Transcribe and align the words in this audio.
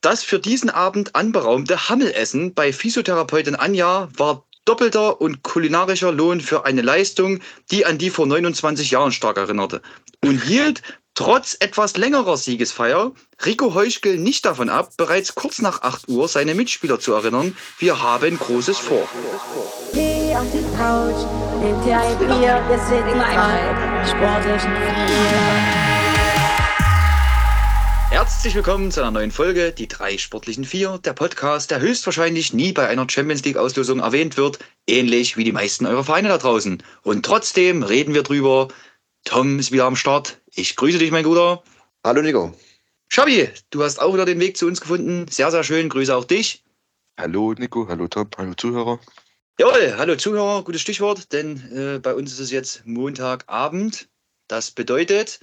Das 0.00 0.22
für 0.22 0.38
diesen 0.38 0.70
Abend 0.70 1.14
anberaumte 1.14 1.90
Hammelessen 1.90 2.54
bei 2.54 2.72
Physiotherapeutin 2.72 3.54
Anja 3.54 4.08
war 4.16 4.44
doppelter 4.64 5.20
und 5.20 5.42
kulinarischer 5.42 6.10
Lohn 6.10 6.40
für 6.40 6.64
eine 6.64 6.80
Leistung, 6.80 7.40
die 7.70 7.84
an 7.84 7.98
die 7.98 8.08
vor 8.08 8.26
29 8.26 8.90
Jahren 8.90 9.12
stark 9.12 9.36
erinnerte. 9.36 9.82
Und 10.24 10.42
hielt 10.42 10.82
trotz 11.14 11.54
etwas 11.60 11.98
längerer 11.98 12.38
Siegesfeier 12.38 13.12
Rico 13.44 13.74
Heuschkel 13.74 14.16
nicht 14.16 14.46
davon 14.46 14.70
ab, 14.70 14.92
bereits 14.96 15.34
kurz 15.34 15.60
nach 15.60 15.82
8 15.82 16.08
Uhr 16.08 16.28
seine 16.28 16.54
Mitspieler 16.54 16.98
zu 16.98 17.12
erinnern, 17.12 17.54
wir 17.78 18.02
haben 18.02 18.38
Großes 18.38 18.78
vor. 18.78 19.06
Geh 19.92 20.34
auf 20.34 20.46
die 20.50 20.64
Couch, 20.78 21.26
nimm 21.62 21.82
dir 21.84 22.00
ein 22.00 22.18
Bier, 22.18 22.64
wir 22.68 22.78
sind 22.88 23.04
die 23.06 24.08
sportlichen 24.08 25.49
Herzlich 28.10 28.56
willkommen 28.56 28.90
zu 28.90 29.00
einer 29.00 29.12
neuen 29.12 29.30
Folge, 29.30 29.70
die 29.70 29.86
drei 29.86 30.18
sportlichen 30.18 30.64
Vier, 30.64 30.98
der 30.98 31.12
Podcast, 31.12 31.70
der 31.70 31.80
höchstwahrscheinlich 31.80 32.52
nie 32.52 32.72
bei 32.72 32.88
einer 32.88 33.08
Champions 33.08 33.44
League 33.44 33.56
Auslosung 33.56 34.00
erwähnt 34.00 34.36
wird, 34.36 34.58
ähnlich 34.88 35.36
wie 35.36 35.44
die 35.44 35.52
meisten 35.52 35.86
eurer 35.86 36.02
Vereine 36.02 36.26
da 36.26 36.38
draußen. 36.38 36.82
Und 37.02 37.24
trotzdem 37.24 37.84
reden 37.84 38.12
wir 38.12 38.24
drüber. 38.24 38.66
Tom 39.22 39.60
ist 39.60 39.70
wieder 39.70 39.84
am 39.84 39.94
Start. 39.94 40.40
Ich 40.52 40.74
grüße 40.74 40.98
dich, 40.98 41.12
mein 41.12 41.22
Guter. 41.22 41.62
Hallo 42.04 42.20
Nico. 42.20 42.52
Schabi, 43.06 43.48
du 43.70 43.84
hast 43.84 44.00
auch 44.00 44.12
wieder 44.12 44.26
den 44.26 44.40
Weg 44.40 44.56
zu 44.56 44.66
uns 44.66 44.80
gefunden. 44.80 45.28
Sehr, 45.28 45.52
sehr 45.52 45.62
schön. 45.62 45.88
Grüße 45.88 46.14
auch 46.14 46.24
dich. 46.24 46.64
Hallo 47.16 47.54
Nico, 47.56 47.86
hallo 47.86 48.08
Tom, 48.08 48.28
hallo 48.36 48.54
Zuhörer. 48.54 48.98
Jawohl, 49.60 49.94
hallo 49.96 50.16
Zuhörer, 50.16 50.64
gutes 50.64 50.80
Stichwort, 50.80 51.32
denn 51.32 51.62
äh, 51.70 52.00
bei 52.00 52.14
uns 52.14 52.32
ist 52.32 52.40
es 52.40 52.50
jetzt 52.50 52.84
Montagabend. 52.86 54.08
Das 54.48 54.72
bedeutet, 54.72 55.38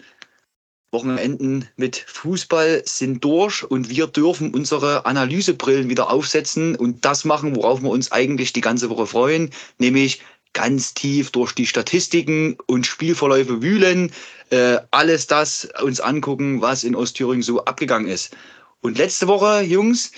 Wochenenden 0.91 1.67
mit 1.75 1.97
Fußball 2.07 2.83
sind 2.85 3.23
durch 3.23 3.63
und 3.63 3.89
wir 3.89 4.07
dürfen 4.07 4.53
unsere 4.53 5.05
Analysebrillen 5.05 5.89
wieder 5.89 6.09
aufsetzen 6.09 6.75
und 6.75 7.03
das 7.03 7.25
machen, 7.25 7.55
worauf 7.55 7.81
wir 7.81 7.89
uns 7.89 8.11
eigentlich 8.11 8.53
die 8.53 8.61
ganze 8.61 8.89
Woche 8.89 9.05
freuen, 9.05 9.51
nämlich 9.77 10.21
ganz 10.53 10.93
tief 10.93 11.31
durch 11.31 11.51
die 11.51 11.67
Statistiken 11.67 12.57
und 12.65 12.87
Spielverläufe 12.87 13.61
wühlen, 13.61 14.11
äh, 14.49 14.77
alles 14.91 15.27
das 15.27 15.67
uns 15.83 15.99
angucken, 15.99 16.61
was 16.61 16.83
in 16.83 16.95
Ostthüringen 16.95 17.43
so 17.43 17.65
abgegangen 17.65 18.07
ist. 18.07 18.35
Und 18.81 18.97
letzte 18.97 19.27
Woche, 19.27 19.61
Jungs, 19.61 20.11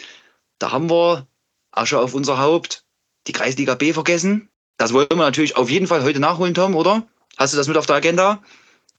da 0.59 0.71
haben 0.71 0.89
wir 0.89 1.27
Asche 1.71 1.99
auf 1.99 2.13
unser 2.13 2.37
Haupt, 2.37 2.85
die 3.27 3.31
Kreisliga 3.31 3.75
B 3.75 3.91
vergessen. 3.91 4.49
Das 4.77 4.93
wollen 4.93 5.07
wir 5.09 5.17
natürlich 5.17 5.57
auf 5.57 5.69
jeden 5.69 5.87
Fall 5.87 6.03
heute 6.03 6.19
nachholen, 6.19 6.53
Tom, 6.53 6.75
oder? 6.75 7.07
Hast 7.37 7.53
du 7.53 7.57
das 7.57 7.67
mit 7.67 7.77
auf 7.77 7.85
der 7.85 7.97
Agenda? 7.97 8.41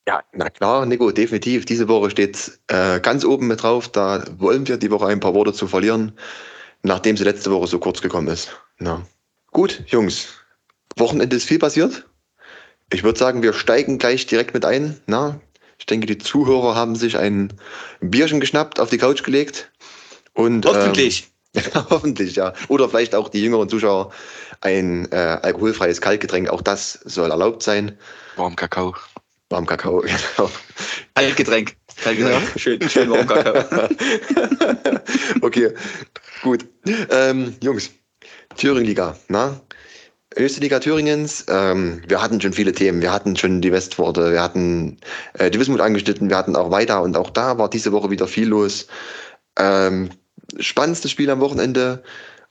Ja, 0.09 0.23
na 0.33 0.51
klar, 0.51 0.87
Nico, 0.87 1.11
definitiv. 1.11 1.67
Diese 1.67 1.89
Woche 1.89 2.11
steht 2.11 2.59
äh, 2.69 3.01
ganz 3.01 3.25
oben 3.25 3.47
mit 3.47 3.63
drauf. 3.63 3.89
Da 3.89 4.25
wollen 4.39 4.67
wir 4.67 4.77
die 4.77 4.91
Woche 4.91 5.07
ein 5.07 5.21
paar 5.21 5.35
Worte 5.35 5.53
zu 5.53 5.67
verlieren, 5.67 6.13
nachdem 6.83 7.17
sie 7.17 7.25
letzte 7.25 7.51
Woche 7.51 7.67
so 7.67 7.79
kurz 7.79 8.01
gekommen 8.01 8.29
ist. 8.29 8.57
Na. 8.79 9.03
Gut, 9.53 9.83
Jungs, 9.87 10.29
Wochenende 10.97 11.37
ist 11.37 11.45
viel 11.45 11.59
passiert. 11.59 12.07
Ich 12.93 13.05
würde 13.05 13.19
sagen, 13.19 13.43
wir 13.43 13.53
steigen 13.53 13.99
gleich 13.99 14.27
direkt 14.27 14.55
mit 14.55 14.65
ein. 14.65 15.01
Na, 15.07 15.41
ich 15.79 15.87
denke, 15.87 16.07
die 16.07 16.19
Zuhörer 16.19 16.75
haben 16.75 16.95
sich 16.95 17.17
ein 17.17 17.53
Bierchen 18.01 18.41
geschnappt, 18.41 18.81
auf 18.81 18.91
die 18.91 18.99
Couch 18.99 19.23
gelegt. 19.23 19.71
Und, 20.35 20.67
hoffentlich. 20.67 21.31
Ähm, 21.55 21.63
hoffentlich, 21.91 22.37
ja. 22.37 22.53
Oder 22.69 22.89
vielleicht 22.89 23.15
auch 23.15 23.29
die 23.29 23.43
jüngeren 23.43 23.69
Zuschauer 23.69 24.13
ein 24.61 25.11
äh, 25.11 25.39
alkoholfreies 25.43 26.01
Kaltgetränk. 26.01 26.51
Auch 26.51 26.63
das 26.63 26.93
soll 27.05 27.31
erlaubt 27.31 27.63
sein. 27.63 27.99
Warm 28.37 28.57
Kakao. 28.57 28.95
Warm 29.51 29.67
Kakao, 29.67 30.01
genau. 30.37 30.51
Kaltgetränk. 31.15 31.77
Kaltgetränk. 32.03 32.53
Ja. 32.55 32.59
Schön, 32.59 32.89
schön 32.89 33.11
warm 33.11 33.27
Kakao. 33.27 33.89
okay, 35.43 35.75
gut. 36.43 36.65
Ähm, 37.11 37.55
Jungs, 37.61 37.91
Thüringen-Liga, 38.57 39.17
na? 39.29 39.61
Höchste 40.37 40.61
Liga 40.61 40.79
Thüringens, 40.79 41.45
ähm, 41.49 42.03
wir 42.07 42.23
hatten 42.23 42.41
schon 42.41 42.53
viele 42.53 42.73
Themen. 42.73 43.03
Wir 43.03 43.13
hatten 43.13 43.35
schon 43.35 43.61
die 43.61 43.73
Westworte, 43.73 44.31
wir 44.31 44.41
hatten 44.41 44.99
äh, 45.35 45.51
die 45.51 45.59
Wismut 45.59 45.81
angeschnitten, 45.81 46.31
wir 46.31 46.37
hatten 46.37 46.55
auch 46.55 46.71
weiter 46.71 47.03
und 47.03 47.17
auch 47.17 47.31
da 47.31 47.59
war 47.59 47.69
diese 47.69 47.91
Woche 47.91 48.11
wieder 48.11 48.29
viel 48.29 48.47
los. 48.47 48.87
Ähm, 49.59 50.11
spannendstes 50.61 51.11
Spiel 51.11 51.31
am 51.31 51.41
Wochenende, 51.41 52.05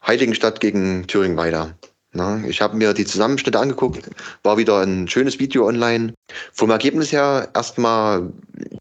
Heiligenstadt 0.06 0.59
gegen 0.59 1.07
Thüringen 1.07 1.38
weiter. 1.38 1.78
Na, 2.12 2.44
ich 2.47 2.62
habe 2.62 2.75
mir 2.75 2.94
die 2.94 3.06
Zusammenschnitte 3.06 3.59
angeguckt, 3.59 4.09
war 4.42 4.58
wieder 4.58 4.81
ein 4.81 5.08
schönes 5.08 5.40
Video 5.40 5.68
online. 5.68 6.14
Vom 6.53 6.72
Ergebnis 6.72 7.12
her 7.12 7.50
erstmal, 7.53 8.31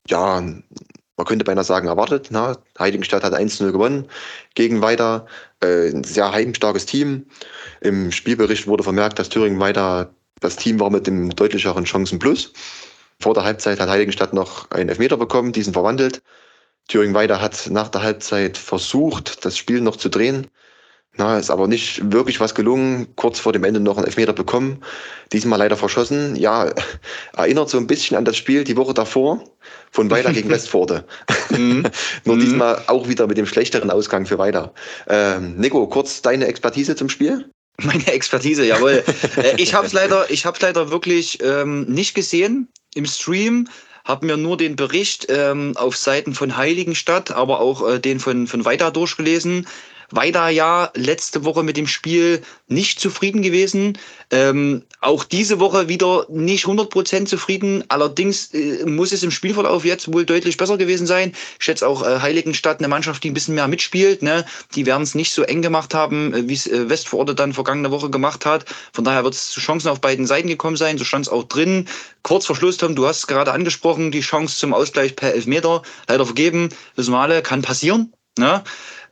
ja, 0.08 0.40
man 0.40 1.26
könnte 1.26 1.44
beinahe 1.44 1.64
sagen, 1.64 1.88
erwartet. 1.88 2.28
Na, 2.30 2.56
Heiligenstadt 2.78 3.24
hat 3.24 3.34
1-0 3.34 3.70
gewonnen 3.72 4.08
gegen 4.54 4.80
Weiter. 4.80 5.26
Äh, 5.60 5.90
ein 5.90 6.04
sehr 6.04 6.32
heimstarkes 6.32 6.86
Team. 6.86 7.26
Im 7.80 8.12
Spielbericht 8.12 8.66
wurde 8.66 8.84
vermerkt, 8.84 9.18
dass 9.18 9.28
Thüringen 9.28 9.60
weiter 9.60 10.14
das 10.40 10.56
Team 10.56 10.80
war 10.80 10.90
mit 10.90 11.06
dem 11.06 11.30
deutlicheren 11.30 11.84
Chancen 11.84 12.18
plus. 12.18 12.52
Vor 13.20 13.34
der 13.34 13.44
Halbzeit 13.44 13.80
hat 13.80 13.88
Heiligenstadt 13.88 14.32
noch 14.32 14.70
einen 14.70 14.88
Elfmeter 14.88 15.16
bekommen, 15.16 15.52
diesen 15.52 15.72
verwandelt. 15.72 16.22
Thüringen 16.86 17.14
weiter 17.14 17.40
hat 17.40 17.68
nach 17.70 17.88
der 17.88 18.02
Halbzeit 18.02 18.56
versucht, 18.56 19.44
das 19.44 19.58
Spiel 19.58 19.80
noch 19.80 19.96
zu 19.96 20.08
drehen. 20.08 20.46
Na, 21.18 21.36
ist 21.36 21.50
aber 21.50 21.66
nicht 21.66 22.12
wirklich 22.12 22.38
was 22.38 22.54
gelungen. 22.54 23.08
Kurz 23.16 23.40
vor 23.40 23.52
dem 23.52 23.64
Ende 23.64 23.80
noch 23.80 23.96
einen 23.96 24.06
Elfmeter 24.06 24.32
bekommen. 24.32 24.84
Diesmal 25.32 25.58
leider 25.58 25.76
verschossen. 25.76 26.36
Ja, 26.36 26.72
erinnert 27.36 27.68
so 27.68 27.76
ein 27.76 27.88
bisschen 27.88 28.16
an 28.16 28.24
das 28.24 28.36
Spiel 28.36 28.62
die 28.62 28.76
Woche 28.76 28.94
davor 28.94 29.42
von 29.90 30.08
Weiler 30.12 30.32
gegen 30.32 30.48
Westforde. 30.50 31.04
Mhm. 31.50 31.84
Nur 32.24 32.36
mhm. 32.36 32.40
diesmal 32.40 32.84
auch 32.86 33.08
wieder 33.08 33.26
mit 33.26 33.36
dem 33.36 33.46
schlechteren 33.46 33.90
Ausgang 33.90 34.26
für 34.26 34.38
Weiler. 34.38 34.72
Ähm, 35.08 35.56
Nico, 35.56 35.88
kurz 35.88 36.22
deine 36.22 36.46
Expertise 36.46 36.94
zum 36.94 37.08
Spiel? 37.08 37.50
Meine 37.82 38.06
Expertise, 38.06 38.64
jawohl. 38.64 39.02
Äh, 39.36 39.56
ich 39.56 39.74
habe 39.74 39.88
es 39.88 39.92
leider, 39.92 40.30
ich 40.30 40.44
leider 40.44 40.90
wirklich 40.92 41.42
ähm, 41.42 41.82
nicht 41.86 42.14
gesehen 42.14 42.68
im 42.94 43.06
Stream. 43.06 43.68
Habe 44.04 44.24
mir 44.24 44.36
nur 44.36 44.56
den 44.56 44.76
Bericht 44.76 45.26
ähm, 45.30 45.76
auf 45.76 45.96
Seiten 45.96 46.32
von 46.32 46.56
Heiligenstadt, 46.56 47.32
aber 47.32 47.60
auch 47.60 47.86
äh, 47.88 47.98
den 47.98 48.20
von 48.20 48.46
von 48.46 48.64
Weiter 48.64 48.92
durchgelesen. 48.92 49.66
Weida 50.10 50.48
ja 50.48 50.90
letzte 50.94 51.44
Woche 51.44 51.62
mit 51.62 51.76
dem 51.76 51.86
Spiel 51.86 52.42
nicht 52.66 53.00
zufrieden 53.00 53.42
gewesen. 53.42 53.98
Ähm, 54.30 54.82
auch 55.00 55.24
diese 55.24 55.60
Woche 55.60 55.88
wieder 55.88 56.26
nicht 56.28 56.64
100% 56.64 57.26
zufrieden. 57.26 57.84
Allerdings 57.88 58.52
äh, 58.54 58.84
muss 58.84 59.12
es 59.12 59.22
im 59.22 59.30
Spielverlauf 59.30 59.84
jetzt 59.84 60.12
wohl 60.12 60.24
deutlich 60.24 60.56
besser 60.56 60.76
gewesen 60.76 61.06
sein. 61.06 61.32
Ich 61.58 61.64
schätze 61.64 61.86
auch 61.86 62.02
äh, 62.02 62.20
Heiligenstadt 62.20 62.78
eine 62.78 62.88
Mannschaft, 62.88 63.22
die 63.22 63.30
ein 63.30 63.34
bisschen 63.34 63.54
mehr 63.54 63.68
mitspielt. 63.68 64.22
Ne? 64.22 64.44
Die 64.74 64.86
werden 64.86 65.02
es 65.02 65.14
nicht 65.14 65.32
so 65.32 65.42
eng 65.42 65.62
gemacht 65.62 65.94
haben, 65.94 66.34
äh, 66.34 66.48
wie 66.48 66.54
es 66.54 66.66
äh, 66.66 66.88
Westforde 66.88 67.34
dann 67.34 67.52
vergangene 67.52 67.90
Woche 67.90 68.10
gemacht 68.10 68.46
hat. 68.46 68.64
Von 68.92 69.04
daher 69.04 69.24
wird 69.24 69.34
es 69.34 69.50
zu 69.50 69.60
Chancen 69.60 69.88
auf 69.88 70.00
beiden 70.00 70.26
Seiten 70.26 70.48
gekommen 70.48 70.76
sein. 70.76 70.98
So 70.98 71.04
stand 71.04 71.26
es 71.26 71.32
auch 71.32 71.44
drin. 71.44 71.86
Kurz 72.22 72.46
vor 72.46 72.56
Schluss, 72.56 72.76
Tom, 72.76 72.94
du 72.94 73.06
hast 73.06 73.18
es 73.18 73.26
gerade 73.26 73.52
angesprochen, 73.52 74.10
die 74.10 74.20
Chance 74.20 74.58
zum 74.58 74.74
Ausgleich 74.74 75.16
per 75.16 75.34
Elfmeter 75.34 75.82
leider 76.08 76.24
vergeben. 76.24 76.70
Wissen 76.96 77.12
wir 77.12 77.18
alle, 77.18 77.42
kann 77.42 77.62
passieren. 77.62 78.12
Ne? 78.38 78.62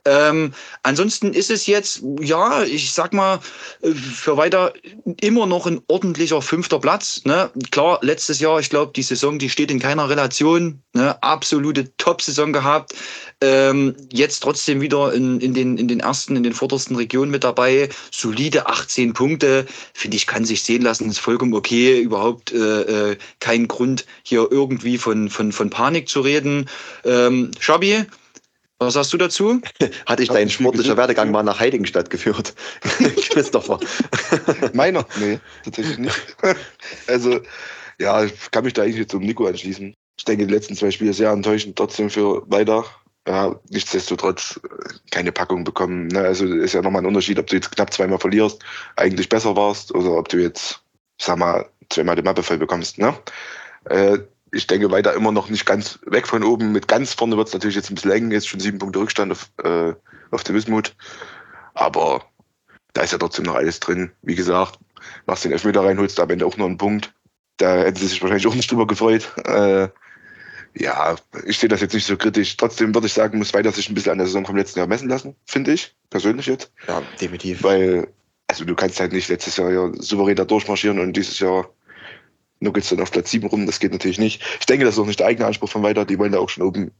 Ähm, 0.05 0.53
ansonsten 0.83 1.33
ist 1.33 1.49
es 1.49 1.67
jetzt, 1.67 2.01
ja, 2.21 2.63
ich 2.63 2.91
sag 2.91 3.13
mal, 3.13 3.39
äh, 3.81 3.91
für 3.91 4.37
weiter 4.37 4.73
immer 5.21 5.45
noch 5.45 5.67
ein 5.67 5.81
ordentlicher 5.87 6.41
fünfter 6.41 6.79
Platz. 6.79 7.21
Ne? 7.25 7.49
Klar, 7.71 7.99
letztes 8.01 8.39
Jahr, 8.39 8.59
ich 8.59 8.69
glaube, 8.69 8.93
die 8.95 9.03
Saison, 9.03 9.39
die 9.39 9.49
steht 9.49 9.71
in 9.71 9.79
keiner 9.79 10.09
Relation. 10.09 10.81
Ne? 10.93 11.21
Absolute 11.21 11.95
Top-Saison 11.97 12.53
gehabt. 12.53 12.93
Ähm, 13.41 13.95
jetzt 14.11 14.41
trotzdem 14.41 14.81
wieder 14.81 15.13
in, 15.13 15.39
in, 15.41 15.53
den, 15.53 15.77
in 15.77 15.87
den 15.87 15.99
ersten, 15.99 16.35
in 16.35 16.43
den 16.43 16.53
vordersten 16.53 16.95
Regionen 16.95 17.31
mit 17.31 17.43
dabei. 17.43 17.89
Solide 18.11 18.67
18 18.67 19.13
Punkte, 19.13 19.65
finde 19.93 20.17
ich, 20.17 20.25
kann 20.27 20.45
sich 20.45 20.63
sehen 20.63 20.81
lassen. 20.81 21.09
Ist 21.09 21.19
vollkommen 21.19 21.53
okay. 21.53 21.99
Überhaupt 21.99 22.51
äh, 22.51 23.11
äh, 23.11 23.17
kein 23.39 23.67
Grund, 23.67 24.05
hier 24.23 24.47
irgendwie 24.49 24.97
von, 24.97 25.29
von, 25.29 25.51
von 25.51 25.69
Panik 25.69 26.09
zu 26.09 26.21
reden. 26.21 26.69
Ähm, 27.03 27.51
Schabi, 27.59 28.05
was 28.79 28.93
sagst 28.93 29.13
du 29.13 29.17
dazu? 29.17 29.61
Hatte 30.05 30.23
ich 30.23 30.29
deinen 30.29 30.49
sportlicher 30.49 30.97
Werdegang 30.97 31.31
mal 31.31 31.43
nach 31.43 31.59
Heiligenstadt 31.59 32.09
geführt? 32.09 32.53
Christopher. 33.29 33.79
Meiner? 34.73 35.05
Nee, 35.19 35.39
tatsächlich 35.63 35.97
nicht. 35.97 36.37
Also, 37.07 37.39
ja, 37.99 38.23
ich 38.23 38.51
kann 38.51 38.63
mich 38.63 38.73
da 38.73 38.83
eigentlich 38.83 39.07
zum 39.07 39.23
Nico 39.23 39.47
anschließen. 39.47 39.93
Ich 40.17 40.25
denke, 40.25 40.47
die 40.47 40.53
letzten 40.53 40.75
zwei 40.75 40.91
Spiele 40.91 41.13
sehr 41.13 41.31
enttäuschend 41.31 41.75
trotzdem 41.75 42.09
für 42.09 42.43
weiter. 42.49 42.85
Ja, 43.27 43.59
nichtsdestotrotz 43.69 44.59
äh, 44.63 44.93
keine 45.11 45.31
Packung 45.31 45.63
bekommen. 45.63 46.07
Ne? 46.07 46.19
Also 46.19 46.45
ist 46.45 46.73
ja 46.73 46.81
nochmal 46.81 47.01
ein 47.01 47.07
Unterschied, 47.07 47.37
ob 47.39 47.47
du 47.47 47.55
jetzt 47.55 47.71
knapp 47.71 47.91
zweimal 47.91 48.19
verlierst, 48.19 48.63
eigentlich 48.95 49.27
besser 49.27 49.55
warst, 49.55 49.93
oder 49.93 50.11
ob 50.11 50.29
du 50.29 50.37
jetzt, 50.37 50.81
sag 51.21 51.37
mal, 51.37 51.69
zweimal 51.89 52.15
die 52.15 52.21
Mappe 52.21 52.41
voll 52.41 52.57
bekommst. 52.57 52.97
Ne? 52.99 53.13
Äh, 53.85 54.19
ich 54.51 54.67
denke 54.67 54.91
weiter 54.91 55.13
immer 55.13 55.31
noch 55.31 55.49
nicht 55.49 55.65
ganz 55.65 55.99
weg 56.05 56.27
von 56.27 56.43
oben. 56.43 56.71
Mit 56.71 56.87
ganz 56.87 57.13
vorne 57.13 57.37
wird 57.37 57.47
es 57.47 57.53
natürlich 57.53 57.75
jetzt 57.75 57.89
ein 57.89 57.95
bisschen 57.95 58.11
eng, 58.11 58.31
jetzt 58.31 58.47
schon 58.47 58.59
sieben 58.59 58.79
Punkte 58.79 58.99
Rückstand 58.99 59.31
auf, 59.31 59.49
äh, 59.63 59.93
auf 60.31 60.43
der 60.43 60.55
Wismut. 60.55 60.95
Aber 61.73 62.25
da 62.93 63.01
ist 63.01 63.11
ja 63.11 63.17
trotzdem 63.17 63.45
noch 63.45 63.55
alles 63.55 63.79
drin. 63.79 64.11
Wie 64.21 64.35
gesagt, 64.35 64.79
machst 65.25 65.43
den 65.45 65.51
Elfmeter 65.51 65.83
rein, 65.83 65.99
holst 65.99 66.17
da 66.17 66.23
am 66.23 66.29
Ende 66.29 66.45
auch 66.45 66.57
noch 66.57 66.65
einen 66.65 66.77
Punkt. 66.77 67.13
Da 67.57 67.75
hätten 67.77 67.97
sie 67.97 68.07
sich 68.07 68.21
wahrscheinlich 68.21 68.47
auch 68.47 68.55
nicht 68.55 68.71
drüber 68.71 68.87
gefreut. 68.87 69.27
Äh, 69.45 69.89
Ja, 70.79 71.15
ich 71.45 71.57
sehe 71.57 71.69
das 71.69 71.81
jetzt 71.81 71.93
nicht 71.93 72.05
so 72.05 72.17
kritisch. 72.17 72.55
Trotzdem 72.55 72.93
würde 72.93 73.07
ich 73.07 73.13
sagen, 73.13 73.39
muss 73.39 73.53
weiter 73.53 73.71
sich 73.71 73.89
ein 73.89 73.95
bisschen 73.95 74.11
an 74.11 74.19
der 74.19 74.27
Saison 74.27 74.45
vom 74.45 74.55
letzten 74.55 74.79
Jahr 74.79 74.87
messen 74.87 75.09
lassen, 75.09 75.35
finde 75.45 75.73
ich, 75.73 75.95
persönlich 76.09 76.45
jetzt. 76.45 76.71
Ja, 76.87 77.01
definitiv. 77.19 77.63
Weil, 77.63 78.07
also 78.47 78.63
du 78.63 78.75
kannst 78.75 78.99
halt 78.99 79.11
nicht 79.11 79.29
letztes 79.29 79.57
Jahr 79.57 79.71
ja 79.71 79.91
souverän 79.95 80.35
da 80.35 80.45
durchmarschieren 80.45 80.99
und 80.99 81.13
dieses 81.13 81.39
Jahr 81.39 81.69
nur 82.59 82.73
geht's 82.73 82.89
dann 82.89 83.01
auf 83.01 83.11
Platz 83.11 83.31
7 83.31 83.47
rum. 83.47 83.65
Das 83.65 83.79
geht 83.79 83.91
natürlich 83.91 84.19
nicht. 84.19 84.41
Ich 84.59 84.65
denke, 84.65 84.85
das 84.85 84.95
ist 84.95 84.99
auch 84.99 85.05
nicht 85.05 85.19
der 85.19 85.27
eigene 85.27 85.45
Anspruch 85.45 85.69
von 85.69 85.83
weiter. 85.83 86.05
Die 86.05 86.17
wollen 86.17 86.31
da 86.31 86.39
auch 86.39 86.49
schon 86.49 86.63
oben 86.63 86.91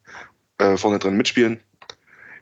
äh, 0.59 0.77
vorne 0.77 0.99
drin 0.99 1.17
mitspielen. 1.17 1.59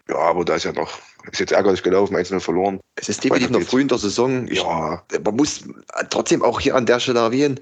Ja, 0.10 0.18
aber 0.18 0.46
da 0.46 0.56
ist 0.56 0.66
ja 0.66 0.72
noch, 0.72 1.00
ist 1.32 1.40
jetzt 1.40 1.52
ärgerlich 1.52 1.84
gelaufen, 1.84 2.16
einzelne 2.16 2.40
verloren. 2.40 2.80
Es 2.96 3.10
ist 3.10 3.24
definitiv 3.24 3.50
noch 3.50 3.62
früh 3.62 3.82
in 3.82 3.88
der 3.88 3.98
Saison. 3.98 4.48
Ich, 4.48 4.60
Ja, 4.60 5.04
man 5.24 5.36
muss 5.36 5.64
trotzdem 6.10 6.42
auch 6.42 6.60
hier 6.60 6.76
an 6.76 6.86
der 6.86 7.00
Stelle 7.00 7.20
erwähnen, 7.20 7.60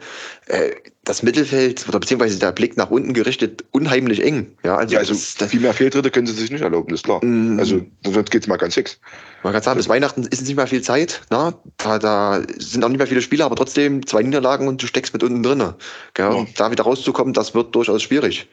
äh, 0.48 0.71
das 1.06 1.21
Mittelfeld 1.21 1.88
oder 1.89 2.00
beziehungsweise 2.00 2.39
der 2.39 2.54
Blick 2.54 2.77
nach 2.77 2.89
unten 2.89 3.13
gerichtet 3.13 3.65
unheimlich 3.71 4.24
eng. 4.24 4.56
Ja, 4.63 4.77
also, 4.77 4.94
ja 4.94 5.00
also 5.00 5.13
das, 5.13 5.36
das, 5.36 5.51
viel 5.51 5.60
mehr 5.60 5.74
Fehltritte 5.74 6.12
können 6.12 6.27
sie 6.27 6.33
sich 6.33 6.50
nicht 6.50 6.62
erlauben, 6.62 6.94
ist 6.94 7.04
klar. 7.04 7.24
Mm. 7.24 7.60
Also 7.60 7.81
sonst 8.06 8.31
geht's 8.31 8.48
mal 8.48 8.57
ganz 8.57 8.75
fix. 8.75 9.00
man 9.44 9.51
kann 9.51 9.62
sagen, 9.62 9.77
bis 9.77 9.89
Weihnachten 9.89 10.24
ist 10.24 10.44
nicht 10.44 10.56
mehr 10.56 10.68
viel 10.68 10.81
Zeit. 10.81 11.21
Na? 11.30 11.54
Da, 11.77 12.00
da 12.00 12.42
sind 12.57 12.86
auch 12.86 12.89
nicht 12.89 13.00
mehr 13.00 13.07
viele 13.07 13.21
Spieler, 13.21 13.45
aber 13.45 13.56
trotzdem 13.56 14.06
zwei 14.07 14.24
Niederlagen 14.24 14.68
und 14.68 14.81
du 14.81 14.88
steckst 14.88 15.13
mit 15.13 15.24
unten 15.24 15.44
drin. 15.44 15.74
Ja, 16.18 16.45
da 16.56 16.71
wieder 16.71 16.83
rauszukommen, 16.83 17.33
das 17.33 17.54
wird 17.54 17.75
durchaus 17.75 18.01
schwierig. 18.01 18.48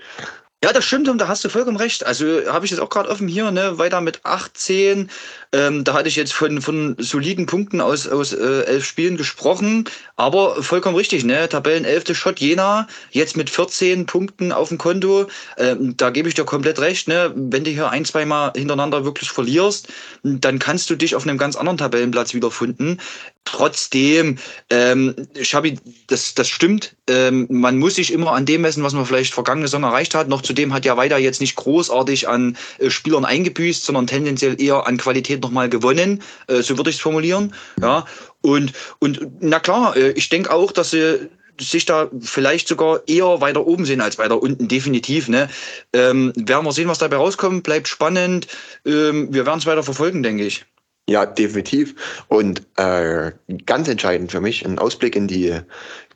Ja, 0.62 0.74
das 0.74 0.84
stimmt 0.84 1.08
und 1.08 1.16
da 1.18 1.26
hast 1.28 1.42
du 1.42 1.48
vollkommen 1.48 1.78
recht. 1.78 2.04
Also 2.04 2.26
habe 2.52 2.66
ich 2.66 2.70
jetzt 2.70 2.80
auch 2.80 2.90
gerade 2.90 3.08
offen 3.08 3.28
hier, 3.28 3.50
ne, 3.50 3.78
weiter 3.78 4.02
mit 4.02 4.20
18. 4.24 5.10
Ähm, 5.52 5.82
da 5.82 5.94
hatte 5.94 6.08
ich 6.08 6.14
jetzt 6.14 6.32
von, 6.32 6.62
von 6.62 6.94
soliden 6.99 7.47
Punkten 7.47 7.81
aus, 7.81 8.06
aus 8.06 8.32
äh, 8.32 8.62
elf 8.67 8.85
Spielen 8.85 9.17
gesprochen, 9.17 9.85
aber 10.14 10.62
vollkommen 10.62 10.94
richtig, 10.94 11.25
ne? 11.25 11.49
Tabellenelfte 11.49 12.14
Schott 12.14 12.38
Jena, 12.38 12.87
jetzt 13.11 13.37
mit 13.37 13.50
14 13.50 14.06
Punkten 14.06 14.52
auf 14.52 14.69
dem 14.69 14.79
Konto. 14.79 15.26
Ähm, 15.58 15.97
da 15.97 16.11
gebe 16.11 16.29
ich 16.29 16.37
dir 16.37 16.44
komplett 16.44 16.79
recht, 16.79 17.08
ne? 17.08 17.32
Wenn 17.35 17.64
du 17.64 17.70
hier 17.70 17.91
ein, 17.91 18.05
zwei 18.05 18.25
Mal 18.25 18.52
hintereinander 18.55 19.05
wirklich 19.05 19.31
verlierst, 19.31 19.88
dann 20.23 20.61
kannst 20.61 20.88
du 20.88 20.94
dich 20.94 21.17
auf 21.17 21.26
einem 21.26 21.38
ganz 21.38 21.56
anderen 21.56 21.79
Tabellenplatz 21.79 22.32
wiederfinden. 22.32 23.00
Trotzdem, 23.44 24.38
ähm, 24.69 25.14
Schabi, 25.43 25.79
das, 26.06 26.35
das 26.35 26.49
stimmt. 26.49 26.94
Ähm, 27.08 27.46
man 27.50 27.79
muss 27.79 27.96
sich 27.96 28.12
immer 28.12 28.32
an 28.32 28.46
dem 28.46 28.61
messen, 28.61 28.85
was 28.85 28.93
man 28.93 29.06
vielleicht 29.06 29.35
vergangene 29.35 29.67
Saison 29.67 29.82
erreicht 29.82 30.14
hat. 30.14 30.29
Noch 30.29 30.43
zudem 30.43 30.73
hat 30.73 30.85
ja 30.85 30.96
weiter 30.96 31.19
jetzt 31.19 31.41
nicht 31.41 31.56
großartig 31.56 32.29
an 32.29 32.56
äh, 32.79 32.91
Spielern 32.91 33.25
eingebüßt, 33.25 33.85
sondern 33.85 34.06
tendenziell 34.06 34.61
eher 34.62 34.87
an 34.87 34.99
Qualität 34.99 35.39
nochmal 35.42 35.69
gewonnen. 35.69 36.22
Äh, 36.46 36.62
so 36.62 36.76
würde 36.76 36.90
ich 36.90 36.96
es 36.96 37.02
formulieren. 37.02 37.54
Ja. 37.81 38.04
Und, 38.42 38.72
und 38.98 39.20
na 39.40 39.60
klar, 39.60 39.96
äh, 39.96 40.10
ich 40.12 40.28
denke 40.28 40.52
auch, 40.52 40.72
dass 40.72 40.90
sie 40.90 41.28
sich 41.60 41.84
da 41.84 42.08
vielleicht 42.20 42.69
sogar 42.69 43.02
eher 43.06 43.40
weiter 43.40 43.66
oben 43.66 43.84
sehen 43.84 44.00
als 44.00 44.19
weiter 44.19 44.42
unten, 44.42 44.69
definitiv. 44.69 45.28
Ne? 45.28 45.48
Ähm, 45.92 46.32
werden 46.37 46.64
wir 46.64 46.72
sehen, 46.72 46.88
was 46.88 46.98
dabei 46.98 47.16
rauskommt. 47.16 47.62
Bleibt 47.62 47.88
spannend. 47.88 48.46
Ähm, 48.87 49.32
wir 49.32 49.46
werden 49.46 49.58
es 49.58 49.66
weiter 49.66 49.82
verfolgen, 49.82 50.22
denke 50.22 50.44
ich. 50.44 50.64
Ja, 51.08 51.26
definitiv. 51.26 51.94
Und 52.28 52.62
äh, 52.76 53.32
ganz 53.66 53.88
entscheidend 53.88 54.31
für 54.31 54.40
mich 54.40 54.64
ein 54.64 54.78
Ausblick 54.78 55.16
in 55.16 55.26
die 55.26 55.58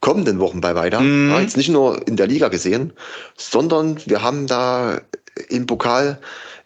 kommenden 0.00 0.38
Wochen 0.38 0.60
bei 0.60 0.74
Weiter. 0.74 1.00
Mhm. 1.00 1.34
Jetzt 1.40 1.56
nicht 1.56 1.68
nur 1.68 2.06
in 2.06 2.16
der 2.16 2.28
Liga 2.28 2.48
gesehen, 2.48 2.92
sondern 3.36 3.98
wir 4.06 4.22
haben 4.22 4.46
da 4.46 5.00
im 5.48 5.66
Pokal 5.66 6.18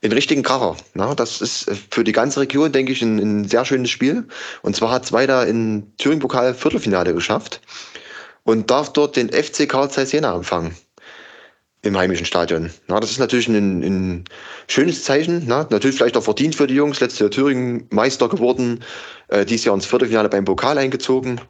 den 0.03 0.12
richtigen 0.12 0.43
Kracher. 0.43 0.76
Na, 0.94 1.15
das 1.15 1.41
ist 1.41 1.70
für 1.91 2.05
die 2.05 2.12
ganze 2.12 2.41
Region, 2.41 2.70
denke 2.73 2.93
ich, 2.93 3.03
ein, 3.03 3.19
ein 3.19 3.49
sehr 3.49 3.65
schönes 3.65 3.91
Spiel. 3.91 4.26
Und 4.62 4.76
zwar 4.76 4.91
hat 4.91 5.12
Weiter 5.12 5.47
in 5.47 5.93
Thüringen-Pokal 5.99 6.55
Viertelfinale 6.55 7.15
geschafft 7.15 7.61
und 8.44 8.70
darf 8.70 8.93
dort 8.93 9.17
den 9.17 9.31
FC 9.31 9.69
Karl 9.69 9.91
Zeiss 9.91 10.12
Jena 10.12 10.35
empfangen 10.35 10.76
im 11.82 11.97
heimischen 11.97 12.26
Stadion. 12.26 12.70
Na, 12.88 13.00
das 13.00 13.11
ist 13.11 13.19
natürlich 13.19 13.49
ein, 13.49 13.82
ein 13.82 14.25
schönes 14.67 15.05
Zeichen. 15.05 15.44
Na, 15.47 15.67
natürlich 15.71 15.97
vielleicht 15.97 16.17
auch 16.17 16.25
verdient 16.25 16.55
für 16.55 16.67
die 16.67 16.75
Jungs. 16.75 17.00
Letztes 17.00 17.21
Jahr 17.21 17.31
Thüringen 17.31 17.87
Meister 17.91 18.29
geworden, 18.29 18.85
äh, 19.29 19.44
dieses 19.44 19.64
Jahr 19.64 19.75
ins 19.75 19.87
Viertelfinale 19.87 20.29
beim 20.29 20.44
Pokal 20.44 20.79
eingezogen. 20.79 21.41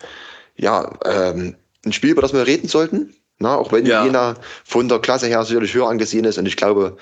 Ja, 0.57 0.99
ähm, 1.05 1.57
ein 1.85 1.93
Spiel, 1.93 2.11
über 2.11 2.23
das 2.23 2.33
wir 2.33 2.47
reden 2.47 2.69
sollten. 2.69 3.15
Na, 3.39 3.57
auch 3.57 3.73
wenn 3.73 3.87
Ja. 3.87 4.05
Jena 4.05 4.35
von 4.65 4.89
der 4.89 4.99
Klasse 4.99 5.27
her 5.27 5.45
sicherlich 5.45 5.75
höher 5.75 5.89
angesehen 5.89 6.25
ist. 6.25 6.39
Und 6.39 6.47
ich 6.47 6.57
glaube, 6.57 6.97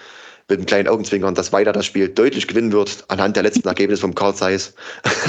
mit 0.48 0.58
einem 0.58 0.66
kleinen 0.66 0.88
Augenzwinkern, 0.88 1.34
dass 1.34 1.52
weiter 1.52 1.72
das 1.72 1.86
Spiel 1.86 2.08
deutlich 2.08 2.46
gewinnen 2.46 2.72
wird 2.72 3.04
anhand 3.08 3.36
der 3.36 3.42
letzten 3.42 3.66
Ergebnisse 3.66 4.02
vom 4.02 4.14
Karl 4.14 4.34
Zeiss. 4.34 4.74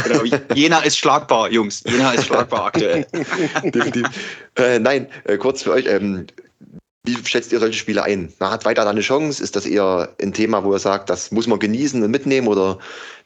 Genau. 0.04 0.24
Jena 0.54 0.80
ist 0.80 0.98
schlagbar, 0.98 1.50
Jungs. 1.50 1.83
Jena 1.86 2.12
ist 2.12 2.25
schlagbar 2.25 2.68
aktuell. 2.68 3.07
Definitiv. 3.63 4.06
Äh, 4.56 4.80
nein, 4.80 5.07
äh, 5.24 5.38
kurz 5.38 5.63
für 5.63 5.71
euch. 5.71 5.86
Ähm, 5.88 6.27
wie 7.04 7.18
schätzt 7.25 7.54
ihr 7.54 7.59
solche 7.59 7.80
Spiele 7.80 8.04
ein? 8.04 8.33
Na, 8.39 8.51
hat 8.51 8.65
weiter 8.65 8.83
da 8.83 8.89
eine 8.89 9.00
Chance? 9.01 9.42
Ist 9.42 9.56
das 9.56 9.65
eher 9.65 10.13
ein 10.21 10.33
Thema, 10.33 10.65
wo 10.65 10.74
ihr 10.74 10.80
sagt, 10.80 11.09
das 11.09 11.31
muss 11.31 11.48
man 11.48 11.57
genießen 11.57 12.04
und 12.04 12.12
mitnehmen? 12.12 12.48
Oder 12.48 12.80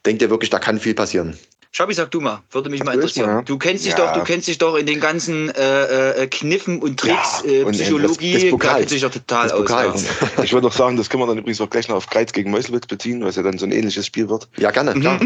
denkt 0.06 0.22
ihr 0.22 0.30
wirklich, 0.30 0.52
da 0.52 0.60
kann 0.60 0.80
viel 0.80 0.94
passieren? 0.94 1.38
Schabi, 1.74 1.94
sag 1.94 2.12
du 2.12 2.20
mal, 2.20 2.44
würde 2.52 2.70
mich 2.70 2.84
mal 2.84 2.92
erst 2.92 3.16
mal, 3.18 3.24
interessieren. 3.24 3.30
ja. 3.30 3.42
Du 3.44 3.58
kennst 3.58 3.86
dich 3.86 3.92
Ja. 3.94 3.98
doch, 3.98 4.14
du 4.14 4.24
kennst 4.26 4.48
dich 4.50 4.58
doch 4.58 4.76
in 4.76 4.86
den 4.86 5.00
ganzen 5.00 5.50
äh, 5.56 6.24
äh, 6.24 6.28
Kniffen 6.28 6.82
und 6.82 7.00
Tricks, 7.00 7.44
Ja, 7.46 7.50
äh, 7.52 7.64
und 7.64 7.72
Psychologie, 7.74 8.50
kennt 8.60 8.90
sich 8.90 9.02
doch 9.02 9.12
total 9.12 9.50
aus. 9.52 10.04
Ja. 10.04 10.10
Ich 10.44 10.52
würde 10.52 10.68
auch 10.68 10.74
sagen, 10.74 10.98
das 10.98 11.10
können 11.10 11.24
wir 11.24 11.28
dann 11.28 11.38
übrigens 11.38 11.62
auch 11.62 11.70
gleich 11.70 11.88
noch 11.88 11.96
auf 11.96 12.08
Kreiz 12.08 12.34
gegen 12.34 12.52
Meuselwitz 12.52 12.88
beziehen, 12.88 13.24
was 13.24 13.38
ja 13.38 13.44
dann 13.44 13.58
so 13.58 13.66
ein 13.66 13.72
ähnliches 13.72 14.06
Spiel 14.06 14.28
wird. 14.28 14.50
Ja, 14.58 14.72
gerne, 14.72 14.96
Mhm. 14.96 15.00
klar. 15.02 15.20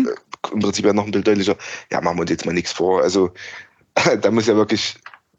Im 0.54 0.60
Prinzip 0.60 0.86
ja 0.86 0.94
noch 0.94 1.06
ein 1.06 1.12
bisschen 1.12 1.24
deutlicher. 1.24 1.56
Ja, 1.92 2.00
machen 2.02 2.18
wir 2.18 2.22
uns 2.22 2.30
jetzt 2.30 2.46
mal 2.46 2.54
nichts 2.54 2.72
vor. 2.74 3.02
Also 3.02 3.32
da 4.22 4.30
muss 4.30 4.46
ja 4.46 4.56
wirklich, 4.56 4.96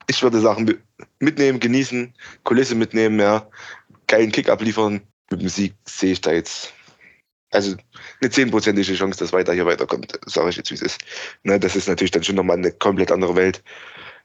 ich 0.09 0.21
würde 0.25 0.41
sagen, 0.41 0.75
mitnehmen, 1.21 1.61
genießen, 1.61 2.13
Kulisse 2.43 2.75
mitnehmen, 2.75 3.21
ja, 3.21 3.47
geilen 4.09 4.33
Kick 4.33 4.49
abliefern. 4.49 5.03
Mit 5.31 5.41
dem 5.41 5.49
Sieg 5.49 5.75
sehe 5.89 6.13
ich 6.13 6.21
da 6.21 6.33
jetzt, 6.33 6.73
also 7.53 7.77
eine 8.21 8.31
zehnprozentige 8.31 8.95
Chance, 8.95 9.19
dass 9.19 9.33
weiter 9.33 9.53
hier 9.53 9.67
weiterkommt, 9.67 10.19
sage 10.27 10.51
ich 10.51 10.57
jetzt, 10.57 10.71
wie 10.71 10.75
es 10.75 10.83
ist. 10.83 11.01
Ne, 11.43 11.59
das 11.61 11.77
ist 11.77 11.89
natürlich 11.89 12.11
dann 12.11 12.23
schon 12.25 12.37
nochmal 12.37 12.57
eine 12.57 12.73
komplett 12.73 13.13
andere 13.13 13.37
Welt. 13.37 13.63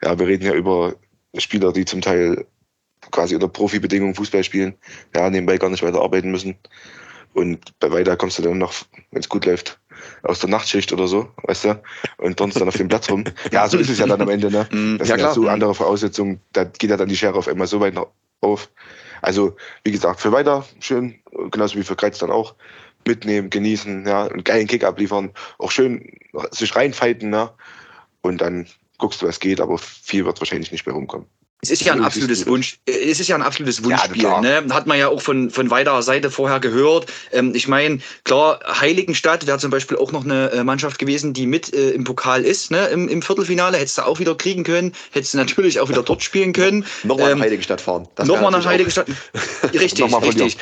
Ja, 0.03 0.17
wir 0.17 0.27
reden 0.27 0.45
ja 0.45 0.53
über 0.53 0.95
Spieler, 1.37 1.71
die 1.71 1.85
zum 1.85 2.01
Teil 2.01 2.45
quasi 3.11 3.35
unter 3.35 3.47
Profibedingungen 3.47 4.15
Fußball 4.15 4.43
spielen, 4.43 4.75
ja, 5.15 5.29
nebenbei 5.29 5.57
gar 5.57 5.69
nicht 5.69 5.83
weiter 5.83 6.01
arbeiten 6.01 6.31
müssen. 6.31 6.55
Und 7.33 7.79
bei 7.79 7.89
weiter 7.91 8.17
kommst 8.17 8.37
du 8.39 8.43
dann 8.43 8.57
noch, 8.57 8.73
wenn 9.11 9.21
es 9.21 9.29
gut 9.29 9.45
läuft, 9.45 9.79
aus 10.23 10.39
der 10.39 10.49
Nachtschicht 10.49 10.91
oder 10.91 11.07
so, 11.07 11.29
weißt 11.43 11.65
du, 11.65 11.81
und 12.17 12.37
turnst 12.37 12.59
dann 12.59 12.67
auf 12.67 12.75
dem 12.75 12.87
Platz 12.89 13.09
rum. 13.09 13.23
Ja, 13.51 13.67
so 13.69 13.77
ist 13.77 13.89
es 13.89 13.99
ja 13.99 14.05
dann 14.07 14.21
am 14.21 14.29
Ende, 14.29 14.51
ne? 14.51 14.67
Mhm. 14.71 14.97
Das 14.97 15.07
Ja, 15.07 15.15
sind 15.15 15.25
ja 15.25 15.33
so 15.33 15.47
andere 15.47 15.73
Voraussetzungen, 15.73 16.41
da 16.53 16.63
geht 16.65 16.89
ja 16.89 16.97
dann 16.97 17.07
die 17.07 17.15
Schere 17.15 17.35
auf 17.35 17.47
einmal 17.47 17.67
so 17.67 17.79
weit 17.79 17.93
nach- 17.93 18.07
auf. 18.41 18.69
Also, 19.21 19.55
wie 19.83 19.91
gesagt, 19.91 20.19
für 20.19 20.31
weiter 20.31 20.65
schön, 20.79 21.19
genauso 21.51 21.77
wie 21.77 21.83
für 21.83 21.95
Kreiz 21.95 22.17
dann 22.17 22.31
auch, 22.31 22.55
mitnehmen, 23.07 23.49
genießen, 23.49 24.05
ja, 24.05 24.27
einen 24.27 24.43
geilen 24.43 24.67
Kick 24.67 24.83
abliefern, 24.83 25.31
auch 25.57 25.71
schön 25.71 26.11
sich 26.51 26.75
reinfighten, 26.75 27.29
ne? 27.29 27.51
Und 28.21 28.39
dann 28.39 28.67
guckst 28.97 29.21
du, 29.21 29.27
was 29.27 29.39
geht, 29.39 29.59
aber 29.59 29.77
viel 29.77 30.25
wird 30.25 30.39
wahrscheinlich 30.39 30.71
nicht 30.71 30.85
mehr 30.85 30.95
rumkommen. 30.95 31.27
Es 31.61 31.69
ist 31.69 31.83
ja 31.83 31.93
ein 31.93 31.99
So 31.99 32.05
absolutes. 32.05 32.47
Wunsch, 32.47 32.79
äh, 32.87 33.11
es 33.11 33.19
ist 33.19 33.27
ja 33.27 33.35
ein 33.35 33.43
absolutes 33.43 33.83
Wunschspiel, 33.83 34.23
klar. 34.23 34.41
ne? 34.41 34.65
Hat 34.71 34.87
man 34.87 34.97
ja 34.97 35.09
auch 35.09 35.21
von, 35.21 35.51
von 35.51 35.69
weiterer 35.69 36.01
Seite 36.01 36.31
vorher 36.31 36.59
gehört. 36.59 37.05
Ähm, 37.31 37.53
ich 37.53 37.67
meine, 37.67 37.99
klar, 38.23 38.59
Heiligenstadt 38.65 39.45
wäre 39.45 39.59
zum 39.59 39.69
Beispiel 39.69 39.97
auch 39.97 40.11
noch 40.11 40.25
eine 40.25 40.51
äh, 40.51 40.63
Mannschaft 40.63 40.97
gewesen, 40.97 41.33
die 41.33 41.45
mit 41.45 41.71
äh, 41.73 41.91
im 41.91 42.03
Pokal 42.03 42.43
ist, 42.43 42.71
ne? 42.71 42.87
Im, 42.87 43.07
im 43.07 43.21
Viertelfinale. 43.21 43.77
Hättest 43.77 43.99
du 43.99 44.05
auch 44.07 44.19
wieder 44.19 44.35
kriegen 44.35 44.63
können, 44.63 44.93
hättest 45.11 45.35
du 45.35 45.37
natürlich 45.37 45.79
auch 45.79 45.89
wieder 45.89 46.01
dort 46.01 46.23
spielen 46.23 46.53
können. 46.53 46.83
Nochmal 47.03 47.31
Ähm, 47.31 47.37
nach 47.37 47.45
Heiligenstadt 47.45 47.81
fahren. 47.81 48.07
Nochmal 48.23 48.51
nach 48.51 48.65
Heiligenstadt. 48.65 49.07
Richtig, 49.73 50.03
richtig. 50.03 50.57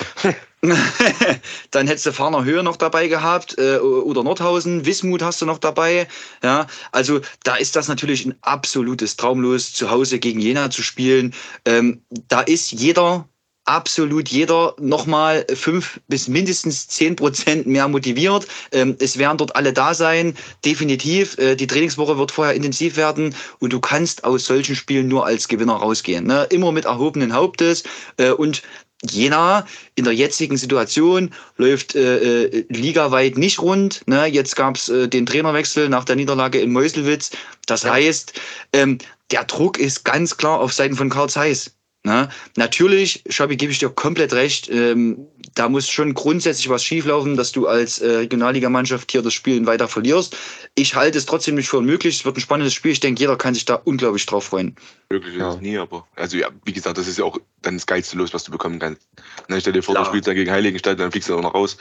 Dann 1.72 1.88
hättest 1.88 2.06
du 2.06 2.12
Farner 2.12 2.44
Höhe 2.44 2.64
noch 2.64 2.76
dabei 2.76 3.08
gehabt 3.08 3.58
äh, 3.58 3.78
oder 3.78 4.24
Nordhausen, 4.24 4.86
Wismut 4.86 5.22
hast 5.22 5.42
du 5.42 5.46
noch 5.46 5.58
dabei. 5.58 6.08
Ja, 6.44 6.68
also 6.92 7.22
da 7.44 7.56
ist 7.56 7.78
das 7.78 7.88
natürlich 7.88 8.26
ein 8.26 8.36
absolutes 8.42 9.16
Traumlos, 9.16 9.74
zu 9.74 9.90
Hause 9.90 10.20
gegen 10.20 10.40
Jena 10.42 10.70
zu 10.70 10.84
spielen. 10.84 10.89
Ähm, 10.98 12.02
da 12.28 12.42
ist 12.42 12.72
jeder, 12.72 13.28
absolut 13.70 14.30
jeder 14.30 14.76
nochmal 14.80 15.46
fünf 15.54 16.00
bis 16.08 16.28
mindestens 16.28 16.88
zehn 16.88 17.16
Prozent 17.16 17.68
mehr 17.68 17.88
motiviert. 17.88 18.48
Ähm, 18.72 18.96
es 19.00 19.18
werden 19.18 19.38
dort 19.38 19.56
alle 19.56 19.72
da 19.74 19.94
sein, 19.94 20.36
definitiv. 20.66 21.38
Äh, 21.38 21.56
die 21.56 21.68
Trainingswoche 21.68 22.18
wird 22.18 22.32
vorher 22.32 22.56
intensiv 22.56 22.98
werden 22.98 23.36
und 23.60 23.72
du 23.72 23.80
kannst 23.80 24.24
aus 24.24 24.46
solchen 24.46 24.76
Spielen 24.76 25.08
nur 25.08 25.26
als 25.26 25.48
Gewinner 25.48 25.76
rausgehen. 25.76 26.26
Ne? 26.26 26.48
Immer 26.50 26.72
mit 26.72 26.86
erhobenen 26.86 27.34
Hauptes 27.34 27.84
äh, 28.18 28.32
und 28.32 28.64
Jena 29.10 29.66
in 29.96 30.04
der 30.04 30.14
jetzigen 30.14 30.58
Situation 30.58 31.32
läuft 31.58 31.96
äh, 31.96 32.44
äh, 32.46 32.66
ligaweit 32.70 33.38
nicht 33.38 33.60
rund. 33.62 34.02
Ne? 34.08 34.26
Jetzt 34.26 34.56
gab 34.56 34.76
es 34.76 34.90
äh, 34.90 35.08
den 35.08 35.26
Trainerwechsel 35.26 35.88
nach 35.88 36.04
der 36.04 36.18
Niederlage 36.18 36.60
in 36.60 36.74
Meuselwitz. 36.74 37.32
Das 37.66 37.86
heißt, 37.86 38.34
ähm, 38.74 38.98
der 39.32 39.44
Druck 39.46 39.78
ist 39.78 40.04
ganz 40.06 40.38
klar 40.38 40.60
auf 40.60 40.74
Seiten 40.74 40.96
von 40.96 41.10
Karl 41.10 41.30
Zeiss. 41.30 41.76
Ne? 42.04 42.30
Natürlich, 42.56 43.24
Schabi, 43.30 43.58
gebe 43.58 43.74
ich 43.74 43.80
dir 43.80 43.90
komplett 43.90 44.32
recht. 44.32 44.70
Ähm, 44.70 45.28
da 45.56 45.68
muss 45.68 45.90
schon 45.90 46.14
grundsätzlich 46.14 46.70
was 46.70 46.82
schieflaufen, 46.84 47.36
dass 47.36 47.52
du 47.52 47.68
als 47.68 48.00
äh, 48.00 48.10
Regionalligamannschaft 48.10 49.12
hier 49.12 49.22
das 49.22 49.34
Spiel 49.34 49.66
weiter 49.66 49.90
verlierst. 49.90 50.38
Ich 50.76 50.96
halte 50.96 51.18
es 51.18 51.26
trotzdem 51.26 51.56
nicht 51.56 51.68
für 51.68 51.78
unmöglich. 51.80 52.16
Es 52.20 52.26
wird 52.26 52.38
ein 52.38 52.42
spannendes 52.42 52.74
Spiel. 52.74 52.94
Ich 52.94 53.02
denke, 53.02 53.20
jeder 53.20 53.36
kann 53.36 53.54
sich 53.54 53.66
da 53.66 53.76
unglaublich 53.76 54.26
drauf 54.26 54.46
freuen. 54.46 54.76
Möglich 55.10 55.34
ist 55.34 55.40
Ja. 55.42 55.54
es 55.54 55.60
nie, 55.60 55.78
aber 55.78 56.08
also 56.16 56.38
ja, 56.38 56.48
wie 56.64 56.72
gesagt, 56.72 56.98
das 56.98 57.08
ist 57.08 57.18
ja 57.18 57.26
auch 57.26 57.38
dann 57.62 57.76
das 57.76 57.86
geilste 57.86 58.16
Los, 58.18 58.34
was 58.34 58.46
du 58.46 58.52
bekommen 58.52 58.80
kannst. 58.80 59.02
Ne, 59.50 59.60
stell 59.60 59.74
dir 59.74 59.84
vor, 59.84 59.94
Klar. 59.94 60.06
du 60.06 60.12
spielst 60.12 60.28
dann 60.28 60.36
gegen 60.36 60.52
Heiligenstadt, 60.52 61.00
dann 61.02 61.12
fliegst 61.12 61.28
du 61.28 61.36
auch 61.38 61.42
noch 61.42 61.54
raus. 61.54 61.76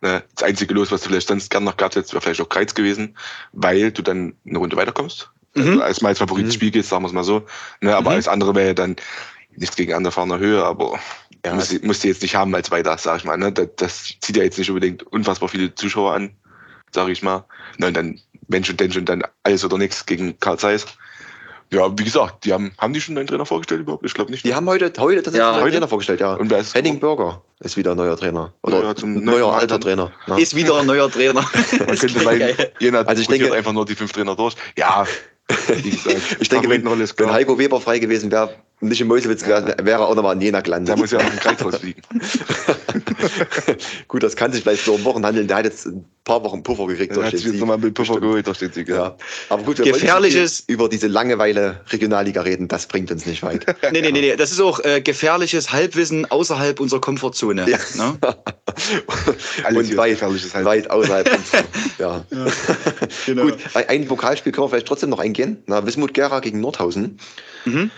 Ne, 0.00 0.22
das 0.36 0.44
einzige 0.44 0.74
Los, 0.74 0.92
was 0.92 1.00
du 1.02 1.08
vielleicht 1.08 1.26
sonst 1.26 1.50
gern 1.50 1.64
noch 1.64 1.76
gehabt 1.76 1.96
hättest, 1.96 2.12
wäre 2.12 2.20
vielleicht 2.22 2.40
auch 2.40 2.48
Kreiz 2.48 2.72
gewesen, 2.72 3.16
weil 3.52 3.90
du 3.90 4.02
dann 4.02 4.34
eine 4.46 4.58
Runde 4.58 4.76
weiterkommst. 4.76 5.30
Also 5.56 5.70
Mhm. 5.70 5.80
als 5.82 6.00
mal 6.02 6.10
als 6.10 6.18
Favorit 6.18 6.44
ins 6.44 6.60
Mhm. 6.60 6.70
Gehst, 6.70 6.88
sagen 6.90 7.02
wir 7.02 7.08
es 7.08 7.12
mal 7.14 7.24
so. 7.24 7.42
Ne, 7.80 7.94
aber 7.96 8.10
Mhm. 8.10 8.14
alles 8.14 8.28
andere 8.28 8.54
wäre 8.54 8.68
ja 8.68 8.74
dann 8.74 8.96
nichts 9.56 9.76
gegen 9.76 9.94
anerfahrener 9.94 10.38
Höhe, 10.38 10.62
aber 10.64 10.98
Ja, 11.44 11.54
musst 11.82 12.02
du 12.02 12.08
jetzt 12.08 12.22
nicht 12.22 12.34
haben 12.34 12.52
als 12.56 12.72
weiter, 12.72 12.98
sag 12.98 13.18
ich 13.18 13.24
mal. 13.24 13.36
Ne? 13.36 13.52
Das, 13.52 13.68
das 13.76 14.04
zieht 14.20 14.36
ja 14.36 14.42
jetzt 14.42 14.58
nicht 14.58 14.68
unbedingt 14.68 15.04
unfassbar 15.04 15.48
viele 15.48 15.72
Zuschauer 15.76 16.12
an, 16.12 16.30
sag 16.92 17.08
ich 17.08 17.22
mal. 17.22 17.44
Ne, 17.78 17.86
und 17.86 17.96
dann, 17.96 18.20
wenn 18.48 18.64
schon, 18.64 18.76
denn 18.76 18.90
schon, 18.90 19.04
dann 19.04 19.22
alles 19.44 19.64
oder 19.64 19.78
nichts 19.78 20.04
gegen 20.06 20.38
Karl 20.40 20.58
Zeiss. 20.58 20.86
Ja, 21.72 21.88
wie 21.98 22.04
gesagt, 22.04 22.44
die 22.44 22.52
haben, 22.52 22.72
haben 22.78 22.92
die 22.92 23.00
schon 23.00 23.16
einen 23.18 23.26
Trainer 23.26 23.46
vorgestellt 23.46 23.80
überhaupt? 23.80 24.04
Ich 24.04 24.14
glaube 24.14 24.30
nicht. 24.32 24.44
Die 24.44 24.54
haben 24.54 24.66
heute, 24.68 24.86
heute 24.98 25.16
tatsächlich 25.22 25.38
Ja, 25.38 25.52
einen 25.52 25.62
heute? 25.62 25.72
Trainer 25.74 25.88
vorgestellt, 25.88 26.20
ja. 26.20 26.34
Und 26.34 26.48
wer 26.50 26.58
ist 26.58 26.74
Henning 26.74 26.98
Bürger 27.00 27.42
ist 27.60 27.76
wieder 27.76 27.94
neuer 27.94 28.16
Trainer. 28.16 28.52
Oder 28.62 28.82
Ja, 28.82 28.94
zum 28.94 29.22
neuer 29.24 29.52
alter. 29.52 29.78
Trainer. 29.80 30.12
Ja. 30.26 30.36
Ist 30.38 30.54
wieder 30.54 30.78
ein 30.80 30.86
neuer 30.86 31.10
Trainer. 31.10 31.34
Man 31.34 31.44
könnte 31.98 32.22
meinen, 32.24 32.54
jener 32.80 33.06
Also 33.06 33.22
ich 33.22 33.28
denke- 33.28 33.52
einfach 33.54 33.72
nur 33.72 33.84
die 33.84 33.94
fünf 33.94 34.12
Trainer 34.12 34.34
durch. 34.36 34.54
Ja, 34.76 35.06
Ich 36.40 36.48
denke, 36.48 36.68
wenn, 36.68 36.84
wenn. 36.84 37.32
Heiko 37.32 37.58
Weber 37.58 37.80
frei 37.80 37.98
gewesen 37.98 38.30
wäre, 38.30 38.54
nicht 38.80 39.00
in 39.00 39.08
Meuselwitz 39.08 39.46
wäre, 39.46 39.74
wäre 39.82 40.06
auch 40.06 40.14
nochmal 40.14 40.34
in 40.36 40.42
Jena 40.42 40.60
gelandet. 40.60 40.88
Der 40.90 40.96
muss 40.98 41.10
ja 41.10 41.22
noch 41.22 41.32
im 41.32 41.38
Kreis 41.38 41.64
rausfliegen. 41.64 42.02
Gut, 44.08 44.22
das 44.22 44.36
kann 44.36 44.52
sich 44.52 44.62
vielleicht 44.62 44.84
so 44.84 44.94
um 44.94 45.04
Wochen 45.04 45.24
handeln. 45.24 45.48
Der 45.48 45.56
hat 45.56 45.64
jetzt 45.64 45.86
ein 45.86 46.04
paar 46.24 46.42
Wochen 46.44 46.62
Puffer 46.62 46.86
gekriegt. 46.86 47.16
Der 47.16 47.24
hat 47.24 47.30
sich 47.32 47.44
jetzt 47.44 47.58
nochmal 47.58 47.78
mit 47.78 47.94
Puffer 47.94 48.14
Bestimmt. 48.14 48.30
geholt 48.30 48.46
durch 48.46 48.58
den 48.58 48.72
Sieg. 48.72 48.88
Ja. 48.88 48.96
Ja. 48.96 49.16
Aber 49.48 49.62
gut, 49.62 49.78
wir 49.78 49.86
Gefährliches- 49.86 50.64
über 50.66 50.88
diese 50.90 51.06
Langeweile 51.06 51.80
Regionalliga 51.90 52.42
reden. 52.42 52.68
Das 52.68 52.86
bringt 52.86 53.10
uns 53.10 53.24
nicht 53.26 53.42
weit. 53.42 53.64
Nee, 53.92 54.00
nee, 54.02 54.12
nee, 54.12 54.20
nee. 54.20 54.36
Das 54.36 54.52
ist 54.52 54.60
auch 54.60 54.80
äh, 54.84 55.00
gefährliches 55.00 55.72
Halbwissen 55.72 56.30
außerhalb 56.30 56.78
unserer 56.80 57.00
Komfortzone. 57.00 57.66
Ja. 57.70 57.78
Ne? 57.94 58.18
Alles 59.64 59.90
Und 59.90 59.96
weit, 59.96 60.10
ist 60.12 60.20
gefährliches 60.20 60.54
Halbwissen. 60.54 60.64
weit 60.64 60.90
außerhalb. 60.90 61.28
Von, 61.28 61.60
ja. 61.98 62.24
Genau. 63.26 63.42
Gut, 63.42 63.54
einem 63.74 64.06
Pokalspiel 64.06 64.52
können 64.52 64.64
wir 64.64 64.68
vielleicht 64.70 64.88
trotzdem 64.88 65.10
noch 65.10 65.18
eingehen. 65.20 65.62
Na, 65.66 65.86
Wismut 65.86 66.14
Gera 66.14 66.40
gegen 66.40 66.60
Nordhausen. 66.60 67.18
Mhm. 67.64 67.90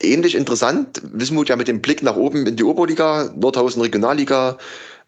Ähnlich 0.00 0.34
interessant. 0.34 1.02
Wismut 1.12 1.48
ja 1.48 1.56
mit 1.56 1.68
dem 1.68 1.82
Blick 1.82 2.02
nach 2.02 2.16
oben 2.16 2.46
in 2.46 2.56
die 2.56 2.64
Oberliga, 2.64 3.32
Nordhausen 3.36 3.82
Regionalliga. 3.82 4.58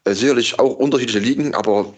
Äh, 0.04 0.14
sicherlich 0.14 0.58
auch 0.58 0.76
unterschiedliche 0.76 1.20
Ligen, 1.20 1.54
aber 1.54 1.94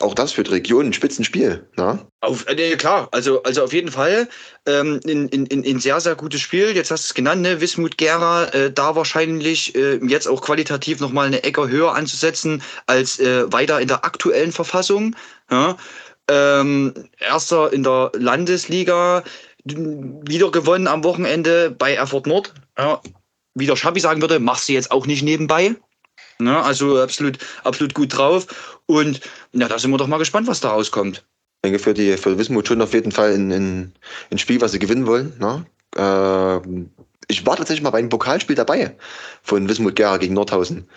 auch 0.00 0.14
das 0.14 0.32
für 0.32 0.44
die 0.44 0.52
Region 0.52 0.86
ein 0.86 0.92
Spitzenspiel. 0.92 1.66
Na? 1.76 2.06
Auf, 2.20 2.46
äh, 2.46 2.76
klar, 2.76 3.08
also, 3.10 3.42
also 3.42 3.64
auf 3.64 3.72
jeden 3.72 3.90
Fall 3.90 4.28
ähm, 4.66 5.00
in, 5.04 5.28
in, 5.28 5.46
in 5.46 5.64
in 5.64 5.80
sehr, 5.80 6.00
sehr 6.00 6.14
gutes 6.14 6.40
Spiel. 6.40 6.76
Jetzt 6.76 6.92
hast 6.92 7.06
du 7.06 7.10
es 7.10 7.14
genannt, 7.14 7.42
ne? 7.42 7.60
Wismut 7.60 7.98
Gera, 7.98 8.44
äh, 8.46 8.72
da 8.72 8.94
wahrscheinlich 8.94 9.74
äh, 9.74 9.96
jetzt 10.06 10.28
auch 10.28 10.40
qualitativ 10.40 11.00
nochmal 11.00 11.26
eine 11.26 11.42
Ecke 11.42 11.68
höher 11.68 11.94
anzusetzen 11.94 12.62
als 12.86 13.18
äh, 13.18 13.52
weiter 13.52 13.80
in 13.80 13.88
der 13.88 14.04
aktuellen 14.04 14.52
Verfassung. 14.52 15.16
Ja? 15.50 15.76
Ähm, 16.30 16.94
erster 17.18 17.72
in 17.72 17.82
der 17.82 18.12
Landesliga, 18.14 19.24
wieder 19.76 20.50
gewonnen 20.50 20.86
am 20.86 21.04
Wochenende 21.04 21.70
bei 21.70 21.94
Erfurt 21.94 22.26
Nord. 22.26 22.54
Ja? 22.78 23.00
Wie 23.54 23.66
der 23.66 23.76
Schabi 23.76 24.00
sagen 24.00 24.20
würde, 24.20 24.38
machst 24.38 24.68
du 24.68 24.72
jetzt 24.72 24.90
auch 24.90 25.06
nicht 25.06 25.22
nebenbei. 25.22 25.74
Ja, 26.40 26.62
also 26.62 27.00
absolut, 27.00 27.38
absolut 27.64 27.94
gut 27.94 28.16
drauf. 28.16 28.80
Und 28.86 29.20
ja, 29.52 29.68
da 29.68 29.78
sind 29.78 29.90
wir 29.90 29.98
doch 29.98 30.06
mal 30.06 30.18
gespannt, 30.18 30.46
was 30.46 30.60
da 30.60 30.70
rauskommt. 30.70 31.24
Ich 31.56 31.70
denke, 31.70 31.78
für 31.80 31.94
die 31.94 32.16
für 32.16 32.38
Wismut 32.38 32.68
schon 32.68 32.80
auf 32.80 32.92
jeden 32.92 33.10
Fall 33.10 33.34
ein, 33.34 33.50
ein, 33.50 33.92
ein 34.30 34.38
Spiel, 34.38 34.60
was 34.60 34.72
sie 34.72 34.78
gewinnen 34.78 35.06
wollen. 35.06 35.32
Ne? 35.40 35.66
Ähm, 35.96 36.90
ich 37.26 37.44
war 37.44 37.56
tatsächlich 37.56 37.82
mal 37.82 37.90
bei 37.90 37.98
einem 37.98 38.08
Pokalspiel 38.08 38.54
dabei 38.54 38.96
von 39.42 39.68
Wismut 39.68 39.96
Gera 39.96 40.18
gegen 40.18 40.34
Nordhausen. 40.34 40.88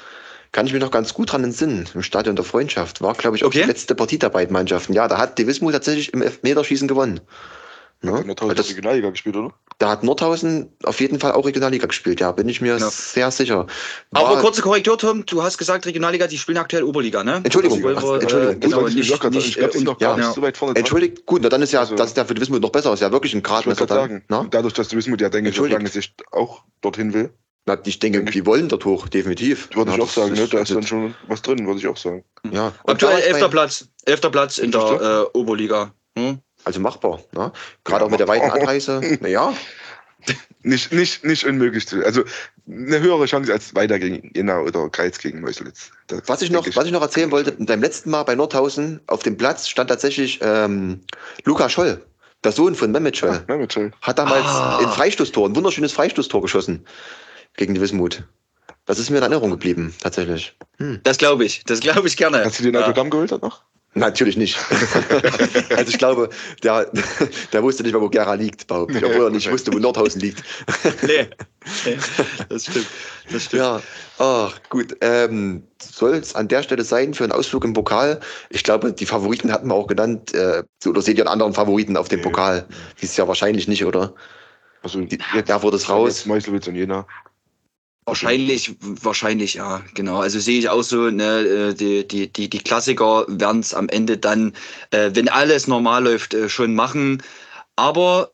Kann 0.52 0.68
ich 0.68 0.74
mich 0.74 0.82
noch 0.82 0.92
ganz 0.92 1.14
gut 1.14 1.32
dran 1.32 1.44
entsinnen. 1.44 1.90
Im 1.94 2.04
Stadion 2.04 2.36
der 2.36 2.46
Freundschaft. 2.46 3.02
War, 3.02 3.16
glaube 3.16 3.38
ich, 3.38 3.44
auch 3.44 3.48
Okay. 3.48 3.62
die 3.62 3.68
letzte 3.68 3.96
Partie 3.96 4.20
der 4.20 4.30
beiden 4.30 4.54
Mannschaften. 4.54 4.94
Ja, 4.94 5.08
da 5.08 5.18
hat 5.18 5.40
die 5.40 5.48
Wismut 5.48 5.74
tatsächlich 5.74 6.14
im 6.14 6.22
Elfmeterschießen 6.22 6.88
gewonnen. 6.88 7.22
Ne? 8.04 8.14
Hat 8.14 8.26
Nordhausen 8.26 8.56
Das- 8.56 8.70
Regionalliga 8.70 9.10
gespielt, 9.12 9.36
oder? 9.36 9.54
Da 9.78 9.90
hat 9.90 10.04
Nordhausen 10.04 10.74
auf 10.84 11.00
jeden 11.00 11.20
Fall 11.20 11.34
auch 11.34 11.46
Regionalliga 11.46 11.86
gespielt, 11.86 12.20
ja, 12.20 12.32
bin 12.32 12.50
ich 12.50 12.60
mir 12.62 12.78
Ja. 12.78 12.90
sehr 12.90 13.30
sicher. 13.32 13.68
Aber 14.12 14.30
War- 14.36 14.42
kurze 14.42 14.62
Korrektur, 14.64 14.98
Tom, 14.98 15.26
du 15.26 15.44
hast 15.44 15.58
gesagt 15.60 15.86
Regionalliga, 15.86 16.26
die 16.28 16.38
spielen 16.40 16.58
aktuell 16.58 16.84
Oberliga, 16.84 17.24
ne? 17.24 17.42
Entschuldigung, 17.44 17.82
wollen 17.84 18.02
wir, 18.02 18.22
Entschuldigung. 18.22 18.56
Äh, 18.56 18.60
genau, 18.60 18.88
nicht, 18.88 19.12
habe, 19.24 19.30
nicht, 19.36 19.48
ich 19.50 19.56
glaube, 19.84 20.00
gar 20.00 20.18
ja. 20.18 20.26
nicht 20.26 20.34
so 20.36 20.42
weit 20.42 20.58
vorne. 20.58 20.76
Entschuldigt, 20.78 21.26
gut, 21.28 21.42
na 21.44 21.50
dann 21.50 21.62
ist 21.62 21.72
ja, 21.74 21.82
Also- 21.82 21.96
das 21.96 22.08
ist 22.10 22.18
ja 22.18 22.26
für 22.26 22.34
die 22.34 22.42
Wismut 22.42 22.62
noch 22.62 22.72
besser, 22.72 22.92
ist 22.94 23.02
ja 23.02 23.12
wirklich 23.12 23.34
ein 23.36 23.44
Gradmesser 23.44 23.86
dann. 23.86 23.98
sagen, 23.98 24.24
Na? 24.30 24.46
dadurch, 24.50 24.74
dass 24.74 24.88
du 24.88 24.98
Wismut 24.98 25.22
ja, 25.22 25.30
denke 25.30 25.52
ich, 25.52 25.60
auf 25.60 25.70
lange 25.70 25.90
Sicht 25.90 26.24
auch 26.32 26.64
dorthin 26.82 27.14
will, 27.14 27.32
Na, 27.68 27.78
ich 27.86 28.00
denke, 28.00 28.24
die 28.24 28.46
wollen 28.48 28.68
dort 28.70 28.86
hoch, 28.86 29.08
definitiv. 29.08 29.70
würde 29.76 29.92
Ja, 29.92 29.98
ich 29.98 30.04
auch 30.04 30.10
sagen, 30.10 30.34
ne? 30.34 30.48
da 30.48 30.60
ist 30.60 30.74
dann 30.74 30.82
schon 30.82 31.14
was 31.28 31.44
drin, 31.44 31.68
würde 31.68 31.80
ich 31.80 31.88
auch 31.88 31.98
sagen. 31.98 32.24
Ja. 32.52 32.72
Aktuell 32.88 33.20
elfter 33.22 33.50
Platz. 33.50 33.86
Elfter 34.06 34.32
Platz 34.32 34.58
in 34.58 34.72
der 34.72 35.28
äh, 35.34 35.38
Oberliga. 35.38 35.94
Hm? 36.18 36.40
Also 36.64 36.80
machbar. 36.80 37.20
Ne? 37.34 37.52
Gerade 37.84 38.02
Ja, 38.02 38.06
auch 38.06 38.12
mit 38.12 38.20
der 38.20 38.28
weiten. 38.28 38.50
Anreise. 38.52 39.02
Naja, 39.22 39.54
Nicht, 40.64 40.92
nicht, 40.92 41.24
nicht 41.26 41.44
unmöglich 41.46 41.88
zu. 41.88 42.06
Also 42.06 42.24
eine 42.70 43.00
höhere 43.00 43.26
Chance 43.26 43.52
als 43.52 43.74
weiter 43.74 43.98
gegen 43.98 44.32
Jena 44.36 44.60
oder 44.60 44.88
Kreiz 44.90 45.18
gegen 45.18 45.42
Meuselitz. 45.42 45.90
Das 46.08 46.22
was 46.28 46.42
ich, 46.44 46.52
noch, 46.52 46.64
denke 46.64 46.78
was 46.78 46.86
ich 46.86 46.92
noch 46.92 47.02
erzählen 47.02 47.32
wollte, 47.32 47.54
beim 47.54 47.82
letzten 47.82 48.12
Mal 48.12 48.22
bei 48.24 48.36
Nordhausen 48.36 49.02
auf 49.08 49.24
dem 49.24 49.36
Platz 49.38 49.68
stand 49.68 49.90
tatsächlich 49.90 50.40
ähm, 50.44 51.02
Luca 51.46 51.68
Scholl, 51.70 52.06
der 52.44 52.52
Sohn 52.52 52.76
von 52.76 52.92
Mehmet 52.92 53.18
Scholl. 53.18 53.44
Ja, 53.50 53.58
mit 53.58 53.74
Scholl. 53.74 53.92
Hat 54.02 54.20
damals 54.20 54.46
Ah. 54.46 54.78
ein 54.78 54.90
Freistoßtor, 54.90 55.50
ein 55.50 55.56
wunderschönes 55.56 55.92
Freistoßtor 55.94 56.42
geschossen 56.44 56.86
gegen 57.58 57.74
die 57.74 57.82
Wismut. 57.82 58.24
Das 58.86 59.00
ist 59.00 59.10
mir 59.10 59.18
in 59.18 59.24
Erinnerung 59.24 59.50
geblieben, 59.50 59.94
tatsächlich. 60.02 60.56
Hm. 60.78 61.00
Das 61.04 61.18
glaube 61.18 61.46
ich. 61.46 61.64
Das 61.66 61.80
glaube 61.80 62.08
ich 62.08 62.16
gerne. 62.18 62.44
Hast 62.46 62.60
du 62.60 62.64
den 62.64 62.76
ja. 62.76 62.82
Autogramm 62.82 63.10
geholt 63.10 63.32
dann 63.32 63.42
noch? 63.42 63.64
Natürlich 63.94 64.38
nicht. 64.38 64.58
also 65.76 65.90
ich 65.90 65.98
glaube, 65.98 66.30
der, 66.64 66.90
der 67.52 67.62
wusste 67.62 67.84
nicht 67.84 67.92
mal, 67.92 68.02
wo 68.02 68.08
Gera 68.10 68.36
liegt, 68.36 68.68
behaupte 68.68 68.98
ich. 68.98 69.04
Obwohl 69.04 69.26
er 69.26 69.30
nicht 69.32 69.52
wusste, 69.52 69.74
wo 69.74 69.80
Nordhausen 69.80 70.22
liegt. 70.22 70.44
Nee. 71.02 71.28
nee. 71.86 71.98
Das 72.50 72.64
stimmt. 72.64 72.88
Das 73.32 73.44
stimmt. 73.44 73.62
Ja, 73.62 73.82
ach, 74.18 74.60
gut. 74.70 74.96
Ähm, 75.02 75.64
Soll 75.82 76.16
es 76.16 76.36
an 76.36 76.48
der 76.48 76.64
Stelle 76.64 76.86
sein 76.86 77.14
für 77.14 77.26
einen 77.26 77.34
Ausflug 77.34 77.66
im 77.66 77.74
Pokal? 77.74 78.22
Ich 78.50 78.64
glaube, 78.64 78.94
die 78.94 79.06
Favoriten 79.06 79.52
hatten 79.52 79.68
wir 79.68 79.76
auch 79.76 79.88
genannt. 79.88 80.34
Äh, 80.34 80.64
oder 80.86 81.02
seht 81.02 81.18
ihr 81.18 81.24
einen 81.24 81.34
anderen 81.34 81.54
Favoriten 81.54 81.98
auf 81.98 82.08
dem 82.08 82.20
Nee. 82.20 82.24
Pokal? 82.24 82.66
Ist 83.02 83.18
ja 83.18 83.28
wahrscheinlich 83.28 83.68
nicht, 83.68 83.84
oder? 83.84 84.14
Also 84.84 85.02
Die, 85.02 85.20
da 85.46 85.62
wurde 85.62 85.76
es 85.76 85.90
raus. 85.90 86.20
Jetzt 86.20 86.28
Meuselwitz 86.28 86.68
und 86.68 86.76
Jena. 86.76 87.06
Wahrscheinlich, 88.06 88.76
wahrscheinlich, 88.80 89.54
ja, 89.54 89.84
genau. 89.94 90.20
Also 90.20 90.40
sehe 90.40 90.58
ich 90.58 90.70
auch 90.70 90.82
so, 90.82 91.12
ne, 91.12 91.40
äh, 91.42 91.74
die, 91.74 92.08
die, 92.08 92.34
die, 92.34 92.50
die 92.50 92.60
Klassiker 92.60 93.26
werden 93.28 93.62
es 93.62 93.74
am 93.74 93.90
Ende 93.90 94.18
dann, 94.18 94.54
äh, 94.90 95.12
wenn 95.14 95.30
alles 95.30 95.68
normal 95.68 96.04
läuft, 96.06 96.34
äh, 96.34 96.50
schon 96.50 96.74
machen. 96.74 97.22
Aber 97.76 98.32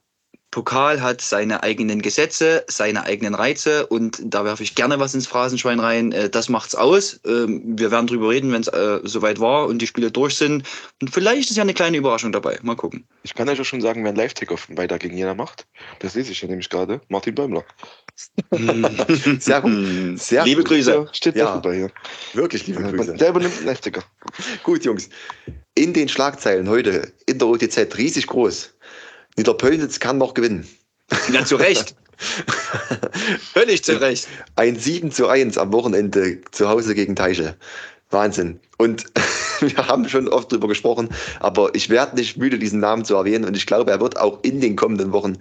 Pokal 0.51 1.01
hat 1.01 1.19
seine 1.19 1.61
eigenen 1.63 2.01
Gesetze, 2.01 2.63
seine 2.67 3.03
eigenen 3.03 3.35
Reize 3.35 3.85
und 3.87 4.21
da 4.23 4.45
werfe 4.45 4.63
ich 4.63 4.75
gerne 4.75 4.99
was 4.99 5.13
ins 5.13 5.27
Phrasenschwein 5.27 5.79
rein. 5.81 6.13
Äh, 6.13 6.29
das 6.29 6.47
macht's 6.47 6.73
aus. 6.73 7.19
Ähm, 7.25 7.77
wir 7.77 7.91
werden 7.91 8.07
drüber 8.07 8.29
reden, 8.29 8.51
wenn 8.53 8.61
es 8.61 8.69
äh, 8.69 9.01
soweit 9.03 9.39
war 9.41 9.67
und 9.67 9.81
die 9.81 9.87
Spiele 9.87 10.11
durch 10.11 10.35
sind. 10.35 10.63
Und 11.01 11.09
vielleicht 11.11 11.49
ist 11.49 11.57
ja 11.57 11.63
eine 11.63 11.73
kleine 11.73 11.97
Überraschung 11.97 12.31
dabei. 12.31 12.57
Mal 12.63 12.75
gucken. 12.75 13.05
Ich 13.23 13.33
kann 13.33 13.49
euch 13.49 13.59
auch 13.59 13.65
schon 13.65 13.81
sagen, 13.81 14.03
wer 14.03 14.09
einen 14.09 14.17
Live-Tick-Off 14.17 14.69
weiter 14.69 14.97
gegen 14.97 15.17
Jena 15.17 15.33
macht. 15.33 15.67
Das 15.99 16.15
lese 16.15 16.31
ich 16.31 16.41
ja 16.41 16.47
nämlich 16.47 16.69
gerade. 16.69 17.01
Martin 17.09 17.35
Bäumler. 17.35 17.65
Sehr 19.39 19.61
gut. 19.61 20.19
Sehr 20.19 20.43
Liebe 20.45 20.61
gut. 20.61 20.69
Grüße. 20.69 20.91
Ja, 20.91 21.13
steht 21.13 21.35
Ja. 21.35 21.45
ja. 21.45 21.53
dabei 21.55 21.75
hier. 21.75 21.91
Wirklich, 22.33 22.67
liebe 22.67 22.81
Grüße. 22.81 23.13
Der 23.15 23.29
übernimmt 23.29 23.57
einen 23.57 23.67
Live-Ticker. 23.67 24.03
Gut, 24.63 24.85
Jungs. 24.85 25.09
In 25.75 25.93
den 25.93 26.09
Schlagzeilen 26.09 26.67
heute 26.67 27.13
in 27.27 27.37
der 27.37 27.47
OTZ 27.47 27.97
riesig 27.97 28.27
groß. 28.27 28.73
Niederpölnitz 29.37 29.99
kann 29.99 30.17
noch 30.17 30.33
gewinnen. 30.33 30.67
Ja, 31.31 31.45
zu 31.45 31.57
Recht. 31.57 31.95
Völlig 33.53 33.83
zu 33.83 34.01
Recht. 34.01 34.27
Ein 34.55 34.77
7 34.77 35.11
zu 35.11 35.27
1 35.27 35.57
am 35.59 35.71
Wochenende 35.71 36.41
zu 36.51 36.67
Hause 36.67 36.95
gegen 36.95 37.15
Teiche. 37.15 37.55
Wahnsinn. 38.09 38.59
Und 38.77 39.05
wir 39.59 39.87
haben 39.87 40.09
schon 40.09 40.27
oft 40.27 40.51
drüber 40.51 40.67
gesprochen, 40.67 41.09
aber 41.39 41.75
ich 41.75 41.89
werde 41.89 42.15
nicht 42.15 42.37
müde, 42.37 42.57
diesen 42.57 42.79
Namen 42.79 43.05
zu 43.05 43.15
erwähnen. 43.15 43.45
Und 43.45 43.55
ich 43.55 43.67
glaube, 43.67 43.91
er 43.91 43.99
wird 43.99 44.17
auch 44.17 44.39
in 44.43 44.59
den 44.61 44.75
kommenden 44.75 45.11
Wochen, 45.11 45.37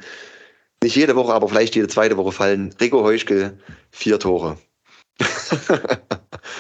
nicht 0.83 0.97
jede 0.97 1.17
Woche, 1.17 1.33
aber 1.33 1.49
vielleicht 1.49 1.75
jede 1.75 1.89
zweite 1.89 2.17
Woche 2.17 2.33
fallen. 2.33 2.75
Rico 2.81 3.03
Heuschkel, 3.03 3.59
vier 3.91 4.19
Tore. 4.19 4.59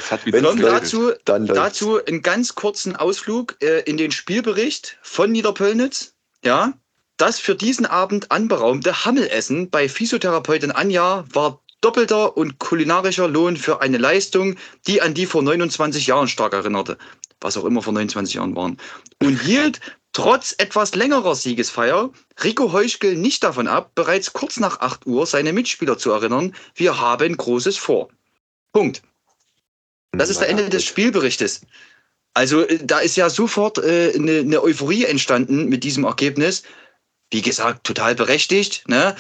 Tom, 0.08 0.58
läuft, 0.58 0.62
dazu, 0.62 1.12
Dann 1.24 1.46
dazu 1.46 2.04
einen 2.04 2.22
ganz 2.22 2.54
kurzen 2.54 2.96
Ausflug 2.96 3.56
äh, 3.62 3.80
in 3.80 3.96
den 3.96 4.10
Spielbericht 4.10 4.98
von 5.02 5.30
Niederpölnitz. 5.30 6.14
Ja, 6.42 6.72
das 7.16 7.38
für 7.38 7.54
diesen 7.54 7.86
Abend 7.86 8.30
anberaumte 8.30 9.04
Hammelessen 9.04 9.70
bei 9.70 9.88
Physiotherapeutin 9.88 10.70
Anja 10.70 11.24
war 11.32 11.62
doppelter 11.80 12.36
und 12.36 12.58
kulinarischer 12.58 13.28
Lohn 13.28 13.56
für 13.56 13.80
eine 13.80 13.98
Leistung, 13.98 14.56
die 14.86 15.02
an 15.02 15.14
die 15.14 15.26
vor 15.26 15.42
29 15.42 16.06
Jahren 16.06 16.28
stark 16.28 16.52
erinnerte, 16.52 16.98
was 17.40 17.56
auch 17.56 17.64
immer 17.64 17.82
vor 17.82 17.92
29 17.92 18.34
Jahren 18.34 18.56
waren, 18.56 18.78
und 19.22 19.40
hielt 19.40 19.80
trotz 20.12 20.54
etwas 20.58 20.94
längerer 20.94 21.34
Siegesfeier 21.34 22.10
Rico 22.42 22.72
Heuschkel 22.72 23.16
nicht 23.16 23.42
davon 23.42 23.68
ab, 23.68 23.92
bereits 23.94 24.32
kurz 24.32 24.58
nach 24.58 24.80
8 24.80 25.06
Uhr 25.06 25.26
seine 25.26 25.52
Mitspieler 25.52 25.98
zu 25.98 26.10
erinnern, 26.10 26.54
wir 26.74 27.00
haben 27.00 27.36
Großes 27.36 27.76
vor. 27.76 28.08
Punkt. 28.72 29.02
Das 30.12 30.30
ist 30.30 30.40
der 30.40 30.48
Ende 30.48 30.68
des 30.68 30.84
Spielberichtes. 30.84 31.62
Also 32.32 32.62
äh, 32.62 32.78
da 32.82 33.00
ist 33.00 33.16
ja 33.16 33.30
sofort 33.30 33.78
äh, 33.78 34.12
eine, 34.14 34.40
eine 34.40 34.62
Euphorie 34.62 35.04
entstanden 35.04 35.68
mit 35.68 35.84
diesem 35.84 36.04
Ergebnis. 36.04 36.62
Wie 37.30 37.42
gesagt, 37.42 37.84
total 37.84 38.14
berechtigt. 38.14 38.84
Ne? 38.88 39.16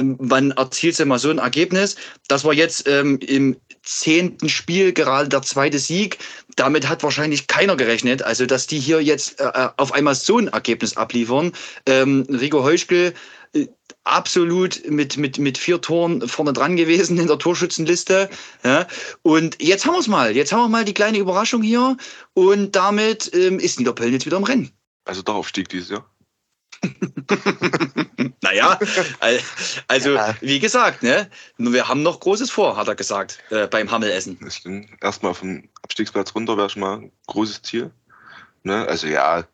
Wann 0.00 0.50
erzielt 0.52 0.96
sie 0.96 1.04
mal 1.04 1.18
so 1.18 1.30
ein 1.30 1.38
Ergebnis? 1.38 1.96
Das 2.28 2.44
war 2.44 2.52
jetzt 2.52 2.88
ähm, 2.88 3.18
im 3.18 3.56
zehnten 3.82 4.48
Spiel 4.48 4.92
gerade 4.92 5.28
der 5.28 5.42
zweite 5.42 5.78
Sieg. 5.78 6.18
Damit 6.56 6.88
hat 6.88 7.02
wahrscheinlich 7.02 7.46
keiner 7.46 7.76
gerechnet. 7.76 8.22
Also, 8.22 8.46
dass 8.46 8.66
die 8.66 8.78
hier 8.78 9.02
jetzt 9.02 9.40
äh, 9.40 9.44
äh 9.44 9.68
auf 9.76 9.92
einmal 9.92 10.14
so 10.14 10.38
ein 10.38 10.48
Ergebnis 10.48 10.96
abliefern. 10.96 11.52
Ähm, 11.86 12.26
Rico 12.30 12.62
Heuschkel 12.62 13.14
äh, 13.52 13.66
absolut 14.04 14.88
mit, 14.88 15.16
mit, 15.16 15.38
mit 15.38 15.58
vier 15.58 15.80
Toren 15.80 16.26
vorne 16.26 16.52
dran 16.52 16.76
gewesen 16.76 17.18
in 17.18 17.26
der 17.26 17.38
Torschützenliste. 17.38 18.30
Ja. 18.64 18.86
Und 19.22 19.62
jetzt 19.62 19.86
haben 19.86 19.94
wir 19.94 20.00
es 20.00 20.08
mal. 20.08 20.34
Jetzt 20.34 20.52
haben 20.52 20.62
wir 20.62 20.68
mal 20.68 20.84
die 20.84 20.94
kleine 20.94 21.18
Überraschung 21.18 21.62
hier. 21.62 21.96
Und 22.34 22.76
damit 22.76 23.30
ähm, 23.34 23.58
ist 23.58 23.78
Niederpöln 23.78 24.12
jetzt 24.12 24.26
wieder 24.26 24.38
im 24.38 24.44
Rennen. 24.44 24.70
Also 25.04 25.22
doch 25.22 25.34
Aufstieg 25.34 25.68
dieses 25.68 25.90
Jahr. 25.90 26.08
naja, 28.42 28.78
also 29.86 30.14
ja. 30.14 30.34
wie 30.40 30.58
gesagt, 30.58 31.02
ne, 31.02 31.28
wir 31.58 31.88
haben 31.88 32.02
noch 32.02 32.20
Großes 32.20 32.50
vor, 32.50 32.76
hat 32.76 32.88
er 32.88 32.94
gesagt, 32.94 33.38
äh, 33.50 33.66
beim 33.66 33.90
Hammelessen. 33.90 34.38
Erstmal 35.00 35.34
vom 35.34 35.68
Abstiegsplatz 35.82 36.34
runter 36.34 36.56
wäre 36.56 36.70
schon 36.70 36.80
mal 36.80 36.96
ein 36.98 37.12
großes 37.26 37.62
Ziel. 37.62 37.90
Ne? 38.62 38.86
Also 38.86 39.06
ja, 39.06 39.44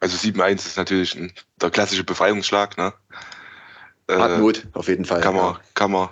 also 0.00 0.16
7-1 0.16 0.54
ist 0.54 0.76
natürlich 0.76 1.14
ein, 1.16 1.32
der 1.60 1.70
klassische 1.70 2.04
Befreiungsschlag. 2.04 2.76
Ne? 2.78 2.92
Äh, 4.08 4.16
Hat 4.16 4.38
Not, 4.38 4.66
auf 4.72 4.88
jeden 4.88 5.04
Fall. 5.04 5.20
Kann 5.20 5.34
man, 5.34 5.54
ja. 5.54 5.60
kann 5.74 5.90
man 5.90 6.08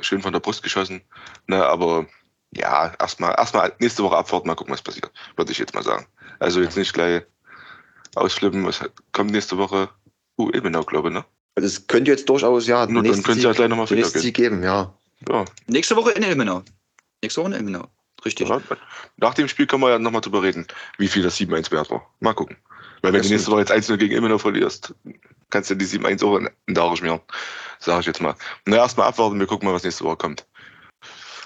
schön 0.00 0.22
von 0.22 0.32
der 0.32 0.40
Brust 0.40 0.62
geschossen. 0.62 1.02
Ne? 1.46 1.64
Aber 1.64 2.06
ja, 2.54 2.92
erstmal 2.98 3.34
erstmal 3.36 3.72
nächste 3.78 4.02
Woche 4.02 4.16
abwarten, 4.16 4.46
mal 4.46 4.54
gucken, 4.54 4.74
was 4.74 4.82
passiert, 4.82 5.10
würde 5.36 5.52
ich 5.52 5.58
jetzt 5.58 5.74
mal 5.74 5.82
sagen. 5.82 6.06
Also 6.38 6.60
jetzt 6.60 6.76
nicht 6.76 6.92
gleich 6.92 7.22
ausflippen, 8.14 8.66
was 8.66 8.80
kommt 9.12 9.30
nächste 9.30 9.56
Woche? 9.56 9.88
Uh, 10.38 10.50
Ilmenau, 10.50 10.82
glaube 10.82 11.08
ich, 11.08 11.14
ne? 11.14 11.24
Also 11.54 11.66
es 11.66 11.86
könnte 11.86 12.10
jetzt 12.10 12.28
durchaus, 12.28 12.66
ja, 12.66 12.86
Nur 12.86 13.02
dann 13.02 13.22
könnte 13.22 13.32
es 13.32 13.42
ja 13.44 13.52
gleich 13.52 13.68
nochmal 13.68 13.88
wieder 13.90 14.08
geben. 14.08 14.32
geben, 14.32 14.62
ja. 14.62 14.92
ja. 15.28 15.44
Nächste 15.66 15.96
Woche 15.96 16.12
in 16.12 16.22
Ilmenau. 16.22 16.62
Nächste 17.22 17.42
Woche 17.42 17.50
in 17.50 17.58
Ilmenau. 17.58 17.88
Richtig. 18.24 18.48
Ja, 18.48 18.60
nach 19.16 19.34
dem 19.34 19.48
Spiel 19.48 19.66
können 19.66 19.82
wir 19.82 19.90
ja 19.90 19.98
nochmal 19.98 20.20
drüber 20.20 20.42
reden, 20.42 20.66
wie 20.98 21.08
viel 21.08 21.22
das 21.22 21.36
7-1 21.38 21.70
wert 21.72 21.90
war. 21.90 22.08
Mal 22.20 22.34
gucken. 22.34 22.56
Weil 23.02 23.12
wenn 23.12 23.18
das 23.18 23.26
du 23.26 23.34
nächste 23.34 23.50
Woche 23.50 23.60
jetzt 23.60 23.72
1-0 23.72 23.96
gegen 23.96 24.14
Ilmenau 24.14 24.38
verlierst, 24.38 24.94
kannst 25.50 25.70
du 25.70 25.74
die 25.74 25.86
7-1 25.86 26.24
auch 26.24 26.36
in 26.36 26.48
den 26.68 26.74
Dare 26.74 26.96
schmieren. 26.96 27.20
Sag 27.80 28.00
ich 28.00 28.06
jetzt 28.06 28.22
mal. 28.22 28.36
Na, 28.64 28.76
erstmal 28.76 29.08
abwarten, 29.08 29.40
wir 29.40 29.46
gucken 29.46 29.68
mal, 29.68 29.74
was 29.74 29.82
nächste 29.82 30.04
Woche 30.04 30.16
kommt. 30.16 30.46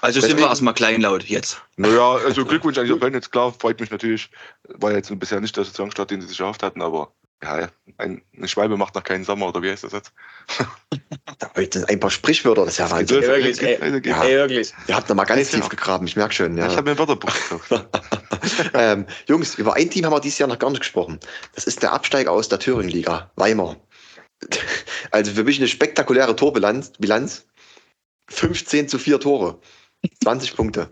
Also 0.01 0.21
sind 0.21 0.37
wir 0.37 0.45
erstmal 0.45 0.75
kleinlaut 0.75 1.23
jetzt. 1.23 1.61
Naja, 1.77 2.13
also 2.13 2.45
Glückwunsch 2.45 2.77
an 2.77 2.85
die 2.85 2.93
jetzt 2.93 3.31
klar, 3.31 3.51
freut 3.51 3.79
mich 3.79 3.89
natürlich. 3.89 4.29
War 4.75 4.91
jetzt 4.91 5.11
bisher 5.19 5.41
nicht 5.41 5.57
der 5.57 5.65
Saisonstart, 5.65 6.11
den 6.11 6.21
sie 6.21 6.27
sich 6.27 6.39
erhofft 6.39 6.61
hatten, 6.61 6.83
aber 6.83 7.11
ja, 7.43 7.69
ein, 7.97 8.21
eine 8.35 8.47
Schwalbe 8.47 8.77
macht 8.77 8.95
noch 8.95 9.03
keinen 9.03 9.23
Sommer, 9.23 9.47
oder 9.47 9.61
wie 9.61 9.69
heißt 9.69 9.83
das 9.83 9.91
jetzt? 9.93 10.13
Heute 11.55 11.87
ein 11.87 11.99
paar 11.99 12.09
Sprichwörter, 12.09 12.65
das 12.65 12.73
ist 12.73 12.79
ja 12.79 12.89
Wahnsinn. 12.89 13.21
Ey, 13.21 13.27
wirklich, 13.29 13.61
ey, 13.61 14.09
ja. 14.09 14.23
ey, 14.23 14.37
wirklich. 14.37 14.73
Ihr 14.87 14.95
habt 14.95 15.09
noch 15.09 15.15
mal 15.15 15.25
ganz 15.25 15.51
tief 15.51 15.69
gegraben, 15.69 16.07
ich 16.07 16.15
merke 16.15 16.33
schon. 16.33 16.57
Ja. 16.57 16.67
Ich 16.67 16.75
habe 16.75 16.83
mir 16.83 16.91
ein 16.91 16.99
Wörterbuch 16.99 17.33
gekauft. 17.33 17.87
ähm, 18.73 19.05
Jungs, 19.27 19.55
über 19.55 19.75
ein 19.75 19.89
Team 19.89 20.05
haben 20.05 20.13
wir 20.13 20.19
dieses 20.19 20.39
Jahr 20.39 20.49
noch 20.49 20.59
gar 20.59 20.69
nicht 20.69 20.79
gesprochen. 20.79 21.19
Das 21.53 21.65
ist 21.65 21.83
der 21.83 21.93
Absteiger 21.93 22.31
aus 22.31 22.49
der 22.49 22.59
Thüringen-Liga, 22.59 23.31
Weimar. 23.35 23.77
Also 25.11 25.31
für 25.31 25.43
mich 25.43 25.57
eine 25.57 25.67
spektakuläre 25.67 26.35
Torbilanz. 26.35 26.91
Bilanz. 26.99 27.47
15 28.29 28.89
zu 28.89 28.99
4 28.99 29.19
Tore. 29.19 29.59
20 30.21 30.55
Punkte. 30.55 30.91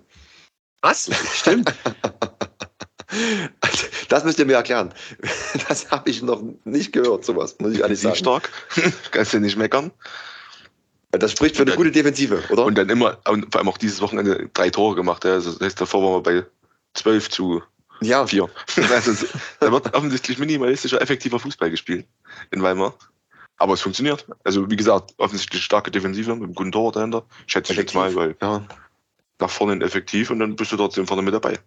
Was? 0.81 1.09
Stimmt. 1.33 1.73
Das 4.09 4.23
müsst 4.23 4.39
ihr 4.39 4.45
mir 4.45 4.55
erklären. 4.55 4.93
Das 5.67 5.89
habe 5.89 6.09
ich 6.09 6.21
noch 6.21 6.43
nicht 6.63 6.91
gehört, 6.91 7.25
sowas, 7.25 7.55
muss 7.59 7.73
ich 7.73 7.79
ehrlich 7.79 7.99
sagen. 7.99 8.15
stark. 8.15 8.49
Kannst 9.11 9.33
du 9.33 9.39
nicht 9.39 9.57
meckern. 9.57 9.91
Das 11.11 11.31
spricht 11.31 11.55
für 11.55 11.63
eine 11.63 11.71
dann, 11.71 11.77
gute 11.77 11.91
Defensive, 11.91 12.43
oder? 12.49 12.65
Und 12.65 12.77
dann 12.77 12.89
immer, 12.89 13.17
und 13.27 13.51
vor 13.51 13.59
allem 13.59 13.69
auch 13.69 13.77
dieses 13.77 14.01
Wochenende 14.01 14.49
drei 14.53 14.69
Tore 14.69 14.95
gemacht. 14.95 15.23
Ja. 15.23 15.33
Also 15.33 15.51
das 15.51 15.61
heißt, 15.61 15.81
davor 15.81 16.03
waren 16.03 16.25
wir 16.25 16.41
bei 16.41 16.47
12 16.93 17.29
zu 17.29 17.63
ja. 18.01 18.25
4. 18.27 18.49
Also, 18.91 19.27
da 19.59 19.71
wird 19.71 19.93
offensichtlich 19.93 20.37
minimalistischer, 20.37 21.01
effektiver 21.01 21.39
Fußball 21.39 21.69
gespielt 21.69 22.05
in 22.51 22.61
Weimar. 22.61 22.93
Aber 23.57 23.73
es 23.73 23.81
funktioniert. 23.81 24.27
Also, 24.43 24.69
wie 24.69 24.75
gesagt, 24.75 25.13
offensichtlich 25.17 25.63
starke 25.63 25.91
Defensive 25.91 26.33
mit 26.33 26.43
einem 26.43 26.55
guten 26.55 26.73
Tor 26.73 26.91
dahinter. 26.91 27.25
Schätze 27.47 27.71
ich 27.71 27.79
jetzt 27.79 27.95
mal, 27.95 28.13
weil 28.15 28.35
ja. 28.41 28.65
nach 29.39 29.49
vorne 29.49 29.83
effektiv 29.83 30.29
und 30.29 30.39
dann 30.39 30.55
bist 30.55 30.73
du 30.73 30.77
trotzdem 30.77 31.07
vorne 31.07 31.23
mit 31.23 31.33
dabei. 31.33 31.57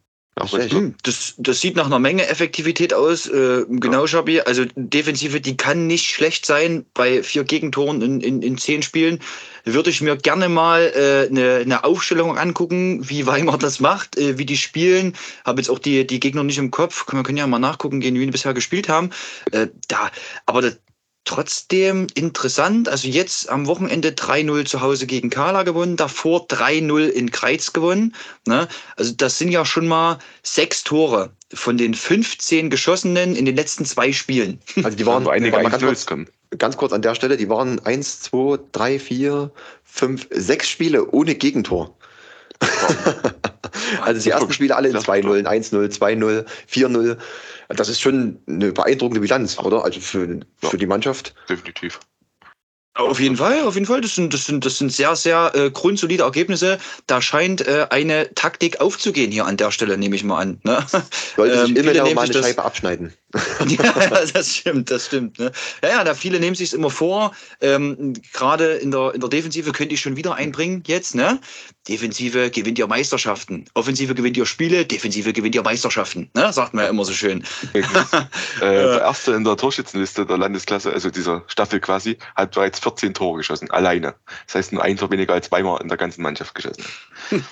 Das, 1.03 1.35
das 1.39 1.61
sieht 1.61 1.77
nach 1.77 1.87
einer 1.87 1.99
Menge 1.99 2.27
Effektivität 2.29 2.95
aus. 2.95 3.27
Äh, 3.27 3.65
genau, 3.69 4.03
ja. 4.03 4.09
Schabi. 4.09 4.41
Also 4.41 4.65
Defensive, 4.75 5.41
die 5.41 5.57
kann 5.57 5.87
nicht 5.87 6.11
schlecht 6.11 6.47
sein 6.47 6.85
bei 6.95 7.23
vier 7.23 7.45
Gegentoren 7.45 8.03
in, 8.03 8.21
in, 8.21 8.43
in 8.43 8.59
zehn 8.59 8.83
Spielen. 8.83 9.21
Würde 9.65 9.91
ich 9.91 10.01
mir 10.01 10.17
gerne 10.17 10.49
mal 10.49 10.93
äh, 10.95 11.29
eine, 11.29 11.57
eine 11.57 11.85
Aufstellung 11.85 12.39
angucken, 12.39 13.09
wie 13.09 13.27
Weimar 13.27 13.59
das 13.59 13.81
macht, 13.81 14.17
äh, 14.17 14.39
wie 14.39 14.47
die 14.47 14.57
spielen. 14.57 15.15
Habe 15.45 15.61
jetzt 15.61 15.71
auch 15.71 15.79
die, 15.79 16.07
die 16.07 16.21
Gegner 16.21 16.45
nicht 16.45 16.59
im 16.59 16.71
Kopf. 16.71 17.05
Wir 17.11 17.23
können 17.23 17.39
ja 17.39 17.47
mal 17.47 17.59
nachgucken 17.59 18.01
gehen, 18.01 18.15
wie 18.15 18.25
die 18.25 18.31
bisher 18.31 18.55
gespielt 18.55 18.89
haben. 18.89 19.11
Äh, 19.53 19.69
da, 19.89 20.11
aber 20.47 20.63
das, 20.63 20.79
trotzdem 21.29 22.07
interessant. 22.15 22.89
Also 22.89 23.07
jetzt 23.07 23.51
am 23.51 23.67
Wochenende 23.67 24.11
3-0 24.11 24.65
zu 24.65 24.81
Hause 24.81 25.07
gegen 25.07 25.31
Kala 25.31 25.63
gewonnen, 25.63 25.97
davor 25.97 26.47
3-0 26.47 27.07
in 27.09 27.31
Kreiz 27.31 27.73
gewonnen. 27.73 28.15
Ne? 28.47 28.67
Also 28.97 29.13
das 29.15 29.39
sind 29.39 29.51
ja 29.51 29.65
schon 29.65 29.87
mal 29.87 30.19
sechs 30.43 30.85
Tore 30.85 31.31
von 31.53 31.77
den 31.77 31.95
15 31.95 32.71
geschossenen 32.71 33.37
in 33.37 33.45
den 33.45 33.57
letzten 33.57 33.85
zwei 33.85 34.13
Spielen. 34.13 34.59
Also 34.83 34.97
die 34.97 35.07
waren 35.07 35.29
einige 35.29 35.53
ganz 35.61 35.79
kurz, 35.79 36.07
ganz 36.57 36.77
kurz 36.77 36.93
an 36.93 37.03
der 37.03 37.15
Stelle, 37.15 37.37
die 37.37 37.49
waren 37.49 37.79
1, 37.79 38.23
2, 38.23 38.59
3, 38.73 38.99
4, 38.99 39.51
5, 39.85 40.29
6 40.31 40.69
Spiele 40.69 41.11
ohne 41.11 41.35
Gegentor. 41.35 41.95
also 44.03 44.23
die 44.23 44.31
ersten 44.31 44.53
Spiele 44.53 44.77
alle 44.77 44.89
in 44.89 44.97
2-0, 44.97 45.45
1-0, 45.45 45.99
2-0, 45.99 46.47
4-0. 46.71 47.17
Das 47.69 47.89
ist 47.89 48.01
schon 48.01 48.39
eine 48.47 48.73
beeindruckende 48.73 49.21
Bilanz, 49.21 49.59
oder? 49.59 49.85
Also 49.85 50.01
für, 50.01 50.41
für 50.63 50.79
die 50.79 50.87
Mannschaft. 50.87 51.35
Definitiv. 51.49 52.01
Auf 52.99 53.21
jeden 53.21 53.37
Fall, 53.37 53.63
auf 53.63 53.75
jeden 53.75 53.87
Fall. 53.87 54.01
Das 54.01 54.17
sind, 54.17 54.35
das 54.35 54.47
sind, 54.47 54.67
das 54.67 54.77
sind 54.79 54.93
sehr, 54.93 55.15
sehr 55.15 55.53
äh, 55.55 55.71
grundsolide 55.71 56.25
Ergebnisse. 56.25 56.79
Da 57.07 57.23
scheint 57.23 57.65
äh, 57.65 57.87
eine 57.91 58.35
Taktik 58.35 58.81
aufzugehen 58.81 59.31
hier 59.31 59.47
an 59.47 59.57
der 59.57 59.71
Stelle, 59.71 59.97
nehme 59.97 60.17
ich 60.17 60.25
mal 60.25 60.41
an. 60.41 60.61
Ne? 60.65 60.85
Sollte 61.37 61.67
sich 61.67 61.77
ähm, 61.77 61.77
immer 61.77 61.95
noch 61.95 62.15
mal 62.15 62.25
eine 62.25 62.43
Scheibe 62.43 62.65
abschneiden. 62.65 63.13
ja, 63.69 63.93
das 64.33 64.57
stimmt, 64.57 64.91
das 64.91 65.07
stimmt. 65.07 65.39
Ne? 65.39 65.53
Ja, 65.83 65.89
ja, 65.91 66.05
da 66.05 66.15
viele 66.15 66.41
nehmen 66.41 66.57
sich 66.57 66.73
immer 66.73 66.91
vor. 66.91 67.33
Ähm, 67.61 68.15
Gerade 68.33 68.77
in 68.77 68.91
der, 68.91 69.15
in 69.15 69.21
der 69.21 69.29
Defensive 69.29 69.71
könnte 69.73 69.95
ich 69.95 70.01
schon 70.01 70.17
wieder 70.17 70.35
einbringen 70.35 70.83
jetzt. 70.87 71.15
Ne? 71.15 71.39
Defensive 71.87 72.51
gewinnt 72.51 72.79
ihr 72.79 72.87
Meisterschaften. 72.87 73.67
Offensive 73.75 74.15
gewinnt 74.15 74.39
ihr 74.39 74.47
Spiele. 74.47 74.87
Defensive 74.87 75.33
gewinnt 75.35 75.55
ihr 75.55 75.63
Meisterschaften. 75.63 76.31
Ne? 76.35 76.53
Sagt 76.55 76.73
man 76.73 76.85
ja 76.85 76.91
immer 76.91 77.05
so 77.05 77.13
schön. 77.13 77.45
äh, 77.75 77.83
der 78.61 79.01
erste 79.03 79.33
in 79.33 79.45
der 79.45 79.59
Torschützenliste 79.59 80.25
der 80.25 80.39
Landesklasse, 80.39 80.91
also 80.91 81.11
dieser 81.11 81.45
Staffel 81.49 81.81
quasi, 81.81 82.17
hat 82.35 82.53
bereits 82.55 82.81
14 82.89 83.15
Tore 83.15 83.39
geschossen. 83.39 83.71
Alleine. 83.71 84.15
Das 84.47 84.55
heißt 84.57 84.73
nur 84.73 84.83
ein 84.83 84.97
Tor 84.97 85.11
weniger 85.11 85.35
als 85.35 85.49
zweimal 85.49 85.81
in 85.83 85.89
der 85.89 85.99
ganzen 85.99 86.23
Mannschaft 86.23 86.55
geschossen. 86.55 86.85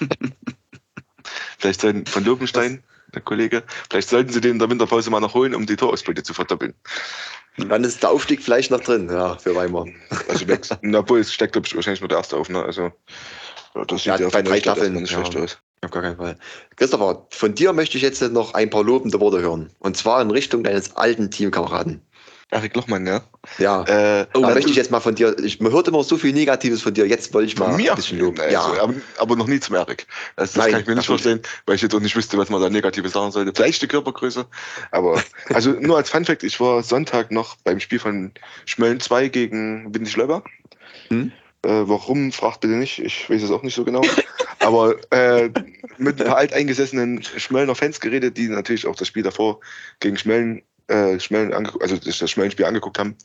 Vielleicht 1.59 1.81
sein 1.81 2.07
von 2.07 2.25
Lobenstein 2.25 2.83
der 3.15 3.23
Kollege. 3.23 3.63
Vielleicht 3.91 4.09
sollten 4.09 4.33
Sie 4.33 4.41
den 4.41 4.53
in 4.53 4.59
der 4.59 4.71
Winterpause 4.71 5.11
mal 5.11 5.21
noch 5.21 5.35
holen, 5.35 5.55
um 5.55 5.67
die 5.67 5.77
Torausbeute 5.77 6.23
zu 6.23 6.35
verdoppeln. 6.35 6.75
Dann 7.57 7.85
ist 7.85 8.03
der 8.03 8.11
Aufstieg 8.11 8.43
vielleicht 8.43 8.71
noch 8.71 8.81
drin, 8.81 9.09
ja, 9.11 9.37
für 9.37 9.55
Weimar. 9.55 9.87
Also, 10.29 10.45
obwohl 10.99 11.21
es 11.21 11.33
steckt, 11.33 11.55
glaube 11.55 11.67
ich, 11.67 11.75
wahrscheinlich 11.75 12.01
nur 12.01 12.09
der 12.09 12.19
erste 12.19 12.37
auf, 12.37 12.51
ne? 12.51 12.63
Also, 12.63 12.93
das 13.87 14.03
sieht 14.03 14.07
ja, 14.07 14.19
ja 14.19 14.29
bei 14.29 14.43
drei 14.43 14.61
Staffeln 14.61 14.93
nicht 14.95 15.11
ja, 15.11 15.25
schlecht 15.25 15.37
aus. 15.37 15.59
Auf 15.83 15.91
gar 15.91 16.03
keinen 16.03 16.17
Fall. 16.17 16.39
Christopher, 16.77 17.27
von 17.31 17.55
dir 17.55 17.73
möchte 17.73 17.97
ich 17.97 18.03
jetzt 18.03 18.21
noch 18.23 18.55
ein 18.55 18.71
paar 18.71 18.83
lobende 18.83 19.21
Worte 19.21 19.41
hören. 19.41 19.71
Und 19.79 19.97
zwar 19.97 20.21
in 20.21 20.31
Richtung 20.31 20.65
deines 20.65 20.97
alten 20.97 21.31
Teamkameraden. 21.31 22.01
Erik 22.51 22.77
Lochmann, 22.77 23.07
ja. 23.07 23.23
Ja. 23.59 23.83
Äh, 23.83 24.27
oh, 24.35 24.41
da 24.41 24.55
möchte 24.55 24.71
ich 24.71 24.77
jetzt 24.77 24.93
mal 24.93 25.01
von 25.01 25.17
dir, 25.17 25.37
ich, 25.43 25.61
man 25.61 25.73
hört 25.73 25.89
immer 25.89 26.05
so 26.05 26.17
viel 26.17 26.33
Negatives 26.33 26.81
von 26.81 26.95
dir, 26.95 27.07
jetzt 27.07 27.35
wollte 27.35 27.49
ich 27.49 27.59
mal 27.59 27.77
mir? 27.77 27.91
ein 27.91 27.97
bisschen 27.97 28.21
loben. 28.21 28.41
ja. 28.51 28.63
aber, 28.63 28.95
aber, 29.19 29.37
noch 29.37 29.49
nie 29.49 29.59
zum 29.59 29.75
Erik. 29.75 30.07
Das, 30.37 30.53
das 30.53 30.63
Nein, 30.63 30.71
kann 30.71 30.81
ich 30.83 30.87
mir 30.87 30.95
nicht 30.95 31.07
vorstellen, 31.07 31.41
weil 31.67 31.75
ich 31.75 31.83
jetzt 31.83 31.95
auch 31.95 32.01
nicht 32.01 32.15
wüsste, 32.15 32.39
was 32.39 32.49
man 32.49 32.61
da 32.63 32.71
Negatives 32.71 33.13
sagen 33.13 33.33
sollte. 33.33 33.53
Vielleicht 33.55 33.83
die 33.83 33.89
Körpergröße, 33.89 34.47
aber 34.93 35.21
also 35.49 35.71
nur 35.81 35.97
als 35.97 36.11
Funfact, 36.11 36.45
ich 36.45 36.61
war 36.61 36.85
Sonntag 36.85 37.33
noch 37.33 37.57
beim 37.65 37.81
Spiel 37.81 37.99
von 37.99 38.31
Schmölln 38.65 39.01
2 39.01 39.29
gegen 39.29 39.93
Windischlöber. 39.93 40.45
Hm? 41.09 41.33
Äh, 41.63 41.89
warum, 41.89 42.31
fragt 42.31 42.61
bitte 42.61 42.75
nicht. 42.75 43.01
Ich 43.01 43.29
weiß 43.29 43.43
es 43.43 43.51
auch 43.51 43.65
nicht 43.65 43.75
so 43.75 43.85
genau. 43.85 44.03
Aber 44.61 44.95
äh, 45.11 45.51
mit 45.99 46.21
ein 46.21 46.27
paar 46.29 46.37
alteingesessenen 46.37 47.25
Schmöllner 47.25 47.75
Fans 47.75 47.99
geredet, 47.99 48.37
die 48.37 48.49
natürlich 48.49 48.87
auch 48.87 48.95
das 48.95 49.09
Spiel 49.09 49.25
davor 49.25 49.59
gegen 49.99 50.17
Schmellen, 50.17 50.63
äh, 50.89 51.19
Schmellen 51.21 51.53
also 51.53 51.97
das 51.97 52.31
Schmellenspiel 52.31 52.67
angeguckt 52.67 52.99
haben. 52.99 53.17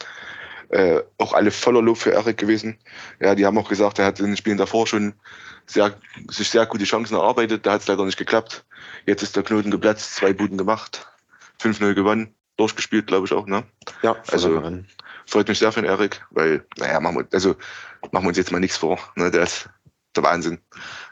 Äh, 0.70 1.02
auch 1.18 1.34
alle 1.34 1.52
voller 1.52 1.82
Lob 1.82 1.98
für 1.98 2.12
Erik 2.12 2.38
gewesen. 2.38 2.78
Ja, 3.20 3.36
die 3.36 3.46
haben 3.46 3.58
auch 3.58 3.68
gesagt, 3.68 4.00
er 4.00 4.06
hat 4.06 4.20
in 4.20 4.28
den 4.28 4.38
Spielen 4.38 4.58
davor 4.58 4.88
schon 4.88 5.14
sehr, 5.66 5.94
sich 6.30 6.50
sehr 6.50 6.66
gute 6.66 6.86
Chancen 6.86 7.16
erarbeitet. 7.16 7.66
Da 7.66 7.74
hat 7.74 7.82
es 7.82 7.88
leider 7.88 8.06
nicht 8.06 8.18
geklappt. 8.18 8.64
Jetzt 9.06 9.22
ist 9.22 9.36
der 9.36 9.44
Knoten 9.44 9.70
geplatzt, 9.70 10.16
zwei 10.16 10.32
Buden 10.32 10.58
gemacht, 10.58 11.08
5-0 11.62 11.94
gewonnen, 11.94 12.34
durchgespielt, 12.56 13.08
glaube 13.08 13.26
ich 13.26 13.34
auch. 13.34 13.48
Ne? 13.48 13.64
Ja, 14.02 14.16
also 14.32 14.64
freut 15.26 15.50
mich 15.50 15.60
sehr 15.60 15.74
für 15.74 15.82
den 15.82 15.90
Erik, 15.90 16.26
weil, 16.30 16.66
naja, 16.78 17.00
machen 17.02 17.18
wir, 17.18 17.28
also, 17.34 17.56
machen 18.12 18.24
wir 18.24 18.30
uns 18.30 18.38
jetzt 18.38 18.52
mal 18.52 18.60
nichts 18.60 18.78
vor. 18.78 18.98
Ne? 19.16 19.30
Der 19.30 19.44
ist 19.44 19.70
der 20.16 20.24
Wahnsinn. 20.24 20.60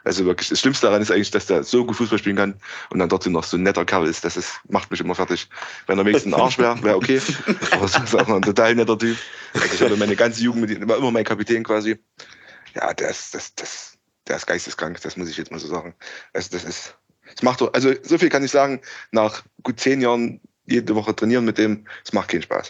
Also 0.04 0.26
wirklich, 0.26 0.50
das 0.50 0.60
Schlimmste 0.60 0.88
daran 0.88 1.02
ist 1.02 1.12
eigentlich, 1.12 1.32
dass 1.32 1.46
der 1.46 1.64
so 1.64 1.86
gut 1.86 1.96
Fußball 1.96 2.20
spielen 2.20 2.36
kann 2.36 2.56
und 2.90 3.00
dann 3.00 3.10
trotzdem 3.10 3.34
noch 3.34 3.44
so 3.44 3.58
ein 3.58 3.64
netter 3.64 3.86
Kerl 3.86 4.08
ist. 4.08 4.24
Das 4.26 4.38
ist, 4.38 4.60
macht 4.68 4.92
mich 4.92 5.00
immer 5.00 5.16
fertig. 5.16 5.50
Wenn 5.88 5.98
er 5.98 6.06
wenigstens 6.06 6.34
ein 6.34 6.40
Arsch 6.40 6.58
wäre, 6.58 6.82
wäre 6.84 6.96
okay. 6.96 7.22
Aber 7.72 7.88
das 7.88 7.98
ist 7.98 8.16
auch 8.16 8.28
noch 8.28 8.38
ein 8.38 8.42
total 8.42 8.76
netter 8.76 8.98
Typ. 8.98 9.18
Also 9.54 9.74
ich 9.74 9.82
habe 9.82 9.96
meine 9.98 10.16
ganze 10.16 10.42
Jugend 10.42 10.62
mit 10.62 10.72
ihm, 10.72 10.88
war 10.88 10.98
immer 10.98 11.12
mein 11.12 11.24
Kapitän 11.24 11.64
quasi. 11.64 11.98
Ja, 12.76 12.94
der 12.94 13.10
ist, 13.10 13.34
das, 13.34 13.56
das, 13.56 13.98
der 14.28 14.38
ist 14.38 14.48
geisteskrank, 14.48 15.02
das 15.02 15.18
muss 15.18 15.30
ich 15.30 15.38
jetzt 15.38 15.52
mal 15.52 15.60
so 15.60 15.68
sagen. 15.68 15.96
Also 16.34 16.50
das 16.52 16.64
ist, 16.64 16.98
das 17.24 17.44
macht 17.44 17.62
doch, 17.62 17.74
also 17.74 17.94
so 18.04 18.18
viel 18.18 18.30
kann 18.30 18.44
ich 18.44 18.52
sagen, 18.52 18.82
nach 19.12 19.44
gut 19.64 19.80
zehn 19.80 20.02
Jahren 20.02 20.42
jede 20.66 20.96
Woche 20.96 21.16
trainieren 21.16 21.46
mit 21.46 21.58
dem, 21.58 21.86
es 22.06 22.14
macht 22.14 22.30
keinen 22.30 22.44
Spaß. 22.44 22.70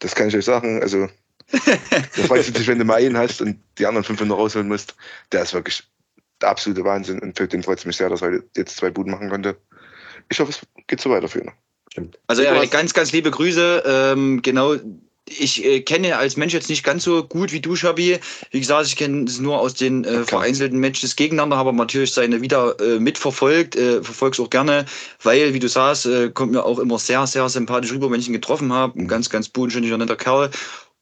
Das 0.00 0.14
kann 0.14 0.28
ich 0.28 0.36
euch 0.36 0.44
sagen. 0.44 0.82
Also 0.82 1.08
das 1.50 2.28
weißt 2.28 2.48
du 2.48 2.58
nicht, 2.58 2.68
wenn 2.68 2.78
du 2.78 2.84
mal 2.84 2.96
einen 2.96 3.16
hast 3.16 3.40
und 3.40 3.58
die 3.78 3.86
anderen 3.86 4.04
500 4.04 4.36
rausholen 4.36 4.68
musst. 4.68 4.94
Der 5.32 5.42
ist 5.42 5.54
wirklich 5.54 5.82
der 6.40 6.50
absolute 6.50 6.84
Wahnsinn 6.84 7.18
und 7.20 7.36
für 7.36 7.48
den 7.48 7.62
freut 7.62 7.78
es 7.78 7.84
mich 7.84 7.96
sehr, 7.96 8.08
dass 8.08 8.22
er 8.22 8.42
jetzt 8.56 8.76
zwei 8.76 8.90
Buden 8.90 9.12
machen 9.12 9.30
konnte. 9.30 9.56
Ich 10.28 10.38
hoffe, 10.38 10.50
es 10.50 10.60
geht 10.86 11.00
so 11.00 11.10
weiter 11.10 11.28
für 11.28 11.40
ihn. 11.40 11.52
Also 12.26 12.42
ja, 12.42 12.64
ganz, 12.66 12.94
ganz 12.94 13.12
liebe 13.12 13.30
Grüße. 13.30 13.82
Ähm, 13.86 14.42
genau, 14.42 14.76
ich 15.28 15.64
äh, 15.64 15.80
kenne 15.80 16.16
als 16.16 16.36
Mensch 16.36 16.54
jetzt 16.54 16.68
nicht 16.68 16.84
ganz 16.84 17.04
so 17.04 17.24
gut 17.24 17.52
wie 17.52 17.60
du, 17.60 17.76
Schabi. 17.76 18.18
Wie 18.50 18.60
gesagt, 18.60 18.86
ich 18.86 18.96
kenne 18.96 19.24
es 19.24 19.38
nur 19.38 19.58
aus 19.58 19.74
den 19.74 20.04
äh, 20.04 20.24
vereinzelten 20.24 20.78
Matches 20.78 21.16
gegeneinander, 21.16 21.56
habe 21.56 21.72
natürlich 21.72 22.12
seine 22.12 22.40
wieder 22.40 22.78
äh, 22.80 22.98
mitverfolgt, 22.98 23.76
äh, 23.76 24.02
verfolge 24.02 24.34
es 24.34 24.40
auch 24.40 24.50
gerne, 24.50 24.86
weil, 25.22 25.54
wie 25.54 25.58
du 25.58 25.68
sagst, 25.68 26.06
äh, 26.06 26.30
kommt 26.30 26.52
mir 26.52 26.64
auch 26.64 26.78
immer 26.78 26.98
sehr, 26.98 27.26
sehr 27.26 27.48
sympathisch 27.48 27.92
rüber, 27.92 28.10
wenn 28.10 28.20
ich 28.20 28.28
ihn 28.28 28.32
getroffen 28.32 28.72
habe. 28.72 28.98
Ein 28.98 29.08
ganz, 29.08 29.28
ganz 29.30 29.48
bodenständiger, 29.48 29.98
netter 29.98 30.16
Kerl. 30.16 30.50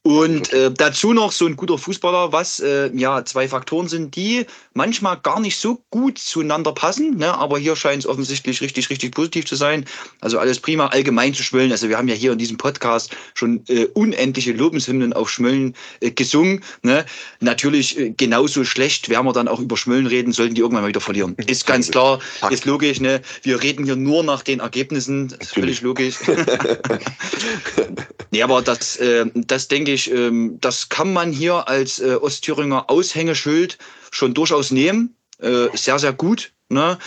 Und 0.03 0.53
äh, 0.53 0.71
dazu 0.71 1.11
noch 1.11 1.33
so 1.33 1.45
ein 1.45 1.57
guter 1.57 1.77
Fußballer, 1.77 2.31
was 2.31 2.61
äh, 2.61 2.89
ja 2.95 3.25
zwei 3.25 3.49
Faktoren 3.49 3.89
sind, 3.89 4.15
die 4.15 4.45
manchmal 4.73 5.17
gar 5.17 5.41
nicht 5.41 5.57
so 5.57 5.83
gut 5.89 6.17
zueinander 6.17 6.71
passen, 6.71 7.17
ne? 7.17 7.37
aber 7.37 7.59
hier 7.59 7.75
scheint 7.75 8.03
es 8.03 8.07
offensichtlich 8.07 8.61
richtig, 8.61 8.89
richtig 8.89 9.13
positiv 9.13 9.45
zu 9.45 9.57
sein. 9.57 9.83
Also 10.21 10.39
alles 10.39 10.61
prima, 10.61 10.87
allgemein 10.87 11.33
zu 11.33 11.43
Schmöllen. 11.43 11.73
Also 11.73 11.89
wir 11.89 11.97
haben 11.97 12.07
ja 12.07 12.15
hier 12.15 12.31
in 12.31 12.37
diesem 12.37 12.55
Podcast 12.55 13.13
schon 13.33 13.65
äh, 13.67 13.87
unendliche 13.95 14.53
Lobeshymnen 14.53 15.11
auf 15.11 15.29
Schmöllen 15.29 15.75
äh, 15.99 16.11
gesungen. 16.11 16.63
Ne? 16.83 17.05
Natürlich 17.41 17.99
äh, 17.99 18.13
genauso 18.15 18.63
schlecht 18.63 19.09
werden 19.09 19.25
wir 19.25 19.33
dann 19.33 19.49
auch 19.49 19.59
über 19.59 19.75
Schmöllen 19.75 20.07
reden, 20.07 20.31
sollten 20.31 20.55
die 20.55 20.61
irgendwann 20.61 20.83
mal 20.83 20.89
wieder 20.89 21.01
verlieren. 21.01 21.35
Ist 21.47 21.67
ganz 21.67 21.91
klar, 21.91 22.19
ist 22.49 22.63
logisch. 22.63 23.01
Ne? 23.01 23.21
Wir 23.41 23.61
reden 23.61 23.83
hier 23.83 23.97
nur 23.97 24.23
nach 24.23 24.43
den 24.43 24.61
Ergebnissen, 24.61 25.35
ist 25.37 25.53
völlig 25.53 25.81
logisch. 25.81 26.15
nee, 28.31 28.41
aber 28.41 28.61
das, 28.61 28.95
äh, 28.97 29.25
das 29.33 29.67
denke 29.67 29.91
ich, 29.91 29.96
ähm, 30.05 30.57
das 30.61 30.89
kann 30.89 31.11
man 31.13 31.31
hier 31.31 31.67
als 31.67 31.99
äh, 31.99 32.15
Ostthüringer 32.15 32.89
Aushängeschild 32.89 33.77
schon 34.11 34.33
durchaus 34.33 34.71
nehmen. 34.71 35.15
Äh, 35.39 35.67
sehr, 35.73 35.99
sehr 35.99 36.13
gut. 36.13 36.51
Ne? 36.69 36.97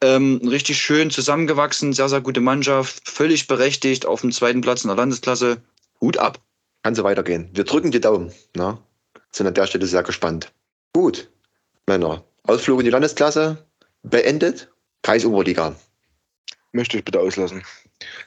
Ähm, 0.00 0.40
richtig 0.44 0.78
schön 0.78 1.10
zusammengewachsen, 1.10 1.92
sehr, 1.92 2.08
sehr 2.08 2.20
gute 2.20 2.40
Mannschaft, 2.40 3.08
völlig 3.08 3.46
berechtigt 3.46 4.04
auf 4.04 4.20
dem 4.20 4.32
zweiten 4.32 4.60
Platz 4.60 4.84
in 4.84 4.88
der 4.88 4.96
Landesklasse. 4.96 5.62
Hut 6.00 6.18
ab. 6.18 6.40
Kann 6.82 6.94
so 6.94 7.04
weitergehen. 7.04 7.48
Wir 7.54 7.64
drücken 7.64 7.90
die 7.90 8.00
Daumen. 8.00 8.32
Ne? 8.54 8.76
Sind 9.30 9.46
an 9.46 9.54
der 9.54 9.66
Stelle 9.66 9.86
sehr 9.86 10.02
gespannt. 10.02 10.52
Gut, 10.92 11.30
Männer. 11.86 12.22
Ausflug 12.42 12.80
in 12.80 12.84
die 12.84 12.90
Landesklasse 12.90 13.64
beendet. 14.02 14.68
Kreisoberliga. 15.02 15.74
Möchte 16.74 16.98
ich 16.98 17.04
bitte 17.04 17.20
auslassen. 17.20 17.62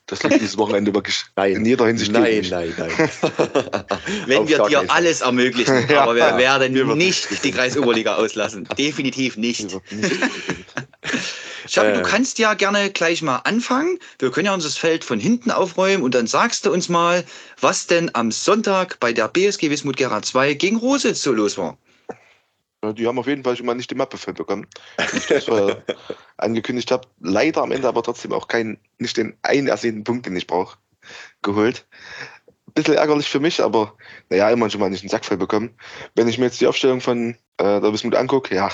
Das 0.06 0.24
liegt 0.24 0.40
dieses 0.40 0.58
Wochenende 0.58 0.94
wirklich 0.94 1.26
nein, 1.36 1.52
in 1.52 1.66
jeder 1.66 1.86
Hinsicht. 1.86 2.14
Nein, 2.14 2.48
nein, 2.50 2.74
nein. 2.78 2.92
Wenn 4.26 4.48
wir 4.48 4.64
dir 4.70 4.90
alles 4.90 5.20
ermöglichen, 5.20 5.86
ja, 5.90 6.04
aber 6.04 6.16
wir 6.16 6.38
werden 6.38 6.74
wir 6.74 6.86
nicht 6.96 7.44
die 7.44 7.52
Kreisoberliga 7.52 8.16
auslassen. 8.16 8.66
Definitiv 8.78 9.36
nicht. 9.36 9.68
Schabi, 11.68 11.90
äh, 11.90 11.94
du 11.96 12.02
kannst 12.04 12.40
ja 12.40 12.54
gerne 12.54 12.90
gleich 12.90 13.22
mal 13.22 13.40
anfangen. 13.40 14.00
Wir 14.20 14.32
können 14.32 14.46
ja 14.46 14.54
uns 14.54 14.64
das 14.64 14.78
Feld 14.78 15.04
von 15.04 15.20
hinten 15.20 15.52
aufräumen 15.52 16.02
und 16.02 16.16
dann 16.16 16.26
sagst 16.26 16.66
du 16.66 16.72
uns 16.72 16.88
mal, 16.88 17.26
was 17.60 17.88
denn 17.88 18.10
am 18.16 18.32
Sonntag 18.32 18.98
bei 19.02 19.12
der 19.12 19.28
BSG 19.28 19.70
Wismut 19.70 19.98
Gera 19.98 20.22
2 20.22 20.54
gegen 20.54 20.78
Rositz 20.78 21.22
so 21.22 21.34
los 21.34 21.58
war. 21.58 21.78
Die 22.84 23.08
haben 23.08 23.18
auf 23.18 23.28
jeden 23.28 23.44
Fall 23.44 23.56
schon 23.56 23.66
mal 23.66 23.74
nicht 23.74 23.90
die 23.90 23.96
Mappe 23.96 24.18
voll 24.18 24.36
bekommen, 24.36 24.68
wie 25.12 25.18
ich 25.18 25.26
das 25.26 25.48
angekündigt 26.38 26.92
habe. 26.92 27.08
Leider 27.20 27.64
am 27.64 27.72
Ende 27.72 27.88
aber 27.88 28.04
trotzdem 28.04 28.34
auch 28.34 28.48
keinen, 28.48 28.78
nicht 29.00 29.18
den 29.18 29.36
einen 29.42 29.68
ersehnten 29.68 30.04
Punkt, 30.04 30.28
den 30.28 30.36
ich 30.36 30.46
brauche, 30.46 30.78
geholt. 31.42 31.88
Bisschen 32.76 32.94
ärgerlich 32.94 33.28
für 33.28 33.40
mich, 33.40 33.64
aber 33.64 33.96
naja, 34.30 34.52
immer 34.52 34.70
schon 34.70 34.80
mal 34.80 34.92
nicht 34.92 35.02
einen 35.02 35.10
Sack 35.10 35.26
voll 35.26 35.38
bekommen. 35.38 35.72
Wenn 36.14 36.28
ich 36.28 36.38
mir 36.38 36.46
jetzt 36.46 36.62
die 36.62 36.68
Aufstellung 36.68 37.02
von 37.02 37.36
äh, 37.58 37.82
der 37.82 37.92
Wismut 37.92 38.14
angucke, 38.14 38.54
ja. 38.54 38.70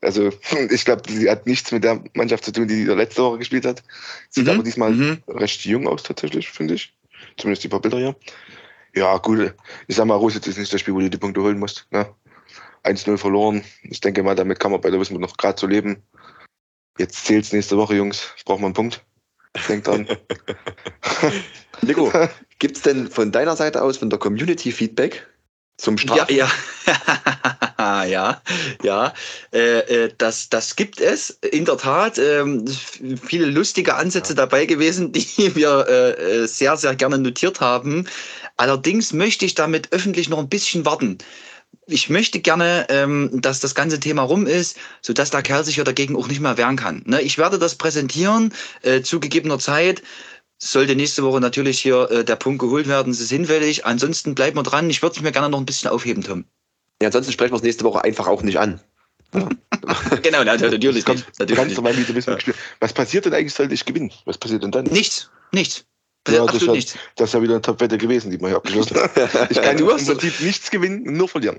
Also 0.00 0.30
ich 0.70 0.86
glaube, 0.86 1.02
sie 1.06 1.28
hat 1.28 1.46
nichts 1.46 1.72
mit 1.72 1.84
der 1.84 2.02
Mannschaft 2.14 2.44
zu 2.44 2.52
tun, 2.52 2.66
die, 2.66 2.86
die 2.86 2.90
letzte 2.90 3.22
Woche 3.22 3.38
gespielt 3.38 3.66
hat. 3.66 3.82
Sieht 4.30 4.46
mhm. 4.46 4.52
aber 4.52 4.62
diesmal 4.62 4.92
mhm. 4.92 5.22
recht 5.28 5.66
jung 5.66 5.86
aus 5.86 6.02
tatsächlich, 6.02 6.48
finde 6.48 6.74
ich. 6.74 6.94
Zumindest 7.36 7.64
die 7.64 7.68
paar 7.68 7.80
Bilder 7.80 7.98
hier. 7.98 8.16
Ja, 8.94 9.18
gut. 9.18 9.54
Ich 9.86 9.96
sag 9.96 10.06
mal, 10.06 10.14
Rositz 10.14 10.46
ist 10.46 10.58
nicht 10.58 10.72
das 10.72 10.80
Spiel, 10.80 10.94
wo 10.94 11.00
du 11.00 11.10
die 11.10 11.18
Punkte 11.18 11.42
holen 11.42 11.58
musst. 11.58 11.86
Ne? 11.90 12.12
1-0 12.84 13.18
verloren. 13.18 13.64
Ich 13.82 14.00
denke 14.00 14.22
mal, 14.22 14.34
damit 14.34 14.60
kann 14.60 14.72
man 14.72 14.80
bei 14.80 14.90
der 14.90 15.00
Wismut 15.00 15.20
noch 15.20 15.36
gerade 15.36 15.58
so 15.58 15.66
leben. 15.66 16.02
Jetzt 16.98 17.24
zählt 17.24 17.44
es 17.44 17.52
nächste 17.52 17.76
Woche, 17.76 17.94
Jungs. 17.94 18.34
Braucht 18.44 18.60
man 18.60 18.68
einen 18.68 18.74
Punkt. 18.74 19.04
Denkt 19.68 19.86
dran. 19.86 20.06
Nico, 21.82 22.12
gibt 22.58 22.76
es 22.76 22.82
denn 22.82 23.10
von 23.10 23.32
deiner 23.32 23.56
Seite 23.56 23.82
aus, 23.82 23.96
von 23.96 24.10
der 24.10 24.18
Community 24.18 24.70
Feedback 24.70 25.26
zum 25.76 25.98
Start? 25.98 26.30
Ja, 26.30 26.48
ja. 26.86 28.04
ja, 28.04 28.42
ja. 28.82 29.14
Äh, 29.52 29.78
äh, 29.78 30.14
das, 30.18 30.50
das 30.50 30.76
gibt 30.76 31.00
es 31.00 31.30
in 31.50 31.64
der 31.64 31.78
Tat. 31.78 32.18
Ähm, 32.18 32.66
viele 32.66 33.46
lustige 33.46 33.96
Ansätze 33.96 34.34
dabei 34.34 34.66
gewesen, 34.66 35.10
die 35.12 35.56
wir 35.56 35.86
äh, 35.88 36.42
äh, 36.42 36.46
sehr, 36.46 36.76
sehr 36.76 36.94
gerne 36.94 37.18
notiert 37.18 37.60
haben. 37.60 38.06
Allerdings 38.56 39.12
möchte 39.12 39.46
ich 39.46 39.54
damit 39.54 39.92
öffentlich 39.92 40.28
noch 40.28 40.38
ein 40.38 40.48
bisschen 40.48 40.84
warten 40.84 41.18
ich 41.90 42.10
möchte 42.10 42.40
gerne, 42.40 42.86
ähm, 42.88 43.30
dass 43.32 43.60
das 43.60 43.74
ganze 43.74 44.00
Thema 44.00 44.22
rum 44.22 44.46
ist, 44.46 44.76
sodass 45.02 45.30
der 45.30 45.42
Kerl 45.42 45.64
sich 45.64 45.76
ja 45.76 45.84
dagegen 45.84 46.16
auch 46.16 46.28
nicht 46.28 46.40
mehr 46.40 46.56
wehren 46.56 46.76
kann. 46.76 47.02
Ne? 47.06 47.20
Ich 47.20 47.38
werde 47.38 47.58
das 47.58 47.74
präsentieren 47.74 48.52
äh, 48.82 49.02
zu 49.02 49.20
gegebener 49.20 49.58
Zeit. 49.58 50.02
Sollte 50.58 50.94
nächste 50.94 51.22
Woche 51.22 51.40
natürlich 51.40 51.80
hier 51.80 52.10
äh, 52.10 52.24
der 52.24 52.36
Punkt 52.36 52.60
geholt 52.60 52.86
werden, 52.86 53.12
es 53.12 53.20
ist 53.20 53.30
hinfällig. 53.30 53.86
Ansonsten 53.86 54.34
bleiben 54.34 54.56
wir 54.56 54.62
dran. 54.62 54.90
Ich 54.90 55.02
würde 55.02 55.16
es 55.16 55.22
mir 55.22 55.32
gerne 55.32 55.48
noch 55.48 55.58
ein 55.58 55.66
bisschen 55.66 55.90
aufheben, 55.90 56.22
Tom. 56.22 56.44
Ja, 57.00 57.08
ansonsten 57.08 57.32
sprechen 57.32 57.52
wir 57.52 57.56
es 57.56 57.62
nächste 57.62 57.84
Woche 57.84 58.04
einfach 58.04 58.26
auch 58.26 58.42
nicht 58.42 58.58
an. 58.58 58.80
Ja. 59.32 59.48
genau, 60.22 60.44
natürlich. 60.44 61.04
Du 61.04 61.14
was 62.80 62.92
passiert 62.92 63.24
denn 63.24 63.32
eigentlich, 63.32 63.54
sollte 63.54 63.74
ich 63.74 63.84
gewinnen? 63.84 64.10
Was 64.24 64.36
passiert 64.36 64.62
denn 64.62 64.72
dann? 64.72 64.84
Nichts, 64.86 65.30
nichts. 65.52 65.84
Ja, 66.28 66.44
das, 66.44 66.68
hat, 66.68 66.76
das 67.16 67.28
ist 67.28 67.34
ja 67.34 67.42
wieder 67.42 67.54
eine 67.54 67.62
Top-Wette 67.62 67.96
gewesen, 67.96 68.30
die 68.30 68.36
man 68.36 68.50
hier 68.50 68.58
abgeschlossen 68.58 68.96
hat. 68.96 69.10
Ich 69.50 69.60
kann 69.60 69.76
du 69.78 69.90
hast 69.90 70.08
im 70.08 70.18
Prinzip 70.18 70.40
nichts 70.40 70.70
gewinnen, 70.70 71.16
nur 71.16 71.28
verlieren. 71.28 71.58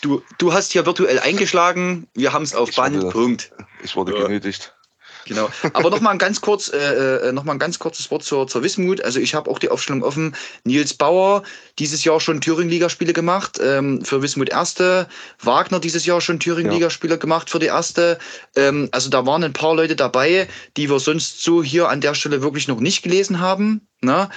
Du, 0.00 0.22
du 0.38 0.52
hast 0.52 0.72
hier 0.72 0.86
virtuell 0.86 1.18
eingeschlagen, 1.18 2.06
wir 2.14 2.32
haben 2.32 2.44
es 2.44 2.54
auf 2.54 2.70
Band, 2.76 3.10
Punkt. 3.10 3.52
Ich 3.82 3.96
wurde 3.96 4.14
ja. 4.14 4.26
genötigt. 4.26 4.74
Genau. 5.26 5.48
Aber 5.72 5.90
nochmal 5.90 6.12
ein 6.12 6.18
ganz 6.18 6.40
kurz, 6.40 6.72
äh, 6.72 7.28
äh, 7.28 7.32
noch 7.32 7.44
mal 7.44 7.52
ein 7.52 7.58
ganz 7.58 7.78
kurzes 7.78 8.10
Wort 8.10 8.22
zur, 8.22 8.46
zur 8.46 8.62
Wismut. 8.62 9.02
Also 9.02 9.20
ich 9.20 9.34
habe 9.34 9.50
auch 9.50 9.58
die 9.58 9.68
Aufstellung 9.68 10.02
offen. 10.02 10.34
Nils 10.64 10.94
Bauer, 10.94 11.42
dieses 11.78 12.04
Jahr 12.04 12.20
schon 12.20 12.40
Thüringen-Ligaspiele 12.40 13.12
gemacht 13.12 13.58
ähm, 13.62 14.04
für 14.04 14.22
Wismut 14.22 14.48
Erste. 14.48 15.08
Wagner 15.42 15.80
dieses 15.80 16.06
Jahr 16.06 16.20
schon 16.20 16.40
Thüringen-Ligaspiele 16.40 17.14
ja. 17.14 17.18
gemacht 17.18 17.50
für 17.50 17.58
die 17.58 17.66
Erste. 17.66 18.18
Ähm, 18.56 18.88
also 18.92 19.10
da 19.10 19.26
waren 19.26 19.44
ein 19.44 19.52
paar 19.52 19.74
Leute 19.74 19.96
dabei, 19.96 20.48
die 20.76 20.90
wir 20.90 20.98
sonst 20.98 21.42
so 21.42 21.62
hier 21.62 21.88
an 21.88 22.00
der 22.00 22.14
Stelle 22.14 22.42
wirklich 22.42 22.68
noch 22.68 22.80
nicht 22.80 23.02
gelesen 23.02 23.40
haben. 23.40 23.86
Na? 24.00 24.30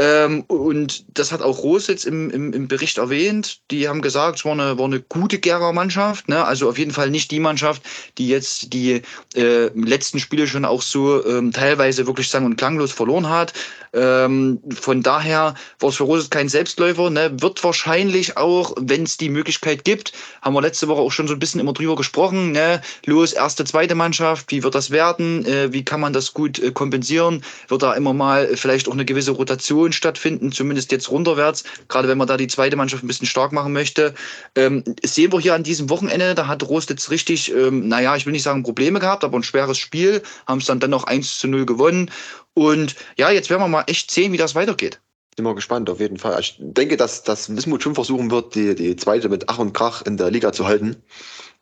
Ähm, 0.00 0.44
und 0.46 1.04
das 1.18 1.32
hat 1.32 1.42
auch 1.42 1.58
Rose 1.58 1.90
jetzt 1.90 2.04
im, 2.04 2.30
im, 2.30 2.52
im 2.52 2.68
Bericht 2.68 2.98
erwähnt. 2.98 3.60
Die 3.72 3.88
haben 3.88 4.00
gesagt, 4.00 4.38
es 4.38 4.44
war 4.44 4.52
eine, 4.52 4.78
war 4.78 4.84
eine 4.84 5.00
gute 5.00 5.40
Gera 5.40 5.72
Mannschaft. 5.72 6.28
Ne? 6.28 6.44
Also 6.44 6.68
auf 6.68 6.78
jeden 6.78 6.92
Fall 6.92 7.10
nicht 7.10 7.32
die 7.32 7.40
Mannschaft, 7.40 7.82
die 8.16 8.28
jetzt 8.28 8.72
die 8.72 9.02
äh, 9.34 9.66
letzten 9.74 10.20
Spiele 10.20 10.46
schon 10.46 10.64
auch 10.64 10.82
so 10.82 11.24
ähm, 11.26 11.52
teilweise 11.52 12.06
wirklich 12.06 12.30
sang- 12.30 12.44
und 12.44 12.56
klanglos 12.56 12.92
verloren 12.92 13.28
hat. 13.28 13.54
Ähm, 13.92 14.60
von 14.70 15.02
daher 15.02 15.54
war 15.80 15.88
es 15.88 15.96
für 15.96 16.04
Rose 16.04 16.28
kein 16.28 16.48
Selbstläufer. 16.48 17.10
Ne? 17.10 17.32
Wird 17.40 17.64
wahrscheinlich 17.64 18.36
auch, 18.36 18.74
wenn 18.78 19.02
es 19.02 19.16
die 19.16 19.30
Möglichkeit 19.30 19.84
gibt, 19.84 20.12
haben 20.42 20.54
wir 20.54 20.62
letzte 20.62 20.86
Woche 20.86 21.00
auch 21.00 21.12
schon 21.12 21.26
so 21.26 21.34
ein 21.34 21.40
bisschen 21.40 21.60
immer 21.60 21.72
drüber 21.72 21.96
gesprochen. 21.96 22.52
Ne? 22.52 22.80
Los, 23.06 23.32
erste, 23.32 23.64
zweite 23.64 23.96
Mannschaft, 23.96 24.52
wie 24.52 24.62
wird 24.62 24.76
das 24.76 24.92
werden? 24.92 25.44
Äh, 25.44 25.72
wie 25.72 25.84
kann 25.84 26.00
man 26.00 26.12
das 26.12 26.34
gut 26.34 26.60
äh, 26.60 26.70
kompensieren? 26.70 27.42
Wird 27.66 27.82
da 27.82 27.94
immer 27.94 28.12
mal 28.12 28.56
vielleicht 28.56 28.88
auch 28.88 28.92
eine 28.92 29.04
gewisse 29.04 29.32
Rotation 29.32 29.87
stattfinden, 29.92 30.52
zumindest 30.52 30.92
jetzt 30.92 31.10
runterwärts, 31.10 31.64
gerade 31.88 32.08
wenn 32.08 32.18
man 32.18 32.28
da 32.28 32.36
die 32.36 32.46
zweite 32.46 32.76
Mannschaft 32.76 33.02
ein 33.02 33.06
bisschen 33.08 33.26
stark 33.26 33.52
machen 33.52 33.72
möchte. 33.72 34.14
Ähm, 34.54 34.84
sehen 35.04 35.32
wir 35.32 35.40
hier 35.40 35.54
an 35.54 35.62
diesem 35.62 35.90
Wochenende, 35.90 36.34
da 36.34 36.46
hat 36.46 36.62
Rost 36.62 36.90
jetzt 36.90 37.10
richtig, 37.10 37.52
ähm, 37.54 37.88
naja, 37.88 38.16
ich 38.16 38.26
will 38.26 38.32
nicht 38.32 38.42
sagen 38.42 38.62
Probleme 38.62 39.00
gehabt, 39.00 39.24
aber 39.24 39.38
ein 39.38 39.42
schweres 39.42 39.78
Spiel, 39.78 40.22
haben 40.46 40.58
es 40.58 40.66
dann 40.66 40.80
dennoch 40.80 41.04
1 41.04 41.38
zu 41.38 41.48
0 41.48 41.66
gewonnen. 41.66 42.10
Und 42.54 42.96
ja, 43.16 43.30
jetzt 43.30 43.50
werden 43.50 43.62
wir 43.62 43.68
mal 43.68 43.84
echt 43.86 44.10
sehen, 44.10 44.32
wie 44.32 44.36
das 44.36 44.54
weitergeht. 44.54 45.00
Sind 45.36 45.44
wir 45.44 45.54
gespannt, 45.54 45.88
auf 45.88 46.00
jeden 46.00 46.16
Fall. 46.16 46.40
Ich 46.40 46.56
denke, 46.58 46.96
dass, 46.96 47.22
dass 47.22 47.54
Wismut 47.54 47.82
schon 47.82 47.94
versuchen 47.94 48.32
wird, 48.32 48.56
die, 48.56 48.74
die 48.74 48.96
zweite 48.96 49.28
mit 49.28 49.48
Ach 49.48 49.58
und 49.58 49.72
Krach 49.72 50.02
in 50.02 50.16
der 50.16 50.32
Liga 50.32 50.52
zu 50.52 50.66
halten. 50.66 50.96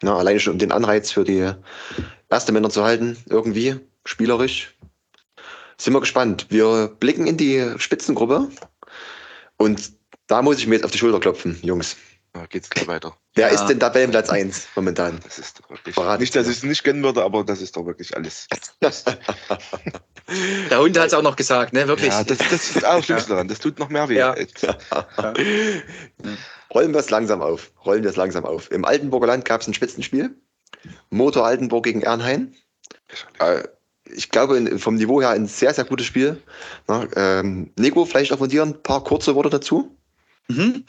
Na, 0.03 0.17
alleine 0.17 0.41
schon 0.41 0.55
um 0.55 0.59
den 0.59 0.73
Anreiz 0.73 1.11
für 1.11 1.25
die 1.25 1.53
erste 2.31 2.53
Männer 2.53 2.71
zu 2.71 2.83
halten, 2.85 3.19
irgendwie, 3.29 3.77
spielerisch. 4.07 4.76
Sind 5.79 5.93
wir 5.93 6.01
gespannt. 6.01 6.47
Wir 6.49 6.89
blicken 6.89 7.27
in 7.27 7.37
die 7.37 7.75
Spitzengruppe 7.79 8.49
und 9.57 9.93
da 10.27 10.43
muss 10.43 10.59
ich 10.59 10.67
mir 10.67 10.75
jetzt 10.77 10.85
auf 10.85 10.91
die 10.91 10.99
Schulter 10.99 11.21
klopfen, 11.21 11.59
Jungs. 11.63 11.97
Da 12.33 12.45
geht's 12.47 12.69
gleich 12.69 12.87
weiter. 12.87 13.17
Wer 13.35 13.49
Ja. 13.49 13.55
ist 13.55 13.67
denn 13.67 13.81
Tabellenplatz 13.81 14.29
1 14.29 14.69
momentan? 14.75 15.21
Das 15.25 15.39
ist 15.39 15.59
doch 15.61 15.71
wirklich. 15.71 15.95
Verraten 15.95 16.21
nicht, 16.23 16.35
dass 16.37 16.49
ich 16.49 16.59
es 16.59 16.63
nicht 16.63 16.85
gönnen 16.85 17.03
würde, 17.03 17.23
aber 17.23 17.45
das 17.45 17.63
ist 17.63 17.77
doch 17.77 17.87
wirklich 17.87 18.15
alles. 18.17 18.47
Der 20.71 20.81
Hund 20.81 20.99
hat 20.99 21.07
es 21.07 21.15
auch 21.15 21.23
noch 21.23 21.37
gesagt, 21.37 21.73
ne? 21.73 21.87
Wirklich. 21.89 22.11
Ja, 22.11 22.25
das, 22.25 22.39
das 22.39 22.53
ist 22.53 22.77
das 22.77 22.85
Allerschlimmste 22.85 23.31
daran. 23.31 23.49
Das 23.49 23.59
tut 23.59 23.79
noch 23.79 23.89
mehr 23.89 24.09
weh. 24.09 24.17
Ja. 24.19 24.35
Rollen 26.75 26.93
wir 26.93 27.01
es 27.01 27.11
langsam 27.11 27.41
auf. 27.43 27.73
Rollen 27.85 28.03
wir 28.03 28.11
es 28.11 28.17
langsam 28.17 28.45
auf. 28.45 28.71
Im 28.71 28.85
Altenburger 28.85 29.29
Land 29.29 29.45
gab 29.45 29.61
es 29.61 29.69
ein 29.69 29.75
Spitzenspiel. 29.75 30.35
Motor 31.11 31.47
Altenburg 31.47 31.85
gegen 31.85 32.03
Ernhain. 32.03 32.55
Äh, 33.39 33.63
ich 34.15 34.31
glaube, 34.31 34.79
vom 34.79 34.97
Niveau 34.97 35.21
her 35.21 35.31
ein 35.31 35.47
sehr, 35.47 35.73
sehr 35.75 35.85
gutes 35.85 36.07
Spiel. 36.07 36.41
Na, 36.87 37.07
ähm, 37.17 37.71
Nico, 37.79 38.05
vielleicht 38.05 38.33
auch 38.33 38.39
von 38.39 38.49
dir 38.49 38.63
ein 38.63 38.83
paar 38.83 39.03
kurze 39.03 39.35
Worte 39.35 39.51
dazu. 39.51 39.97
Mhm. 40.49 40.85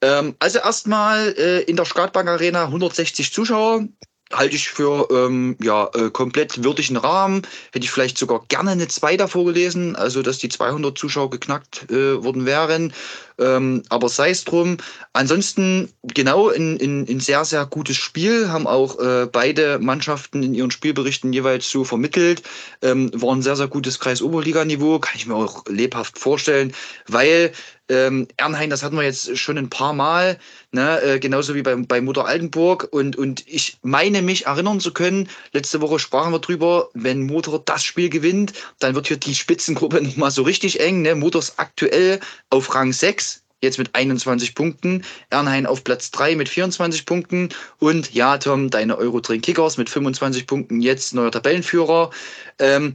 Ähm, 0.00 0.36
also 0.38 0.58
erstmal 0.58 1.34
äh, 1.36 1.62
in 1.62 1.76
der 1.76 1.84
Startbank 1.84 2.28
Arena 2.28 2.64
160 2.64 3.32
Zuschauer. 3.32 3.86
Halte 4.32 4.56
ich 4.56 4.68
für 4.68 5.08
ähm, 5.10 5.56
ja, 5.62 5.88
äh, 5.94 6.10
komplett 6.10 6.62
würdigen 6.62 6.98
Rahmen. 6.98 7.42
Hätte 7.72 7.84
ich 7.84 7.90
vielleicht 7.90 8.18
sogar 8.18 8.44
gerne 8.48 8.72
eine 8.72 8.86
2 8.86 9.16
davor 9.16 9.46
gelesen, 9.46 9.96
also 9.96 10.20
dass 10.22 10.38
die 10.38 10.50
200 10.50 10.98
Zuschauer 10.98 11.30
geknackt 11.30 11.90
äh, 11.90 12.22
worden 12.22 12.44
wären. 12.44 12.92
Ähm, 13.38 13.82
aber 13.88 14.08
sei 14.08 14.30
es 14.30 14.44
drum. 14.44 14.76
Ansonsten 15.12 15.90
genau 16.02 16.48
ein, 16.50 17.20
sehr, 17.20 17.44
sehr 17.44 17.64
gutes 17.66 17.96
Spiel. 17.96 18.48
Haben 18.50 18.66
auch 18.66 18.98
äh, 18.98 19.26
beide 19.30 19.78
Mannschaften 19.78 20.42
in 20.42 20.54
ihren 20.54 20.70
Spielberichten 20.70 21.32
jeweils 21.32 21.70
so 21.70 21.84
vermittelt. 21.84 22.42
Ähm, 22.82 23.10
war 23.14 23.34
ein 23.34 23.42
sehr, 23.42 23.56
sehr 23.56 23.68
gutes 23.68 23.98
Kreis-Oberliga-Niveau. 23.98 24.98
Kann 24.98 25.14
ich 25.16 25.26
mir 25.26 25.36
auch 25.36 25.64
lebhaft 25.68 26.18
vorstellen, 26.18 26.74
weil 27.06 27.52
ähm, 27.88 28.28
Ernhain, 28.36 28.70
das 28.70 28.82
hatten 28.82 28.96
wir 28.96 29.02
jetzt 29.02 29.36
schon 29.38 29.58
ein 29.58 29.70
paar 29.70 29.92
Mal, 29.92 30.38
ne? 30.72 31.00
äh, 31.02 31.18
genauso 31.18 31.54
wie 31.54 31.62
bei, 31.62 31.74
bei 31.76 32.00
Mutter 32.00 32.26
Altenburg. 32.26 32.88
Und, 32.90 33.16
und 33.16 33.44
ich 33.46 33.78
meine 33.82 34.22
mich 34.22 34.46
erinnern 34.46 34.80
zu 34.80 34.92
können, 34.92 35.28
letzte 35.52 35.80
Woche 35.80 35.98
sprachen 35.98 36.32
wir 36.32 36.38
drüber, 36.38 36.88
wenn 36.94 37.26
Motor 37.26 37.62
das 37.64 37.84
Spiel 37.84 38.08
gewinnt, 38.08 38.52
dann 38.78 38.94
wird 38.94 39.08
hier 39.08 39.16
die 39.16 39.34
Spitzengruppe 39.34 40.00
nochmal 40.02 40.30
so 40.30 40.42
richtig 40.42 40.80
eng. 40.80 41.02
Ne? 41.02 41.14
Motor 41.14 41.40
ist 41.40 41.58
aktuell 41.58 42.20
auf 42.50 42.74
Rang 42.74 42.92
6, 42.92 43.42
jetzt 43.60 43.78
mit 43.78 43.94
21 43.94 44.54
Punkten. 44.54 45.04
Ernhain 45.30 45.66
auf 45.66 45.84
Platz 45.84 46.10
3 46.10 46.36
mit 46.36 46.48
24 46.48 47.06
Punkten. 47.06 47.48
Und 47.78 48.12
ja, 48.14 48.38
Tom, 48.38 48.70
deine 48.70 48.96
Euro-Train 48.98 49.40
Kickers 49.40 49.76
mit 49.78 49.88
25 49.90 50.46
Punkten, 50.46 50.80
jetzt 50.80 51.14
neuer 51.14 51.32
Tabellenführer. 51.32 52.10
Ähm, 52.58 52.94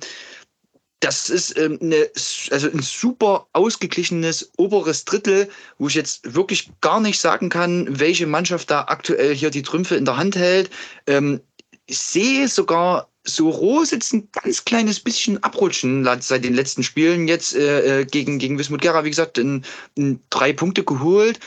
das 1.00 1.30
ist 1.30 1.58
ähm, 1.58 1.80
eine, 1.82 2.10
also 2.52 2.70
ein 2.70 2.82
super 2.82 3.48
ausgeglichenes 3.52 4.52
oberes 4.58 5.04
Drittel, 5.04 5.50
wo 5.78 5.88
ich 5.88 5.96
jetzt 5.96 6.34
wirklich 6.34 6.72
gar 6.80 7.02
nicht 7.02 7.20
sagen 7.20 7.50
kann, 7.50 8.00
welche 8.00 8.26
Mannschaft 8.26 8.72
da 8.72 8.86
aktuell 8.88 9.36
hier 9.36 9.50
die 9.50 9.64
Trümpfe 9.64 9.96
in 9.96 10.06
der 10.06 10.18
Hand 10.18 10.36
hält. 10.36 10.70
Ähm, 11.08 11.42
ich 11.88 12.00
sehe 12.00 12.48
sogar 12.48 13.10
so 13.26 13.50
Roh 13.50 13.84
jetzt 13.84 14.14
ein 14.14 14.30
ganz 14.32 14.66
kleines 14.66 15.00
bisschen 15.00 15.42
abrutschen 15.44 16.08
seit 16.20 16.44
den 16.44 16.54
letzten 16.54 16.84
Spielen. 16.84 17.28
Jetzt 17.28 17.56
äh, 17.56 18.02
äh, 18.02 18.06
gegen, 18.06 18.40
gegen 18.40 18.58
Wismut 18.58 18.82
Gera, 18.82 19.04
wie 19.04 19.10
gesagt, 19.10 19.38
in, 19.38 19.64
in 19.96 20.22
drei 20.30 20.54
Punkte 20.54 20.84
geholt 20.84 21.40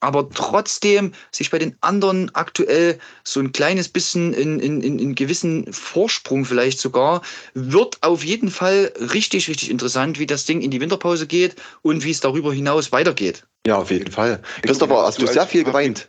aber 0.00 0.28
trotzdem 0.30 1.12
sich 1.30 1.50
bei 1.50 1.58
den 1.58 1.76
anderen 1.80 2.34
aktuell 2.34 2.98
so 3.24 3.40
ein 3.40 3.52
kleines 3.52 3.88
bisschen 3.88 4.32
in, 4.34 4.58
in, 4.58 4.82
in, 4.82 4.98
in 4.98 5.14
gewissen 5.14 5.72
Vorsprung 5.72 6.44
vielleicht 6.44 6.80
sogar, 6.80 7.22
wird 7.54 7.98
auf 8.02 8.24
jeden 8.24 8.50
Fall 8.50 8.92
richtig, 8.98 9.48
richtig 9.48 9.70
interessant, 9.70 10.18
wie 10.18 10.26
das 10.26 10.44
Ding 10.46 10.62
in 10.62 10.70
die 10.70 10.80
Winterpause 10.80 11.26
geht 11.26 11.56
und 11.82 12.04
wie 12.04 12.10
es 12.10 12.20
darüber 12.20 12.52
hinaus 12.52 12.92
weitergeht. 12.92 13.44
Ja, 13.66 13.76
auf 13.76 13.90
jeden 13.90 14.10
Fall. 14.10 14.42
Christopher, 14.62 15.02
hast 15.02 15.20
du 15.20 15.26
sehr 15.26 15.46
viel 15.46 15.64
geweint? 15.64 16.08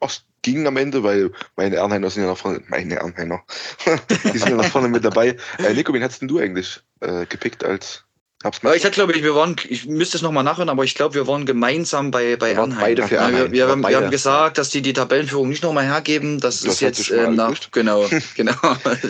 Ach, 0.00 0.10
es 0.10 0.24
ging 0.42 0.66
am 0.66 0.76
Ende, 0.76 1.02
weil 1.02 1.32
meine 1.56 1.76
Ernheiner 1.76 2.08
sind 2.10 2.22
ja 2.22 2.28
nach 2.28 2.38
vorne, 2.38 2.62
meine 2.68 2.96
Ernheiner, 2.96 3.42
die 4.32 4.38
sind 4.38 4.50
ja 4.50 4.56
nach 4.56 4.70
vorne 4.70 4.88
mit 4.88 5.04
dabei. 5.04 5.36
Äh, 5.58 5.74
Nico, 5.74 5.92
wen 5.92 6.02
hättest 6.02 6.22
denn 6.22 6.28
du 6.28 6.38
eigentlich 6.38 6.80
äh, 7.00 7.26
gepickt 7.26 7.64
als 7.64 8.04
Hab's 8.44 8.60
Ja, 8.62 8.72
ich 8.74 8.84
hatte, 8.84 8.94
glaube 8.94 9.12
ich, 9.14 9.22
wir 9.24 9.34
waren, 9.34 9.56
ich 9.68 9.86
müsste 9.86 10.16
es 10.16 10.22
nochmal 10.22 10.44
nachhören, 10.44 10.68
aber 10.68 10.84
ich 10.84 10.94
glaube, 10.94 11.14
wir 11.16 11.26
waren 11.26 11.44
gemeinsam 11.44 12.12
bei, 12.12 12.36
bei 12.36 12.52
Ernheim. 12.52 12.80
beide 12.80 13.02
für 13.04 13.16
Ja, 13.16 13.22
Ernheim. 13.22 13.44
wir, 13.46 13.52
wir, 13.52 13.68
haben, 13.68 13.82
waren 13.82 13.90
wir 13.90 13.96
haben 13.96 14.02
beide. 14.04 14.10
gesagt, 14.10 14.58
dass 14.58 14.70
die 14.70 14.80
die 14.80 14.92
Tabellenführung 14.92 15.48
nicht 15.48 15.62
nochmal 15.64 15.84
hergeben. 15.86 16.38
Das, 16.40 16.60
Das 16.60 16.74
ist 16.74 16.80
jetzt 16.80 17.10
äh, 17.10 17.28
nach, 17.28 17.56
genau, 17.72 18.06
genau. 18.36 18.54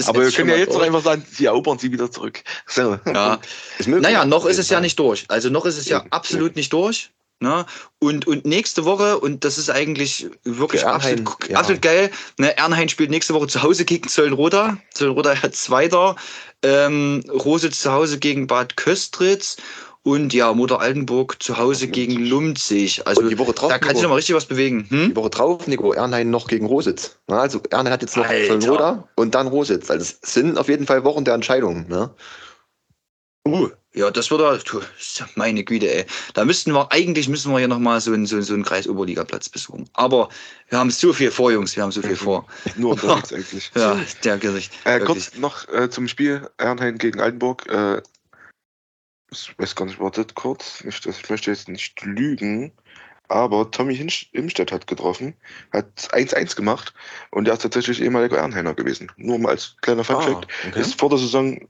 Aber 0.06 0.22
wir 0.22 0.32
können 0.32 0.48
ja 0.48 0.56
jetzt 0.56 0.68
doch 0.74 0.76
durch. 0.76 0.86
einfach 0.86 1.02
sagen, 1.02 1.26
sie 1.30 1.44
erobern 1.44 1.78
sie 1.78 1.92
wieder 1.92 2.10
zurück. 2.10 2.42
So. 2.66 2.98
Ja. 3.06 3.38
Naja, 3.86 4.24
noch 4.24 4.46
ist 4.46 4.58
es 4.58 4.70
ja 4.70 4.80
nicht 4.80 4.98
durch. 4.98 5.24
Also 5.28 5.50
noch 5.50 5.66
ist 5.66 5.76
es 5.78 5.88
ja 5.88 5.98
Eben, 6.00 6.12
absolut 6.12 6.56
nicht 6.56 6.72
durch. 6.72 7.10
Ne? 7.40 7.66
Und, 8.01 8.27
und 8.27 8.44
nächste 8.46 8.85
Woche, 8.85 9.18
und 9.20 9.44
das 9.44 9.59
ist 9.59 9.70
eigentlich 9.70 10.27
wirklich 10.42 10.83
Ernheim, 10.83 11.20
absolut, 11.20 11.48
ja. 11.48 11.59
absolut 11.59 11.83
geil, 11.83 12.11
ne? 12.37 12.57
Ernheim 12.57 12.88
spielt 12.88 13.11
nächste 13.11 13.33
Woche 13.33 13.46
zu 13.46 13.62
Hause 13.62 13.85
gegen 13.85 14.09
Zöllenroda. 14.09 14.79
Zöllenroda 14.94 15.37
hat 15.42 15.55
Zweiter. 15.55 16.16
Ähm, 16.64 17.22
Rose 17.31 17.70
zu 17.70 17.92
Hause 17.92 18.18
gegen 18.18 18.48
Bad 18.48 18.77
Köstritz. 18.77 19.57
Und 20.03 20.33
ja, 20.33 20.53
Mutter 20.55 20.81
Altenburg 20.81 21.40
zu 21.42 21.59
Hause 21.59 21.87
Ach, 21.88 21.92
gegen 21.92 22.24
Lumzig. 22.24 23.07
Also 23.07 23.20
Und 23.20 23.29
die 23.29 23.38
Woche 23.38 23.53
drauf, 23.53 23.68
da 23.68 23.79
kann 23.79 23.90
sich 23.90 23.96
Nico, 23.96 24.03
noch 24.05 24.11
mal 24.11 24.16
richtig 24.16 24.35
was 24.35 24.46
bewegen. 24.46 24.87
Hm? 24.88 25.11
die 25.11 25.16
Woche 25.16 25.31
drauf, 25.31 25.66
Nico, 25.66 25.92
Ernheim 25.92 26.31
noch 26.31 26.46
gegen 26.48 26.66
Rositz. 26.66 27.18
Na, 27.27 27.40
also 27.40 27.61
Ernheim 27.70 27.92
hat 27.92 28.03
jetzt 28.03 28.16
noch 28.16 28.27
Alter. 28.27 28.59
Zollenroda 28.59 29.09
und 29.16 29.35
dann 29.35 29.48
Rositz. 29.48 29.90
Also 29.90 30.05
es 30.05 30.33
sind 30.33 30.57
auf 30.57 30.68
jeden 30.68 30.87
Fall 30.87 31.05
Wochen 31.05 31.24
der 31.24 31.35
Entscheidung. 31.35 31.87
Ne? 31.88 32.11
Uh, 33.46 33.68
ja, 33.98 34.12
das 34.12 34.30
wird 34.30 34.40
er, 34.40 34.58
du, 34.58 34.80
meine 35.34 35.64
Güte, 35.64 35.92
ey. 35.92 36.06
Da 36.34 36.44
müssten 36.44 36.72
wir, 36.72 36.92
eigentlich 36.92 37.28
müssen 37.28 37.50
wir 37.50 37.58
hier 37.58 37.66
nochmal 37.66 38.00
so 38.00 38.12
einen, 38.12 38.26
so, 38.26 38.40
so 38.40 38.54
einen 38.54 38.62
Kreis-Oberliga-Platz 38.62 39.48
besuchen. 39.48 39.90
Aber 39.94 40.28
wir 40.68 40.78
haben 40.78 40.92
so 40.92 41.12
viel 41.12 41.32
vor, 41.32 41.50
Jungs, 41.50 41.74
wir 41.74 41.82
haben 41.82 41.90
so 41.90 42.00
viel 42.00 42.14
vor. 42.14 42.46
Nur 42.76 42.92
unterwegs 43.02 43.32
eigentlich. 43.32 43.72
Ja, 43.74 44.00
der 44.22 44.38
Gesicht. 44.38 44.72
Äh, 44.84 45.00
kurz 45.00 45.34
noch 45.34 45.68
äh, 45.70 45.90
zum 45.90 46.06
Spiel 46.06 46.48
Ernheim 46.58 46.96
gegen 46.96 47.20
Altenburg. 47.20 47.66
Äh, 47.68 48.00
ich 49.32 49.52
weiß 49.58 49.74
gar 49.74 49.87
nicht, 49.87 49.98
wartet 49.98 50.37
kurz. 50.37 50.84
Dass 50.84 51.18
ich 51.18 51.28
möchte 51.28 51.50
jetzt 51.50 51.68
nicht 51.68 52.00
lügen. 52.02 52.70
Aber 53.26 53.68
Tommy 53.68 53.96
Hinsch 53.96 54.30
Imstedt 54.32 54.70
hat 54.70 54.87
getroffen, 54.87 55.34
hat 55.72 55.87
1-1 56.12 56.56
gemacht 56.56 56.94
und 57.30 57.44
der 57.44 57.54
ist 57.54 57.62
tatsächlich 57.62 58.00
ehemaliger 58.00 58.38
Ernheiner 58.38 58.72
gewesen. 58.72 59.12
Nur 59.16 59.38
mal 59.38 59.50
als 59.50 59.76
kleiner 59.82 60.04
Fun 60.04 60.22
Fact. 60.22 60.46
Ah, 60.46 60.68
okay. 60.68 60.80
Ist 60.80 60.98
vor 60.98 61.11
der 61.11 61.18
Saison 61.18 61.68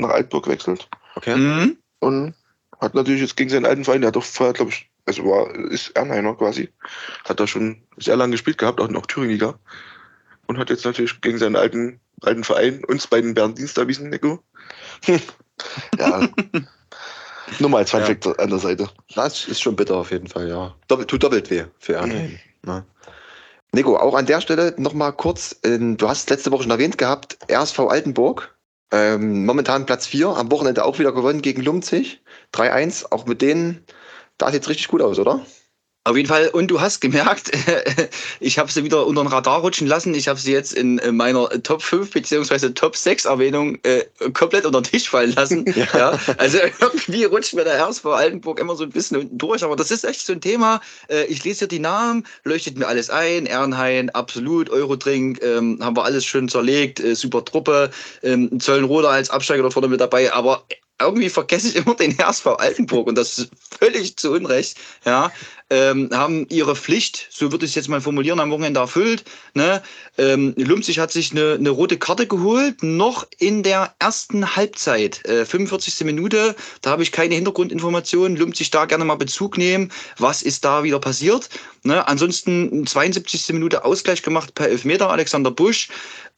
nach 0.00 0.08
Altenburg 0.08 0.46
gewechselt 0.46 0.88
okay. 1.14 1.36
Mhm. 1.36 1.78
und 2.00 2.34
hat 2.80 2.94
natürlich 2.94 3.22
jetzt 3.22 3.36
gegen 3.36 3.50
seinen 3.50 3.66
alten 3.66 3.84
Verein, 3.84 4.00
der 4.00 4.08
hat 4.08 4.16
doch 4.16 4.24
vorher, 4.24 4.52
glaube 4.52 4.72
ich, 4.72 4.90
also 5.06 5.24
war, 5.24 5.54
ist 5.70 5.90
Ernheiner 5.90 6.34
quasi, 6.34 6.68
hat 7.24 7.40
da 7.40 7.46
schon 7.46 7.82
sehr 7.96 8.16
lange 8.16 8.32
gespielt 8.32 8.58
gehabt, 8.58 8.80
auch 8.80 8.88
noch 8.88 9.06
Thüringiger 9.06 9.58
und 10.46 10.58
hat 10.58 10.70
jetzt 10.70 10.84
natürlich 10.84 11.20
gegen 11.20 11.38
seinen 11.38 11.56
alten, 11.56 12.00
alten 12.22 12.44
Verein 12.44 12.84
uns 12.84 13.06
beiden 13.06 13.34
Bernd 13.34 13.58
Dienst 13.58 13.78
erwiesen, 13.78 14.10
Nico. 14.10 14.42
ja. 15.98 16.28
Nur 17.58 17.70
mal 17.70 17.78
als 17.78 17.90
Fun 17.90 18.00
Ja. 18.00 18.06
Fact 18.06 18.38
an 18.38 18.50
der 18.50 18.58
Seite. 18.58 18.88
Das 19.14 19.46
ist 19.46 19.60
schon 19.60 19.76
bitter 19.76 19.96
auf 19.96 20.10
jeden 20.10 20.28
Fall, 20.28 20.48
ja. 20.48 20.74
Doppelt, 20.88 21.08
tut 21.08 21.22
doppelt 21.22 21.50
weh 21.50 21.64
für 21.78 21.94
Ernheim. 21.94 22.38
Mhm. 22.62 22.82
Nico, 23.72 23.96
auch 23.96 24.14
an 24.14 24.26
der 24.26 24.40
Stelle 24.40 24.74
nochmal 24.76 25.12
kurz, 25.14 25.58
ähm, 25.64 25.96
du 25.96 26.08
hast 26.08 26.28
letzte 26.30 26.52
Woche 26.52 26.62
schon 26.62 26.70
erwähnt 26.70 26.98
gehabt, 26.98 27.38
RSV 27.50 27.78
Altenburg 27.80 28.54
Ähm, 28.92 29.46
momentan 29.46 29.86
Platz 29.86 30.06
4, 30.06 30.28
am 30.28 30.50
Wochenende 30.52 30.84
auch 30.84 30.98
wieder 30.98 31.12
gewonnen 31.12 31.42
gegen 31.42 31.62
Lumzig. 31.62 32.22
3-1, 32.52 33.06
auch 33.10 33.26
mit 33.26 33.40
denen, 33.42 33.84
da 34.38 34.52
sieht 34.52 34.62
es 34.62 34.68
richtig 34.68 34.88
gut 34.88 35.00
aus, 35.02 35.18
oder? 35.18 35.44
Auf 36.04 36.16
jeden 36.16 36.28
Fall. 36.28 36.48
Und 36.48 36.68
du 36.68 36.80
hast 36.80 37.00
gemerkt, 37.00 37.52
ich 38.40 38.58
habe 38.58 38.72
sie 38.72 38.82
wieder 38.82 39.06
unter 39.06 39.22
den 39.22 39.28
Radar 39.28 39.60
rutschen 39.60 39.86
lassen. 39.86 40.12
Ich 40.14 40.26
habe 40.26 40.38
sie 40.38 40.50
jetzt 40.50 40.72
in 40.72 41.00
meiner 41.16 41.48
Top 41.62 41.80
5 41.80 42.10
bzw. 42.10 42.70
Top 42.70 42.96
6 42.96 43.24
Erwähnung 43.24 43.78
äh, 43.84 44.04
komplett 44.32 44.66
unter 44.66 44.80
den 44.80 44.90
Tisch 44.90 45.08
fallen 45.08 45.32
lassen. 45.32 45.64
Ja. 45.74 45.86
ja. 45.94 46.18
Also 46.36 46.58
irgendwie 46.80 47.24
rutscht 47.24 47.54
mir 47.54 47.64
der 47.64 47.82
RSV 47.82 48.04
Altenburg 48.06 48.60
immer 48.60 48.76
so 48.76 48.84
ein 48.84 48.90
bisschen 48.90 49.16
unten 49.16 49.38
durch. 49.38 49.64
Aber 49.64 49.74
das 49.74 49.90
ist 49.90 50.04
echt 50.04 50.26
so 50.26 50.32
ein 50.32 50.40
Thema. 50.40 50.80
Äh, 51.08 51.24
ich 51.26 51.44
lese 51.44 51.60
hier 51.60 51.68
die 51.68 51.78
Namen, 51.78 52.26
leuchtet 52.44 52.76
mir 52.76 52.86
alles 52.86 53.08
ein. 53.08 53.46
Ehrenhain, 53.46 54.10
absolut. 54.10 54.70
Eurodrink, 54.70 55.42
ähm, 55.42 55.78
haben 55.80 55.96
wir 55.96 56.04
alles 56.04 56.24
schön 56.24 56.48
zerlegt. 56.48 57.00
Äh, 57.00 57.14
super 57.14 57.44
Truppe. 57.44 57.90
Ähm, 58.22 58.60
Zöllenroder 58.60 59.10
als 59.10 59.30
Absteiger 59.30 59.62
da 59.62 59.70
vorne 59.70 59.88
mit 59.88 60.00
dabei. 60.00 60.32
Aber 60.32 60.64
irgendwie 61.02 61.28
vergesse 61.28 61.68
ich 61.68 61.76
immer 61.76 61.94
den 61.94 62.16
HSV 62.16 62.46
Altenburg 62.46 63.08
und 63.08 63.16
das 63.16 63.38
ist 63.38 63.50
völlig 63.78 64.16
zu 64.16 64.32
Unrecht. 64.32 64.76
Ja, 65.04 65.32
ähm, 65.72 66.10
haben 66.12 66.46
ihre 66.50 66.76
Pflicht, 66.76 67.28
so 67.30 67.50
würde 67.50 67.64
ich 67.64 67.70
es 67.70 67.74
jetzt 67.74 67.88
mal 67.88 68.02
formulieren, 68.02 68.40
am 68.40 68.50
Wochenende 68.50 68.80
erfüllt. 68.80 69.24
Ne? 69.54 69.82
Ähm, 70.18 70.52
Lumzig 70.58 70.98
hat 70.98 71.10
sich 71.10 71.32
eine, 71.32 71.54
eine, 71.54 71.70
rote 71.70 71.96
Karte 71.96 72.26
geholt, 72.26 72.82
noch 72.82 73.26
in 73.38 73.62
der 73.62 73.94
ersten 73.98 74.54
Halbzeit, 74.54 75.24
äh, 75.24 75.46
45. 75.46 76.04
Minute. 76.04 76.54
Da 76.82 76.90
habe 76.90 77.02
ich 77.02 77.10
keine 77.10 77.36
Hintergrundinformationen. 77.36 78.36
Lumzig 78.36 78.70
da 78.70 78.84
gerne 78.84 79.06
mal 79.06 79.14
Bezug 79.14 79.56
nehmen. 79.56 79.90
Was 80.18 80.42
ist 80.42 80.66
da 80.66 80.84
wieder 80.84 80.98
passiert? 80.98 81.48
Ne? 81.84 82.06
Ansonsten 82.06 82.86
72. 82.86 83.54
Minute 83.54 83.86
Ausgleich 83.86 84.22
gemacht 84.22 84.54
per 84.54 84.68
Elfmeter, 84.68 85.08
Alexander 85.08 85.50
Busch. 85.50 85.88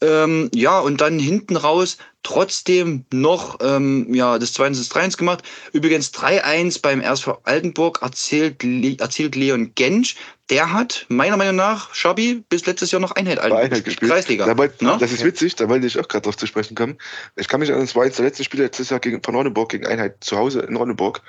Ähm, 0.01 0.49
ja, 0.55 0.79
und 0.79 1.01
dann 1.01 1.19
hinten 1.19 1.57
raus 1.57 1.97
trotzdem 2.25 3.05
noch 3.13 3.59
ähm, 3.61 4.13
ja, 4.13 4.39
das 4.39 4.53
2 4.55 4.71
3 4.71 5.09
gemacht. 5.11 5.45
Übrigens 5.73 6.13
3-1 6.13 6.83
beim 6.83 7.01
RSV 7.01 7.29
Altenburg 7.45 8.01
erzählt, 8.03 8.65
erzielt 8.99 9.37
Leon 9.37 9.73
Gensch. 9.77 10.17
Der 10.51 10.73
hat 10.73 11.07
meiner 11.09 11.39
Meinung 11.39 11.57
nach, 11.57 11.95
Schabi, 11.95 12.45
bis 12.51 12.67
letztes 12.67 12.91
Jahr 12.91 13.01
noch 13.01 13.13
Einheit, 13.13 13.39
Einheit 13.39 13.83
gespielt. 13.83 14.11
Kreisliga. 14.11 14.45
Da 14.45 14.59
wollt, 14.59 14.83
ne? 14.83 14.99
Das 15.01 15.11
ist 15.11 15.25
witzig, 15.25 15.57
da 15.57 15.71
wollte 15.71 15.87
ich 15.87 15.99
auch 15.99 16.07
gerade 16.07 16.25
drauf 16.25 16.37
zu 16.37 16.47
sprechen 16.47 16.75
kommen. 16.75 16.99
Ich 17.37 17.49
kann 17.49 17.61
mich 17.61 17.71
erinnern, 17.71 17.87
es 17.87 17.97
war 17.97 18.05
jetzt 18.05 18.19
der 18.19 18.27
letzte 18.27 18.45
Spiel 18.45 18.61
letztes 18.61 18.91
Jahr 18.91 19.01
gegen, 19.01 19.23
von 19.23 19.35
Ronneburg 19.35 19.71
gegen 19.71 19.87
Einheit 19.87 20.23
zu 20.23 20.37
Hause 20.37 20.61
in 20.61 20.77
Ronneburg. 20.77 21.23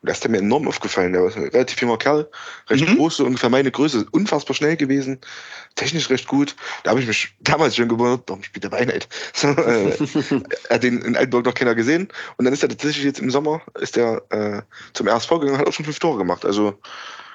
Und 0.00 0.08
da 0.08 0.12
ist 0.12 0.24
der 0.24 0.30
mir 0.30 0.38
enorm 0.38 0.66
aufgefallen. 0.68 1.12
Der 1.12 1.22
war 1.22 1.36
ein 1.36 1.48
relativ 1.48 1.82
junger 1.82 1.98
Kerl, 1.98 2.30
recht 2.70 2.88
mhm. 2.88 2.96
groß, 2.96 3.18
so 3.18 3.26
ungefähr 3.26 3.50
meine 3.50 3.70
Größe, 3.70 4.06
unfassbar 4.10 4.54
schnell 4.54 4.78
gewesen, 4.78 5.20
technisch 5.74 6.08
recht 6.08 6.26
gut. 6.26 6.56
Da 6.82 6.92
habe 6.92 7.00
ich 7.00 7.06
mich 7.06 7.34
damals 7.40 7.76
schon 7.76 7.88
gewundert, 7.88 8.22
warum 8.26 8.42
spielt 8.42 8.64
der 8.64 8.70
bei 8.70 8.78
Einheit? 8.78 9.08
So, 9.34 9.48
äh, 9.48 9.96
er 10.68 10.74
hat 10.74 10.82
den 10.82 11.02
in 11.02 11.16
Altenburg 11.16 11.44
noch 11.44 11.54
keiner 11.54 11.74
gesehen. 11.74 12.08
Und 12.36 12.44
dann 12.46 12.54
ist 12.54 12.62
er 12.62 12.70
tatsächlich 12.70 13.04
jetzt 13.04 13.18
im 13.18 13.30
Sommer 13.30 13.60
ist 13.80 13.96
er 13.96 14.22
äh, 14.30 14.62
zum 14.94 15.08
RSV 15.08 15.28
gegangen, 15.28 15.58
hat 15.58 15.66
auch 15.66 15.72
schon 15.72 15.84
fünf 15.84 15.98
Tore 15.98 16.18
gemacht. 16.18 16.44
Also 16.44 16.78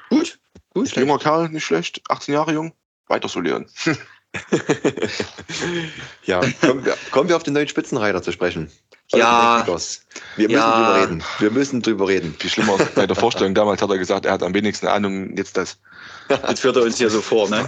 gut, 0.10 0.40
gut. 0.78 0.96
Junger 0.96 1.18
Kerl, 1.20 1.50
nicht 1.50 1.66
schlecht, 1.66 2.02
18 2.10 2.34
Jahre 2.34 2.54
jung, 2.54 2.74
weiter 3.08 3.28
so 3.28 3.40
lernen. 3.40 3.68
ja, 6.24 6.42
kommen 6.62 6.86
wir, 6.86 6.98
kommen 7.12 7.30
wir 7.30 7.36
auf 7.36 7.44
den 7.44 7.54
neuen 7.54 7.68
Spitzenreiter 7.68 8.22
zu 8.22 8.32
sprechen. 8.32 8.70
Ja. 9.14 9.66
Wir 9.66 10.50
müssen 10.50 10.52
ja. 10.52 10.72
drüber 10.72 11.02
reden. 11.02 11.24
Wir 11.40 11.52
müssen 11.52 11.82
drüber 11.82 12.08
reden. 12.10 12.36
Viel 12.38 12.50
schlimmer 12.50 12.78
bei 12.94 13.08
der 13.08 13.16
Vorstellung 13.16 13.54
damals 13.56 13.82
hat 13.82 13.90
er 13.90 13.98
gesagt, 13.98 14.26
er 14.26 14.34
hat 14.34 14.44
am 14.44 14.54
wenigsten 14.54 14.88
Ahnung, 14.88 15.36
jetzt 15.38 15.56
das. 15.56 15.80
Jetzt 16.30 16.60
führt 16.60 16.76
er 16.76 16.84
uns 16.84 16.98
hier 16.98 17.10
so 17.10 17.22
vor, 17.22 17.50
ne? 17.50 17.66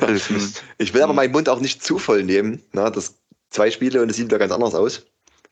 Ich 0.78 0.94
will 0.94 1.02
aber 1.02 1.14
meinen 1.14 1.32
Mund 1.32 1.48
auch 1.48 1.62
nicht 1.62 1.82
zu 1.82 1.98
voll 1.98 2.24
nehmen. 2.24 2.62
Na, 2.74 2.90
das 2.90 3.16
zwei 3.52 3.72
Spiele 3.72 4.02
und 4.02 4.10
es 4.10 4.18
sieht 4.18 4.26
wieder 4.26 4.38
ganz 4.38 4.52
anders 4.52 4.76
aus. 4.76 5.06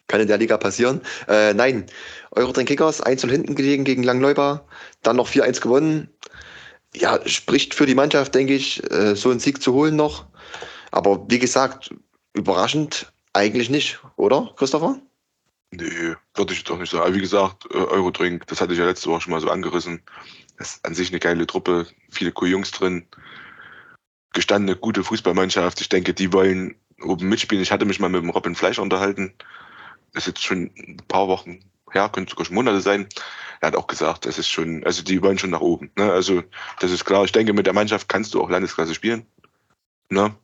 Kann 0.07 0.19
in 0.19 0.27
der 0.27 0.37
Liga 0.37 0.57
passieren. 0.57 0.99
Äh, 1.29 1.53
nein, 1.53 1.85
Eurotrain 2.31 2.65
Kickers 2.65 2.99
1 2.99 3.21
hinten 3.23 3.55
gelegen 3.55 3.85
gegen 3.85 4.03
Langleuber, 4.03 4.65
dann 5.03 5.15
noch 5.15 5.29
4-1 5.29 5.61
gewonnen. 5.61 6.09
Ja, 6.99 7.19
spricht 7.27 7.75
für 7.75 7.85
die 7.85 7.95
Mannschaft, 7.95 8.33
denke 8.33 8.55
ich, 8.55 8.81
äh, 8.91 9.15
so 9.15 9.29
einen 9.29 9.39
Sieg 9.39 9.61
zu 9.61 9.73
holen 9.73 9.95
noch. 9.95 10.25
Aber 10.91 11.29
wie 11.29 11.37
gesagt, 11.37 11.93
überraschend 12.33 13.11
eigentlich 13.33 13.69
nicht, 13.69 13.99
oder, 14.15 14.51
Christopher? 14.57 14.99
Nee, 15.71 16.15
würde 16.33 16.53
ich 16.53 16.63
doch 16.63 16.79
nicht 16.79 16.91
sagen. 16.91 17.13
Wie 17.13 17.21
gesagt, 17.21 17.65
äh, 17.71 17.77
Eurodrink, 17.77 18.47
das 18.47 18.61
hatte 18.61 18.73
ich 18.73 18.79
ja 18.79 18.85
letzte 18.85 19.09
Woche 19.09 19.21
schon 19.21 19.33
mal 19.33 19.41
so 19.41 19.49
angerissen. 19.49 20.01
Das 20.57 20.75
ist 20.75 20.85
an 20.85 20.95
sich 20.95 21.09
eine 21.09 21.19
geile 21.19 21.45
Truppe, 21.45 21.85
viele 22.09 22.31
coole 22.31 22.51
Jungs 22.51 22.71
drin, 22.71 23.05
gestandene, 24.33 24.75
gute 24.75 25.03
Fußballmannschaft. 25.03 25.81
Ich 25.81 25.89
denke, 25.89 26.15
die 26.15 26.33
wollen 26.33 26.75
oben 27.03 27.29
mitspielen. 27.29 27.61
Ich 27.61 27.71
hatte 27.71 27.85
mich 27.85 27.99
mal 27.99 28.09
mit 28.09 28.23
dem 28.23 28.31
Robin 28.31 28.55
Fleisch 28.55 28.79
unterhalten. 28.79 29.33
Das 30.13 30.23
ist 30.23 30.27
jetzt 30.27 30.43
schon 30.43 30.71
ein 30.77 30.97
paar 31.07 31.27
Wochen 31.27 31.59
her, 31.91 32.09
könnte 32.09 32.31
sogar 32.31 32.45
schon 32.45 32.55
Monate 32.55 32.81
sein. 32.81 33.07
Er 33.61 33.67
hat 33.67 33.75
auch 33.75 33.87
gesagt, 33.87 34.25
es 34.25 34.37
ist 34.37 34.49
schon, 34.49 34.83
also 34.83 35.03
die 35.03 35.21
wollen 35.21 35.37
schon 35.37 35.49
nach 35.49 35.61
oben. 35.61 35.91
Ne? 35.97 36.11
Also 36.11 36.43
das 36.79 36.91
ist 36.91 37.05
klar. 37.05 37.23
Ich 37.23 37.31
denke, 37.31 37.53
mit 37.53 37.65
der 37.65 37.73
Mannschaft 37.73 38.07
kannst 38.07 38.33
du 38.33 38.41
auch 38.41 38.49
Landesklasse 38.49 38.93
spielen. 38.93 39.25
Ne? 40.09 40.35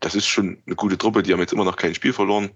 Das 0.00 0.14
ist 0.14 0.26
schon 0.26 0.62
eine 0.66 0.76
gute 0.76 0.96
Truppe. 0.96 1.22
Die 1.22 1.32
haben 1.32 1.40
jetzt 1.40 1.52
immer 1.52 1.64
noch 1.64 1.76
kein 1.76 1.94
Spiel 1.94 2.12
verloren 2.12 2.50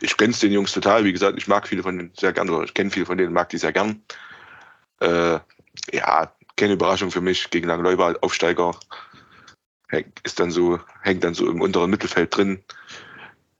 ich 0.00 0.16
kenne 0.16 0.32
den 0.32 0.52
Jungs 0.52 0.72
total. 0.72 1.04
Wie 1.04 1.12
gesagt, 1.12 1.38
ich 1.38 1.48
mag 1.48 1.66
viele 1.66 1.82
von 1.82 1.96
denen 1.96 2.12
sehr 2.16 2.32
gern 2.32 2.48
oder 2.48 2.64
ich 2.64 2.74
kenne 2.74 2.90
viele 2.90 3.06
von 3.06 3.18
denen, 3.18 3.32
mag 3.32 3.48
die 3.48 3.58
sehr 3.58 3.72
gern. 3.72 4.02
Äh, 5.00 5.38
ja, 5.92 6.32
keine 6.56 6.74
Überraschung 6.74 7.10
für 7.10 7.20
mich 7.20 7.50
gegen 7.50 7.68
Langleuber, 7.68 8.16
Aufsteiger. 8.20 8.72
Ist 10.22 10.38
dann 10.38 10.50
so, 10.50 10.78
hängt 11.02 11.24
dann 11.24 11.34
so 11.34 11.50
im 11.50 11.60
unteren 11.60 11.90
Mittelfeld 11.90 12.36
drin. 12.36 12.62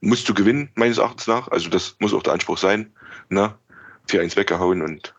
Musst 0.01 0.29
du 0.29 0.33
gewinnen, 0.33 0.69
meines 0.75 0.97
Erachtens 0.97 1.27
nach. 1.27 1.47
Also 1.49 1.69
das 1.69 1.95
muss 1.99 2.13
auch 2.13 2.23
der 2.23 2.33
Anspruch 2.33 2.57
sein. 2.57 2.93
Ne? 3.29 3.53
4-1 4.09 4.35
weggehauen 4.35 4.81
und 4.81 5.13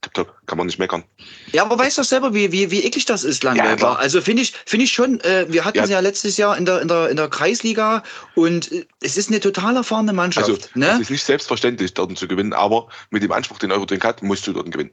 tipptopp, 0.00 0.34
kann 0.46 0.58
man 0.58 0.66
nicht 0.66 0.78
meckern. 0.78 1.04
Ja, 1.52 1.64
aber 1.64 1.78
weißt 1.78 1.98
du 1.98 2.02
selber, 2.04 2.32
wie, 2.32 2.52
wie, 2.52 2.70
wie 2.70 2.84
eklig 2.84 3.04
das 3.04 3.24
ist, 3.24 3.42
Langweiber? 3.42 3.82
Ja, 3.82 3.92
also 3.94 4.20
finde 4.20 4.42
ich, 4.42 4.54
finde 4.64 4.84
ich 4.84 4.92
schon, 4.92 5.20
äh, 5.20 5.46
wir 5.48 5.64
hatten 5.64 5.78
ja. 5.78 5.86
sie 5.86 5.92
ja 5.92 6.00
letztes 6.00 6.36
Jahr 6.36 6.56
in 6.56 6.64
der, 6.64 6.80
in 6.80 6.88
der, 6.88 7.08
in 7.08 7.16
der 7.16 7.28
Kreisliga 7.28 8.02
und 8.34 8.70
äh, 8.70 8.86
es 9.00 9.16
ist 9.16 9.28
eine 9.28 9.40
total 9.40 9.76
erfahrene 9.76 10.12
Mannschaft. 10.12 10.48
Also, 10.48 10.60
ne? 10.74 10.90
Es 10.92 11.00
ist 11.00 11.10
nicht 11.10 11.24
selbstverständlich, 11.24 11.94
dort 11.94 12.16
zu 12.16 12.28
gewinnen, 12.28 12.52
aber 12.52 12.88
mit 13.10 13.22
dem 13.22 13.32
Anspruch, 13.32 13.58
den 13.58 13.72
Eurodrink 13.72 14.04
hat, 14.04 14.22
musst 14.22 14.46
du 14.46 14.52
dort 14.52 14.70
gewinnen. 14.70 14.92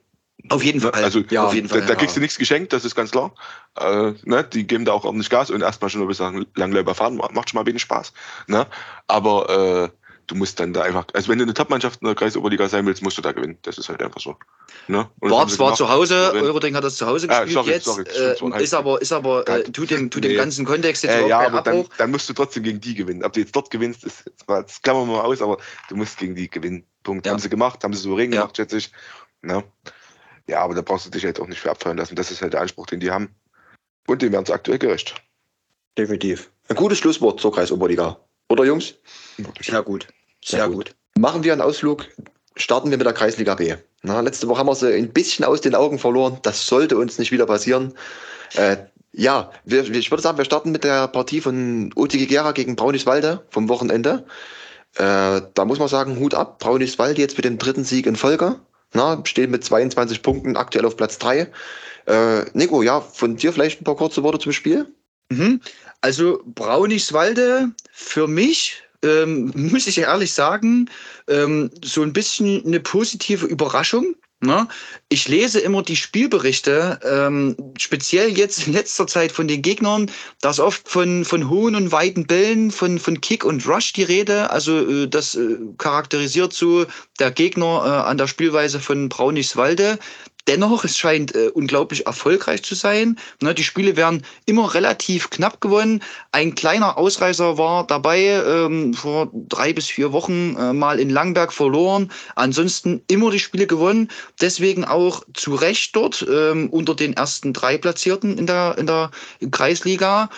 Auf 0.49 0.63
jeden 0.63 0.81
Fall. 0.81 0.91
Also 0.91 1.21
ja, 1.29 1.45
auf 1.45 1.53
jeden 1.53 1.69
Fall, 1.69 1.81
da, 1.81 1.87
da 1.87 1.95
kriegst 1.95 2.15
du 2.15 2.19
nichts 2.19 2.37
geschenkt, 2.37 2.73
das 2.73 2.85
ist 2.85 2.95
ganz 2.95 3.11
klar. 3.11 3.33
Äh, 3.79 4.13
ne, 4.23 4.43
die 4.43 4.67
geben 4.67 4.85
da 4.85 4.91
auch 4.91 5.05
ordentlich 5.05 5.29
Gas 5.29 5.49
und 5.49 5.61
erstmal 5.61 5.89
schon 5.89 6.01
ein 6.01 6.07
bisschen 6.07 6.45
Langläufer 6.55 6.93
fahren, 6.93 7.15
macht 7.15 7.49
schon 7.49 7.59
mal 7.59 7.65
wenig 7.65 7.81
Spaß. 7.81 8.13
Ne? 8.47 8.67
Aber 9.07 9.91
äh, 9.91 10.04
du 10.27 10.35
musst 10.35 10.59
dann 10.59 10.73
da 10.73 10.81
einfach, 10.81 11.05
also 11.13 11.29
wenn 11.29 11.38
du 11.38 11.43
eine 11.43 11.53
Top-Mannschaft 11.53 12.01
in 12.01 12.07
der 12.07 12.15
Kreisoberliga 12.15 12.67
sein 12.67 12.85
willst, 12.85 13.03
musst 13.03 13.17
du 13.17 13.21
da 13.21 13.31
gewinnen. 13.31 13.57
Das 13.61 13.77
ist 13.77 13.89
halt 13.89 14.01
einfach 14.01 14.19
so. 14.19 14.35
Ne? 14.88 15.09
War 15.21 15.47
zwar 15.47 15.75
zu 15.75 15.89
Hause, 15.89 16.31
Euroding 16.33 16.75
hat 16.75 16.83
das 16.83 16.97
zu 16.97 17.05
Hause 17.05 17.27
gespielt 17.27 17.49
ah, 17.49 17.53
sorry, 17.53 17.71
jetzt, 17.71 17.85
sorry, 17.85 18.53
äh, 18.53 18.63
ist 18.63 18.73
aber, 18.73 19.01
ist 19.01 19.11
aber 19.11 19.47
äh, 19.47 19.63
tut 19.63 19.91
dem, 19.91 20.09
tut 20.09 20.23
nee. 20.23 20.29
dem 20.29 20.38
ganzen 20.38 20.65
Kontext 20.65 21.03
jetzt 21.03 21.13
äh, 21.13 21.27
Ja, 21.27 21.39
aber 21.39 21.61
dann, 21.61 21.85
dann, 21.97 22.11
musst 22.11 22.27
du 22.29 22.33
trotzdem 22.33 22.63
gegen 22.63 22.81
die 22.81 22.95
gewinnen. 22.95 23.23
Ob 23.23 23.33
du 23.33 23.39
jetzt 23.39 23.55
dort 23.55 23.69
gewinnst, 23.69 24.03
ist, 24.03 24.31
das 24.47 24.81
klammern 24.81 25.07
wir 25.07 25.17
mal 25.17 25.23
aus, 25.23 25.41
aber 25.41 25.57
du 25.89 25.95
musst 25.95 26.17
gegen 26.17 26.35
die 26.35 26.49
gewinnen. 26.49 26.85
Punkt. 27.03 27.25
Ja. 27.25 27.31
Haben 27.31 27.39
sie 27.39 27.49
gemacht, 27.49 27.83
haben 27.83 27.93
sie 27.93 28.01
souverän 28.01 28.33
ja. 28.33 28.41
gemacht, 28.41 28.57
schätze 28.57 28.77
ich. 28.77 28.91
Ne? 29.41 29.63
Ja, 30.47 30.61
aber 30.61 30.75
da 30.75 30.81
brauchst 30.81 31.05
du 31.05 31.09
dich 31.09 31.23
halt 31.23 31.39
auch 31.39 31.47
nicht 31.47 31.59
für 31.59 31.71
abfallen 31.71 31.97
lassen. 31.97 32.15
Das 32.15 32.31
ist 32.31 32.41
halt 32.41 32.53
der 32.53 32.61
Anspruch, 32.61 32.88
den 32.88 32.99
die 32.99 33.11
haben. 33.11 33.29
Und 34.07 34.21
dem 34.21 34.31
werden 34.31 34.45
sie 34.45 34.53
aktuell 34.53 34.79
gerecht. 34.79 35.15
Definitiv. 35.97 36.51
Ein 36.67 36.75
gutes 36.75 36.97
Schlusswort 36.97 37.39
zur 37.39 37.53
Kreisoberliga. 37.53 38.19
Oder 38.49 38.65
Jungs? 38.65 38.95
Sehr 39.62 39.81
gut. 39.81 40.08
Sehr, 40.43 40.60
Sehr 40.60 40.67
gut. 40.67 40.75
gut. 40.75 40.95
Machen 41.17 41.43
wir 41.43 41.53
einen 41.53 41.62
Ausflug. 41.62 42.08
Starten 42.55 42.89
wir 42.91 42.97
mit 42.97 43.05
der 43.05 43.13
Kreisliga 43.13 43.55
B. 43.55 43.75
Na, 44.03 44.19
letzte 44.21 44.47
Woche 44.47 44.60
haben 44.60 44.67
wir 44.67 44.75
sie 44.75 44.93
ein 44.93 45.12
bisschen 45.12 45.45
aus 45.45 45.62
den 45.62 45.75
Augen 45.75 45.99
verloren. 45.99 46.39
Das 46.43 46.67
sollte 46.67 46.97
uns 46.97 47.17
nicht 47.17 47.31
wieder 47.31 47.45
passieren. 47.45 47.93
Äh, 48.53 48.77
ja, 49.12 49.51
wir, 49.63 49.89
ich 49.89 50.12
würde 50.12 50.21
sagen, 50.21 50.38
wir 50.38 50.45
starten 50.45 50.71
mit 50.71 50.84
der 50.84 51.08
Partie 51.08 51.41
von 51.41 51.91
OTG 51.95 52.27
Gera 52.27 52.51
gegen 52.51 52.75
Brauniswalde 52.75 53.45
vom 53.49 53.69
Wochenende. 53.69 54.25
Äh, 54.95 55.41
da 55.53 55.65
muss 55.65 55.79
man 55.79 55.88
sagen, 55.88 56.19
Hut 56.19 56.34
ab. 56.34 56.60
Brauniswalde 56.60 57.21
jetzt 57.21 57.38
mit 57.38 57.45
dem 57.45 57.58
dritten 57.58 57.84
Sieg 57.84 58.05
in 58.05 58.15
Folge. 58.15 58.60
Na, 58.93 59.21
steht 59.25 59.49
mit 59.49 59.63
22 59.63 60.21
Punkten 60.21 60.55
aktuell 60.55 60.86
auf 60.86 60.95
Platz 60.95 61.17
3. 61.17 61.51
Äh, 62.05 62.45
Nico, 62.53 62.81
ja, 62.81 63.01
von 63.01 63.36
dir 63.36 63.51
vielleicht 63.51 63.81
ein 63.81 63.84
paar 63.84 63.95
kurze 63.95 64.23
Worte 64.23 64.39
zum 64.39 64.51
Spiel? 64.51 64.88
Mhm. 65.29 65.61
Also 66.01 66.41
Brauniswalde 66.45 67.71
für 67.91 68.27
mich 68.27 68.83
ähm, 69.03 69.51
muss 69.71 69.88
ich 69.88 69.97
ehrlich 69.97 70.33
sagen, 70.33 70.89
ähm, 71.27 71.71
so 71.83 72.01
ein 72.01 72.13
bisschen 72.13 72.65
eine 72.65 72.79
positive 72.79 73.45
Überraschung. 73.45 74.15
Ne? 74.41 74.67
Ich 75.09 75.27
lese 75.27 75.59
immer 75.59 75.81
die 75.81 75.95
Spielberichte, 75.95 76.99
ähm, 77.03 77.55
speziell 77.79 78.38
jetzt 78.38 78.67
in 78.67 78.73
letzter 78.73 79.07
Zeit 79.07 79.31
von 79.31 79.47
den 79.47 79.61
Gegnern, 79.61 80.11
da 80.41 80.49
ist 80.51 80.59
oft 80.59 80.88
von, 80.88 81.23
von 81.25 81.49
hohen 81.49 81.75
und 81.75 81.91
weiten 81.91 82.27
Bällen, 82.27 82.69
von, 82.69 82.99
von 82.99 83.21
Kick 83.21 83.45
und 83.45 83.65
Rush 83.65 83.93
die 83.93 84.03
Rede. 84.03 84.49
Also 84.51 84.88
äh, 84.88 85.07
das 85.07 85.35
äh, 85.35 85.57
charakterisiert 85.77 86.53
so 86.53 86.85
der 87.19 87.31
Gegner 87.31 87.83
äh, 87.85 88.09
an 88.09 88.17
der 88.17 88.27
Spielweise 88.27 88.79
von 88.79 89.09
Braunichswalde 89.09 89.97
Dennoch, 90.47 90.84
es 90.84 90.95
scheint 90.97 91.34
äh, 91.34 91.49
unglaublich 91.53 92.05
erfolgreich 92.05 92.62
zu 92.62 92.75
sein. 92.75 93.17
Ne, 93.41 93.55
die 93.55 93.63
Spiele 93.63 93.97
werden 93.97 94.23
immer 94.45 94.75
relativ 94.75 95.31
knapp 95.31 95.60
gewonnen. 95.60 96.03
Ein 96.31 96.53
kleiner 96.53 96.99
Ausreißer 96.99 97.58
war 97.58 97.88
dabei, 97.88 98.43
ähm, 98.45 98.93
vor 98.93 99.32
drei 99.34 99.74
bis 99.74 99.88
vier 99.88 100.11
Wochen 100.11 100.55
äh, 100.55 100.72
mal 100.72 100.99
in 100.99 101.09
Langberg 101.09 101.51
verloren. 101.51 102.11
Ansonsten 102.36 103.01
immer 103.07 103.32
die 103.32 103.39
Spiele 103.39 103.65
gewonnen. 103.65 104.09
Deswegen 104.39 104.86
auch 104.86 105.24
zu 105.34 105.55
Recht 105.55 105.95
dort 105.95 106.24
ähm, 106.30 106.69
unter 106.69 106.95
den 106.95 107.13
ersten 107.13 107.51
drei 107.51 107.80
Platzierten 107.80 108.38
in 108.38 108.45
der, 108.45 108.78
in 108.78 108.86
der 108.86 109.09
Kreisliga. 109.49 110.30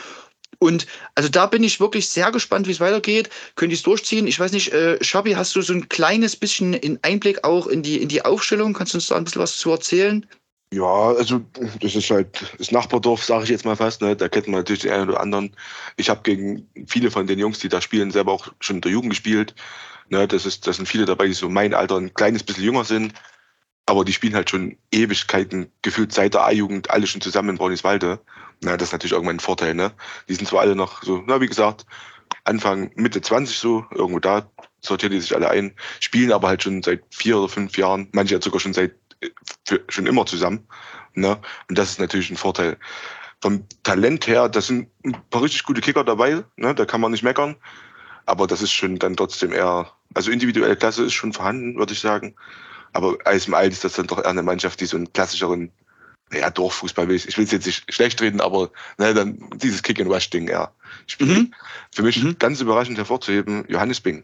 Und 0.59 0.87
also 1.15 1.29
da 1.29 1.45
bin 1.45 1.63
ich 1.63 1.79
wirklich 1.79 2.09
sehr 2.09 2.31
gespannt, 2.31 2.67
wie 2.67 2.71
es 2.71 2.79
weitergeht. 2.79 3.29
Könnt 3.55 3.71
ihr 3.71 3.77
es 3.77 3.83
durchziehen? 3.83 4.27
Ich 4.27 4.39
weiß 4.39 4.51
nicht, 4.51 4.73
äh, 4.73 4.97
Schabi, 5.03 5.33
hast 5.33 5.55
du 5.55 5.61
so 5.61 5.73
ein 5.73 5.87
kleines 5.89 6.35
bisschen 6.35 6.73
in 6.73 6.99
Einblick 7.03 7.43
auch 7.43 7.67
in 7.67 7.83
die, 7.83 8.01
in 8.01 8.09
die 8.09 8.23
Aufstellung? 8.25 8.73
Kannst 8.73 8.93
du 8.93 8.97
uns 8.97 9.07
da 9.07 9.17
ein 9.17 9.23
bisschen 9.23 9.41
was 9.41 9.57
zu 9.57 9.71
erzählen? 9.71 10.25
Ja, 10.73 11.13
also 11.13 11.39
das 11.79 11.95
ist 11.95 12.09
halt 12.09 12.55
das 12.57 12.71
Nachbardorf, 12.71 13.23
sage 13.23 13.45
ich 13.45 13.49
jetzt 13.49 13.65
mal 13.65 13.75
fast. 13.75 14.01
Ne? 14.01 14.15
Da 14.15 14.27
kennt 14.27 14.47
man 14.47 14.59
natürlich 14.59 14.81
den 14.81 14.91
einen 14.91 15.09
oder 15.09 15.21
anderen. 15.21 15.55
Ich 15.95 16.09
habe 16.09 16.23
gegen 16.23 16.67
viele 16.87 17.09
von 17.09 17.27
den 17.27 17.39
Jungs, 17.39 17.59
die 17.59 17.69
da 17.69 17.79
spielen, 17.79 18.11
selber 18.11 18.33
auch 18.33 18.51
schon 18.59 18.77
in 18.77 18.81
der 18.81 18.91
Jugend 18.91 19.11
gespielt. 19.11 19.55
Ne? 20.09 20.27
Das, 20.27 20.45
ist, 20.45 20.67
das 20.67 20.77
sind 20.77 20.87
viele 20.87 21.05
dabei, 21.05 21.27
die 21.27 21.33
so 21.33 21.47
mein 21.47 21.73
Alter 21.73 21.97
ein 21.97 22.13
kleines 22.13 22.43
bisschen 22.43 22.63
jünger 22.63 22.83
sind. 22.83 23.13
Aber 23.85 24.03
die 24.03 24.11
spielen 24.11 24.35
halt 24.35 24.49
schon 24.49 24.77
Ewigkeiten, 24.91 25.71
gefühlt 25.81 26.11
seit 26.11 26.33
der 26.33 26.43
A-Jugend, 26.43 26.89
alle 26.89 27.07
schon 27.07 27.21
zusammen 27.21 27.51
in 27.51 27.57
Brauniswalde. 27.57 28.19
Na, 28.61 28.75
das 28.77 28.89
ist 28.89 28.91
natürlich 28.93 29.13
irgendwann 29.13 29.37
ein 29.37 29.41
Vorteil, 29.41 29.73
ne? 29.73 29.91
Die 30.27 30.35
sind 30.35 30.47
zwar 30.47 30.61
alle 30.61 30.75
noch 30.75 31.03
so, 31.03 31.23
na, 31.25 31.39
wie 31.41 31.47
gesagt, 31.47 31.85
Anfang, 32.43 32.91
Mitte 32.95 33.21
20 33.21 33.57
so, 33.57 33.85
irgendwo 33.91 34.19
da 34.19 34.49
sortieren 34.81 35.11
die 35.13 35.19
sich 35.19 35.35
alle 35.35 35.49
ein, 35.49 35.75
spielen 35.99 36.31
aber 36.31 36.47
halt 36.47 36.63
schon 36.63 36.81
seit 36.81 37.03
vier 37.11 37.37
oder 37.37 37.49
fünf 37.49 37.77
Jahren, 37.77 38.09
manche 38.13 38.35
halt 38.35 38.43
sogar 38.43 38.59
schon 38.59 38.73
seit, 38.73 38.95
für, 39.65 39.83
schon 39.89 40.07
immer 40.07 40.25
zusammen, 40.25 40.67
ne? 41.13 41.39
Und 41.69 41.77
das 41.77 41.91
ist 41.91 41.99
natürlich 41.99 42.29
ein 42.29 42.37
Vorteil. 42.37 42.77
Vom 43.41 43.65
Talent 43.83 44.27
her, 44.27 44.49
da 44.49 44.61
sind 44.61 44.89
ein 45.05 45.15
paar 45.29 45.43
richtig 45.43 45.63
gute 45.63 45.81
Kicker 45.81 46.03
dabei, 46.03 46.43
ne? 46.55 46.73
Da 46.73 46.85
kann 46.85 47.01
man 47.01 47.11
nicht 47.11 47.23
meckern. 47.23 47.55
Aber 48.25 48.47
das 48.47 48.61
ist 48.61 48.71
schon 48.73 48.97
dann 48.99 49.15
trotzdem 49.15 49.53
eher, 49.53 49.91
also 50.13 50.31
individuelle 50.31 50.75
Klasse 50.75 51.03
ist 51.05 51.13
schon 51.13 51.33
vorhanden, 51.33 51.77
würde 51.77 51.93
ich 51.93 51.99
sagen. 51.99 52.35
Aber 52.93 53.17
als 53.25 53.47
im 53.47 53.53
Alt 53.53 53.73
ist 53.73 53.83
das 53.83 53.93
dann 53.93 54.07
doch 54.07 54.17
eher 54.17 54.27
eine 54.27 54.43
Mannschaft, 54.43 54.81
die 54.81 54.85
so 54.85 54.97
einen 54.97 55.11
klassischeren, 55.13 55.71
naja, 56.31 56.49
Dorffußball 56.49 57.07
will 57.07 57.15
ich, 57.15 57.27
ich 57.27 57.37
will 57.37 57.45
es 57.45 57.51
jetzt 57.51 57.65
nicht 57.65 57.93
schlecht 57.93 58.21
reden, 58.21 58.41
aber 58.41 58.71
ne, 58.97 59.13
dann 59.13 59.49
dieses 59.55 59.81
Kick-and-Rush-Ding 59.81 60.47
eher 60.47 60.71
spielt. 61.05 61.29
Mhm. 61.29 61.53
Für 61.91 62.03
mich 62.03 62.21
mhm. 62.21 62.37
ganz 62.37 62.59
überraschend 62.59 62.97
hervorzuheben, 62.97 63.65
Johannes 63.69 64.01
Bing. 64.01 64.23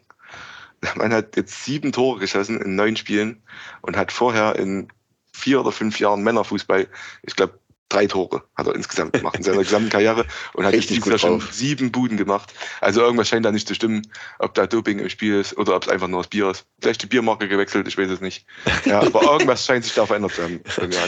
Der 0.82 0.97
Mann 0.97 1.14
hat 1.14 1.38
jetzt 1.38 1.64
sieben 1.64 1.93
Tore 1.93 2.20
geschossen 2.20 2.60
in 2.62 2.76
neun 2.76 2.97
Spielen 2.97 3.41
und 3.82 3.95
hat 3.95 4.12
vorher 4.12 4.58
in 4.58 4.89
vier 5.32 5.62
oder 5.62 5.72
fünf 5.72 5.99
Jahren 5.99 6.24
Männerfußball, 6.24 6.88
ich 7.24 7.36
glaube, 7.36 7.58
drei 7.94 8.08
Tore 8.08 8.44
hat 8.56 8.68
er 8.68 8.76
insgesamt 8.76 9.14
gemacht 9.14 9.38
in 9.38 9.44
seiner 9.44 9.58
gesamten 9.64 9.89
Karriere 9.89 10.26
und 10.54 10.66
hat 10.66 10.74
Richtig 10.74 11.06
jetzt 11.06 11.22
schon 11.22 11.41
sieben 11.52 11.91
Buden 11.91 12.18
gemacht. 12.18 12.54
Also 12.82 13.02
irgendwas 13.02 13.28
scheint 13.28 13.46
da 13.46 13.52
nicht 13.52 13.68
zu 13.68 13.76
stimmen, 13.76 14.08
ob 14.39 14.54
da 14.54 14.68
Doping 14.68 15.00
im 15.00 15.10
Spiel 15.10 15.39
ist 15.39 15.58
oder 15.58 15.76
ob 15.76 15.84
es 15.84 15.89
einfach 15.89 16.08
nur 16.08 16.22
das 16.22 16.28
Bier 16.28 16.50
ist. 16.50 16.66
Vielleicht 16.82 17.04
die 17.04 17.08
Biermarke 17.08 17.48
gewechselt, 17.48 17.88
ich 17.88 17.98
weiß 17.98 18.10
es 18.10 18.22
nicht. 18.22 18.46
Ja, 18.86 19.02
aber 19.02 19.22
irgendwas 19.32 19.66
scheint 19.66 19.84
sich 19.84 19.94
da 19.94 20.06
verändert 20.06 20.34
zu 20.34 20.44
haben. 20.44 20.60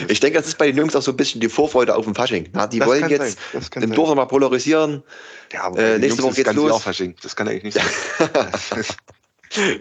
Ich 0.07 0.19
denke, 0.19 0.37
das 0.37 0.47
ist 0.47 0.57
bei 0.57 0.67
den 0.67 0.77
Jungs 0.77 0.95
auch 0.95 1.01
so 1.01 1.11
ein 1.11 1.17
bisschen 1.17 1.41
die 1.41 1.49
Vorfreude 1.49 1.95
auf 1.95 2.05
dem 2.05 2.15
Fasching. 2.15 2.49
Na, 2.53 2.67
die 2.67 2.79
das 2.79 2.87
wollen 2.87 3.09
jetzt 3.09 3.37
im 3.75 3.91
Dorf 3.93 4.13
mal 4.15 4.25
polarisieren. 4.25 5.03
Ja, 5.51 5.69
äh, 5.75 5.97
nächste 5.97 6.23
Woche 6.23 6.35
geht's 6.35 6.53
los. 6.53 6.83
Das 7.21 7.35
kann 7.35 7.47
eigentlich 7.47 7.63
nicht 7.63 7.77
sein. 7.77 8.85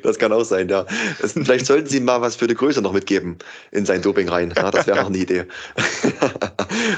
Das 0.03 0.19
kann 0.19 0.33
auch 0.33 0.45
sein, 0.45 0.69
ja. 0.69 0.87
Vielleicht 1.21 1.67
sollten 1.67 1.89
Sie 1.89 2.01
mal 2.01 2.21
was 2.21 2.37
für 2.37 2.47
die 2.47 2.55
Größe 2.55 2.83
noch 2.83 2.93
mitgeben 2.93 3.39
in 3.71 3.87
sein 3.87 4.03
Doping 4.03 4.29
rein. 4.29 4.53
Ja, 4.57 4.71
das 4.71 4.87
wäre 4.87 4.99
noch 4.99 5.07
eine 5.07 5.19
Idee. 5.19 5.45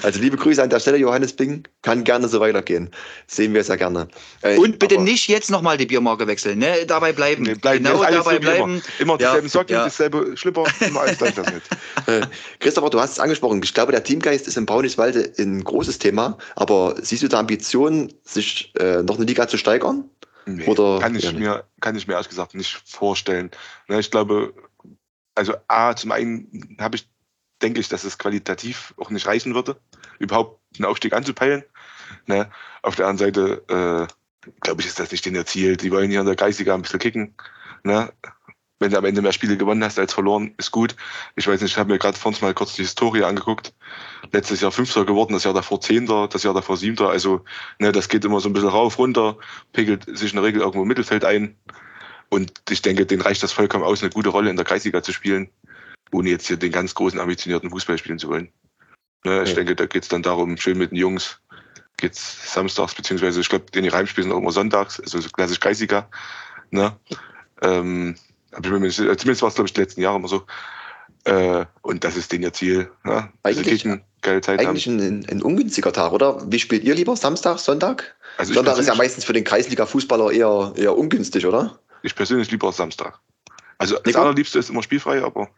Also 0.02 0.20
liebe 0.20 0.36
Grüße 0.36 0.62
an 0.62 0.70
der 0.70 0.80
Stelle, 0.80 0.96
Johannes 0.96 1.32
Bing. 1.32 1.66
Kann 1.82 2.04
gerne 2.04 2.28
so 2.28 2.40
weitergehen. 2.40 2.90
Sehen 3.26 3.54
wir 3.54 3.62
sehr 3.62 3.76
gerne. 3.76 4.08
Äh, 4.42 4.56
Und 4.56 4.78
bitte 4.78 4.98
nicht 4.98 5.28
jetzt 5.28 5.50
nochmal 5.50 5.76
die 5.76 5.86
Biermarke 5.86 6.26
wechseln. 6.26 6.58
Ne? 6.58 6.86
Dabei 6.86 7.12
bleiben. 7.12 7.42
Nee, 7.42 7.54
bleiben. 7.54 7.84
Genau 7.84 8.02
dabei 8.02 8.38
bleiben. 8.38 8.82
Immer, 8.98 9.14
immer 9.14 9.18
dieselben 9.18 9.46
ja, 9.46 9.50
Socken, 9.50 9.74
ja. 9.74 9.84
dieselbe 9.84 10.36
Schlipper, 10.36 10.64
immer 10.80 11.00
alles 11.00 11.18
gleich 11.18 11.34
damit. 11.34 11.62
Äh, 12.06 12.20
Christopher, 12.60 12.90
du 12.90 13.00
hast 13.00 13.12
es 13.12 13.18
angesprochen. 13.18 13.60
Ich 13.64 13.74
glaube, 13.74 13.90
der 13.90 14.04
Teamgeist 14.04 14.46
ist 14.46 14.56
in 14.56 14.64
Braunischwalde 14.64 15.32
ein 15.38 15.64
großes 15.64 15.98
Thema. 15.98 16.38
Aber 16.54 16.94
siehst 17.02 17.24
du 17.24 17.28
da 17.28 17.40
Ambitionen, 17.40 18.12
sich 18.22 18.72
äh, 18.78 19.02
noch 19.02 19.16
eine 19.16 19.24
Liga 19.24 19.48
zu 19.48 19.56
steigern? 19.56 20.08
Nee, 20.46 20.64
Oder, 20.66 21.00
kann, 21.00 21.14
ich 21.16 21.32
mir, 21.32 21.64
kann 21.80 21.96
ich 21.96 22.06
mir 22.06 22.14
ehrlich 22.14 22.28
gesagt 22.28 22.54
nicht 22.54 22.80
vorstellen. 22.88 23.50
Ne, 23.88 23.98
ich 23.98 24.10
glaube, 24.10 24.54
also 25.34 25.54
A, 25.66 25.94
zum 25.94 26.12
einen 26.12 26.76
habe 26.80 26.96
ich, 26.96 27.08
denke 27.60 27.80
ich, 27.80 27.88
dass 27.88 28.04
es 28.04 28.18
qualitativ 28.18 28.94
auch 28.96 29.10
nicht 29.10 29.26
reichen 29.26 29.54
würde, 29.54 29.80
überhaupt 30.18 30.60
einen 30.76 30.86
Aufstieg 30.86 31.12
anzupeilen. 31.12 31.64
Ne? 32.26 32.50
Auf 32.82 32.94
der 32.94 33.08
anderen 33.08 33.34
Seite, 33.34 33.64
äh, 33.68 34.50
glaube 34.60 34.80
ich, 34.80 34.86
ist 34.86 35.00
das 35.00 35.10
nicht 35.10 35.24
den 35.24 35.44
Ziel. 35.46 35.76
Die 35.76 35.90
wollen 35.90 36.10
hier 36.10 36.20
in 36.20 36.26
der 36.26 36.36
Kreisliga 36.36 36.74
ein 36.74 36.82
bisschen 36.82 37.00
kicken. 37.00 37.34
Ne? 37.82 38.12
Wenn 38.78 38.90
du 38.90 38.98
am 38.98 39.04
Ende 39.04 39.22
mehr 39.22 39.32
Spiele 39.32 39.56
gewonnen 39.56 39.82
hast 39.82 39.98
als 39.98 40.12
verloren, 40.12 40.54
ist 40.58 40.70
gut. 40.70 40.96
Ich 41.34 41.46
weiß 41.46 41.60
nicht, 41.62 41.72
ich 41.72 41.78
habe 41.78 41.90
mir 41.90 41.98
gerade 41.98 42.18
vorhin 42.18 42.40
mal 42.42 42.54
kurz 42.54 42.74
die 42.74 42.82
Historie 42.82 43.22
angeguckt. 43.22 43.72
Letztes 44.32 44.60
Jahr 44.60 44.72
Fünfter 44.72 45.04
geworden, 45.04 45.32
das 45.32 45.44
Jahr 45.44 45.54
davor 45.54 45.80
Zehnter, 45.80 46.28
das 46.28 46.42
Jahr 46.42 46.52
davor 46.52 46.76
Siebter. 46.76 47.08
Also 47.08 47.44
ne, 47.78 47.92
das 47.92 48.08
geht 48.08 48.24
immer 48.24 48.40
so 48.40 48.48
ein 48.48 48.52
bisschen 48.52 48.68
rauf, 48.68 48.98
runter, 48.98 49.38
pegelt 49.72 50.04
sich 50.18 50.32
in 50.32 50.36
der 50.36 50.44
Regel 50.44 50.60
irgendwo 50.60 50.82
im 50.82 50.88
Mittelfeld 50.88 51.24
ein. 51.24 51.56
Und 52.28 52.52
ich 52.68 52.82
denke, 52.82 53.06
denen 53.06 53.22
reicht 53.22 53.42
das 53.42 53.52
vollkommen 53.52 53.84
aus, 53.84 54.02
eine 54.02 54.10
gute 54.10 54.28
Rolle 54.28 54.50
in 54.50 54.56
der 54.56 54.64
Kreisliga 54.64 55.02
zu 55.02 55.12
spielen, 55.12 55.48
ohne 56.12 56.30
jetzt 56.30 56.46
hier 56.46 56.56
den 56.56 56.72
ganz 56.72 56.94
großen 56.94 57.20
ambitionierten 57.20 57.70
Fußball 57.70 57.98
spielen 57.98 58.18
zu 58.18 58.28
wollen. 58.28 58.50
Ne, 59.24 59.42
ich 59.42 59.50
ja. 59.50 59.54
denke, 59.56 59.74
da 59.74 59.86
geht 59.86 60.02
es 60.02 60.08
dann 60.08 60.22
darum, 60.22 60.56
schön 60.56 60.76
mit 60.76 60.90
den 60.90 60.96
Jungs, 60.96 61.40
geht's 61.96 62.52
samstags, 62.52 62.94
beziehungsweise 62.94 63.40
ich 63.40 63.48
glaube, 63.48 63.66
die 63.72 63.90
Heimspiele 63.90 64.24
sind 64.24 64.32
auch 64.32 64.38
immer 64.38 64.52
sonntags, 64.52 65.00
also 65.00 65.20
so 65.20 65.28
klassisch 65.30 65.60
Kreisliga. 65.60 66.08
Ne? 66.70 66.96
Ähm, 67.62 68.16
Zumindest 68.62 69.42
war 69.42 69.48
es, 69.48 69.54
glaube 69.54 69.66
ich, 69.66 69.72
die 69.72 69.80
letzten 69.80 70.00
Jahre 70.00 70.16
immer 70.16 70.28
so. 70.28 70.42
Äh, 71.24 71.66
und 71.82 72.04
das 72.04 72.16
ist 72.16 72.32
den 72.32 72.42
ihr 72.42 72.52
Ziel. 72.52 72.90
Also 73.02 73.26
eigentlich, 73.42 73.86
geile 74.22 74.40
Zeit 74.40 74.60
eigentlich 74.60 74.86
ein, 74.86 75.26
ein, 75.28 75.42
ungünstiger 75.42 75.92
Tag, 75.92 76.12
oder? 76.12 76.40
Wie 76.50 76.58
spielt 76.58 76.84
ihr 76.84 76.94
lieber? 76.94 77.16
Samstag, 77.16 77.58
Sonntag? 77.58 78.14
Also 78.38 78.54
Sonntag 78.54 78.78
ist 78.78 78.86
ja 78.86 78.94
meistens 78.94 79.24
für 79.24 79.32
den 79.32 79.44
Kreisliga-Fußballer 79.44 80.30
eher, 80.30 80.72
eher 80.76 80.96
ungünstig, 80.96 81.46
oder? 81.46 81.78
Ich 82.02 82.14
persönlich 82.14 82.50
lieber 82.50 82.70
Samstag. 82.72 83.18
Also 83.78 83.98
das 84.04 84.14
allerliebste 84.14 84.58
ist 84.58 84.70
immer 84.70 84.82
spielfrei, 84.82 85.22
aber 85.22 85.48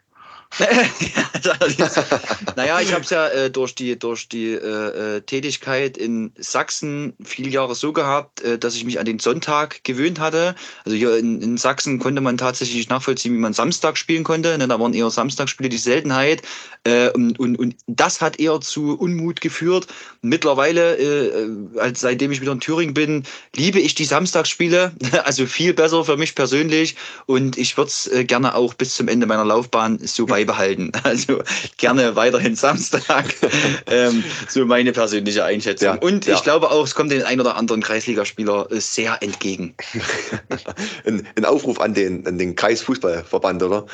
naja, 2.57 2.81
ich 2.81 2.93
habe 2.93 3.03
es 3.03 3.11
ja 3.11 3.29
äh, 3.29 3.51
durch 3.51 3.75
die, 3.75 3.99
durch 3.99 4.29
die 4.29 4.53
äh, 4.53 5.17
äh, 5.17 5.21
Tätigkeit 5.21 5.97
in 5.97 6.33
Sachsen 6.39 7.13
viele 7.23 7.51
Jahre 7.51 7.75
so 7.75 7.93
gehabt, 7.93 8.41
äh, 8.43 8.59
dass 8.59 8.75
ich 8.75 8.85
mich 8.85 8.99
an 8.99 9.05
den 9.05 9.19
Sonntag 9.19 9.85
gewöhnt 9.85 10.19
hatte. 10.19 10.55
Also 10.85 10.97
hier 10.97 11.17
in, 11.17 11.43
in, 11.43 11.57
Sachsen 11.59 11.99
konnte 11.99 12.21
man 12.21 12.39
tatsächlich 12.39 12.89
nachvollziehen, 12.89 13.35
wie 13.35 13.39
man 13.39 13.53
Samstag 13.53 13.99
spielen 13.99 14.25
konnte. 14.25 14.57
Ne? 14.57 14.67
Da 14.69 14.81
waren 14.81 14.95
eher 14.95 15.11
Samstagspiele 15.11 15.69
die 15.69 15.79
Seltenheit. 15.79 16.43
Äh, 16.85 17.11
und, 17.11 17.39
und, 17.39 17.57
und, 17.57 17.77
das 17.87 18.21
hat 18.21 18.41
eher 18.41 18.61
zu 18.61 18.99
Unmut 18.99 19.41
geführt. 19.41 19.87
Mittlerweile, 20.23 20.97
äh, 20.97 21.49
als 21.79 22.01
seitdem 22.01 22.33
ich 22.33 22.41
wieder 22.41 22.53
in 22.53 22.61
Thüringen 22.61 22.95
bin, 22.95 23.25
liebe 23.55 23.81
ich 23.81 23.95
die 23.95 24.05
Samstagsspiele. 24.05 24.93
Also 25.29 25.47
viel 25.47 25.75
besser 25.75 26.05
für 26.05 26.17
mich 26.17 26.35
persönlich. 26.35 26.97
Und 27.27 27.59
ich 27.59 27.77
würde 27.77 27.89
es 27.89 28.11
gerne 28.27 28.55
auch 28.55 28.73
bis 28.73 28.95
zum 28.95 29.09
Ende 29.09 29.27
meiner 29.27 29.45
Laufbahn 29.45 29.99
so 29.99 30.29
weit 30.31 30.38
beibehalten. 30.39 30.93
Also 31.09 31.43
gerne 31.79 32.17
weiterhin 32.17 32.55
Samstag. 32.55 33.35
ähm, 33.87 34.23
so 34.49 34.67
meine 34.67 34.93
persönliche 34.93 35.45
Einschätzung. 35.45 35.95
Ja, 35.95 35.95
Und 35.95 36.27
ich 36.27 36.35
ja. 36.35 36.41
glaube 36.41 36.71
auch, 36.71 36.85
es 36.85 36.95
kommt 36.95 37.13
den 37.13 37.23
ein 37.23 37.41
oder 37.41 37.57
anderen 37.57 37.83
Kreisligaspieler 37.83 38.71
äh, 38.71 38.81
sehr 38.81 39.23
entgegen. 39.23 39.75
ein, 41.07 41.27
ein, 41.37 41.45
Aufruf 41.45 41.81
an 41.81 41.95
den, 41.95 42.27
an 42.27 42.37
den 42.37 42.57
Kreisfußballverband, 42.57 43.63
oder? 43.63 43.87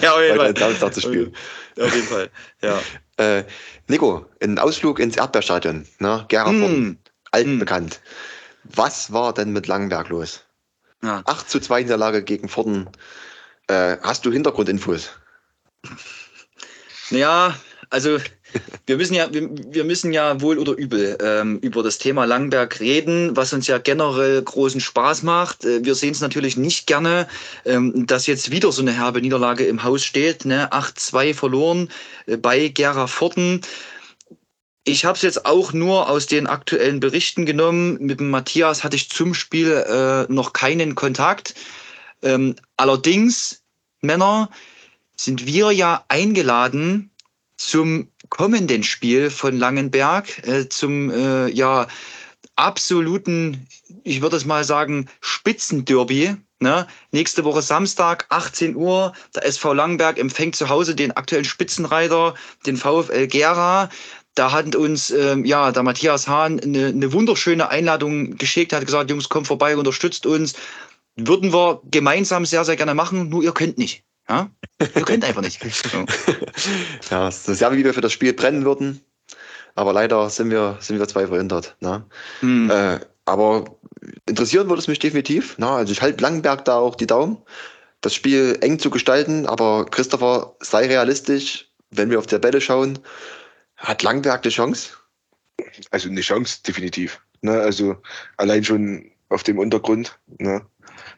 ja, 0.00 0.14
auf 0.14 0.22
jeden 0.22 0.36
Fall. 0.36 0.56
Samstag 0.56 0.94
zu 0.94 1.00
spielen. 1.02 1.34
Auf 1.78 1.94
jeden 1.94 2.06
Fall, 2.06 2.30
ja. 2.62 2.80
Äh, 3.18 3.44
Nico, 3.88 4.24
ein 4.42 4.58
Ausflug 4.58 4.98
ins 4.98 5.16
Erdbeerstadion, 5.16 5.86
ne? 5.98 6.24
Gerhardvorden, 6.28 6.82
mm. 6.82 6.98
altbekannt. 7.32 8.00
Mm. 8.02 8.68
Was 8.76 9.12
war 9.12 9.34
denn 9.34 9.52
mit 9.52 9.66
Langenberg 9.66 10.08
los? 10.08 10.44
Ja. 11.02 11.22
8 11.26 11.50
zu 11.50 11.60
2 11.60 11.82
in 11.82 11.88
der 11.88 11.98
Lage 11.98 12.22
gegen 12.22 12.48
Vorden. 12.48 12.88
Äh, 13.66 13.98
hast 14.02 14.24
du 14.24 14.32
Hintergrundinfos? 14.32 15.10
Ja, 17.10 17.58
also 17.90 18.18
wir 18.86 18.96
müssen 18.96 19.14
ja, 19.14 19.32
wir, 19.32 19.48
wir, 19.50 19.84
müssen 19.84 20.12
ja 20.12 20.40
wohl 20.40 20.58
oder 20.58 20.72
übel 20.72 21.16
ähm, 21.22 21.58
über 21.58 21.82
das 21.82 21.98
Thema 21.98 22.24
Langberg 22.24 22.80
reden, 22.80 23.36
was 23.36 23.52
uns 23.52 23.66
ja 23.66 23.78
generell 23.78 24.42
großen 24.42 24.80
Spaß 24.80 25.22
macht. 25.22 25.64
Äh, 25.64 25.84
wir 25.84 25.94
sehen 25.94 26.12
es 26.12 26.20
natürlich 26.20 26.56
nicht 26.56 26.86
gerne, 26.86 27.28
ähm, 27.64 28.06
dass 28.06 28.26
jetzt 28.26 28.50
wieder 28.50 28.72
so 28.72 28.82
eine 28.82 28.92
herbe 28.92 29.20
Niederlage 29.20 29.64
im 29.64 29.82
Haus 29.82 30.04
steht. 30.04 30.44
Ne? 30.44 30.72
8-2 30.72 31.34
verloren 31.34 31.90
äh, 32.26 32.36
bei 32.36 32.68
Gera 32.68 33.06
Forten. 33.06 33.60
Ich 34.84 35.04
habe 35.04 35.16
es 35.16 35.22
jetzt 35.22 35.46
auch 35.46 35.72
nur 35.72 36.08
aus 36.08 36.26
den 36.26 36.46
aktuellen 36.46 36.98
Berichten 36.98 37.46
genommen. 37.46 37.98
Mit 38.00 38.20
dem 38.20 38.30
Matthias 38.30 38.82
hatte 38.82 38.96
ich 38.96 39.10
zum 39.10 39.32
Spiel 39.32 39.70
äh, 39.70 40.32
noch 40.32 40.52
keinen 40.52 40.94
Kontakt. 40.94 41.54
Ähm, 42.22 42.56
allerdings, 42.76 43.62
Männer, 44.00 44.50
sind 45.24 45.46
wir 45.46 45.70
ja 45.70 46.04
eingeladen, 46.08 47.10
zum 47.56 48.08
kommenden 48.28 48.82
Spiel 48.82 49.30
von 49.30 49.56
Langenberg, 49.56 50.46
äh, 50.46 50.68
zum 50.68 51.10
äh, 51.10 51.48
ja, 51.48 51.86
absoluten, 52.56 53.66
ich 54.02 54.20
würde 54.20 54.36
es 54.36 54.44
mal 54.44 54.64
sagen, 54.64 55.08
Spitzenderby. 55.20 56.36
Ne? 56.58 56.86
Nächste 57.10 57.44
Woche 57.44 57.62
Samstag, 57.62 58.26
18 58.30 58.76
Uhr, 58.76 59.12
der 59.34 59.44
SV 59.44 59.74
Langenberg 59.74 60.18
empfängt 60.18 60.56
zu 60.56 60.68
Hause 60.68 60.94
den 60.94 61.12
aktuellen 61.12 61.44
Spitzenreiter, 61.44 62.34
den 62.66 62.76
VfL 62.76 63.26
Gera. 63.26 63.90
Da 64.34 64.52
hat 64.52 64.74
uns 64.74 65.10
ähm, 65.10 65.44
ja 65.44 65.72
der 65.72 65.82
Matthias 65.82 66.26
Hahn 66.26 66.58
eine, 66.60 66.86
eine 66.86 67.12
wunderschöne 67.12 67.68
Einladung 67.68 68.36
geschickt, 68.36 68.72
hat 68.72 68.86
gesagt, 68.86 69.10
Jungs, 69.10 69.28
kommt 69.28 69.46
vorbei, 69.46 69.76
unterstützt 69.76 70.24
uns. 70.26 70.54
Würden 71.16 71.52
wir 71.52 71.82
gemeinsam 71.90 72.46
sehr, 72.46 72.64
sehr 72.64 72.76
gerne 72.76 72.94
machen, 72.94 73.28
nur 73.28 73.42
ihr 73.42 73.52
könnt 73.52 73.76
nicht. 73.76 74.04
Ja? 74.28 74.50
Ihr 74.80 75.02
könnt 75.02 75.24
einfach 75.24 75.42
nicht. 75.42 75.60
So. 75.72 76.06
Ja, 77.10 77.28
es 77.28 77.48
ist 77.48 77.60
ja, 77.60 77.72
wie 77.72 77.84
wir 77.84 77.94
für 77.94 78.00
das 78.00 78.12
Spiel 78.12 78.32
brennen 78.32 78.64
würden. 78.64 79.00
Aber 79.74 79.92
leider 79.92 80.28
sind 80.30 80.50
wir, 80.50 80.76
sind 80.80 80.98
wir 80.98 81.08
zwei 81.08 81.26
verhindert. 81.26 81.76
Ne? 81.80 82.04
Hm. 82.40 82.70
Äh, 82.70 83.00
aber 83.24 83.64
interessieren 84.26 84.68
würde 84.68 84.80
es 84.80 84.88
mich 84.88 84.98
definitiv. 84.98 85.54
Na, 85.58 85.76
also 85.76 85.92
ich 85.92 86.02
halte 86.02 86.22
Langenberg 86.22 86.64
da 86.64 86.76
auch 86.76 86.94
die 86.94 87.06
Daumen, 87.06 87.38
das 88.00 88.14
Spiel 88.14 88.58
eng 88.60 88.78
zu 88.78 88.90
gestalten. 88.90 89.46
Aber 89.46 89.86
Christopher, 89.86 90.56
sei 90.60 90.86
realistisch, 90.86 91.70
wenn 91.90 92.10
wir 92.10 92.18
auf 92.18 92.26
der 92.26 92.38
Bälle 92.38 92.60
schauen, 92.60 92.98
hat 93.76 94.02
Langenberg 94.02 94.44
eine 94.44 94.52
Chance? 94.52 94.90
Also 95.90 96.08
eine 96.08 96.20
Chance, 96.20 96.60
definitiv. 96.66 97.20
Ne? 97.42 97.52
Also 97.52 97.96
allein 98.36 98.64
schon 98.64 99.10
auf 99.28 99.42
dem 99.42 99.58
Untergrund. 99.58 100.18
Ne? 100.38 100.64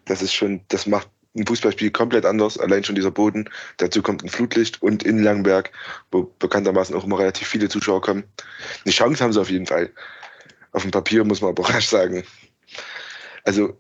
Das 0.05 0.23
ist 0.23 0.35
schon, 0.35 0.61
das 0.69 0.87
macht 0.87 1.09
ein 1.37 1.47
Fußballspiel 1.47 1.91
komplett 1.91 2.25
anders. 2.25 2.59
Allein 2.59 2.85
schon 2.85 2.95
dieser 2.95 3.11
Boden. 3.11 3.49
Dazu 3.79 4.03
kommt 4.03 4.23
ein 4.23 4.29
Flutlicht 4.29 4.81
und 4.83 5.03
in 5.03 5.23
Langenberg, 5.23 5.71
wo 6.11 6.33
bekanntermaßen 6.39 6.95
auch 6.95 7.05
immer 7.05 7.19
relativ 7.19 7.49
viele 7.49 7.69
Zuschauer 7.69 8.01
kommen. 8.01 8.25
Eine 8.85 8.93
Chance 8.93 9.23
haben 9.23 9.33
sie 9.33 9.41
auf 9.41 9.51
jeden 9.51 9.67
Fall. 9.67 9.91
Auf 10.73 10.83
dem 10.83 10.91
Papier 10.91 11.25
muss 11.25 11.41
man 11.41 11.51
aber 11.51 11.69
rasch 11.69 11.87
sagen. 11.87 12.25
Also 13.45 13.79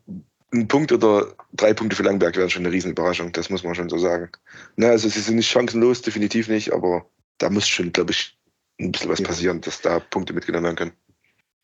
ein 0.52 0.68
Punkt 0.68 0.92
oder 0.92 1.34
drei 1.52 1.74
Punkte 1.74 1.96
für 1.96 2.02
Langenberg 2.02 2.36
wären 2.36 2.50
schon 2.50 2.64
eine 2.64 2.72
Riesenüberraschung. 2.72 3.32
Das 3.32 3.50
muss 3.50 3.64
man 3.64 3.74
schon 3.74 3.88
so 3.88 3.98
sagen. 3.98 4.30
Ne, 4.76 4.88
also 4.88 5.08
sie 5.08 5.20
sind 5.20 5.36
nicht 5.36 5.50
chancenlos, 5.50 6.02
definitiv 6.02 6.48
nicht, 6.48 6.72
aber 6.72 7.06
da 7.38 7.50
muss 7.50 7.68
schon, 7.68 7.92
glaube 7.92 8.12
ich, 8.12 8.36
ein 8.80 8.92
bisschen 8.92 9.10
was 9.10 9.22
passieren, 9.22 9.60
dass 9.60 9.80
da 9.80 10.00
Punkte 10.00 10.32
mitgenommen 10.32 10.64
werden 10.64 10.76
können. 10.76 10.92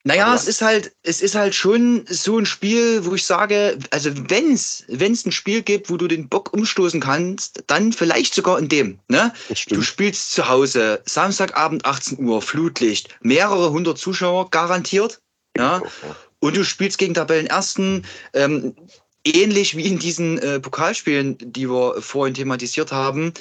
Naja, 0.04 0.26
Aber- 0.26 0.34
es 0.34 0.46
ist 0.46 0.62
halt, 0.62 0.92
es 1.02 1.20
ist 1.20 1.34
halt 1.34 1.54
schon 1.54 2.04
so 2.08 2.38
ein 2.38 2.46
Spiel, 2.46 3.04
wo 3.04 3.14
ich 3.14 3.24
sage, 3.26 3.78
also 3.90 4.10
wenn's, 4.30 4.84
wenn's 4.88 5.26
ein 5.26 5.32
Spiel 5.32 5.62
gibt, 5.62 5.90
wo 5.90 5.96
du 5.98 6.08
den 6.08 6.28
Bock 6.28 6.52
umstoßen 6.54 7.00
kannst, 7.00 7.62
dann 7.66 7.92
vielleicht 7.92 8.34
sogar 8.34 8.58
in 8.58 8.68
dem, 8.68 8.98
ne? 9.08 9.32
Du 9.76 9.82
spielst 9.82 10.32
zu 10.32 10.48
Hause, 10.48 11.02
Samstagabend 11.04 11.84
18 11.84 12.18
Uhr, 12.24 12.40
Flutlicht, 12.40 13.10
mehrere 13.20 13.70
hundert 13.72 13.98
Zuschauer 13.98 14.48
garantiert, 14.50 15.20
ja? 15.56 15.82
Und 16.38 16.56
du 16.56 16.64
spielst 16.64 16.96
gegen 16.96 17.12
Tabellenersten, 17.12 18.06
ähm, 18.32 18.74
ähnlich 19.24 19.76
wie 19.76 19.84
in 19.84 19.98
diesen 19.98 20.38
äh, 20.38 20.60
Pokalspielen, 20.60 21.36
die 21.38 21.68
wir 21.68 22.00
vorhin 22.00 22.32
thematisiert 22.34 22.90
haben. 22.90 23.34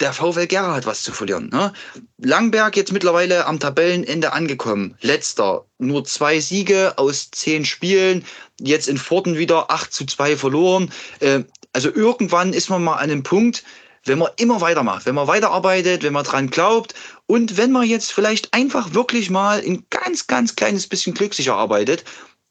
Der 0.00 0.12
VfL 0.12 0.46
Gera 0.46 0.74
hat 0.74 0.84
was 0.84 1.02
zu 1.02 1.12
verlieren. 1.12 1.48
Ne? 1.50 1.72
Langberg 2.18 2.76
jetzt 2.76 2.92
mittlerweile 2.92 3.46
am 3.46 3.58
Tabellenende 3.58 4.32
angekommen. 4.32 4.94
Letzter. 5.00 5.64
Nur 5.78 6.04
zwei 6.04 6.38
Siege 6.40 6.94
aus 6.98 7.30
zehn 7.30 7.64
Spielen. 7.64 8.24
Jetzt 8.60 8.88
in 8.88 8.98
Forten 8.98 9.38
wieder 9.38 9.70
8 9.70 9.92
zu 9.92 10.04
2 10.04 10.36
verloren. 10.36 10.92
Äh, 11.20 11.44
also 11.72 11.90
irgendwann 11.90 12.52
ist 12.52 12.68
man 12.68 12.84
mal 12.84 12.94
an 12.94 13.10
einem 13.10 13.22
Punkt, 13.22 13.64
wenn 14.04 14.18
man 14.18 14.30
immer 14.36 14.60
weitermacht, 14.60 15.06
wenn 15.06 15.14
man 15.14 15.26
weiterarbeitet, 15.26 16.02
wenn 16.02 16.12
man 16.12 16.24
dran 16.24 16.48
glaubt 16.48 16.94
und 17.26 17.56
wenn 17.56 17.72
man 17.72 17.88
jetzt 17.88 18.12
vielleicht 18.12 18.54
einfach 18.54 18.94
wirklich 18.94 19.30
mal 19.30 19.60
ein 19.60 19.84
ganz, 19.90 20.26
ganz 20.26 20.56
kleines 20.56 20.86
bisschen 20.86 21.14
Glück 21.14 21.34
sich 21.34 21.48
erarbeitet, 21.48 22.04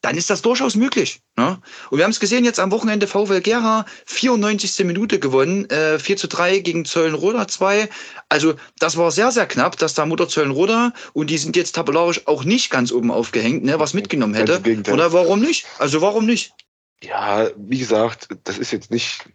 dann 0.05 0.17
ist 0.17 0.29
das 0.29 0.43
durchaus 0.43 0.75
möglich. 0.75 1.21
Ne? 1.35 1.59
Und 1.89 1.97
wir 1.97 2.03
haben 2.03 2.11
es 2.11 2.19
gesehen 2.19 2.45
jetzt 2.45 2.59
am 2.59 2.69
Wochenende 2.69 3.07
VfL 3.07 3.41
Gera, 3.41 3.87
94. 4.05 4.85
Minute 4.85 5.17
gewonnen, 5.17 5.67
äh, 5.71 5.97
4 5.97 6.15
zu 6.15 6.27
3 6.27 6.59
gegen 6.59 6.85
Zöllenroda 6.85 7.47
2. 7.47 7.89
Also 8.29 8.53
das 8.77 8.97
war 8.97 9.09
sehr, 9.09 9.31
sehr 9.31 9.47
knapp, 9.47 9.79
dass 9.79 9.95
da 9.95 10.05
Mutter 10.05 10.29
Zöllenroda 10.29 10.93
und 11.13 11.31
die 11.31 11.39
sind 11.39 11.55
jetzt 11.55 11.73
tabellarisch 11.73 12.27
auch 12.27 12.43
nicht 12.43 12.69
ganz 12.69 12.91
oben 12.91 13.09
aufgehängt, 13.09 13.63
ne, 13.63 13.79
was 13.79 13.95
mitgenommen 13.95 14.35
hätte. 14.35 14.61
Oder 14.91 15.11
warum 15.11 15.39
nicht? 15.39 15.65
Also 15.79 16.01
warum 16.01 16.27
nicht? 16.27 16.53
Ja, 17.01 17.49
wie 17.57 17.79
gesagt, 17.79 18.27
das 18.43 18.59
ist 18.59 18.71
jetzt 18.71 18.91
nicht, 18.91 19.27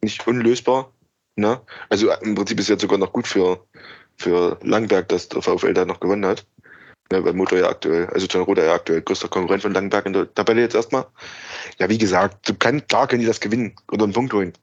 nicht 0.00 0.24
unlösbar. 0.24 0.92
Ne? 1.34 1.60
Also 1.88 2.12
im 2.12 2.36
Prinzip 2.36 2.60
ist 2.60 2.68
jetzt 2.68 2.82
sogar 2.82 2.98
noch 2.98 3.12
gut 3.12 3.26
für, 3.26 3.66
für 4.18 4.56
Langberg, 4.62 5.08
dass 5.08 5.28
der 5.28 5.42
VfL 5.42 5.74
da 5.74 5.84
noch 5.84 5.98
gewonnen 5.98 6.26
hat. 6.26 6.46
Ne, 7.12 7.22
weil 7.22 7.34
Motor 7.34 7.58
ja 7.58 7.68
aktuell, 7.68 8.06
also 8.06 8.26
John 8.26 8.44
Roder 8.44 8.64
ja 8.64 8.72
aktuell 8.72 9.02
größter 9.02 9.28
Konkurrent 9.28 9.62
von 9.62 9.74
Langberg 9.74 10.06
in 10.06 10.14
der 10.14 10.32
Tabelle 10.32 10.62
jetzt 10.62 10.74
erstmal. 10.74 11.04
Ja, 11.78 11.90
wie 11.90 11.98
gesagt, 11.98 12.48
du 12.48 12.54
kann, 12.54 12.86
klar 12.86 13.06
können 13.06 13.20
die 13.20 13.26
das 13.26 13.38
gewinnen 13.38 13.76
oder 13.90 14.04
einen 14.04 14.14
Punkt 14.14 14.32
holen. 14.32 14.54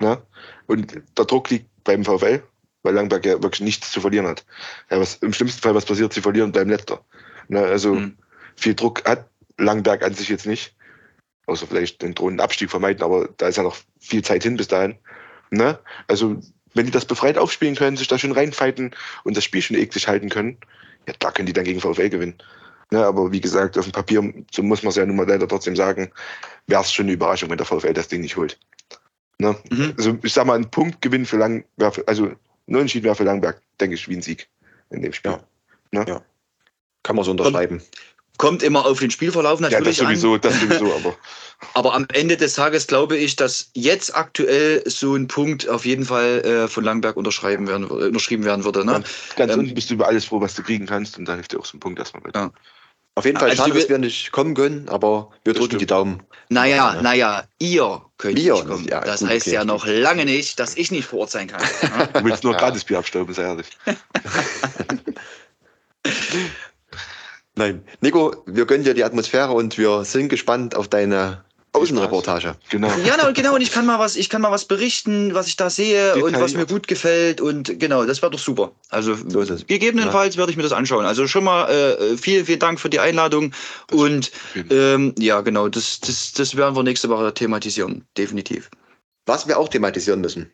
Ne? 0.00 0.20
Und 0.66 0.92
der 1.16 1.24
Druck 1.24 1.50
liegt 1.50 1.66
beim 1.84 2.04
VfL, 2.04 2.42
weil 2.82 2.94
Langberg 2.94 3.24
ja 3.24 3.40
wirklich 3.40 3.60
nichts 3.60 3.92
zu 3.92 4.00
verlieren 4.00 4.26
hat. 4.26 4.44
Ja, 4.90 4.98
was, 4.98 5.14
Im 5.16 5.32
schlimmsten 5.32 5.62
Fall, 5.62 5.76
was 5.76 5.84
passiert, 5.84 6.12
sie 6.12 6.20
verlieren 6.20 6.50
beim 6.50 6.68
Letzter. 6.68 7.00
Ne? 7.46 7.60
Also 7.60 7.94
Mhm. 7.94 8.16
viel 8.56 8.74
Druck 8.74 9.04
hat 9.04 9.28
Langberg 9.56 10.02
an 10.02 10.14
sich 10.14 10.28
jetzt 10.28 10.46
nicht. 10.46 10.74
Außer 11.46 11.68
vielleicht 11.68 12.02
den 12.02 12.16
drohenden 12.16 12.40
Abstieg 12.40 12.70
vermeiden, 12.70 13.04
aber 13.04 13.28
da 13.36 13.46
ist 13.46 13.56
ja 13.56 13.62
noch 13.62 13.76
viel 14.00 14.22
Zeit 14.22 14.42
hin 14.42 14.56
bis 14.56 14.66
dahin. 14.66 14.96
Ne? 15.50 15.78
Also, 16.08 16.40
wenn 16.72 16.86
die 16.86 16.90
das 16.90 17.04
befreit 17.04 17.38
aufspielen 17.38 17.76
können, 17.76 17.96
sich 17.96 18.08
da 18.08 18.18
schön 18.18 18.32
reinfighten 18.32 18.96
und 19.22 19.36
das 19.36 19.44
Spiel 19.44 19.62
schon 19.62 19.76
eklig 19.76 20.08
halten 20.08 20.28
können, 20.28 20.58
ja, 21.06 21.14
da 21.18 21.30
können 21.30 21.46
die 21.46 21.52
dann 21.52 21.64
gegen 21.64 21.80
VfL 21.80 22.08
gewinnen. 22.08 22.38
Ne? 22.90 23.04
Aber 23.04 23.32
wie 23.32 23.40
gesagt, 23.40 23.76
auf 23.78 23.84
dem 23.84 23.92
Papier, 23.92 24.32
so 24.52 24.62
muss 24.62 24.82
man 24.82 24.90
es 24.90 24.96
ja 24.96 25.06
nun 25.06 25.16
mal 25.16 25.26
leider 25.26 25.48
trotzdem 25.48 25.76
sagen, 25.76 26.10
wäre 26.66 26.82
es 26.82 26.92
schon 26.92 27.06
eine 27.06 27.12
Überraschung, 27.12 27.50
wenn 27.50 27.58
der 27.58 27.66
VfL 27.66 27.92
das 27.92 28.08
Ding 28.08 28.20
nicht 28.20 28.36
holt. 28.36 28.58
Ne? 29.38 29.56
Mhm. 29.70 29.94
Also, 29.96 30.18
ich 30.22 30.32
sag 30.32 30.46
mal, 30.46 30.56
ein 30.56 30.70
Punktgewinn 30.70 31.26
für 31.26 31.36
Lang, 31.36 31.64
wär 31.76 31.92
für, 31.92 32.06
also 32.06 32.32
nur 32.66 32.80
entschieden 32.80 33.04
wäre 33.04 33.14
für 33.14 33.24
Langberg, 33.24 33.60
denke 33.80 33.94
ich, 33.94 34.08
wie 34.08 34.16
ein 34.16 34.22
Sieg 34.22 34.48
in 34.90 35.02
dem 35.02 35.12
Spiel. 35.12 35.38
Ja. 35.92 36.22
Kann 37.02 37.16
man 37.16 37.24
so 37.24 37.32
unterschreiben. 37.32 37.82
Kommt 38.36 38.62
immer 38.62 38.84
auf 38.84 38.98
den 38.98 39.10
Spielverlauf 39.10 39.60
Ja, 39.60 39.68
das 39.68 39.72
natürlich 39.74 40.00
an. 40.00 40.06
sowieso, 40.06 40.38
das 40.38 40.58
sowieso, 40.60 40.92
aber 40.96 41.16
Aber 41.74 41.94
am 41.94 42.06
Ende 42.12 42.36
des 42.36 42.54
Tages 42.54 42.86
glaube 42.86 43.16
ich, 43.16 43.36
dass 43.36 43.70
jetzt 43.74 44.14
aktuell 44.16 44.82
so 44.86 45.14
ein 45.14 45.28
Punkt 45.28 45.68
auf 45.68 45.84
jeden 45.86 46.04
Fall 46.04 46.44
äh, 46.44 46.68
von 46.68 46.82
Langberg 46.84 47.16
unterschreiben 47.16 47.68
werden, 47.68 47.84
äh, 47.84 48.06
unterschrieben 48.08 48.44
werden 48.44 48.64
würde. 48.64 48.84
Ne? 48.84 48.92
ganz, 48.92 49.08
ganz 49.36 49.52
Ähm, 49.52 49.60
unten 49.60 49.74
bist 49.74 49.88
du 49.90 49.94
über 49.94 50.06
alles 50.08 50.24
froh, 50.24 50.40
was 50.40 50.54
du 50.54 50.62
kriegen 50.62 50.86
kannst 50.86 51.16
und 51.16 51.26
dann 51.26 51.36
hilft 51.36 51.52
dir 51.52 51.60
auch 51.60 51.64
so 51.64 51.76
ein 51.76 51.80
Punkt 51.80 51.98
erstmal 51.98 52.24
weiter. 52.24 52.40
Ja. 52.40 52.50
Auf 53.16 53.24
jeden 53.24 53.38
Fall 53.38 53.50
Also 53.50 53.62
schade, 53.62 53.78
dass 53.78 53.88
wir 53.88 53.98
nicht 53.98 54.32
kommen 54.32 54.54
können, 54.54 54.88
aber 54.88 55.30
wir 55.44 55.52
drücken 55.52 55.66
stimmt. 55.66 55.82
die 55.82 55.86
Daumen. 55.86 56.22
Naja, 56.48 56.94
Ja. 56.96 57.02
naja, 57.02 57.44
ihr 57.60 58.02
könnt 58.18 58.36
Wir, 58.36 58.54
nicht 58.54 58.66
kommen. 58.66 58.88
ja, 58.88 59.00
das 59.02 59.20
gut, 59.20 59.28
heißt 59.28 59.46
okay. 59.46 59.54
ja 59.54 59.64
noch 59.64 59.86
lange 59.86 60.24
nicht, 60.24 60.58
dass 60.58 60.76
ich 60.76 60.90
nicht 60.90 61.06
vor 61.06 61.20
Ort 61.20 61.30
sein 61.30 61.46
kann. 61.46 61.62
ne? 61.96 62.08
Du 62.12 62.24
willst 62.24 62.42
nur 62.42 62.54
Ja. 62.54 62.58
gratis 62.58 62.82
Bier 62.82 62.98
abstauben, 62.98 63.32
sei 63.32 63.42
ehrlich. 63.44 63.68
Nein. 67.56 67.84
Nico, 68.00 68.34
wir 68.46 68.66
gönnen 68.66 68.84
dir 68.84 68.94
die 68.94 69.04
Atmosphäre 69.04 69.52
und 69.52 69.78
wir 69.78 70.04
sind 70.04 70.28
gespannt 70.28 70.74
auf 70.74 70.88
deine 70.88 71.44
Außenreportage. 71.72 72.54
Genau. 72.70 72.88
ja, 73.04 73.26
und 73.26 73.34
genau, 73.36 73.54
und 73.56 73.60
ich 73.60 73.72
kann 73.72 73.84
mal 73.84 73.98
was, 73.98 74.14
ich 74.14 74.30
kann 74.30 74.40
mal 74.40 74.52
was 74.52 74.64
berichten, 74.64 75.34
was 75.34 75.48
ich 75.48 75.56
da 75.56 75.70
sehe 75.70 76.14
und 76.24 76.38
was 76.40 76.54
mir 76.54 76.66
gut 76.66 76.86
gefällt 76.86 77.40
und 77.40 77.80
genau, 77.80 78.04
das 78.04 78.22
wäre 78.22 78.30
doch 78.30 78.38
super. 78.38 78.72
Also 78.90 79.16
So 79.26 79.40
ist 79.40 79.50
es. 79.50 79.66
gegebenenfalls 79.66 80.36
werde 80.36 80.52
ich 80.52 80.56
mir 80.56 80.62
das 80.62 80.72
anschauen. 80.72 81.04
Also 81.04 81.26
schon 81.26 81.42
mal 81.44 81.68
äh, 81.68 82.16
vielen, 82.16 82.46
vielen 82.46 82.60
Dank 82.60 82.78
für 82.78 82.90
die 82.90 83.00
Einladung 83.00 83.52
Das- 83.88 83.98
und 83.98 84.30
ähm, 84.70 85.14
ja, 85.18 85.40
genau, 85.40 85.68
das, 85.68 85.98
das, 86.00 86.32
das 86.32 86.56
werden 86.56 86.76
wir 86.76 86.84
nächste 86.84 87.08
Woche 87.08 87.34
thematisieren, 87.34 88.04
definitiv. 88.16 88.70
Was 89.26 89.48
wir 89.48 89.58
auch 89.58 89.68
thematisieren 89.68 90.20
müssen. 90.20 90.52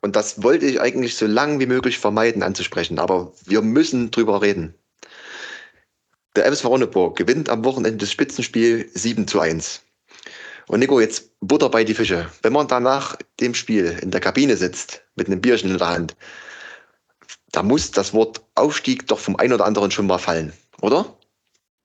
Und 0.00 0.14
das 0.16 0.42
wollte 0.44 0.66
ich 0.66 0.80
eigentlich 0.80 1.16
so 1.16 1.26
lang 1.26 1.58
wie 1.58 1.66
möglich 1.66 1.98
vermeiden 1.98 2.42
anzusprechen, 2.42 2.98
aber 3.00 3.32
wir 3.46 3.62
müssen 3.62 4.10
drüber 4.12 4.42
reden. 4.42 4.74
Der 6.34 6.50
FSV 6.50 6.64
Ronneburg 6.64 7.16
gewinnt 7.16 7.48
am 7.50 7.64
Wochenende 7.64 7.98
das 7.98 8.10
Spitzenspiel 8.12 8.88
7 8.94 9.28
zu 9.28 9.40
1. 9.40 9.82
Und 10.68 10.78
Nico, 10.80 11.00
jetzt 11.00 11.30
Butter 11.40 11.68
bei 11.68 11.84
die 11.84 11.94
Fische. 11.94 12.30
Wenn 12.42 12.54
man 12.54 12.68
danach 12.68 13.16
dem 13.40 13.54
Spiel 13.54 13.98
in 14.00 14.10
der 14.10 14.20
Kabine 14.20 14.56
sitzt, 14.56 15.02
mit 15.14 15.26
einem 15.26 15.40
Bierchen 15.40 15.70
in 15.70 15.78
der 15.78 15.88
Hand, 15.88 16.16
da 17.50 17.62
muss 17.62 17.90
das 17.90 18.14
Wort 18.14 18.40
Aufstieg 18.54 19.06
doch 19.08 19.18
vom 19.18 19.36
einen 19.36 19.52
oder 19.52 19.66
anderen 19.66 19.90
schon 19.90 20.06
mal 20.06 20.18
fallen, 20.18 20.54
oder? 20.80 21.18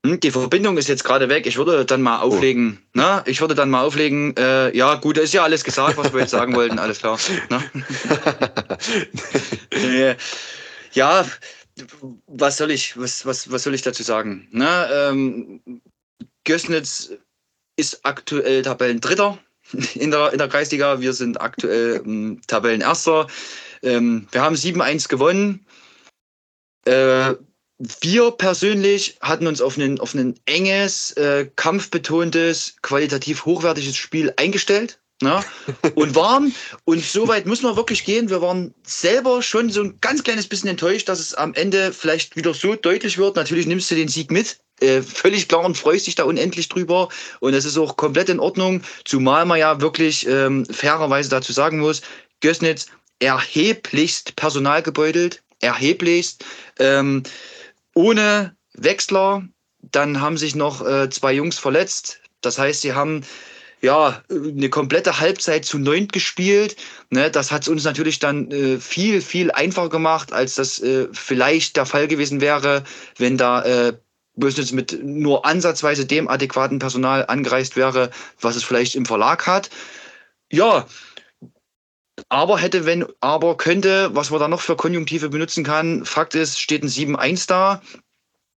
Hm, 0.05 0.21
Die 0.21 0.31
Verbindung 0.31 0.77
ist 0.77 0.87
jetzt 0.87 1.03
gerade 1.03 1.27
weg. 1.27 1.45
Ich 1.45 1.57
würde 1.57 1.83
dann 1.83 2.01
mal 2.01 2.19
auflegen. 2.19 2.79
Ne? 2.93 3.23
Ich 3.25 3.41
würde 3.41 3.55
dann 3.55 3.69
mal 3.69 3.83
auflegen. 3.83 4.33
Äh, 4.37 4.73
ja, 4.77 4.95
gut, 4.95 5.17
da 5.17 5.21
ist 5.21 5.33
ja 5.33 5.43
alles 5.43 5.65
gesagt, 5.65 5.97
was 5.97 6.13
wir 6.13 6.21
jetzt 6.21 6.31
sagen 6.31 6.55
wollten. 6.55 6.79
Alles 6.79 6.99
klar. 6.99 7.19
Ne? 7.49 7.61
Ja, 10.93 11.25
was 12.27 12.57
soll 12.57 12.71
ich, 12.71 12.97
was, 12.97 13.25
was, 13.25 13.51
was 13.51 13.63
soll 13.63 13.73
ich 13.75 13.81
dazu 13.81 14.03
sagen? 14.03 14.47
Ne? 14.51 14.89
Ähm, 14.91 15.81
Gößnitz 16.43 17.11
ist 17.77 18.05
aktuell 18.05 18.61
Tabellendritter 18.61 19.37
in 19.95 20.11
der, 20.11 20.31
in 20.31 20.37
der 20.37 20.47
Kreisliga. 20.47 20.99
Wir 20.99 21.13
sind 21.13 21.39
aktuell 21.39 22.01
ähm, 22.05 22.41
Tabellenerster. 22.47 23.27
Ähm, 23.83 24.27
wir 24.31 24.41
haben 24.41 24.55
7-1 24.55 25.07
gewonnen. 25.07 25.65
Äh, 26.85 27.35
wir 27.79 28.31
persönlich 28.31 29.17
hatten 29.21 29.45
uns 29.45 29.61
auf 29.61 29.77
ein, 29.77 29.99
auf 29.99 30.15
enges, 30.45 31.11
äh, 31.11 31.47
kampfbetontes, 31.55 32.77
qualitativ 32.81 33.45
hochwertiges 33.45 33.95
Spiel 33.95 34.33
eingestellt. 34.37 34.99
Ne? 35.21 35.43
Und 35.95 36.15
waren, 36.15 36.53
und 36.85 37.03
so 37.03 37.27
weit 37.27 37.47
muss 37.47 37.63
man 37.63 37.75
wirklich 37.75 38.05
gehen, 38.05 38.29
wir 38.29 38.41
waren 38.41 38.73
selber 38.83 39.41
schon 39.41 39.71
so 39.71 39.81
ein 39.81 39.97
ganz 39.99 40.23
kleines 40.23 40.47
bisschen 40.47 40.69
enttäuscht, 40.69 41.09
dass 41.09 41.19
es 41.19 41.33
am 41.33 41.55
Ende 41.55 41.91
vielleicht 41.91 42.35
wieder 42.35 42.53
so 42.53 42.75
deutlich 42.75 43.17
wird. 43.17 43.35
Natürlich 43.35 43.65
nimmst 43.65 43.89
du 43.89 43.95
den 43.95 44.09
Sieg 44.09 44.29
mit, 44.29 44.59
äh, 44.79 45.01
völlig 45.01 45.47
klar 45.47 45.65
und 45.65 45.75
freust 45.75 46.05
dich 46.05 46.15
da 46.15 46.23
unendlich 46.23 46.69
drüber. 46.69 47.09
Und 47.39 47.55
es 47.55 47.65
ist 47.65 47.79
auch 47.79 47.97
komplett 47.97 48.29
in 48.29 48.39
Ordnung, 48.39 48.83
zumal 49.05 49.45
man 49.45 49.59
ja 49.59 49.81
wirklich 49.81 50.27
ähm, 50.27 50.65
fairerweise 50.67 51.29
dazu 51.29 51.51
sagen 51.51 51.79
muss, 51.79 52.01
Gößnitz 52.41 52.85
erheblichst 53.19 54.35
Personal 54.35 54.83
gebeutelt, 54.83 55.41
erheblichst. 55.61 56.45
Ähm, 56.77 57.23
ohne 57.95 58.55
Wechsler. 58.73 59.47
Dann 59.91 60.21
haben 60.21 60.37
sich 60.37 60.53
noch 60.53 60.85
äh, 60.85 61.09
zwei 61.09 61.33
Jungs 61.33 61.57
verletzt. 61.57 62.19
Das 62.41 62.59
heißt, 62.59 62.81
sie 62.81 62.93
haben 62.93 63.23
ja 63.87 64.21
eine 64.29 64.69
komplette 64.69 65.19
Halbzeit 65.19 65.65
zu 65.65 65.79
neunt 65.79 66.13
gespielt. 66.13 66.75
Ne, 67.09 67.31
das 67.31 67.51
hat 67.51 67.63
es 67.63 67.67
uns 67.67 67.83
natürlich 67.83 68.19
dann 68.19 68.51
äh, 68.51 68.77
viel, 68.79 69.21
viel 69.21 69.49
einfacher 69.51 69.89
gemacht, 69.89 70.33
als 70.33 70.55
das 70.55 70.79
äh, 70.79 71.07
vielleicht 71.13 71.77
der 71.77 71.85
Fall 71.85 72.07
gewesen 72.07 72.41
wäre, 72.41 72.83
wenn 73.17 73.37
da 73.37 73.63
äh, 73.63 73.93
Bösnitz 74.35 74.71
mit 74.71 74.99
nur 75.03 75.45
ansatzweise 75.45 76.05
dem 76.05 76.27
adäquaten 76.27 76.79
Personal 76.79 77.25
angereist 77.27 77.75
wäre, 77.75 78.11
was 78.39 78.55
es 78.55 78.63
vielleicht 78.63 78.95
im 78.95 79.05
Verlag 79.05 79.47
hat. 79.47 79.69
Ja, 80.51 80.85
aber 82.29 82.57
hätte, 82.57 82.85
wenn, 82.85 83.05
aber 83.21 83.57
könnte, 83.57 84.09
was 84.13 84.31
man 84.31 84.39
da 84.39 84.47
noch 84.47 84.61
für 84.61 84.75
Konjunktive 84.75 85.29
benutzen 85.29 85.63
kann. 85.63 86.05
Fakt 86.05 86.35
ist, 86.35 86.59
steht 86.59 86.83
ein 86.83 86.89
7-1 86.89 87.47
da. 87.47 87.81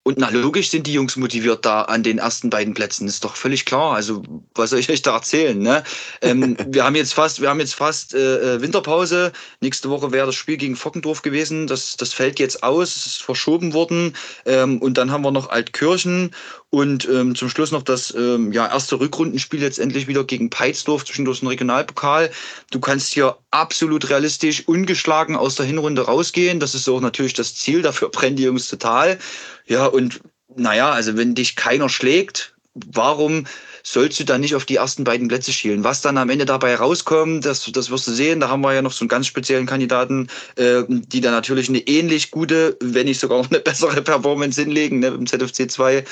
Und 0.08 0.20
na 0.20 0.30
logisch 0.30 0.70
sind 0.70 0.88
die 0.88 0.94
Jungs 0.94 1.18
motiviert 1.18 1.66
da 1.66 1.82
an 1.82 2.02
den 2.02 2.18
ersten 2.18 2.50
beiden 2.50 2.74
Plätzen, 2.74 3.10
ist 3.10 3.26
doch 3.26 3.36
völlig 3.36 3.66
klar. 3.66 3.94
Also 3.94 4.24
was 4.56 4.70
soll 4.70 4.80
ich 4.80 4.90
euch 4.90 5.02
da 5.02 5.14
erzählen? 5.14 5.60
Ne? 5.60 5.84
Ähm, 6.22 6.56
wir 6.70 6.86
haben 6.86 6.96
jetzt 6.96 7.14
fast, 7.14 7.42
wir 7.42 7.50
haben 7.50 7.60
jetzt 7.60 7.76
fast 7.76 8.14
äh, 8.14 8.56
äh, 8.56 8.62
Winterpause. 8.62 9.34
Nächste 9.60 9.90
Woche 9.90 10.14
wäre 10.14 10.28
das 10.28 10.36
Spiel 10.36 10.56
gegen 10.56 10.78
Fockendorf 10.78 11.24
gewesen. 11.24 11.68
Das, 11.68 11.98
das 11.98 12.14
fällt 12.14 12.40
jetzt 12.40 12.64
aus, 12.64 12.96
es 12.96 13.06
ist 13.06 13.22
verschoben 13.22 13.74
worden. 13.74 14.16
Ähm, 14.46 14.82
und 14.82 14.98
dann 14.98 15.12
haben 15.12 15.26
wir 15.26 15.32
noch 15.32 15.50
Altkirchen 15.50 16.34
und 16.70 17.08
ähm, 17.08 17.34
zum 17.36 17.50
Schluss 17.50 17.72
noch 17.72 17.84
das 17.84 18.14
ähm, 18.14 18.52
ja, 18.52 18.68
erste 18.68 19.00
Rückrundenspiel 19.00 19.62
letztendlich 19.62 20.08
wieder 20.08 20.26
gegen 20.26 20.50
Peitsdorf, 20.50 21.06
zwischendurch 21.06 21.42
ein 21.42 21.48
Regionalpokal. 21.48 22.30
Du 22.72 22.80
kannst 22.80 23.14
hier 23.14 23.38
absolut 23.52 24.10
realistisch 24.10 24.68
ungeschlagen 24.68 25.38
aus 25.38 25.56
der 25.56 25.66
Hinrunde 25.66 26.02
rausgehen. 26.02 26.60
Das 26.60 26.76
ist 26.76 26.90
auch 26.90 27.00
natürlich 27.00 27.34
das 27.34 27.56
Ziel. 27.56 27.82
Dafür 27.82 28.10
brennen 28.12 28.36
die 28.36 28.44
Jungs 28.44 28.68
total. 28.68 29.18
Ja, 29.66 29.86
und 29.86 30.20
naja, 30.56 30.92
also 30.92 31.16
wenn 31.16 31.36
dich 31.36 31.56
keiner 31.56 31.88
schlägt, 31.88 32.54
warum 32.74 33.46
sollst 33.84 34.20
du 34.20 34.26
dann 34.26 34.42
nicht 34.42 34.56
auf 34.56 34.66
die 34.66 34.76
ersten 34.76 35.06
beiden 35.06 35.30
Plätze 35.30 35.54
schielen? 35.54 35.86
Was 35.86 36.02
dann 36.02 36.18
am 36.18 36.30
Ende 36.30 36.46
dabei 36.46 36.76
rauskommt, 36.76 37.46
das, 37.46 37.72
das 37.72 37.90
wirst 37.90 38.08
du 38.08 38.12
sehen. 38.12 38.42
Da 38.42 38.50
haben 38.50 38.62
wir 38.62 38.74
ja 38.74 38.82
noch 38.82 38.92
so 38.92 39.04
einen 39.04 39.10
ganz 39.10 39.28
speziellen 39.28 39.66
Kandidaten, 39.66 40.28
äh, 40.58 40.84
die 40.88 41.22
da 41.22 41.32
natürlich 41.32 41.70
eine 41.70 41.80
ähnlich 41.80 42.32
gute, 42.32 42.76
wenn 42.82 43.06
nicht 43.06 43.22
sogar 43.22 43.38
noch 43.38 43.50
eine 43.50 43.60
bessere 43.62 44.02
Performance 44.02 44.62
hinlegen 44.62 45.00
ne, 45.00 45.08
im 45.08 45.26
ZFC 45.26 45.72
2. 45.72 46.04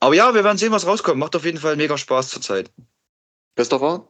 Aber 0.00 0.14
ja, 0.14 0.34
wir 0.34 0.44
werden 0.44 0.58
sehen, 0.58 0.72
was 0.72 0.86
rauskommt. 0.86 1.18
Macht 1.18 1.36
auf 1.36 1.44
jeden 1.44 1.58
Fall 1.58 1.76
mega 1.76 1.96
Spaß 1.96 2.28
zurzeit. 2.28 2.70
Christopher, 3.56 4.08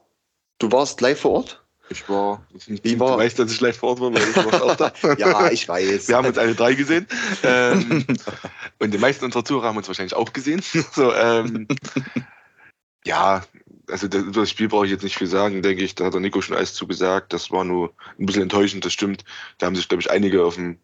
du 0.59 0.71
warst 0.71 0.99
live 1.01 1.19
vor 1.19 1.31
Ort? 1.31 1.63
Ich 1.89 2.09
war. 2.09 2.45
Wie 2.67 2.99
war? 2.99 3.13
Du 3.13 3.23
weißt, 3.23 3.39
dass 3.39 3.51
ich 3.51 3.61
live 3.61 3.77
vor 3.77 3.89
Ort 3.89 4.01
war, 4.01 4.13
weil 4.13 4.21
ich 4.21 4.35
war 4.35 4.63
auch 4.63 4.75
da. 4.75 4.91
ja, 5.17 5.49
ich 5.49 5.67
weiß. 5.69 6.09
Wir 6.09 6.17
haben 6.17 6.27
uns 6.27 6.37
alle 6.37 6.53
drei 6.53 6.73
gesehen. 6.73 7.07
Ähm, 7.43 8.05
und 8.79 8.93
die 8.93 8.97
meisten 8.97 9.23
unserer 9.23 9.45
Zuhörer 9.45 9.67
haben 9.67 9.77
uns 9.77 9.87
wahrscheinlich 9.87 10.15
auch 10.15 10.33
gesehen. 10.33 10.61
so, 10.91 11.13
ähm, 11.13 11.67
ja, 13.05 13.43
also 13.89 14.09
das, 14.09 14.23
über 14.23 14.41
das 14.41 14.49
Spiel 14.49 14.67
brauche 14.67 14.85
ich 14.85 14.91
jetzt 14.91 15.03
nicht 15.03 15.17
viel 15.17 15.27
sagen, 15.27 15.61
denke 15.61 15.83
ich. 15.83 15.95
Da 15.95 16.05
hat 16.05 16.13
der 16.13 16.19
Nico 16.19 16.41
schon 16.41 16.57
alles 16.57 16.73
zugesagt. 16.73 17.31
Das 17.31 17.51
war 17.51 17.63
nur 17.63 17.93
ein 18.19 18.25
bisschen 18.25 18.43
enttäuschend, 18.43 18.83
das 18.83 18.91
stimmt. 18.91 19.23
Da 19.57 19.67
haben 19.67 19.75
sich, 19.75 19.87
glaube 19.87 20.01
ich, 20.01 20.11
einige 20.11 20.43
auf 20.43 20.57
ein 20.57 20.81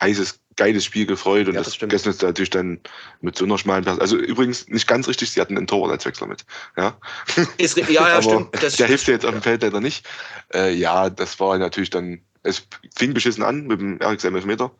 heißes, 0.00 0.40
geiles 0.56 0.84
Spiel 0.84 1.06
gefreut 1.06 1.48
und 1.48 1.54
Ja, 1.54 1.62
das, 1.62 1.78
das 1.78 1.88
gestern 1.88 2.10
ist 2.10 2.22
natürlich 2.22 2.50
dann 2.50 2.80
mit 3.20 3.36
so 3.36 3.44
einer 3.44 3.58
schmalen 3.58 3.84
Person. 3.84 4.00
Also 4.00 4.16
übrigens 4.16 4.68
nicht 4.68 4.86
ganz 4.86 5.08
richtig, 5.08 5.30
sie 5.30 5.40
hatten 5.40 5.56
einen 5.56 5.66
Torwart 5.66 5.92
als 5.92 6.04
Wechsler 6.04 6.26
mit. 6.26 6.44
Ja, 6.76 6.96
Ist, 7.58 7.76
ja, 7.76 7.84
ja, 7.88 8.22
stimmt. 8.22 8.48
Das, 8.62 8.76
der 8.76 8.86
hilft 8.86 9.06
ja 9.06 9.14
jetzt 9.14 9.26
auf 9.26 9.32
dem 9.32 9.42
Feld 9.42 9.62
leider 9.62 9.80
nicht. 9.80 10.06
Äh, 10.52 10.74
ja, 10.74 11.10
das 11.10 11.38
war 11.40 11.56
natürlich 11.58 11.90
dann, 11.90 12.20
es 12.42 12.66
fing 12.94 13.14
beschissen 13.14 13.42
an 13.42 13.66
mit 13.66 13.80
dem 13.80 13.98
RX 14.02 14.24
Meter. 14.24 14.70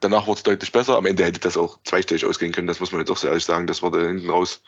Danach 0.00 0.26
wurde 0.26 0.38
es 0.38 0.42
deutlich 0.42 0.72
besser. 0.72 0.96
Am 0.96 1.06
Ende 1.06 1.24
hätte 1.24 1.38
das 1.38 1.56
auch 1.56 1.78
zweistellig 1.84 2.24
ausgehen 2.24 2.52
können. 2.52 2.66
Das 2.66 2.80
muss 2.80 2.90
man 2.90 3.00
jetzt 3.00 3.10
auch 3.10 3.16
sehr 3.16 3.30
ehrlich 3.30 3.44
sagen. 3.44 3.68
Das 3.68 3.82
war 3.82 3.90
da 3.92 4.00
hinten 4.00 4.28
raus, 4.28 4.60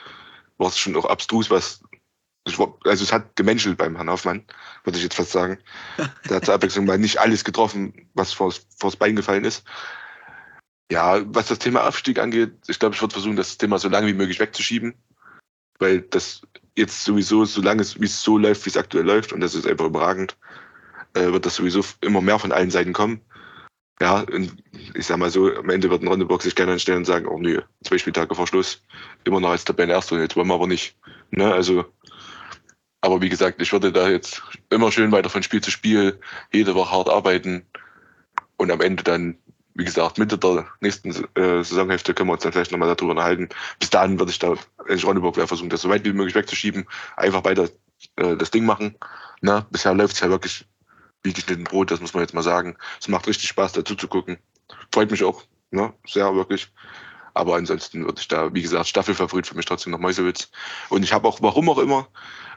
war 0.59 0.69
es 0.69 0.79
schon 0.79 0.95
auch 0.97 1.07
abstrus, 1.07 1.51
was, 1.51 1.83
also 2.45 3.05
es 3.05 3.13
hat 3.13 3.37
gemenschelt 3.37 3.79
beim 3.79 3.97
Herrn 3.97 4.11
Hoffmann, 4.11 4.45
würde 4.85 4.99
ich 4.99 5.05
jetzt 5.05 5.17
fast 5.17 5.33
sagen. 5.33 5.59
Der 6.29 6.37
hat 6.37 6.45
zur 6.45 6.55
Abwechslung 6.55 6.85
mal 6.85 6.99
nicht 6.99 7.19
alles 7.19 7.45
getroffen, 7.45 8.09
was 8.15 8.33
vors, 8.33 8.67
vors 8.79 8.97
Bein 8.97 9.17
gefallen 9.17 9.45
ist. 9.45 9.65
Ja, 10.91 11.23
was 11.35 11.49
das 11.49 11.59
Thema 11.59 11.83
Abstieg 11.83 12.19
angeht, 12.19 12.53
ich 12.69 12.79
glaube, 12.79 12.95
ich 12.95 13.01
würde 13.01 13.15
versuchen, 13.15 13.37
das 13.37 13.57
Thema 13.57 13.79
so 13.79 13.89
lange 13.89 14.07
wie 14.07 14.15
möglich 14.15 14.41
wegzuschieben. 14.41 14.95
Weil 15.79 16.03
das 16.03 16.43
jetzt 16.77 17.05
sowieso, 17.05 17.45
solange 17.47 17.83
es, 17.83 18.01
wie 18.01 18.05
es 18.05 18.23
so 18.23 18.39
läuft, 18.39 18.67
wie 18.67 18.71
es 18.71 18.77
aktuell 18.77 19.05
läuft, 19.05 19.33
und 19.33 19.41
das 19.41 19.55
ist 19.55 19.67
einfach 19.67 19.87
überragend, 19.87 20.37
äh, 21.15 21.33
wird 21.33 21.47
das 21.47 21.57
sowieso 21.57 21.83
immer 22.01 22.21
mehr 22.21 22.39
von 22.39 22.53
allen 22.53 22.71
Seiten 22.71 22.93
kommen. 22.93 23.21
Ja, 24.01 24.21
und 24.21 24.57
ich 24.95 25.07
sag 25.07 25.19
mal 25.19 25.31
so, 25.31 25.55
am 25.55 25.71
Ende 25.71 25.89
wird 25.89 26.03
ein 26.03 26.09
Rondeburg 26.09 26.43
sich 26.43 26.57
gerne 26.57 26.73
anstellen 26.73 26.99
und 26.99 27.05
sagen, 27.05 27.27
oh 27.27 27.39
nö, 27.39 27.63
zwei 27.85 27.97
Spieltage 27.97 28.35
vor 28.35 28.47
Schluss, 28.47 28.83
immer 29.25 29.41
noch 29.41 29.51
als 29.51 29.65
Tabellenerster, 29.65 30.21
jetzt 30.21 30.35
wollen 30.35 30.49
wir 30.49 30.55
aber 30.55 30.67
nicht. 30.67 30.97
Ne, 31.31 31.53
also, 31.53 31.85
aber 33.05 33.21
wie 33.21 33.29
gesagt, 33.29 33.61
ich 33.61 33.71
würde 33.71 33.93
da 33.93 34.09
jetzt 34.09 34.43
immer 34.71 34.91
schön 34.91 35.13
weiter 35.13 35.29
von 35.29 35.43
Spiel 35.43 35.61
zu 35.61 35.71
Spiel, 35.71 36.19
jede 36.55 36.75
Woche 36.75 36.91
hart 36.91 37.11
arbeiten 37.11 37.67
und 38.57 38.71
am 38.71 38.81
Ende 38.81 39.03
dann, 39.03 39.37
wie 39.75 39.85
gesagt, 39.85 40.17
Mitte 40.17 40.39
der 40.39 40.67
nächsten 40.81 41.11
äh, 41.11 41.63
Saisonhälfte 41.63 42.15
können 42.15 42.31
wir 42.31 42.33
uns 42.33 42.45
dann 42.45 42.53
vielleicht 42.53 42.73
nochmal 42.73 42.89
darüber 42.89 43.11
unterhalten. 43.11 43.51
Bis 43.79 43.91
dahin 43.91 44.19
würde 44.19 44.33
ich 44.33 44.39
da, 44.39 44.55
ich 44.89 45.05
Ronneburg 45.05 45.37
versuchen, 45.37 45.69
das 45.69 45.83
so 45.83 45.91
weit 45.91 46.07
wie 46.07 46.15
möglich 46.15 46.35
wegzuschieben, 46.35 46.87
einfach 47.19 47.45
weiter 47.45 47.69
äh, 48.17 48.37
das 48.39 48.51
Ding 48.51 48.65
machen. 48.65 48.97
Na, 49.43 49.67
bisher 49.71 49.93
läuft 49.93 50.15
es 50.15 50.21
ja 50.21 50.31
wirklich 50.31 50.65
wie 51.23 51.35
geschnitten 51.35 51.65
Brot, 51.65 51.91
das 51.91 52.01
muss 52.01 52.15
man 52.15 52.23
jetzt 52.23 52.33
mal 52.33 52.43
sagen. 52.43 52.79
Es 52.99 53.09
macht 53.09 53.27
richtig 53.27 53.49
Spaß, 53.49 53.73
dazu 53.73 53.97
zu 53.97 54.09
gucken. 54.09 54.39
Freut 54.91 55.11
mich 55.11 55.25
auch, 55.25 55.43
ne? 55.71 55.93
sehr 56.07 56.35
wirklich. 56.35 56.73
Aber 57.35 57.57
ansonsten 57.57 58.05
würde 58.05 58.21
ich 58.21 58.29
da, 58.29 58.55
wie 58.55 58.63
gesagt, 58.63 58.87
Staffelfavorit 58.87 59.47
für 59.47 59.57
mich 59.57 59.67
trotzdem 59.67 59.91
noch 59.93 59.99
Meuselwitz. 59.99 60.51
Und 60.89 61.03
ich 61.03 61.13
habe 61.13 61.27
auch, 61.27 61.43
warum 61.43 61.69
auch 61.69 61.79
immer, 61.79 62.09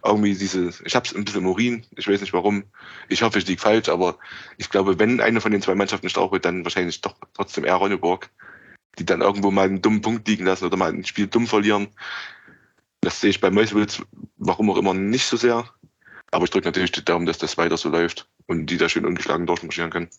irgendwie 0.05 0.35
diese, 0.35 0.71
ich 0.85 0.95
habe 0.95 1.07
es 1.07 1.15
ein 1.15 1.25
bisschen 1.25 1.41
im 1.41 1.47
Urin, 1.47 1.85
ich 1.95 2.07
weiß 2.07 2.21
nicht 2.21 2.33
warum. 2.33 2.63
Ich 3.09 3.23
hoffe, 3.23 3.39
ich 3.39 3.47
liege 3.47 3.59
falsch, 3.59 3.89
aber 3.89 4.17
ich 4.57 4.69
glaube, 4.69 4.99
wenn 4.99 5.19
eine 5.19 5.41
von 5.41 5.51
den 5.51 5.63
zwei 5.63 5.73
Mannschaften 5.73 6.09
strauchelt, 6.09 6.45
dann 6.45 6.63
wahrscheinlich 6.63 7.01
doch 7.01 7.15
trotzdem 7.33 7.65
eher 7.65 7.75
Ronneburg, 7.75 8.29
die 8.99 9.05
dann 9.05 9.21
irgendwo 9.21 9.49
mal 9.49 9.65
einen 9.65 9.81
dummen 9.81 10.01
Punkt 10.01 10.27
liegen 10.27 10.45
lassen 10.45 10.65
oder 10.65 10.77
mal 10.77 10.93
ein 10.93 11.05
Spiel 11.05 11.25
dumm 11.25 11.47
verlieren. 11.47 11.87
Das 13.01 13.19
sehe 13.19 13.31
ich 13.31 13.41
bei 13.41 13.49
Meuselwitz, 13.49 14.01
warum 14.37 14.69
auch 14.69 14.77
immer, 14.77 14.93
nicht 14.93 15.25
so 15.25 15.37
sehr. 15.37 15.67
Aber 16.31 16.43
ich 16.43 16.51
drücke 16.51 16.67
natürlich 16.67 16.91
die 16.91 17.05
Daumen, 17.05 17.25
dass 17.25 17.37
das 17.39 17.57
weiter 17.57 17.77
so 17.77 17.89
läuft 17.89 18.27
und 18.45 18.67
die 18.67 18.77
da 18.77 18.89
schön 18.89 19.05
ungeschlagen 19.05 19.47
durchmarschieren 19.47 19.91
können. 19.91 20.09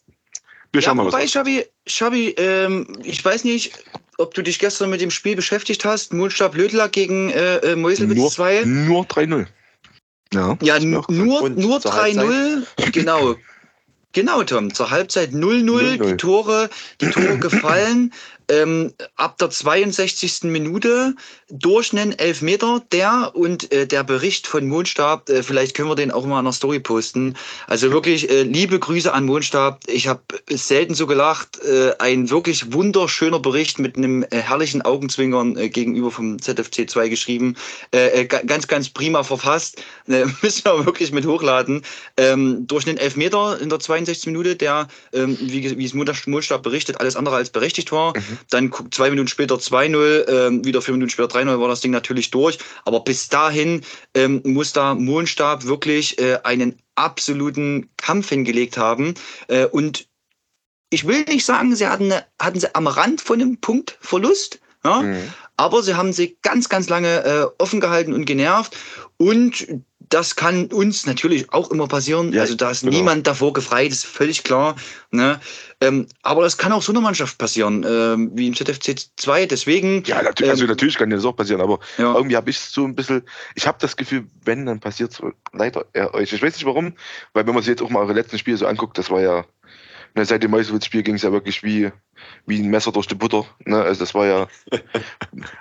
Wir 0.72 0.80
ja, 0.80 0.86
schauen 0.88 0.96
mal, 0.96 1.06
was 1.06 1.12
wobei, 1.12 1.26
Schabi, 1.26 1.64
Schabi 1.86 2.30
ähm, 2.30 2.98
ich 3.02 3.24
weiß 3.24 3.44
nicht, 3.44 3.72
ob 4.18 4.34
du 4.34 4.42
dich 4.42 4.58
gestern 4.58 4.90
mit 4.90 5.00
dem 5.00 5.10
Spiel 5.10 5.36
beschäftigt 5.36 5.84
hast. 5.84 6.12
Mulstab 6.12 6.54
Lödler 6.54 6.88
gegen 6.88 7.30
äh, 7.30 7.56
äh, 7.58 7.76
Meuselwitz 7.76 8.18
nur, 8.18 8.30
2. 8.30 8.64
nur 8.64 9.04
3-0. 9.04 9.46
Ja, 10.34 10.58
Ja, 10.60 10.78
nur, 10.78 11.04
nur 11.08 11.80
zur 11.80 11.92
3-0. 11.92 12.66
Genau. 12.92 13.36
Genau, 14.12 14.42
Tom. 14.42 14.74
Zur 14.74 14.90
Halbzeit 14.90 15.30
0-0. 15.30 15.98
0-0. 15.98 16.10
Die 16.10 16.16
Tore, 16.16 16.70
die 17.00 17.10
Tore 17.10 17.38
gefallen. 17.38 18.12
Ähm, 18.48 18.92
ab 19.16 19.38
der 19.38 19.50
62. 19.50 20.44
Minute 20.44 21.14
durch 21.50 21.92
einen 21.92 22.12
Elfmeter, 22.18 22.82
der 22.92 23.32
und 23.34 23.72
äh, 23.72 23.86
der 23.86 24.04
Bericht 24.04 24.46
von 24.46 24.66
Mondstab, 24.66 25.28
äh, 25.28 25.42
vielleicht 25.42 25.74
können 25.74 25.88
wir 25.88 25.94
den 25.96 26.10
auch 26.10 26.26
mal 26.26 26.38
in 26.38 26.44
der 26.44 26.52
Story 26.52 26.80
posten. 26.80 27.36
Also 27.66 27.90
wirklich 27.90 28.30
äh, 28.30 28.42
liebe 28.42 28.78
Grüße 28.78 29.12
an 29.12 29.24
Mondstab. 29.26 29.80
Ich 29.86 30.08
habe 30.08 30.20
selten 30.50 30.94
so 30.94 31.06
gelacht. 31.06 31.58
Äh, 31.62 31.92
ein 31.98 32.30
wirklich 32.30 32.72
wunderschöner 32.72 33.38
Bericht 33.38 33.78
mit 33.78 33.96
einem 33.96 34.22
äh, 34.24 34.38
herrlichen 34.38 34.82
Augenzwinkern 34.82 35.56
äh, 35.56 35.68
gegenüber 35.68 36.10
vom 36.10 36.40
ZFC 36.40 36.88
2 36.88 37.08
geschrieben. 37.08 37.56
Ga- 37.92 38.42
ganz, 38.46 38.66
ganz 38.66 38.88
prima 38.90 39.22
verfasst. 39.22 39.82
Müssen 40.06 40.64
wir 40.64 40.86
wirklich 40.86 41.12
mit 41.12 41.26
hochladen. 41.26 41.82
Ähm, 42.16 42.66
durch 42.66 42.86
einen 42.86 42.98
Elfmeter 42.98 43.60
in 43.60 43.68
der 43.68 43.78
62. 43.78 44.26
Minute, 44.26 44.56
der, 44.56 44.88
ähm, 45.12 45.36
wie, 45.40 45.78
wie 45.78 45.84
es 45.84 45.94
Mondstab 45.94 46.62
berichtet, 46.62 47.00
alles 47.00 47.16
andere 47.16 47.36
als 47.36 47.50
berechtigt 47.50 47.92
war. 47.92 48.14
Dann 48.50 48.72
zwei 48.90 49.10
Minuten 49.10 49.28
später 49.28 49.56
2-0, 49.56 50.28
ähm, 50.28 50.64
wieder 50.64 50.82
vier 50.82 50.94
Minuten 50.94 51.10
später 51.10 51.38
3-0 51.38 51.60
war 51.60 51.68
das 51.68 51.80
Ding 51.80 51.92
natürlich 51.92 52.30
durch. 52.30 52.58
Aber 52.84 53.00
bis 53.00 53.28
dahin 53.28 53.82
ähm, 54.14 54.40
muss 54.44 54.72
da 54.72 54.94
Mondstab 54.94 55.64
wirklich 55.64 56.18
äh, 56.18 56.38
einen 56.44 56.80
absoluten 56.94 57.90
Kampf 57.96 58.28
hingelegt 58.30 58.76
haben. 58.76 59.14
Äh, 59.48 59.66
und 59.66 60.08
ich 60.90 61.06
will 61.06 61.24
nicht 61.24 61.44
sagen, 61.44 61.74
sie 61.76 61.86
hatten, 61.86 62.12
hatten 62.40 62.60
sie 62.60 62.74
am 62.74 62.86
Rand 62.86 63.20
von 63.20 63.40
einem 63.40 63.58
Punktverlust, 63.58 64.60
ja, 64.84 65.02
mhm. 65.02 65.32
aber 65.56 65.82
sie 65.82 65.94
haben 65.94 66.12
sie 66.12 66.38
ganz, 66.42 66.68
ganz 66.68 66.88
lange 66.88 67.24
äh, 67.24 67.46
offen 67.58 67.80
gehalten 67.80 68.14
und 68.14 68.24
genervt. 68.24 68.76
Und 69.18 69.66
das 70.08 70.36
kann 70.36 70.66
uns 70.66 71.06
natürlich 71.06 71.52
auch 71.52 71.70
immer 71.70 71.86
passieren. 71.86 72.32
Ja, 72.32 72.42
also 72.42 72.54
da 72.54 72.70
ist 72.70 72.80
genau. 72.80 72.92
niemand 72.92 73.26
davor 73.26 73.52
gefreit, 73.52 73.90
ist 73.90 74.06
völlig 74.06 74.44
klar. 74.44 74.76
Ne? 75.10 75.40
Ähm, 75.80 76.06
aber 76.22 76.42
das 76.42 76.56
kann 76.56 76.72
auch 76.72 76.82
so 76.82 76.92
einer 76.92 77.00
Mannschaft 77.00 77.38
passieren, 77.38 77.84
ähm, 77.88 78.30
wie 78.34 78.48
im 78.48 78.54
ZFC 78.54 78.96
2. 79.16 79.46
Deswegen. 79.46 80.02
Ja, 80.04 80.22
natürlich, 80.22 80.50
also 80.50 80.64
ähm, 80.64 80.70
natürlich 80.70 80.96
kann 80.96 81.10
das 81.10 81.24
auch 81.24 81.36
passieren, 81.36 81.60
aber 81.60 81.78
ja. 81.98 82.14
irgendwie 82.14 82.36
habe 82.36 82.50
ich 82.50 82.58
so 82.58 82.84
ein 82.84 82.94
bisschen, 82.94 83.22
ich 83.54 83.66
habe 83.66 83.78
das 83.80 83.96
Gefühl, 83.96 84.26
wenn, 84.44 84.66
dann 84.66 84.80
passiert 84.80 85.12
es 85.12 85.22
leider 85.52 85.84
eher 85.92 86.14
euch. 86.14 86.32
Ich 86.32 86.42
weiß 86.42 86.54
nicht 86.54 86.66
warum, 86.66 86.94
weil 87.32 87.46
wenn 87.46 87.54
man 87.54 87.62
sich 87.62 87.70
jetzt 87.70 87.82
auch 87.82 87.90
mal 87.90 88.00
eure 88.00 88.14
letzten 88.14 88.38
Spiele 88.38 88.56
so 88.56 88.66
anguckt, 88.66 88.98
das 88.98 89.10
war 89.10 89.20
ja, 89.20 89.44
ne, 90.14 90.24
seit 90.24 90.42
dem 90.42 90.50
Meuselwitz-Spiel 90.50 91.02
ging 91.02 91.16
es 91.16 91.22
ja 91.22 91.32
wirklich 91.32 91.62
wie, 91.62 91.90
wie 92.46 92.60
ein 92.60 92.70
Messer 92.70 92.92
durch 92.92 93.06
die 93.06 93.14
Butter. 93.14 93.44
Ne? 93.64 93.82
Also 93.82 94.00
das 94.00 94.14
war 94.14 94.26
ja, 94.26 94.48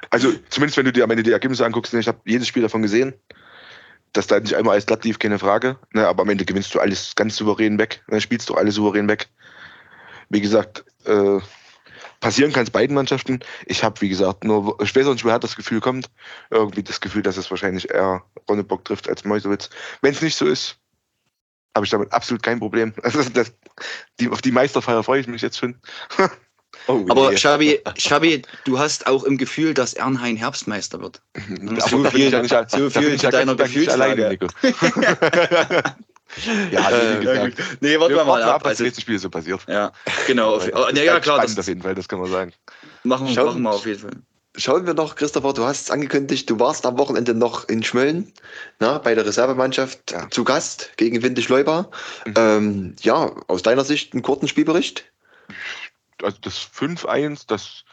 also 0.10 0.32
zumindest 0.50 0.78
wenn 0.78 0.86
du 0.86 0.94
dir 0.94 1.04
am 1.04 1.12
Ende 1.12 1.24
die 1.24 1.32
Ergebnisse 1.32 1.66
anguckst, 1.66 1.94
ne, 1.94 2.00
ich 2.00 2.08
habe 2.08 2.20
jedes 2.26 2.48
Spiel 2.48 2.64
davon 2.64 2.82
gesehen 2.82 3.14
dass 4.14 4.28
da 4.28 4.40
nicht 4.40 4.56
einmal 4.56 4.74
alles 4.74 4.86
glatt 4.86 5.04
lief, 5.04 5.20
keine 5.20 5.40
Frage. 5.40 5.78
Ne, 5.94 6.08
aber 6.08 6.24
am 6.24 6.30
Ende 6.30 6.46
gewinnst 6.46 6.74
du 6.74 6.80
alles 6.80 7.16
ganz 7.16 7.36
souverän 7.36 7.78
weg. 7.78 8.04
Ne, 8.08 8.22
spielst 8.22 8.50
du 8.50 8.56
alles 8.56 8.76
souverän 8.76 9.08
weg. 9.08 9.28
Wie 10.30 10.42
gesagt, 10.42 10.86
äh, 11.06 11.40
passieren 12.20 12.52
kann 12.52 12.64
es 12.64 12.72
beiden 12.72 12.96
Mannschaften. 12.96 13.40
Ich 13.66 13.84
habe, 13.84 14.02
wie 14.02 14.10
gesagt, 14.10 14.44
nur, 14.44 14.80
auch 14.80 14.82
nicht, 14.82 15.26
woher 15.26 15.40
das 15.40 15.56
Gefühl 15.56 15.80
kommt. 15.80 16.10
Irgendwie 16.50 16.84
das 16.84 17.02
Gefühl, 17.02 17.22
dass 17.22 17.38
es 17.38 17.50
wahrscheinlich 17.50 17.90
eher 17.90 18.24
Ronnebock 18.50 18.86
trifft 18.86 19.10
als 19.10 19.24
Meusewitz. 19.24 19.70
Wenn 20.02 20.14
es 20.14 20.22
nicht 20.22 20.36
so 20.36 20.46
ist, 20.46 20.78
habe 21.76 21.86
ich 21.86 21.92
damit 21.92 22.12
absolut 22.12 22.44
kein 22.44 22.60
Problem. 22.60 22.94
Also 23.04 23.24
das, 23.30 23.54
die, 24.20 24.30
auf 24.30 24.42
die 24.42 24.52
Meisterfeier 24.52 25.04
freue 25.04 25.22
ich 25.22 25.28
mich 25.28 25.42
jetzt 25.42 25.58
schon. 25.58 25.80
Oh, 26.88 27.06
Aber 27.10 27.30
yeah. 27.30 27.38
Schabi, 27.38 27.80
Schabi, 27.98 28.42
du 28.66 28.80
hast 28.80 29.08
auch 29.08 29.24
im 29.24 29.38
Gefühl, 29.38 29.74
dass 29.74 29.94
Ernhain 29.94 30.38
Herbstmeister 30.38 31.02
wird. 31.02 31.22
So 31.90 32.04
viel, 32.06 32.32
ja 32.32 32.42
nicht, 32.42 32.70
so 32.70 32.90
viel 32.90 33.20
zu 33.20 33.30
deiner 33.30 33.56
Gefühlslage. 33.56 34.38
ja, 36.72 36.72
nee, 36.72 37.26
ja, 37.26 37.48
nee, 37.80 38.00
warte 38.00 38.16
mal 38.16 38.44
ab, 38.44 38.56
ab 38.56 38.66
was 38.66 38.82
also, 38.82 39.02
Spiel 39.02 39.20
so 39.20 39.30
passiert. 39.30 39.62
Ja, 39.68 39.92
genau. 40.28 40.56
Auf, 40.56 40.70
oh, 40.74 40.88
ja, 40.94 41.04
ja, 41.04 41.20
klar. 41.20 41.42
Das, 41.42 41.58
auf 41.58 41.68
jeden 41.68 41.82
Fall, 41.82 41.96
das 41.96 42.08
kann 42.08 42.20
man 42.20 42.30
sagen. 42.30 42.54
Machen, 43.04 43.28
Schauen, 43.34 43.46
machen 43.46 43.62
wir 43.64 43.72
auf 43.72 43.86
jeden 43.86 44.00
Fall. 44.00 44.12
Schauen 44.56 44.88
wir 44.88 44.96
noch, 44.96 45.16
Christopher, 45.16 45.54
du 45.54 45.64
hast 45.64 45.84
es 45.84 45.92
angekündigt, 45.92 46.50
du 46.50 46.60
warst 46.60 46.86
am 46.86 46.98
Wochenende 46.98 47.36
noch 47.36 47.70
in 47.70 47.84
Schmölln 47.84 48.34
na, 48.80 48.98
bei 48.98 49.14
der 49.14 49.26
Reservemannschaft 49.26 50.12
ja. 50.12 50.28
zu 50.32 50.44
Gast 50.44 50.92
gegen 50.98 51.22
Windisch-Leuba. 51.22 51.92
Mhm. 52.26 52.34
Ähm, 52.36 52.96
ja, 53.02 53.32
aus 53.48 53.62
deiner 53.62 53.84
Sicht 53.84 54.14
einen 54.14 54.24
kurzen 54.24 54.48
Spielbericht? 54.48 55.06
Also 56.22 56.38
das 56.42 56.60
5-1, 56.60 57.48
das 57.48 57.86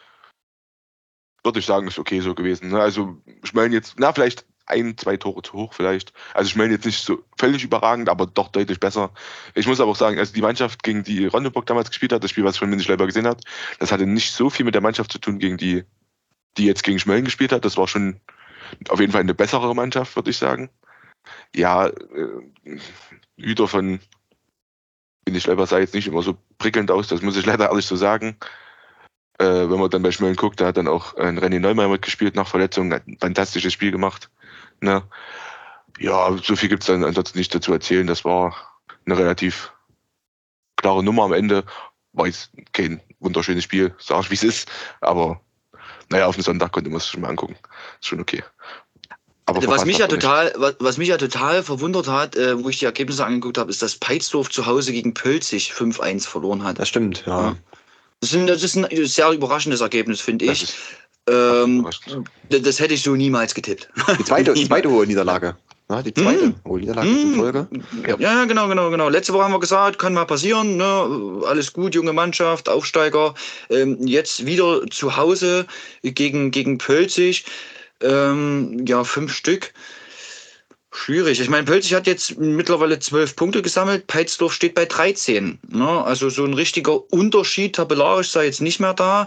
würde 1.43 1.59
ich 1.59 1.67
sagen, 1.67 1.87
ist 1.87 1.99
okay 1.99 2.21
so 2.21 2.35
gewesen. 2.35 2.71
Ne? 2.71 2.81
Also 2.81 3.19
Schmellen 3.43 3.73
jetzt, 3.73 3.95
na, 3.99 4.13
vielleicht 4.13 4.47
ein, 4.67 4.97
zwei 4.97 5.17
Tore 5.17 5.43
zu 5.43 5.53
hoch 5.53 5.75
vielleicht. 5.75 6.13
Also 6.33 6.51
Schmellen 6.51 6.73
jetzt 6.73 6.87
nicht 6.87 7.05
so 7.05 7.23
völlig 7.39 7.63
überragend, 7.65 8.09
aber 8.09 8.27
doch 8.27 8.49
deutlich 8.49 8.81
besser. 8.81 9.13
Ich 9.55 9.67
muss 9.67 9.81
aber 9.81 9.91
auch 9.91 9.97
sagen, 9.97 10.19
also 10.19 10.33
die 10.33 10.41
Mannschaft, 10.41 10.83
gegen 10.83 11.05
die 11.05 11.27
Ronneburg 11.27 11.67
damals 11.67 11.91
gespielt 11.91 12.13
hat, 12.13 12.25
das 12.25 12.31
Spiel, 12.31 12.45
was 12.45 12.55
ich 12.55 12.61
von 12.61 12.71
Mindig 12.71 12.89
Leiber 12.89 13.07
gesehen 13.07 13.27
hat, 13.27 13.43
das 13.79 13.93
hatte 13.93 14.07
nicht 14.07 14.33
so 14.33 14.49
viel 14.49 14.65
mit 14.65 14.75
der 14.75 14.83
Mannschaft 14.83 15.13
zu 15.13 15.19
tun, 15.19 15.39
gegen 15.39 15.59
die, 15.59 15.85
die 16.57 16.65
jetzt 16.65 16.83
gegen 16.83 16.99
Schmellen 16.99 17.25
gespielt 17.25 17.53
hat. 17.53 17.65
Das 17.65 17.77
war 17.77 17.89
schon 17.89 18.21
auf 18.89 19.01
jeden 19.01 19.13
Fall 19.13 19.21
eine 19.21 19.35
bessere 19.35 19.75
Mannschaft, 19.75 20.17
würde 20.17 20.31
ich 20.31 20.39
sagen. 20.39 20.71
Ja, 21.55 21.89
äh, 21.89 22.81
Hüter 23.37 23.69
von 23.69 24.01
bin 25.25 25.35
ich 25.35 25.47
leider 25.47 25.67
sah 25.67 25.79
jetzt 25.79 25.95
nicht 25.95 26.07
immer 26.07 26.23
so 26.23 26.37
prickelnd 26.59 26.91
aus, 26.91 27.09
das 27.09 27.23
muss 27.23 27.37
ich 27.37 27.47
leider 27.47 27.69
ehrlich 27.69 27.87
so 27.87 27.97
sagen. 27.97 28.37
Äh, 29.39 29.45
wenn 29.45 29.81
man 29.81 29.91
dann 29.91 30.03
bei 30.03 30.13
Schmölln 30.13 30.37
guckt, 30.37 30.61
da 30.61 30.67
hat 30.67 30.77
dann 30.77 30.87
auch 30.89 31.17
ein 31.17 31.39
René 31.39 31.59
Neumann 31.59 31.91
mitgespielt 31.91 32.37
nach 32.37 32.47
Verletzung, 32.47 32.93
ein 32.93 33.19
fantastisches 33.21 33.73
Spiel 33.73 33.91
gemacht. 33.91 34.31
Ne? 34.81 35.03
Ja, 35.99 36.37
so 36.37 36.57
viel 36.57 36.69
gibt 36.69 36.83
es 36.83 36.87
dann 36.87 37.05
ansonsten 37.05 37.39
nicht 37.39 37.55
dazu 37.55 37.73
erzählen. 37.73 38.07
Das 38.07 38.25
war 38.25 38.57
eine 39.07 39.19
relativ 39.19 39.73
klare 40.77 41.03
Nummer 41.03 41.25
am 41.25 41.33
Ende. 41.33 41.65
War 42.13 42.27
jetzt 42.27 42.53
kein 42.73 43.01
wunderschönes 43.19 43.65
Spiel, 43.65 43.95
sag 43.99 44.23
ich 44.23 44.31
wie 44.31 44.35
es 44.35 44.45
ist, 44.45 44.71
aber 45.01 45.41
naja, 46.11 46.27
auf 46.27 46.37
dem 46.37 46.43
Sonntag 46.45 46.73
konnte 46.73 46.91
man 46.91 46.99
es 46.99 47.09
schon 47.09 47.23
mal 47.23 47.31
angucken. 47.31 47.57
Ist 48.01 48.09
schon 48.09 48.21
okay. 48.21 48.43
Aber 49.47 49.67
was 49.67 49.85
mich 49.85 49.99
ja 49.99 50.07
total, 50.07 50.53
was, 50.57 50.77
was, 50.79 50.97
mich 50.97 51.09
ja 51.09 51.19
total 51.19 51.63
verwundert 51.63 52.09
hat, 52.09 52.35
äh, 52.35 52.63
wo 52.63 52.71
ich 52.71 52.79
die 52.79 52.87
Ergebnisse 52.87 53.25
angeguckt 53.27 53.59
habe, 53.59 53.71
ist, 53.71 53.83
dass 53.83 53.97
Peitsdorf 53.97 54.49
zu 54.49 54.65
Hause 54.65 54.93
gegen 54.93 55.13
Pölzig 55.13 55.73
5-1 55.77 56.27
verloren 56.27 56.65
hat. 56.65 56.79
Das 56.79 56.89
stimmt, 56.89 57.25
ja. 57.27 57.49
ja. 57.49 57.57
Das, 58.21 58.33
ist 58.33 58.37
ein, 58.37 58.47
das 58.47 58.63
ist 58.63 58.77
ein 58.77 59.07
sehr 59.07 59.31
überraschendes 59.33 59.83
Ergebnis, 59.83 60.21
finde 60.21 60.47
ich. 60.47 60.73
Ähm, 61.29 61.87
das 62.49 62.81
hätte 62.81 62.95
ich 62.95 63.03
so 63.03 63.15
niemals 63.15 63.55
getippt. 63.55 63.89
Die 64.19 64.25
zweite, 64.25 64.55
zweite 64.67 64.91
hohe 64.91 65.07
Niederlage. 65.07 65.57
Ja, 65.91 66.01
die 66.01 66.15
zweite 66.15 66.49
mm. 66.49 66.55
hohe 66.67 66.81
Niederlage 66.81 67.09
mm. 67.09 67.21
in 67.21 67.35
Folge. 67.35 67.69
Ja. 68.07 68.17
ja, 68.19 68.45
genau, 68.47 68.69
genau, 68.69 68.91
genau. 68.91 69.09
Letzte 69.11 69.35
Woche 69.35 69.45
haben 69.45 69.53
wir 69.53 69.61
gesagt, 69.61 69.99
kann 69.99 70.15
mal 70.15 70.25
passieren. 70.25 70.79
Ne? 70.79 71.43
Alles 71.47 71.73
gut, 71.73 71.95
junge 71.95 72.15
Mannschaft, 72.15 72.69
Aufsteiger. 72.71 73.35
Ähm, 73.69 73.99
jetzt 74.07 74.47
wieder 74.47 74.87
zu 74.91 75.17
Hause 75.17 75.67
gegen, 76.03 76.51
gegen 76.51 76.79
Pölzig. 76.79 77.45
Ähm, 78.05 78.85
ja, 78.87 79.03
fünf 79.05 79.33
Stück. 79.33 79.73
Schwierig. 80.97 81.41
Ich 81.41 81.49
meine, 81.49 81.65
Pölzig 81.65 81.93
hat 81.95 82.07
jetzt 82.07 82.39
mittlerweile 82.39 83.01
zwölf 83.01 83.35
Punkte 83.35 83.63
gesammelt. 83.63 84.07
Peitsdorf 84.07 84.53
steht 84.53 84.77
bei 84.77 84.85
13. 84.85 85.59
Ne? 85.69 86.05
Also 86.05 86.29
so 86.29 86.45
ein 86.45 86.55
richtiger 86.55 87.13
Unterschied 87.13 87.75
tabellarisch 87.75 88.31
sei 88.31 88.45
jetzt 88.45 88.61
nicht 88.61 88.79
mehr 88.79 88.95
da. 88.95 89.27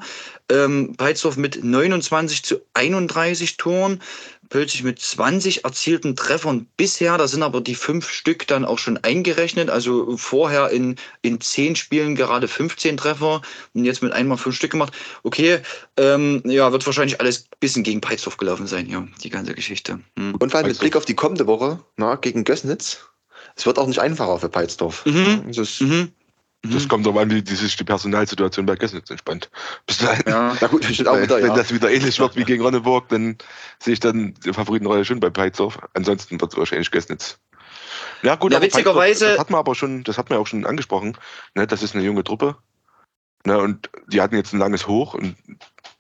Ähm, 0.49 0.95
Peitsdorf 0.95 1.36
mit 1.36 1.61
29 1.61 2.43
zu 2.43 2.61
31 2.73 3.57
Toren. 3.57 4.01
Pölzig 4.49 4.83
mit 4.83 4.99
20 4.99 5.65
erzielten 5.65 6.15
Treffern 6.15 6.67
bisher. 6.77 7.17
Da 7.17 7.27
sind 7.27 7.43
aber 7.43 7.61
die 7.61 7.75
fünf 7.75 8.09
Stück 8.09 8.47
dann 8.47 8.65
auch 8.65 8.79
schon 8.79 8.97
eingerechnet. 8.97 9.69
Also 9.69 10.17
vorher 10.17 10.69
in, 10.69 10.95
in 11.21 11.41
zehn 11.41 11.75
Spielen 11.75 12.15
gerade 12.15 12.47
15 12.47 12.97
Treffer 12.97 13.41
und 13.73 13.85
jetzt 13.85 14.01
mit 14.01 14.13
einmal 14.13 14.37
fünf 14.37 14.55
Stück 14.55 14.71
gemacht. 14.71 14.93
Okay, 15.23 15.59
ähm, 15.97 16.41
ja, 16.45 16.71
wird 16.71 16.85
wahrscheinlich 16.85 17.19
alles 17.19 17.43
ein 17.43 17.57
bisschen 17.59 17.83
gegen 17.83 18.01
Peitsdorf 18.01 18.37
gelaufen 18.37 18.67
sein, 18.67 18.87
ja, 18.87 19.05
die 19.23 19.29
ganze 19.29 19.53
Geschichte. 19.53 19.99
Hm. 20.17 20.35
Und 20.35 20.51
vor 20.51 20.59
allem 20.59 20.67
mit 20.67 20.79
Blick 20.79 20.95
auf 20.95 21.05
die 21.05 21.15
kommende 21.15 21.47
Woche 21.47 21.79
na, 21.97 22.15
gegen 22.15 22.43
Gößnitz. 22.43 22.99
Es 23.55 23.65
wird 23.65 23.79
auch 23.79 23.87
nicht 23.87 23.99
einfacher 23.99 24.39
für 24.39 24.49
Peitsdorf. 24.49 25.05
Mhm. 25.05 25.51
Das, 25.51 25.79
mhm. 25.81 26.11
Das 26.64 26.84
mhm. 26.84 26.88
kommt 26.88 27.05
darauf 27.05 27.22
an, 27.22 27.30
wie 27.30 27.55
sich 27.55 27.76
die 27.76 27.84
Personalsituation 27.84 28.66
bei 28.66 28.76
Gößnitz 28.76 29.10
entspannt. 29.10 29.49
Bis 29.86 29.99
dahin. 29.99 30.24
Ja, 30.28 30.55
na 30.62 30.68
gut, 30.68 30.84
steht 30.86 31.08
auch 31.08 31.22
wieder, 31.22 31.38
Wenn 31.38 31.47
ja. 31.47 31.55
das 31.55 31.74
wieder 31.74 31.91
ähnlich 31.91 32.20
wird 32.20 32.36
wie 32.36 32.43
gegen 32.43 32.64
Ronneburg, 32.64 33.10
dann 33.10 33.38
sehe 33.80 33.93
ich 33.93 33.99
dann 33.99 34.34
die 34.43 34.53
Favoritenrolle 34.53 35.05
schon 35.05 35.20
bei 35.20 35.30
Peitzow. 35.30 35.78
Ansonsten 35.93 36.41
wird 36.41 36.51
es 36.51 36.58
wahrscheinlich 36.58 36.91
Gößnitz. 36.91 37.39
Ja, 38.24 38.36
gut, 38.36 38.53
ja, 38.53 38.62
witzigerweise. 38.62 39.30
Das 39.30 39.39
hat 39.39 39.49
man 39.49 39.60
aber 39.60 39.76
schon, 39.76 40.03
das 40.03 40.18
hat 40.18 40.30
man 40.30 40.39
auch 40.39 40.47
schon 40.47 40.66
angesprochen. 40.66 41.18
Ne, 41.55 41.68
das 41.68 41.84
ist 41.84 41.95
eine 41.95 42.03
junge 42.03 42.24
Truppe. 42.24 42.58
Ne, 43.45 43.58
und 43.60 43.89
die 44.08 44.22
hatten 44.22 44.36
jetzt 44.36 44.53
ein 44.53 44.60
langes 44.60 44.88
Hoch. 44.88 45.14
Und, 45.14 45.36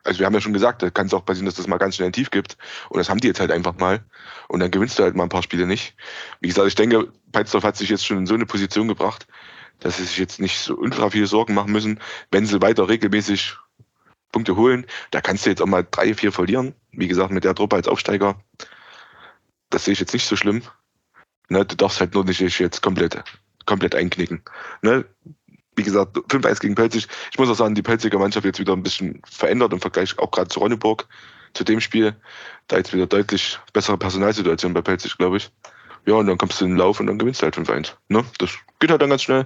also 0.03 0.19
wir 0.19 0.25
haben 0.25 0.33
ja 0.33 0.41
schon 0.41 0.53
gesagt, 0.53 0.81
da 0.81 0.89
kann 0.89 1.07
es 1.07 1.13
auch 1.13 1.25
passieren, 1.25 1.45
dass 1.45 1.55
das 1.55 1.67
mal 1.67 1.77
ganz 1.77 1.95
schnell 1.95 2.09
ein 2.09 2.13
Tief 2.13 2.31
gibt. 2.31 2.57
Und 2.89 2.97
das 2.97 3.09
haben 3.09 3.19
die 3.19 3.27
jetzt 3.27 3.39
halt 3.39 3.51
einfach 3.51 3.77
mal. 3.77 4.03
Und 4.47 4.59
dann 4.59 4.71
gewinnst 4.71 4.97
du 4.97 5.03
halt 5.03 5.15
mal 5.15 5.23
ein 5.23 5.29
paar 5.29 5.43
Spiele 5.43 5.67
nicht. 5.67 5.95
Wie 6.41 6.47
gesagt, 6.47 6.67
ich 6.67 6.75
denke, 6.75 7.11
Peitzdorf 7.31 7.63
hat 7.63 7.77
sich 7.77 7.89
jetzt 7.89 8.05
schon 8.05 8.17
in 8.17 8.25
so 8.25 8.33
eine 8.33 8.45
Position 8.45 8.87
gebracht, 8.87 9.27
dass 9.79 9.97
sie 9.97 10.03
sich 10.03 10.17
jetzt 10.17 10.39
nicht 10.39 10.59
so 10.59 10.75
ultra 10.75 11.09
viele 11.09 11.27
Sorgen 11.27 11.53
machen 11.53 11.71
müssen, 11.71 11.99
wenn 12.31 12.45
sie 12.45 12.61
weiter 12.61 12.89
regelmäßig 12.89 13.55
Punkte 14.31 14.55
holen. 14.55 14.85
Da 15.11 15.21
kannst 15.21 15.45
du 15.45 15.49
jetzt 15.49 15.61
auch 15.61 15.67
mal 15.67 15.85
drei, 15.89 16.13
vier 16.13 16.31
verlieren. 16.31 16.73
Wie 16.91 17.07
gesagt, 17.07 17.31
mit 17.31 17.43
der 17.43 17.55
Truppe 17.55 17.75
als 17.75 17.87
Aufsteiger. 17.87 18.39
Das 19.69 19.85
sehe 19.85 19.93
ich 19.93 19.99
jetzt 19.99 20.13
nicht 20.13 20.27
so 20.27 20.35
schlimm. 20.35 20.61
Ne, 21.49 21.65
du 21.65 21.75
darfst 21.75 21.99
halt 21.99 22.13
nur 22.13 22.25
nicht 22.25 22.41
jetzt 22.41 22.81
komplett, 22.81 23.23
komplett 23.65 23.95
einknicken. 23.95 24.41
Ne? 24.81 25.05
Wie 25.75 25.83
gesagt, 25.83 26.17
5-1 26.17 26.59
gegen 26.59 26.75
Pelzig. 26.75 27.07
Ich 27.31 27.37
muss 27.37 27.49
auch 27.49 27.55
sagen, 27.55 27.75
die 27.75 27.83
Pelziger 27.83 28.19
Mannschaft 28.19 28.45
jetzt 28.45 28.59
wieder 28.59 28.73
ein 28.73 28.83
bisschen 28.83 29.21
verändert 29.29 29.71
im 29.73 29.79
Vergleich 29.79 30.17
auch 30.19 30.31
gerade 30.31 30.49
zu 30.49 30.59
Ronneburg, 30.59 31.07
zu 31.53 31.63
dem 31.63 31.79
Spiel. 31.79 32.15
Da 32.67 32.77
jetzt 32.77 32.93
wieder 32.93 33.05
deutlich 33.05 33.59
bessere 33.73 33.97
Personalsituation 33.97 34.73
bei 34.73 34.81
Pelzig, 34.81 35.17
glaube 35.17 35.37
ich. 35.37 35.51
Ja, 36.05 36.15
und 36.15 36.27
dann 36.27 36.37
kommst 36.37 36.59
du 36.59 36.65
in 36.65 36.71
den 36.71 36.77
Lauf 36.77 36.99
und 36.99 37.07
dann 37.07 37.19
gewinnst 37.19 37.41
du 37.41 37.45
halt 37.45 37.57
5-1. 37.57 37.93
Ne? 38.09 38.25
Das 38.39 38.51
geht 38.79 38.89
halt 38.89 39.01
dann 39.01 39.09
ganz 39.09 39.23
schnell. 39.23 39.45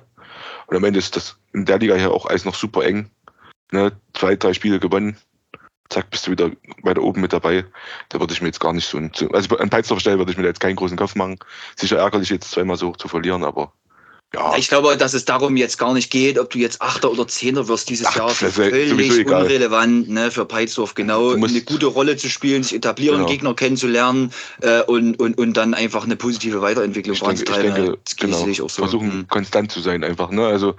Und 0.72 0.78
am 0.78 0.86
Ende 0.86 1.00
ist 1.00 1.18
das 1.18 1.38
in 1.52 1.66
der 1.66 1.80
Liga 1.80 1.96
hier 1.96 2.12
auch 2.12 2.26
alles 2.26 2.46
noch 2.46 2.56
super 2.56 2.86
eng. 2.86 3.12
Ne? 3.74 3.92
Zwei, 4.14 4.38
drei 4.38 4.54
Spiele 4.54 4.80
gewonnen. 4.80 5.18
Zack, 5.90 6.10
bist 6.10 6.26
du 6.26 6.32
wieder 6.32 6.50
weiter 6.82 7.02
oben 7.02 7.20
mit 7.20 7.34
dabei. 7.34 7.66
Da 8.08 8.22
würde 8.22 8.34
ich 8.34 8.42
mir 8.42 8.48
jetzt 8.48 8.62
gar 8.62 8.72
nicht 8.72 8.88
so, 8.88 8.98
also 9.34 9.58
an 9.58 9.70
Peitsdorfer 9.70 10.00
Stelle 10.00 10.18
würde 10.18 10.32
ich 10.32 10.38
mir 10.38 10.46
jetzt 10.46 10.62
keinen 10.62 10.78
großen 10.78 10.96
Kopf 10.96 11.16
machen. 11.16 11.40
Sicher 11.76 11.98
ärgerlich 11.98 12.30
jetzt 12.30 12.52
zweimal 12.52 12.78
so 12.78 12.94
zu 12.94 13.10
verlieren, 13.10 13.44
aber 13.44 13.74
ja. 14.34 14.56
Ich 14.56 14.70
glaube, 14.70 14.96
dass 14.96 15.14
es 15.14 15.26
darum 15.26 15.58
jetzt 15.58 15.78
gar 15.78 15.94
nicht 15.94 16.10
geht, 16.10 16.40
ob 16.40 16.50
du 16.50 16.60
jetzt 16.60 16.82
Achter 16.82 17.12
oder 17.12 17.28
Zehnter 17.28 17.68
wirst 17.68 17.90
dieses 17.90 18.08
Ach, 18.08 18.16
Jahr. 18.16 18.28
Das 18.28 18.42
ist 18.42 18.56
völlig 18.56 19.26
unrelevant 19.28 20.10
ne, 20.10 20.32
für 20.32 20.46
Peitsdorf. 20.46 20.96
Genau, 20.96 21.32
eine 21.32 21.62
gute 21.62 21.88
Rolle 21.88 22.16
zu 22.16 22.30
spielen, 22.30 22.64
sich 22.64 22.76
etablieren, 22.76 23.18
genau. 23.18 23.30
Gegner 23.30 23.54
kennenzulernen 23.54 24.32
äh, 24.62 24.82
und, 24.84 25.20
und, 25.20 25.38
und 25.38 25.58
dann 25.58 25.74
einfach 25.74 26.06
eine 26.06 26.16
positive 26.16 26.62
Weiterentwicklung 26.62 27.16
ich 27.16 27.22
denke, 27.22 27.44
ich 27.44 27.46
denke, 27.46 27.98
genau, 28.18 28.38
auch 28.38 28.70
so. 28.70 28.84
versuchen 28.84 29.12
hm. 29.12 29.28
konstant 29.28 29.72
zu 29.72 29.82
sein 29.82 30.04
einfach. 30.04 30.30
Ne? 30.32 30.46
Also 30.46 30.76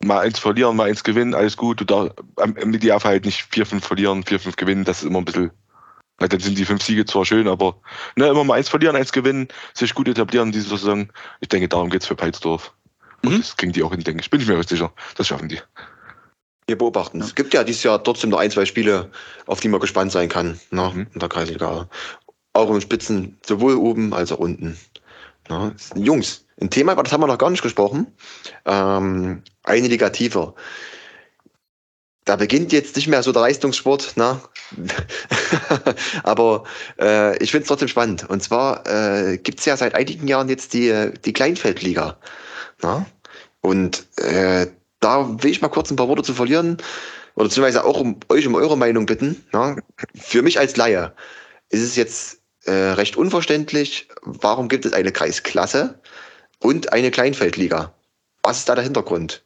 mal 0.00 0.20
eins 0.20 0.38
verlieren, 0.38 0.76
mal 0.76 0.88
eins 0.88 1.04
gewinnen, 1.04 1.34
alles 1.34 1.56
gut. 1.56 1.80
Du 1.80 1.84
darfst 1.84 2.14
im 2.36 2.74
Idealfall 2.74 3.12
halt 3.12 3.24
nicht 3.24 3.46
vier, 3.50 3.66
fünf 3.66 3.86
verlieren, 3.86 4.24
vier, 4.24 4.40
fünf 4.40 4.56
gewinnen, 4.56 4.84
das 4.84 5.02
ist 5.02 5.08
immer 5.08 5.18
ein 5.18 5.24
bisschen, 5.24 5.50
weil 6.18 6.28
dann 6.28 6.40
sind 6.40 6.58
die 6.58 6.64
fünf 6.64 6.82
Siege 6.82 7.04
zwar 7.04 7.24
schön, 7.24 7.48
aber 7.48 7.76
ne, 8.16 8.26
immer 8.28 8.44
mal 8.44 8.54
eins 8.54 8.68
verlieren, 8.68 8.96
eins 8.96 9.12
gewinnen, 9.12 9.48
sich 9.74 9.94
gut 9.94 10.08
etablieren 10.08 10.48
in 10.48 10.52
dieser 10.52 10.76
Saison. 10.76 11.08
Ich 11.40 11.48
denke, 11.48 11.68
darum 11.68 11.90
geht's 11.90 12.06
für 12.06 12.14
Peitsdorf. 12.16 12.72
Und 13.24 13.32
Mhm. 13.34 13.38
das 13.38 13.56
kriegen 13.56 13.72
die 13.72 13.82
auch 13.82 13.90
hin, 13.90 14.02
denke 14.02 14.20
ich. 14.20 14.30
Bin 14.30 14.40
ich 14.40 14.46
mir 14.46 14.62
sicher. 14.62 14.92
Das 15.16 15.26
schaffen 15.26 15.48
die. 15.48 15.60
Wir 16.66 16.76
beobachten. 16.76 17.20
Es 17.20 17.34
gibt 17.34 17.54
ja 17.54 17.62
dieses 17.64 17.82
Jahr 17.82 18.02
trotzdem 18.02 18.30
noch 18.30 18.38
ein, 18.38 18.50
zwei 18.50 18.64
Spiele, 18.64 19.10
auf 19.46 19.60
die 19.60 19.68
man 19.68 19.80
gespannt 19.80 20.12
sein 20.12 20.28
kann, 20.28 20.58
ne, 20.70 20.90
Mhm. 20.94 21.06
in 21.12 21.20
der 21.20 21.28
Kreisliga. 21.28 21.88
Auch 22.54 22.70
im 22.70 22.80
Spitzen, 22.80 23.38
sowohl 23.44 23.74
oben 23.76 24.14
als 24.14 24.32
auch 24.32 24.38
unten. 24.38 24.76
Ne. 25.48 25.76
Jungs, 25.94 26.44
ein 26.60 26.70
Thema, 26.70 26.92
über 26.92 27.02
das 27.02 27.12
haben 27.12 27.20
wir 27.20 27.26
noch 27.28 27.38
gar 27.38 27.50
nicht 27.50 27.62
gesprochen. 27.62 28.06
Ähm, 28.64 29.42
eine 29.62 29.88
Liga 29.88 30.10
tiefer. 30.10 30.54
Da 32.26 32.34
beginnt 32.34 32.72
jetzt 32.72 32.96
nicht 32.96 33.06
mehr 33.06 33.22
so 33.22 33.30
der 33.30 33.42
Leistungssport, 33.42 34.16
ne? 34.16 34.40
aber 36.24 36.64
äh, 36.98 37.38
ich 37.38 37.52
finde 37.52 37.62
es 37.62 37.68
trotzdem 37.68 37.86
spannend. 37.86 38.28
Und 38.28 38.42
zwar 38.42 38.84
äh, 38.84 39.38
gibt 39.38 39.60
es 39.60 39.64
ja 39.64 39.76
seit 39.76 39.94
einigen 39.94 40.26
Jahren 40.26 40.48
jetzt 40.48 40.74
die, 40.74 41.12
die 41.24 41.32
Kleinfeldliga. 41.32 42.18
Ne? 42.82 43.06
Und 43.60 44.06
äh, 44.16 44.66
da 44.98 45.40
will 45.40 45.52
ich 45.52 45.62
mal 45.62 45.68
kurz 45.68 45.92
ein 45.92 45.96
paar 45.96 46.08
Worte 46.08 46.24
zu 46.24 46.34
verlieren 46.34 46.78
oder 47.36 47.44
beziehungsweise 47.44 47.84
auch 47.84 48.00
um 48.00 48.18
euch 48.28 48.44
um 48.44 48.56
eure 48.56 48.76
Meinung 48.76 49.06
bitten. 49.06 49.46
Ne? 49.52 49.80
Für 50.16 50.42
mich 50.42 50.58
als 50.58 50.76
Laie 50.76 51.12
ist 51.70 51.82
es 51.82 51.94
jetzt 51.94 52.40
äh, 52.64 52.72
recht 52.72 53.16
unverständlich, 53.16 54.08
warum 54.22 54.66
gibt 54.66 54.84
es 54.84 54.92
eine 54.92 55.12
Kreisklasse 55.12 56.00
und 56.58 56.92
eine 56.92 57.12
Kleinfeldliga? 57.12 57.94
Was 58.42 58.58
ist 58.58 58.68
da 58.68 58.74
der 58.74 58.82
Hintergrund? 58.82 59.44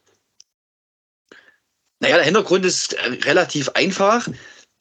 Naja, 2.01 2.17
der 2.17 2.25
Hintergrund 2.25 2.65
ist 2.65 2.95
äh, 2.95 3.19
relativ 3.25 3.69
einfach. 3.71 4.29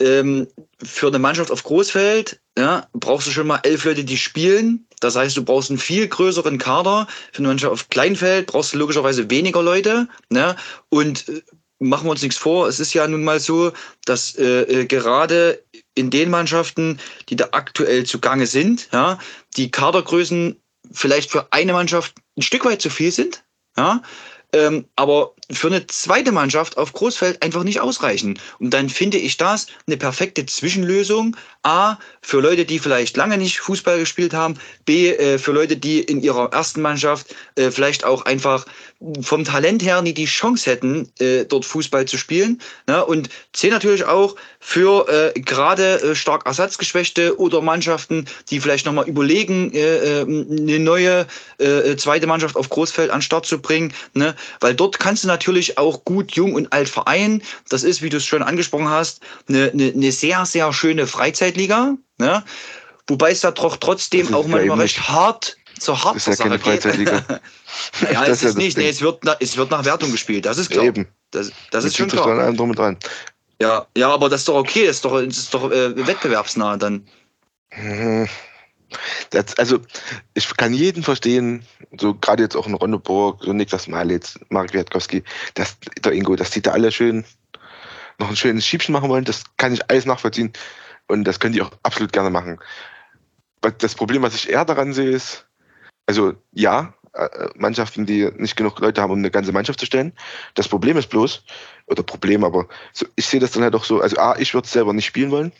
Ähm, 0.02 0.48
für 0.82 1.08
eine 1.08 1.20
Mannschaft 1.20 1.52
auf 1.52 1.64
Großfeld 1.64 2.40
ja, 2.58 2.88
brauchst 2.94 3.28
du 3.28 3.32
schon 3.32 3.48
mal 3.48 3.60
elf 3.64 3.84
Leute, 3.84 4.06
die 4.06 4.18
spielen. 4.18 4.88
Das 5.02 5.16
heißt, 5.16 5.36
du 5.36 5.44
brauchst 5.44 5.70
einen 5.70 5.80
viel 5.80 6.08
größeren 6.08 6.58
Kader. 6.58 7.08
Für 7.34 7.40
eine 7.40 7.50
Mannschaft 7.50 7.72
auf 7.74 7.90
Kleinfeld 7.90 8.48
brauchst 8.48 8.74
du 8.74 8.78
logischerweise 8.78 9.30
weniger 9.30 9.62
Leute. 9.62 10.08
Ne? 10.30 10.56
Und 10.90 11.28
äh, 11.28 11.42
machen 11.80 12.08
wir 12.08 12.12
uns 12.12 12.22
nichts 12.22 12.38
vor, 12.38 12.68
es 12.68 12.80
ist 12.80 12.94
ja 12.94 13.08
nun 13.08 13.24
mal 13.24 13.40
so, 13.40 13.72
dass 14.06 14.36
äh, 14.36 14.62
äh, 14.64 14.86
gerade 14.86 15.64
in 15.96 16.10
den 16.10 16.30
Mannschaften, 16.30 17.00
die 17.30 17.36
da 17.36 17.50
aktuell 17.52 18.06
zugange 18.06 18.48
sind, 18.48 18.90
ja, 18.92 19.18
die 19.58 19.72
Kadergrößen 19.72 20.62
vielleicht 20.92 21.32
für 21.32 21.52
eine 21.52 21.74
Mannschaft 21.74 22.16
ein 22.38 22.42
Stück 22.42 22.66
weit 22.66 22.82
zu 22.82 22.90
viel 22.90 23.12
sind. 23.12 23.44
Ja, 23.78 24.02
ähm, 24.54 24.86
aber 24.96 25.34
für 25.52 25.68
eine 25.68 25.86
zweite 25.88 26.32
Mannschaft 26.32 26.78
auf 26.78 26.94
Großfeld 26.94 27.44
einfach 27.44 27.64
nicht 27.64 27.82
ausreichen. 27.82 28.40
Und 28.60 28.74
dann 28.74 28.90
finde 28.90 29.18
ich 29.18 29.38
das 29.38 29.68
eine 29.88 29.98
perfekte 29.98 30.46
Zwischenlösung. 30.46 31.36
A, 31.64 31.98
für 32.22 32.40
Leute, 32.40 32.64
die 32.66 32.80
vielleicht 32.80 33.18
lange 33.18 33.38
nicht 33.38 33.60
Fußball 33.60 34.00
gespielt 34.00 34.34
haben. 34.34 34.56
B, 34.86 35.10
äh, 35.10 35.38
für 35.38 35.52
Leute, 35.52 35.76
die 35.76 36.00
in 36.00 36.22
ihrer 36.22 36.54
ersten 36.54 36.82
Mannschaft 36.82 37.36
äh, 37.56 37.70
vielleicht 37.72 38.06
auch 38.06 38.24
einfach 38.24 38.66
vom 39.22 39.46
Talent 39.46 39.82
her 39.82 40.02
nie 40.02 40.14
die 40.14 40.26
Chance 40.26 40.70
hätten, 40.70 41.10
äh, 41.20 41.46
dort 41.46 41.66
Fußball 41.66 42.06
zu 42.06 42.18
spielen. 42.18 42.62
Ne? 42.88 43.06
Und 43.06 43.30
C 43.54 43.70
natürlich 43.70 44.04
auch 44.04 44.36
für 44.60 45.08
äh, 45.08 45.40
gerade 45.40 46.02
äh, 46.02 46.16
stark 46.16 46.46
ersatzgeschwächte 46.46 47.40
oder 47.40 47.62
Mannschaften, 47.62 48.26
die 48.50 48.60
vielleicht 48.60 48.86
nochmal 48.86 49.08
überlegen, 49.08 49.74
äh, 49.74 50.20
äh, 50.20 50.22
eine 50.22 50.80
neue 50.80 51.28
zweite 51.98 52.26
Mannschaft 52.26 52.56
auf 52.56 52.70
Großfeld 52.70 53.10
an 53.10 53.22
Start 53.22 53.46
zu 53.46 53.62
bringen. 53.62 53.94
Ne? 54.14 54.34
Weil 54.62 54.74
dort 54.74 54.98
kannst 54.98 55.26
du 55.26 55.28
natürlich 55.28 55.78
auch 55.78 56.06
gut 56.06 56.32
jung 56.32 56.54
und 56.54 56.72
alt 56.72 56.88
vereinen. 56.88 57.44
Das 57.68 57.84
ist, 57.84 58.02
wie 58.02 58.10
du 58.10 58.18
es 58.18 58.26
schon 58.26 58.42
angesprochen 58.42 58.90
hast, 58.90 59.22
eine, 59.50 59.70
eine, 59.72 59.92
eine 59.92 60.12
sehr, 60.14 60.46
sehr 60.46 60.72
schöne 60.72 61.06
Freizeitliga. 61.50 61.98
Ne? 62.18 62.44
Wobei 63.08 63.32
es 63.32 63.42
da 63.42 63.52
doch 63.52 63.72
Das 63.72 63.80
trotzdem 63.80 64.34
auch 64.34 64.44
ja 64.44 64.50
manchmal 64.50 64.62
eben 64.62 64.80
recht 64.80 65.10
hart 65.10 65.58
zur 65.80 66.04
hart 66.04 66.18
ist 66.18 66.28
ja 66.28 66.36
keine 66.36 66.60
Freizeitliga. 66.60 67.24
naja, 68.02 68.26
Das 68.26 68.30
es 68.30 68.30
ist 68.30 68.30
ja 68.30 68.32
ist 68.32 68.44
das 68.44 68.56
nicht. 68.56 68.78
Nee, 68.78 68.90
es, 68.90 69.02
wird 69.02 69.24
nach, 69.24 69.38
es 69.40 69.58
wird 69.58 69.72
nach 69.72 69.86
Wertung 69.86 70.12
gespielt. 70.12 70.46
Das 70.46 70.58
ist 70.58 70.70
klar. 70.70 70.86
Eben. 70.86 71.08
Das, 71.32 71.52
das 71.72 71.86
ist 71.86 71.98
schon 71.98 72.10
klar. 72.10 72.28
allem 72.28 72.58
drum 72.58 72.72
und 72.72 72.80
dran. 72.80 72.98
Ja, 73.62 73.88
ja, 73.96 74.10
aber 74.12 74.30
das 74.30 74.42
ist 74.42 74.48
doch 74.48 74.56
okay. 74.56 74.88
Das 74.88 74.98
ist 74.98 75.06
doch, 75.06 75.22
das 75.22 75.38
ist 75.38 75.54
doch 75.54 75.72
äh, 75.72 76.08
wettbewerbsnah 76.08 76.78
dann. 76.78 77.08
Mhm. 77.76 78.28
Das, 79.30 79.56
also, 79.58 79.80
ich 80.34 80.58
kann 80.58 80.74
jeden 80.74 81.04
verstehen, 81.04 81.64
so 82.00 82.16
gerade 82.16 82.42
jetzt 82.42 82.56
auch 82.56 82.66
in 82.66 82.74
Ronneburg, 82.74 83.44
so 83.44 83.54
Niklas 83.54 83.88
Malitz, 83.88 84.40
Marek 84.50 84.74
Wiatkowski, 84.74 85.24
dass 85.54 85.78
der 86.04 86.12
Ingo, 86.14 86.36
dass 86.36 86.50
die 86.50 86.62
da 86.62 86.72
alle 86.72 86.92
schön 86.92 87.24
noch 88.18 88.30
ein 88.30 88.36
schönes 88.36 88.66
Schiebchen 88.66 88.92
machen 88.92 89.10
wollen, 89.10 89.26
das 89.26 89.44
kann 89.58 89.74
ich 89.74 89.88
alles 89.90 90.06
nachvollziehen 90.06 90.52
und 91.10 91.26
das 91.26 91.40
können 91.40 91.54
die 91.54 91.62
auch 91.62 91.72
absolut 91.84 92.14
gerne 92.14 92.30
machen. 92.30 92.60
Das 93.80 93.96
Problem, 93.96 94.22
was 94.22 94.36
ich 94.36 94.50
eher 94.50 94.64
daran 94.64 94.94
sehe, 94.94 95.10
ist, 95.10 95.48
also 96.06 96.34
ja, 96.54 96.94
äh, 97.14 97.50
Mannschaften, 97.56 98.06
die 98.06 98.32
nicht 98.38 98.56
genug 98.56 98.80
Leute 98.80 99.02
haben, 99.02 99.12
um 99.12 99.20
eine 99.20 99.32
ganze 99.32 99.52
Mannschaft 99.52 99.80
zu 99.80 99.86
stellen. 99.86 100.14
Das 100.54 100.68
Problem 100.68 100.96
ist 100.98 101.10
bloß, 101.10 101.44
oder 101.88 102.04
Problem, 102.04 102.44
aber 102.44 102.68
so, 102.94 103.06
ich 103.16 103.26
sehe 103.26 103.40
das 103.40 103.52
dann 103.52 103.64
halt 103.64 103.76
auch 103.76 103.84
so, 103.84 104.00
also 104.00 104.18
A, 104.18 104.38
ich 104.38 104.54
würde 104.54 104.66
es 104.66 104.72
selber 104.72 104.94
nicht 104.94 105.08
spielen 105.08 105.32
wollen. 105.32 105.52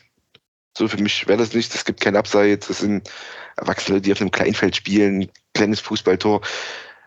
So, 0.78 0.86
für 0.88 1.02
mich 1.02 1.26
wäre 1.26 1.38
das 1.38 1.52
nichts, 1.52 1.74
es 1.74 1.84
gibt 1.84 2.00
kein 2.00 2.16
Abseits, 2.16 2.68
das 2.68 2.78
sind 2.78 3.10
Erwachsene, 3.56 4.00
die 4.00 4.12
auf 4.12 4.20
einem 4.20 4.30
Kleinfeld 4.30 4.76
spielen, 4.76 5.30
kleines 5.52 5.80
Fußballtor. 5.80 6.40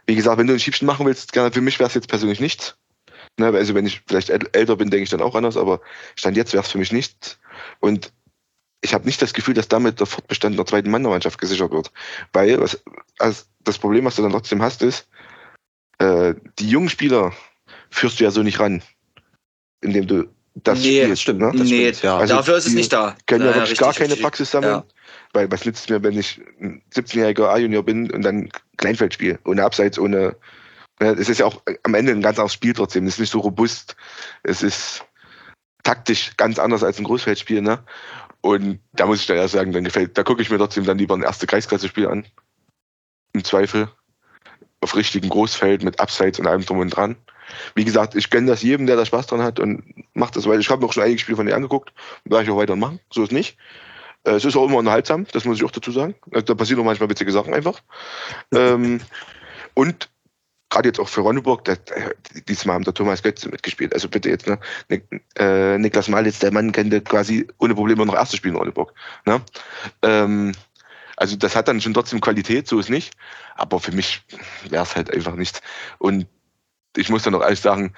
Wie 0.05 0.15
gesagt, 0.15 0.37
wenn 0.37 0.47
du 0.47 0.53
ein 0.53 0.59
Schiebchen 0.59 0.85
machen 0.85 1.05
willst, 1.05 1.31
gerne, 1.31 1.51
für 1.51 1.61
mich 1.61 1.79
wäre 1.79 1.87
es 1.87 1.93
jetzt 1.93 2.09
persönlich 2.09 2.41
nichts. 2.41 2.75
Ne, 3.37 3.47
also 3.47 3.73
wenn 3.73 3.87
ich 3.87 4.01
vielleicht 4.05 4.29
äl- 4.29 4.53
älter 4.53 4.75
bin, 4.75 4.91
denke 4.91 5.03
ich 5.03 5.09
dann 5.09 5.21
auch 5.21 5.33
anders, 5.33 5.57
aber 5.57 5.81
Stand 6.15 6.37
jetzt 6.37 6.53
wäre 6.53 6.63
es 6.63 6.69
für 6.69 6.77
mich 6.77 6.91
nichts. 6.91 7.39
Und 7.79 8.11
ich 8.83 8.93
habe 8.93 9.05
nicht 9.05 9.21
das 9.21 9.33
Gefühl, 9.33 9.53
dass 9.53 9.67
damit 9.67 9.99
der 9.99 10.07
Fortbestand 10.07 10.57
der 10.57 10.65
zweiten 10.65 10.91
Mannmannschaft 10.91 11.39
gesichert 11.39 11.71
wird. 11.71 11.91
Weil 12.33 12.59
was, 12.59 12.83
also 13.17 13.43
das 13.63 13.77
Problem, 13.77 14.05
was 14.05 14.15
du 14.15 14.21
dann 14.21 14.31
trotzdem 14.31 14.61
hast, 14.61 14.81
ist, 14.81 15.07
äh, 15.99 16.35
die 16.59 16.69
jungen 16.69 16.89
Spieler 16.89 17.33
führst 17.89 18.19
du 18.19 18.25
ja 18.25 18.31
so 18.31 18.43
nicht 18.43 18.59
ran, 18.59 18.83
indem 19.81 20.07
du 20.07 20.29
das 20.55 20.79
Nee, 20.79 21.03
spielst. 21.03 21.21
stimmt, 21.23 21.39
ne? 21.39 21.51
das 21.55 21.67
nee, 21.67 21.87
stimmt, 21.93 22.03
ja. 22.03 22.17
Also 22.17 22.35
dafür 22.35 22.57
ist 22.57 22.67
es 22.67 22.73
nicht 22.73 22.93
da. 22.93 23.15
können 23.25 23.45
ja, 23.45 23.51
Ja, 23.51 23.55
wirklich 23.57 23.79
gar 23.79 23.93
keine 23.93 24.09
richtig. 24.09 24.21
Praxis 24.21 24.51
sammeln. 24.51 24.73
Ja. 24.73 24.85
Weil 25.33 25.51
was 25.51 25.65
nützt 25.65 25.89
mir, 25.89 26.03
wenn 26.03 26.17
ich 26.17 26.39
ein 26.61 26.83
17-jähriger 26.93 27.47
A-Junior 27.47 27.83
bin 27.83 28.11
und 28.11 28.21
dann 28.21 28.49
Kleinfeld 28.77 29.13
spiele, 29.15 29.39
ohne 29.45 29.63
Abseits, 29.63 29.97
ohne. 29.97 30.35
Ne, 30.99 31.09
es 31.19 31.27
ist 31.27 31.39
ja 31.39 31.47
auch 31.47 31.61
am 31.81 31.95
Ende 31.95 32.11
ein 32.11 32.21
ganz 32.21 32.37
anderes 32.37 32.53
Spiel 32.53 32.73
trotzdem. 32.73 33.07
Es 33.07 33.15
ist 33.15 33.19
nicht 33.19 33.31
so 33.31 33.39
robust. 33.39 33.95
Es 34.43 34.61
ist 34.61 35.03
taktisch 35.81 36.31
ganz 36.37 36.59
anders 36.59 36.83
als 36.83 36.99
ein 36.99 37.03
Großfeldspiel, 37.03 37.61
ne? 37.61 37.83
Und 38.43 38.81
da 38.91 39.05
muss 39.05 39.21
ich 39.21 39.25
dann 39.25 39.37
ja 39.37 39.47
sagen, 39.47 39.71
dann 39.71 39.85
gefällt, 39.85 40.17
da 40.17 40.23
gucke 40.23 40.41
ich 40.41 40.49
mir 40.49 40.57
trotzdem 40.57 40.83
dann 40.83 40.97
lieber 40.97 41.15
ein 41.15 41.23
erste 41.23 41.47
Kreisklasse-Spiel 41.47 42.07
an. 42.07 42.25
Im 43.31 43.45
Zweifel. 43.45 43.87
Auf 44.81 44.97
richtigem 44.97 45.29
Großfeld 45.29 45.81
mit 45.81 46.01
Abseits 46.01 46.39
und 46.39 46.47
allem 46.47 46.65
drum 46.65 46.79
und 46.79 46.89
dran. 46.89 47.15
Wie 47.73 47.85
gesagt, 47.85 48.15
ich 48.15 48.29
gönne 48.29 48.47
das 48.47 48.61
jedem, 48.61 48.85
der 48.85 48.97
da 48.97 49.05
Spaß 49.05 49.27
dran 49.27 49.41
hat 49.41 49.61
und 49.61 49.85
macht 50.13 50.35
das 50.35 50.45
weiter. 50.45 50.59
Ich 50.59 50.69
habe 50.69 50.81
mir 50.81 50.89
auch 50.89 50.93
schon 50.93 51.03
einige 51.03 51.19
Spiele 51.19 51.37
von 51.37 51.45
dir 51.45 51.55
angeguckt. 51.55 51.93
Werde 52.25 52.43
ich 52.43 52.49
auch 52.49 52.57
weiter 52.57 52.75
machen. 52.75 52.99
So 53.13 53.23
ist 53.23 53.31
nicht. 53.31 53.57
Äh, 54.25 54.31
Es 54.31 54.43
ist 54.43 54.57
auch 54.57 54.67
immer 54.67 54.77
unterhaltsam, 54.77 55.25
das 55.31 55.45
muss 55.45 55.57
ich 55.57 55.63
auch 55.63 55.71
dazu 55.71 55.91
sagen. 55.91 56.15
Da 56.25 56.53
passieren 56.53 56.81
auch 56.81 56.85
manchmal 56.85 57.09
witzige 57.09 57.31
Sachen 57.31 57.53
einfach. 57.53 57.81
ähm, 58.53 58.99
und 59.73 60.09
gerade 60.73 60.89
jetzt 60.89 60.99
auch 60.99 61.07
für 61.07 61.21
Ronneburg, 61.21 61.63
da, 61.65 61.75
diesmal 62.47 62.75
haben 62.75 62.83
der 62.83 62.95
Thomas 62.95 63.21
Götze 63.21 63.47
mitgespielt. 63.47 63.93
Also 63.93 64.09
bitte 64.09 64.29
jetzt, 64.29 64.47
ne? 64.47 64.59
Äh, 65.37 65.77
Niklas 65.77 66.07
Malitz, 66.07 66.39
der 66.39 66.51
Mann 66.51 66.71
könnte 66.71 66.99
quasi 67.01 67.47
ohne 67.59 67.75
Probleme 67.75 68.05
noch 68.05 68.15
erste 68.15 68.37
spielen 68.37 68.55
in 68.55 68.59
Ronneburg. 68.59 68.93
Ne? 69.25 69.41
Ähm, 70.01 70.53
also 71.15 71.35
das 71.35 71.55
hat 71.55 71.67
dann 71.67 71.79
schon 71.79 71.93
trotzdem 71.93 72.21
Qualität, 72.21 72.67
so 72.67 72.79
ist 72.79 72.89
nicht. 72.89 73.13
Aber 73.55 73.79
für 73.79 73.91
mich 73.91 74.23
wäre 74.67 74.83
es 74.83 74.95
halt 74.95 75.13
einfach 75.13 75.35
nichts. 75.35 75.61
Und 75.99 76.25
ich 76.97 77.09
muss 77.09 77.21
dann 77.21 77.35
auch 77.35 77.43
ehrlich 77.43 77.61
sagen, 77.61 77.93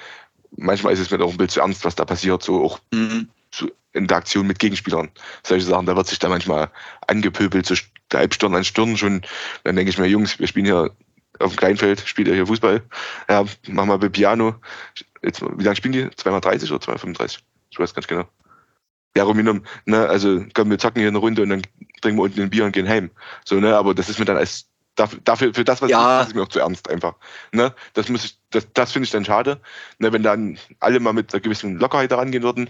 manchmal 0.52 0.94
ist 0.94 1.00
es 1.00 1.10
mir 1.10 1.24
auch 1.24 1.32
ein 1.32 1.38
bisschen 1.38 1.50
zu 1.50 1.62
ernst, 1.62 1.86
was 1.86 1.96
da 1.96 2.04
passiert, 2.04 2.44
so 2.44 2.62
auch 2.62 2.80
Mhm. 2.94 3.30
so 3.52 3.72
Interaktion 3.94 4.48
mit 4.48 4.60
Gegenspielern. 4.60 5.10
Solche 5.44 5.66
Sachen, 5.66 5.86
da 5.86 5.96
wird 5.96 6.08
sich 6.08 6.20
da 6.20 6.28
manchmal 6.28 6.70
angepöbelt, 7.08 7.66
so 7.66 7.76
der 8.12 8.20
Halbstirn 8.20 8.54
an 8.54 8.66
Stirn 8.66 8.98
schon. 8.98 9.22
Dann 9.64 9.78
denke 9.78 9.90
ich 9.90 9.98
mir, 9.98 10.08
Jungs, 10.08 10.40
wir 10.40 10.48
spielen 10.48 10.66
hier 10.66 10.92
auf 11.40 11.54
dem 11.54 11.58
Kleinfeld, 11.58 12.02
spielt 12.02 12.28
ihr 12.28 12.36
hier 12.36 12.48
Fußball? 12.48 12.82
Ja, 13.30 13.46
mach 13.68 13.86
mal 13.86 13.98
bei 13.98 14.10
Piano. 14.10 14.56
Jetzt, 15.22 15.42
wie 15.42 15.64
lange 15.64 15.76
spielen 15.76 15.94
die? 15.94 16.06
2x30 16.06 16.72
oder 16.74 16.84
2x35? 16.84 17.40
Ich 17.70 17.80
weiß 17.80 17.94
ganz 17.94 18.08
genau. 18.08 18.26
Ja, 19.18 19.24
Rominum, 19.24 19.64
ne, 19.86 20.08
also 20.08 20.44
komm, 20.54 20.70
wir 20.70 20.78
zocken 20.78 21.00
hier 21.00 21.08
eine 21.08 21.18
Runde 21.18 21.42
und 21.42 21.50
dann 21.50 21.62
trinken 22.02 22.20
wir 22.20 22.24
unten 22.24 22.42
ein 22.42 22.50
Bier 22.50 22.66
und 22.66 22.74
gehen 22.74 22.88
heim. 22.88 23.12
So, 23.46 23.60
ne, 23.60 23.76
aber 23.76 23.94
das 23.94 24.10
ist 24.10 24.20
mir 24.20 24.26
dann 24.26 24.38
als 24.38 24.68
dafür, 24.96 25.54
für 25.54 25.64
das, 25.64 25.82
was 25.82 25.90
Ja. 25.90 25.98
ich, 26.00 26.20
das 26.20 26.28
ist 26.30 26.36
mir 26.36 26.44
auch 26.44 26.50
zu 26.50 26.60
ernst 26.60 26.90
einfach. 26.90 27.16
Ne? 27.52 27.74
Das 27.94 28.10
muss 28.10 28.26
ich, 28.26 28.40
das, 28.52 28.68
das 28.74 28.92
finde 28.92 29.06
ich 29.06 29.12
dann 29.12 29.26
schade. 29.26 29.62
Ne, 30.00 30.12
wenn 30.12 30.24
dann 30.24 30.58
alle 30.80 31.00
mal 31.00 31.14
mit 31.14 31.34
einer 31.34 31.42
gewissen 31.42 31.78
Lockerheit 31.80 32.12
da 32.12 32.18
rangehen 32.18 32.44
würden. 32.44 32.70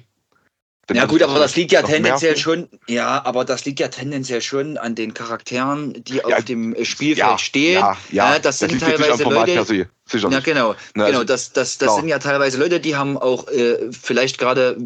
Ja 0.93 1.05
gut, 1.05 1.23
aber 1.23 1.39
das 1.39 1.55
liegt 1.55 1.71
ja 1.71 1.81
tendenziell 1.81 2.37
schon, 2.37 2.69
ja, 2.87 3.23
aber 3.25 3.43
das 3.43 3.65
liegt 3.65 3.79
ja 3.79 3.87
tendenziell 3.87 4.41
schon 4.41 4.77
an 4.77 4.93
den 4.93 5.13
Charakteren, 5.15 6.03
die 6.03 6.17
Ja, 6.17 6.25
auf 6.25 6.45
dem 6.45 6.75
äh, 6.75 6.85
Spielfeld 6.85 7.17
ja, 7.27 7.37
stehen. 7.39 7.79
Ja, 7.79 7.97
ja, 8.11 8.33
Ja, 8.33 8.39
das 8.39 8.59
sind 8.59 8.71
nicht 8.73 8.83
am 8.83 8.91
teilweise 8.91 9.23
Leute- 9.23 9.87
sicher 10.05 10.29
Ja, 10.29 10.39
genau. 10.41 10.75
Na, 10.93 11.05
genau, 11.07 11.19
also, 11.19 11.23
das, 11.23 11.53
das, 11.53 11.79
das 11.79 11.87
klar. 11.87 11.99
sind 11.99 12.09
ja 12.09 12.19
teilweise 12.19 12.59
Leute, 12.59 12.79
die 12.79 12.95
haben 12.95 13.17
auch 13.17 13.47
äh, 13.47 13.89
vielleicht 13.91 14.37
gerade 14.37 14.77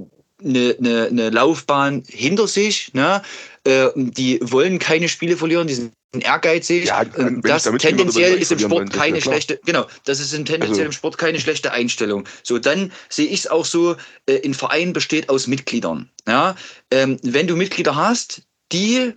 eine, 0.41 0.75
eine, 0.79 1.07
eine 1.07 1.29
Laufbahn 1.31 2.03
hinter 2.07 2.47
sich, 2.47 2.93
ne? 2.93 3.21
Äh, 3.65 3.89
die 3.95 4.39
wollen 4.41 4.79
keine 4.79 5.09
Spiele 5.09 5.37
verlieren, 5.37 5.67
die 5.67 5.73
sind 5.73 5.93
ehrgeizig. 6.17 6.85
Ja, 6.85 7.03
Ähm, 7.17 7.41
das 7.43 7.63
tendenziell 7.63 8.37
ist 8.37 8.51
im 8.51 8.59
Sport 8.59 8.91
keine 8.91 9.17
ja 9.17 9.21
schlechte, 9.21 9.59
genau, 9.65 9.85
das 10.05 10.19
ist 10.19 10.31
tendenziell 10.31 10.69
Also- 10.69 10.81
im 10.83 10.91
Sport 10.91 11.17
keine 11.17 11.39
schlechte 11.39 11.71
Einstellung. 11.71 12.25
So, 12.43 12.57
dann 12.57 12.91
sehe 13.09 13.27
ich 13.27 13.41
es 13.41 13.47
auch 13.47 13.65
so, 13.65 13.95
äh, 14.25 14.43
ein 14.45 14.53
Verein 14.53 14.93
besteht 14.93 15.29
aus 15.29 15.47
Mitgliedern. 15.47 16.09
Ja? 16.27 16.55
Ähm, 16.91 17.17
wenn 17.23 17.47
du 17.47 17.55
Mitglieder 17.55 17.95
hast, 17.95 18.43
die 18.71 19.13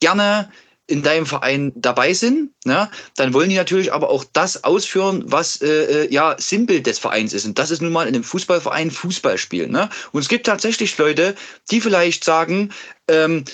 gerne 0.00 0.50
in 0.88 1.02
deinem 1.02 1.26
Verein 1.26 1.72
dabei 1.76 2.12
sind, 2.12 2.50
ne, 2.64 2.90
dann 3.16 3.32
wollen 3.32 3.48
die 3.48 3.56
natürlich 3.56 3.92
aber 3.92 4.10
auch 4.10 4.24
das 4.32 4.64
ausführen, 4.64 5.22
was 5.26 5.62
äh, 5.62 5.68
äh, 6.04 6.12
ja 6.12 6.34
Sinnbild 6.38 6.86
des 6.86 6.98
Vereins 6.98 7.32
ist. 7.32 7.44
Und 7.46 7.58
das 7.58 7.70
ist 7.70 7.80
nun 7.80 7.92
mal 7.92 8.08
in 8.08 8.14
einem 8.14 8.24
Fußballverein 8.24 8.90
Fußball 8.90 9.38
spielen. 9.38 9.70
Ne? 9.70 9.88
Und 10.10 10.20
es 10.22 10.28
gibt 10.28 10.44
tatsächlich 10.44 10.98
Leute, 10.98 11.36
die 11.70 11.80
vielleicht 11.80 12.24
sagen, 12.24 12.70
ähm, 13.12 13.44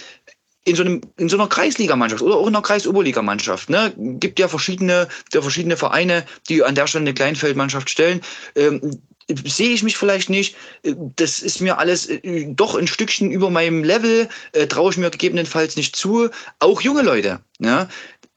in 0.64 0.76
so, 0.76 0.82
einem, 0.82 1.00
in 1.16 1.28
so 1.28 1.36
einer 1.36 1.48
Kreisligamannschaft 1.48 2.22
oder 2.22 2.36
auch 2.36 2.46
in 2.46 2.54
einer 2.54 2.62
Kreisoberligamannschaft, 2.62 3.70
ne, 3.70 3.92
gibt 3.96 4.38
ja 4.38 4.48
verschiedene, 4.48 5.08
ja 5.32 5.40
verschiedene 5.40 5.76
Vereine, 5.76 6.24
die 6.48 6.62
an 6.62 6.74
der 6.74 6.86
Stelle 6.86 7.02
eine 7.02 7.14
Kleinfeldmannschaft 7.14 7.88
stellen. 7.88 8.20
Ähm, 8.54 9.00
sehe 9.44 9.70
ich 9.70 9.82
mich 9.82 9.96
vielleicht 9.96 10.30
nicht. 10.30 10.56
Äh, 10.82 10.94
Das 11.16 11.40
ist 11.40 11.60
mir 11.60 11.78
alles 11.78 12.06
äh, 12.08 12.46
doch 12.48 12.74
ein 12.74 12.86
Stückchen 12.86 13.30
über 13.30 13.50
meinem 13.50 13.84
Level, 13.84 14.28
äh, 14.52 14.66
traue 14.66 14.90
ich 14.90 14.98
mir 14.98 15.10
gegebenenfalls 15.10 15.76
nicht 15.76 15.96
zu. 15.96 16.30
Auch 16.58 16.80
junge 16.80 17.02
Leute. 17.02 17.40
Ja? 17.58 17.88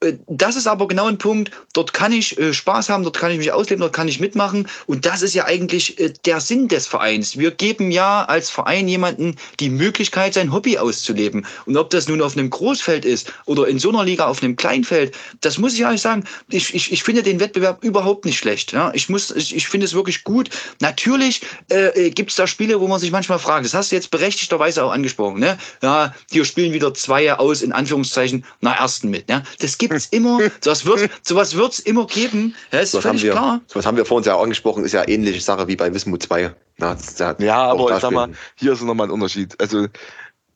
Äh, 0.02 0.14
Das 0.26 0.56
ist 0.56 0.66
aber 0.66 0.88
genau 0.88 1.06
ein 1.06 1.18
Punkt, 1.18 1.50
dort 1.72 1.92
kann 1.92 2.12
ich 2.12 2.38
äh, 2.38 2.52
Spaß 2.52 2.88
haben, 2.88 3.04
dort 3.04 3.18
kann 3.18 3.30
ich 3.30 3.38
mich 3.38 3.52
ausleben, 3.52 3.80
dort 3.80 3.92
kann 3.92 4.08
ich 4.08 4.20
mitmachen. 4.20 4.68
Und 4.86 5.06
das 5.06 5.22
ist 5.22 5.34
ja 5.34 5.44
eigentlich 5.44 5.98
äh, 5.98 6.12
der 6.24 6.40
Sinn 6.40 6.68
des 6.68 6.86
Vereins. 6.86 7.36
Wir 7.38 7.50
geben 7.50 7.90
ja 7.90 8.24
als 8.24 8.50
Verein 8.50 8.88
jemanden 8.88 9.36
die 9.60 9.70
Möglichkeit, 9.70 10.34
sein 10.34 10.52
Hobby 10.52 10.78
auszuleben. 10.78 11.46
Und 11.66 11.76
ob 11.76 11.90
das 11.90 12.08
nun 12.08 12.20
auf 12.20 12.36
einem 12.36 12.50
Großfeld 12.50 13.04
ist 13.04 13.32
oder 13.46 13.68
in 13.68 13.78
so 13.78 13.90
einer 13.90 14.04
Liga 14.04 14.26
auf 14.26 14.42
einem 14.42 14.56
Kleinfeld, 14.56 15.14
das 15.40 15.58
muss 15.58 15.74
ich 15.74 15.80
ehrlich 15.80 16.00
sagen, 16.00 16.24
ich, 16.48 16.74
ich, 16.74 16.92
ich 16.92 17.02
finde 17.02 17.22
den 17.22 17.40
Wettbewerb 17.40 17.84
überhaupt 17.84 18.24
nicht 18.24 18.38
schlecht. 18.38 18.72
Ja? 18.72 18.90
Ich, 18.94 19.08
muss, 19.08 19.30
ich, 19.30 19.54
ich 19.54 19.68
finde 19.68 19.86
es 19.86 19.94
wirklich 19.94 20.24
gut. 20.24 20.50
Natürlich 20.80 21.42
äh, 21.68 22.10
gibt 22.10 22.30
es 22.30 22.36
da 22.36 22.46
Spiele, 22.46 22.80
wo 22.80 22.88
man 22.88 23.00
sich 23.00 23.10
manchmal 23.10 23.38
fragt, 23.38 23.64
das 23.64 23.74
hast 23.74 23.92
du 23.92 23.96
jetzt 23.96 24.10
berechtigterweise 24.10 24.84
auch 24.84 24.92
angesprochen, 24.92 25.40
ne? 25.40 25.58
Ja, 25.82 26.14
hier 26.30 26.44
spielen 26.44 26.72
wieder 26.72 26.92
zwei 26.94 27.32
aus, 27.32 27.62
in 27.62 27.72
Anführungszeichen, 27.72 28.44
na 28.60 28.74
ersten 28.74 29.10
mit. 29.10 29.28
Ne? 29.28 29.42
Das 29.60 29.78
gibt 29.78 29.91
es 29.96 30.06
immer, 30.06 30.40
sowas 30.60 30.84
wird 30.84 31.10
sowas 31.22 31.56
wird's 31.56 31.78
immer 31.78 32.06
geben. 32.06 32.54
Ja, 32.70 32.80
ist 32.80 32.94
Was 32.94 33.04
haben, 33.04 33.18
völlig 33.18 33.24
wir, 33.24 33.32
klar. 33.32 33.60
was 33.72 33.86
haben 33.86 33.96
wir 33.96 34.04
vorhin 34.04 34.26
ja 34.26 34.34
auch 34.34 34.42
angesprochen, 34.42 34.84
ist 34.84 34.92
ja 34.92 35.06
ähnliche 35.06 35.40
Sache 35.40 35.68
wie 35.68 35.76
bei 35.76 35.92
Wismut 35.92 36.22
2. 36.22 36.54
Na, 36.78 36.96
ja, 37.18 37.34
Ja, 37.38 37.62
aber 37.64 37.94
ich 37.94 38.00
sag 38.00 38.12
mal, 38.12 38.30
hier 38.56 38.72
ist 38.72 38.82
nochmal 38.82 39.08
ein 39.08 39.10
Unterschied. 39.10 39.60
Also, 39.60 39.86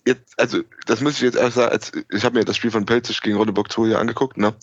jetzt, 0.07 0.35
also, 0.39 0.61
das 0.87 1.01
muss 1.01 1.15
ich 1.15 1.21
jetzt 1.21 1.37
ehrlich 1.37 1.55
sagen, 1.55 1.73
als, 1.73 1.93
ich 2.11 2.25
habe 2.25 2.39
mir 2.39 2.45
das 2.45 2.57
Spiel 2.57 2.71
von 2.71 2.87
Pelzig 2.87 3.21
gegen 3.21 3.37
Rodeburg 3.37 3.71
2 3.71 3.87
hier 3.87 3.99
angeguckt, 3.99 4.39
ne? 4.39 4.55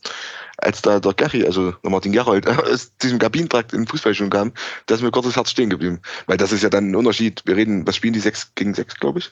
Als 0.58 0.82
da 0.82 1.00
der 1.00 1.14
Gary, 1.14 1.46
also 1.46 1.72
der 1.72 1.92
Martin 1.92 2.12
Gerold, 2.12 2.48
aus 2.48 2.96
diesem 2.98 3.20
Kabinentrakt 3.20 3.74
im 3.74 3.86
Fußball 3.86 4.16
schon 4.16 4.30
kam, 4.30 4.54
da 4.86 4.96
ist 4.96 5.02
mir 5.02 5.12
kurz 5.12 5.26
das 5.26 5.36
Herz 5.36 5.52
stehen 5.52 5.70
geblieben. 5.70 6.00
Weil 6.26 6.38
das 6.38 6.52
ist 6.52 6.64
ja 6.64 6.70
dann 6.70 6.92
ein 6.92 6.96
Unterschied. 6.96 7.44
Wir 7.46 7.56
reden, 7.56 7.86
was 7.86 7.96
spielen 7.96 8.14
die 8.14 8.20
6 8.20 8.56
gegen 8.56 8.74
6, 8.74 8.96
glaube 9.00 9.20
ich? 9.20 9.32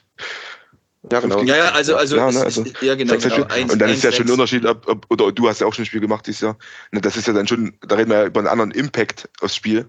Ja, 1.10 1.18
genau. 1.20 1.42
Ja, 1.42 1.56
ja, 1.56 1.70
also, 1.72 1.96
also, 1.96 2.16
Ja, 2.16 2.26
ne, 2.30 2.38
ist- 2.38 2.58
also 2.58 2.64
ja, 2.80 2.94
genau, 2.94 3.16
genau. 3.16 3.30
Spiel. 3.34 3.44
Eins- 3.48 3.72
und 3.72 3.78
dann 3.80 3.90
ist 3.90 4.04
ja 4.04 4.12
schon 4.12 4.26
ein. 4.26 4.30
Unterschied, 4.32 4.64
ob, 4.64 4.86
ob, 4.88 5.06
oder 5.10 5.32
du 5.32 5.48
hast 5.48 5.60
ja 5.60 5.66
auch 5.66 5.74
schon 5.74 5.82
ein 5.82 5.86
Spiel 5.86 6.00
gemacht 6.00 6.26
dieses 6.26 6.42
Jahr. 6.42 6.56
Ne, 6.92 7.00
das 7.00 7.16
ist 7.16 7.26
ja 7.26 7.32
dann 7.32 7.48
schon, 7.48 7.74
da 7.80 7.96
reden 7.96 8.10
wir 8.10 8.18
ja 8.18 8.26
über 8.26 8.40
einen 8.40 8.48
anderen 8.48 8.70
Impact 8.70 9.28
aufs 9.40 9.56
Spiel, 9.56 9.86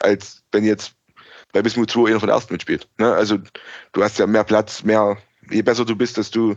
als 0.00 0.42
wenn 0.52 0.64
jetzt 0.64 0.92
bei 1.52 1.62
Bismut 1.62 1.90
2 1.90 2.10
einer 2.10 2.20
von 2.20 2.26
der 2.28 2.36
ersten 2.36 2.52
mitspielt. 2.52 2.88
Ne? 2.98 3.12
Also 3.12 3.38
du 3.92 4.02
hast 4.02 4.18
ja 4.18 4.26
mehr 4.26 4.44
Platz, 4.44 4.84
mehr, 4.84 5.16
je 5.50 5.62
besser 5.62 5.84
du 5.84 5.96
bist, 5.96 6.16
desto 6.18 6.56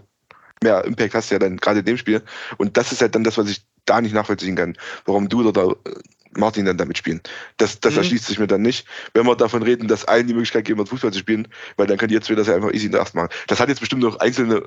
mehr 0.62 0.84
Impact 0.84 1.14
hast 1.16 1.32
du 1.32 1.36
ja 1.36 1.39
dann 1.39 1.58
gerade 1.58 1.80
in 1.80 1.86
dem 1.86 1.97
Spiel. 1.97 2.22
Und 2.58 2.76
das 2.78 2.91
ist 2.91 3.01
halt 3.01 3.16
dann 3.16 3.24
das, 3.24 3.38
was 3.38 3.49
ich 3.49 3.62
da 3.86 4.01
nicht 4.01 4.14
nachvollziehen 4.14 4.56
kann, 4.56 4.78
warum 5.06 5.30
du 5.30 5.47
oder 5.47 5.51
der 5.54 5.91
äh, 5.91 5.95
Martin 6.38 6.65
dann 6.65 6.77
damit 6.77 6.97
spielen. 6.97 7.21
Das, 7.57 7.79
das 7.79 7.93
Mhm. 7.93 7.99
erschließt 7.99 8.25
sich 8.25 8.39
mir 8.39 8.47
dann 8.47 8.61
nicht, 8.61 8.88
wenn 9.13 9.25
wir 9.25 9.36
davon 9.36 9.63
reden, 9.63 9.88
dass 9.88 10.05
allen 10.05 10.27
die 10.27 10.34
Möglichkeit 10.34 10.65
geben 10.65 10.79
wird, 10.79 10.89
Fußball 10.89 11.11
zu 11.11 11.19
spielen, 11.19 11.47
weil 11.77 11.88
dann 11.88 11.97
könnt 11.97 12.11
ihr 12.11 12.21
zwei 12.21 12.36
das 12.36 12.47
ja 12.47 12.55
einfach 12.55 12.73
easy 12.73 12.88
in 12.88 12.91
der 12.91 13.01
ersten 13.01 13.17
machen. 13.17 13.29
Das 13.47 13.59
hat 13.59 13.69
jetzt 13.69 13.79
bestimmt 13.79 14.01
noch 14.01 14.19
einzelne 14.19 14.63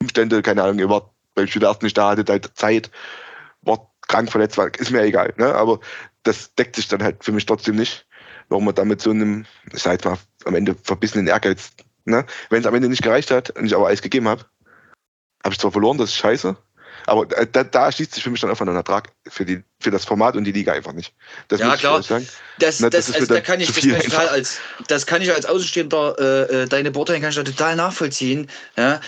Umstände, 0.00 0.42
keine 0.42 0.62
Ahnung, 0.62 0.78
ihr 0.78 0.88
wart 0.88 1.10
beim 1.34 1.46
Spiel 1.46 1.60
der 1.60 1.70
ersten 1.70 1.86
nicht 1.86 1.96
da, 1.96 2.10
hattet 2.10 2.28
halt 2.28 2.50
Zeit, 2.54 2.90
wart 3.62 3.88
krank, 4.08 4.30
verletzt, 4.30 4.58
war, 4.58 4.68
ist 4.78 4.90
mir 4.90 5.02
egal, 5.02 5.32
ne? 5.36 5.54
aber 5.54 5.80
das 6.22 6.54
deckt 6.54 6.76
sich 6.76 6.88
dann 6.88 7.02
halt 7.02 7.24
für 7.24 7.32
mich 7.32 7.46
trotzdem 7.46 7.76
nicht, 7.76 8.06
warum 8.48 8.64
man 8.64 8.74
da 8.74 8.84
mit 8.84 9.00
so 9.00 9.10
einem, 9.10 9.46
ich 9.72 9.82
sag 9.82 9.92
jetzt 9.92 10.04
mal, 10.04 10.18
am 10.44 10.54
Ende 10.54 10.74
verbissenen 10.82 11.26
Ehrgeiz, 11.26 11.70
ne? 12.04 12.26
wenn 12.50 12.60
es 12.60 12.66
am 12.66 12.74
Ende 12.74 12.88
nicht 12.88 13.02
gereicht 13.02 13.30
hat 13.30 13.50
und 13.50 13.64
ich 13.64 13.74
aber 13.74 13.86
alles 13.86 14.02
gegeben 14.02 14.28
habe, 14.28 14.44
habe 15.42 15.54
ich 15.54 15.58
zwar 15.58 15.72
verloren, 15.72 15.98
das 15.98 16.10
ist 16.10 16.16
scheiße, 16.16 16.56
aber 17.06 17.26
da, 17.26 17.44
da, 17.44 17.64
da 17.64 17.92
schließt 17.92 18.14
sich 18.14 18.22
für 18.22 18.30
mich 18.30 18.40
dann 18.40 18.50
einfach 18.50 18.66
ein 18.66 18.76
Ertrag 18.76 19.12
für, 19.28 19.44
die, 19.44 19.62
für 19.82 19.90
das 19.90 20.04
Format 20.04 20.36
und 20.36 20.44
die 20.44 20.52
Liga 20.52 20.72
einfach 20.72 20.92
nicht. 20.92 21.12
Das 21.48 21.60
Ja, 21.60 21.74
ich 21.74 21.80
klar. 21.80 21.94
ehrlich 21.94 22.06
sagen. 22.06 22.28
Das, 22.58 22.80
Na, 22.80 22.90
das, 22.90 23.06
das 23.06 23.16
also, 23.16 23.34
da 23.34 23.40
kann 23.40 23.60
ich, 23.60 23.68
das 23.68 23.80
kann 23.80 23.96
ich 23.96 24.04
total 24.04 24.28
als, 24.28 24.58
das 24.88 25.06
kann 25.06 25.22
ich 25.22 25.32
als 25.32 25.46
Außenstehender, 25.46 26.16
äh, 26.18 26.62
äh, 26.62 26.66
deine 26.68 26.90
Beurteilung 26.90 27.22
kann 27.22 27.30
ich 27.30 27.36
da 27.36 27.42
total 27.42 27.76
nachvollziehen. 27.76 28.48
Ja? 28.76 29.00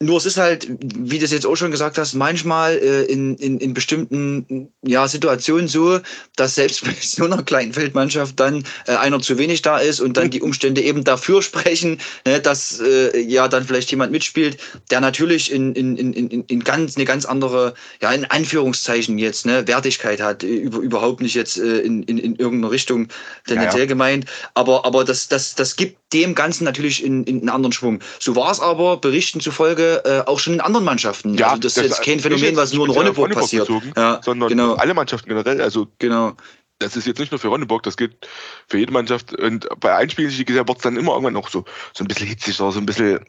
Nur 0.00 0.18
es 0.18 0.26
ist 0.26 0.36
halt, 0.36 0.68
wie 0.68 1.18
du 1.18 1.24
es 1.24 1.32
jetzt 1.32 1.44
auch 1.44 1.56
schon 1.56 1.72
gesagt 1.72 1.98
hast, 1.98 2.14
manchmal 2.14 2.74
äh, 2.74 3.02
in, 3.02 3.34
in, 3.36 3.58
in 3.58 3.74
bestimmten 3.74 4.72
ja, 4.82 5.08
Situationen 5.08 5.66
so, 5.66 5.98
dass 6.36 6.54
selbst 6.54 6.84
bei 6.84 6.94
so 7.00 7.24
einer 7.24 7.42
kleinen 7.42 7.72
Feldmannschaft 7.72 8.38
dann 8.38 8.64
äh, 8.86 8.92
einer 8.92 9.18
zu 9.18 9.38
wenig 9.38 9.62
da 9.62 9.78
ist 9.78 10.00
und 10.00 10.16
dann 10.16 10.30
die 10.30 10.40
Umstände 10.40 10.82
eben 10.82 11.02
dafür 11.02 11.42
sprechen, 11.48 12.00
ne, 12.24 12.40
dass 12.40 12.80
äh, 12.80 13.18
ja 13.20 13.48
dann 13.48 13.64
vielleicht 13.64 13.90
jemand 13.90 14.12
mitspielt, 14.12 14.58
der 14.90 15.00
natürlich 15.00 15.50
in, 15.50 15.74
in, 15.74 15.96
in, 15.96 16.12
in, 16.12 16.44
in 16.44 16.64
ganz 16.64 16.96
eine 16.96 17.04
ganz 17.04 17.24
andere, 17.24 17.74
ja 18.00 18.12
in 18.12 18.24
Anführungszeichen 18.24 19.18
jetzt, 19.18 19.46
ne, 19.46 19.66
Wertigkeit 19.66 20.07
hat, 20.16 20.42
äh, 20.42 20.46
über, 20.46 20.78
überhaupt 20.78 21.20
nicht 21.20 21.34
jetzt 21.34 21.58
äh, 21.58 21.80
in, 21.80 22.02
in, 22.04 22.18
in 22.18 22.36
irgendeiner 22.36 22.70
Richtung 22.72 23.08
tendenziell 23.46 23.82
Ja, 23.82 23.86
gemeint, 23.86 24.24
aber, 24.54 24.84
aber 24.84 25.04
das, 25.04 25.28
das, 25.28 25.54
das 25.54 25.76
gibt 25.76 25.98
dem 26.12 26.34
Ganzen 26.34 26.64
natürlich 26.64 27.04
in, 27.04 27.24
in 27.24 27.40
einen 27.40 27.48
anderen 27.50 27.72
Schwung. 27.72 28.00
So 28.18 28.34
war 28.34 28.50
es 28.50 28.60
aber 28.60 28.96
Berichten 28.96 29.40
zufolge 29.40 30.02
äh, 30.04 30.20
auch 30.26 30.38
schon 30.38 30.54
in 30.54 30.60
anderen 30.60 30.84
Mannschaften. 30.84 31.34
Ja, 31.34 31.50
also 31.50 31.60
das 31.60 31.76
ist 31.76 31.82
jetzt 31.84 32.02
kein 32.02 32.20
Phänomen, 32.20 32.44
jetzt 32.44 32.56
was 32.56 32.72
nur 32.72 32.86
in 32.86 32.92
Ronneburg 32.92 33.32
passiert. 33.32 33.66
bezogen, 33.66 33.92
Ja, 33.96 34.20
sondern 34.24 34.48
genau. 34.48 34.74
alle 34.74 34.94
Mannschaften 34.94 35.28
generell. 35.28 35.60
Also 35.60 35.88
Genau. 35.98 36.34
das 36.78 36.96
ist 36.96 37.06
jetzt 37.06 37.18
nicht 37.18 37.32
nur 37.32 37.38
für 37.38 37.48
Ronneburg, 37.48 37.82
das 37.82 37.96
gilt 37.96 38.28
für 38.68 38.78
jede 38.78 38.92
Mannschaft. 38.92 39.34
Und 39.38 39.68
bei 39.80 39.92
habe, 39.92 40.16
wird 40.16 40.76
es 40.76 40.82
dann 40.82 40.96
immer 40.96 41.12
irgendwann 41.12 41.36
auch 41.36 41.48
so, 41.48 41.64
so 41.94 42.04
ein 42.04 42.08
bisschen 42.08 42.28
hitzig 42.28 42.60
oder 42.60 42.72
so 42.72 42.78
ein 42.78 42.86
bisschen 42.86 43.20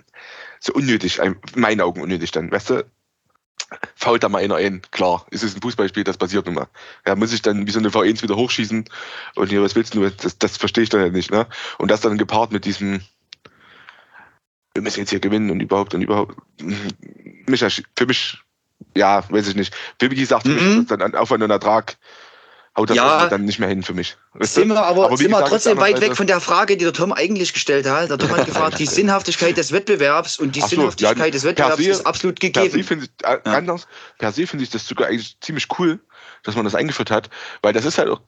so 0.59 0.73
unnötig, 0.73 1.19
in 1.19 1.35
meinen 1.55 1.81
Augen 1.81 2.01
unnötig 2.01 2.31
dann. 2.31 2.51
Weißt 2.51 2.69
du, 2.69 2.83
fault 3.95 4.23
da 4.23 4.29
mal 4.29 4.43
einer 4.43 4.55
ein, 4.55 4.81
klar, 4.91 5.25
es 5.31 5.43
ist 5.43 5.55
ein 5.55 5.61
Fußballspiel, 5.61 6.03
das 6.03 6.17
passiert 6.17 6.45
nun 6.45 6.55
mal. 6.55 6.67
Ja, 7.05 7.15
muss 7.15 7.33
ich 7.33 7.41
dann 7.41 7.67
wie 7.67 7.71
so 7.71 7.79
eine 7.79 7.89
V1 7.89 8.21
wieder 8.23 8.35
hochschießen 8.35 8.85
und 9.35 9.49
hier, 9.49 9.61
was 9.61 9.75
willst 9.75 9.95
du, 9.95 10.09
das, 10.09 10.37
das 10.37 10.57
verstehe 10.57 10.83
ich 10.83 10.89
dann 10.89 11.01
halt 11.01 11.13
nicht, 11.13 11.31
ne? 11.31 11.47
Und 11.77 11.91
das 11.91 12.01
dann 12.01 12.17
gepaart 12.17 12.51
mit 12.51 12.65
diesem, 12.65 13.01
wir 14.73 14.81
müssen 14.81 14.99
jetzt 15.01 15.09
hier 15.09 15.19
gewinnen 15.19 15.51
und 15.51 15.59
überhaupt 15.59 15.93
und 15.93 16.01
überhaupt, 16.01 16.35
mich, 16.59 17.83
für 17.95 18.05
mich, 18.05 18.37
ja, 18.95 19.23
weiß 19.29 19.47
ich 19.47 19.55
nicht. 19.55 19.75
Für 19.99 20.09
mich 20.09 20.19
gesagt, 20.19 20.43
für 20.43 20.53
mich 20.53 20.63
Mhm. 20.63 20.81
ist 20.81 20.91
das 20.91 20.99
dann 20.99 21.15
Aufwand 21.15 21.43
und 21.43 21.51
Ertrag, 21.51 21.97
haut 22.79 22.89
das 22.89 22.97
Ja. 22.97 23.13
irgendwie 23.17 23.29
dann 23.29 23.45
nicht 23.45 23.59
mehr 23.59 23.69
hin 23.69 23.83
für 23.83 23.93
mich. 23.93 24.17
Sind 24.39 24.69
wir 24.69 24.81
aber, 24.83 25.05
Aber 25.05 25.17
sind 25.17 25.29
wir 25.29 25.45
trotzdem 25.45 25.77
weit 25.77 26.01
weg 26.01 26.15
von 26.15 26.25
der 26.27 26.39
Frage, 26.39 26.77
die 26.77 26.83
der 26.85 26.93
Tom 26.93 27.11
eigentlich 27.13 27.53
gestellt 27.53 27.85
hat. 27.87 28.09
Der 28.09 28.17
Tom 28.17 28.31
hat 28.31 28.45
gefragt, 28.45 28.79
die 28.79 28.85
Sinnhaftigkeit 28.85 29.57
des 29.57 29.71
Wettbewerbs 29.71 30.39
und 30.39 30.55
die 30.55 30.61
so, 30.61 30.67
Sinnhaftigkeit 30.67 31.17
ja, 31.19 31.29
des 31.31 31.43
Wettbewerbs 31.43 31.83
se- 31.83 31.89
ist 31.91 32.05
absolut 32.05 32.39
Per 32.39 32.47
se 32.47 32.51
gegeben. 32.69 32.83
finde 32.83 33.05
ich, 33.05 33.25
äh, 33.27 33.39
anders, 33.49 33.87
per 34.17 34.31
se 34.31 34.47
finde 34.47 34.63
ich 34.63 34.69
das 34.71 34.87
sogar 34.87 35.07
eigentlich 35.09 35.37
ziemlich 35.41 35.67
cool, 35.77 35.99
dass 36.43 36.55
man 36.55 36.63
das 36.65 36.73
eingeführt 36.75 37.11
hat, 37.11 37.29
weil 37.61 37.73
das 37.73 37.85
ist 37.85 37.97
halt 37.97 38.09
auch, 38.09 38.21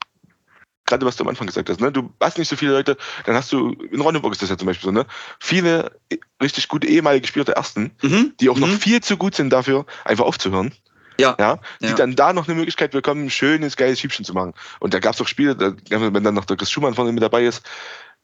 gerade 0.86 1.06
was 1.06 1.16
du 1.16 1.24
am 1.24 1.30
Anfang 1.30 1.48
gesagt 1.48 1.70
hast, 1.70 1.80
ne? 1.80 1.92
du 1.92 2.12
hast 2.20 2.38
nicht 2.38 2.50
so 2.50 2.56
viele 2.58 2.74
Leute, 2.74 2.98
dann 3.26 3.36
hast 3.36 3.52
du, 3.54 3.72
in 3.92 4.02
Ronneburg 4.02 4.34
ist 4.34 4.42
das 4.42 4.50
ja 4.50 4.58
zum 4.58 4.66
Beispiel 4.66 4.88
so, 4.88 4.92
ne? 4.92 5.06
viele 5.40 5.92
eh- 6.12 6.20
richtig 6.42 6.68
gute 6.68 6.88
ehemalige 6.88 7.26
Spieler 7.28 7.46
der 7.46 7.56
Ersten, 7.56 7.92
Mhm. 8.02 8.34
die 8.42 8.50
auch 8.50 8.58
noch 8.60 8.68
Mhm. 8.68 8.80
viel 8.80 9.02
zu 9.02 9.16
gut 9.16 9.36
sind 9.36 9.52
dafür, 9.52 9.86
einfach 10.04 10.26
aufzuhören. 10.26 10.74
Ja. 11.22 11.36
Ja, 11.40 11.60
die 11.80 11.88
Ja. 11.88 11.96
dann 11.96 12.16
da 12.16 12.34
noch 12.34 12.48
eine 12.48 12.56
Möglichkeit 12.56 12.92
bekommen, 12.92 13.26
ein 13.26 13.30
schönes, 13.30 13.78
geiles 13.78 14.00
Schiebchen 14.00 14.26
zu 14.26 14.34
machen. 14.34 14.54
Und 14.80 14.94
da 14.94 15.00
gab 15.00 15.14
es 15.16 15.22
auch 15.22 15.28
Spiele, 15.28 15.56
da, 15.56 15.74
wenn 15.90 16.24
dann 16.24 16.34
noch 16.36 16.46
der 16.46 16.58
Chris 16.58 16.72
Schumann 16.72 16.94
vorne 16.94 17.12
mit 17.12 17.24
dabei 17.24 17.46
ist, 17.46 17.64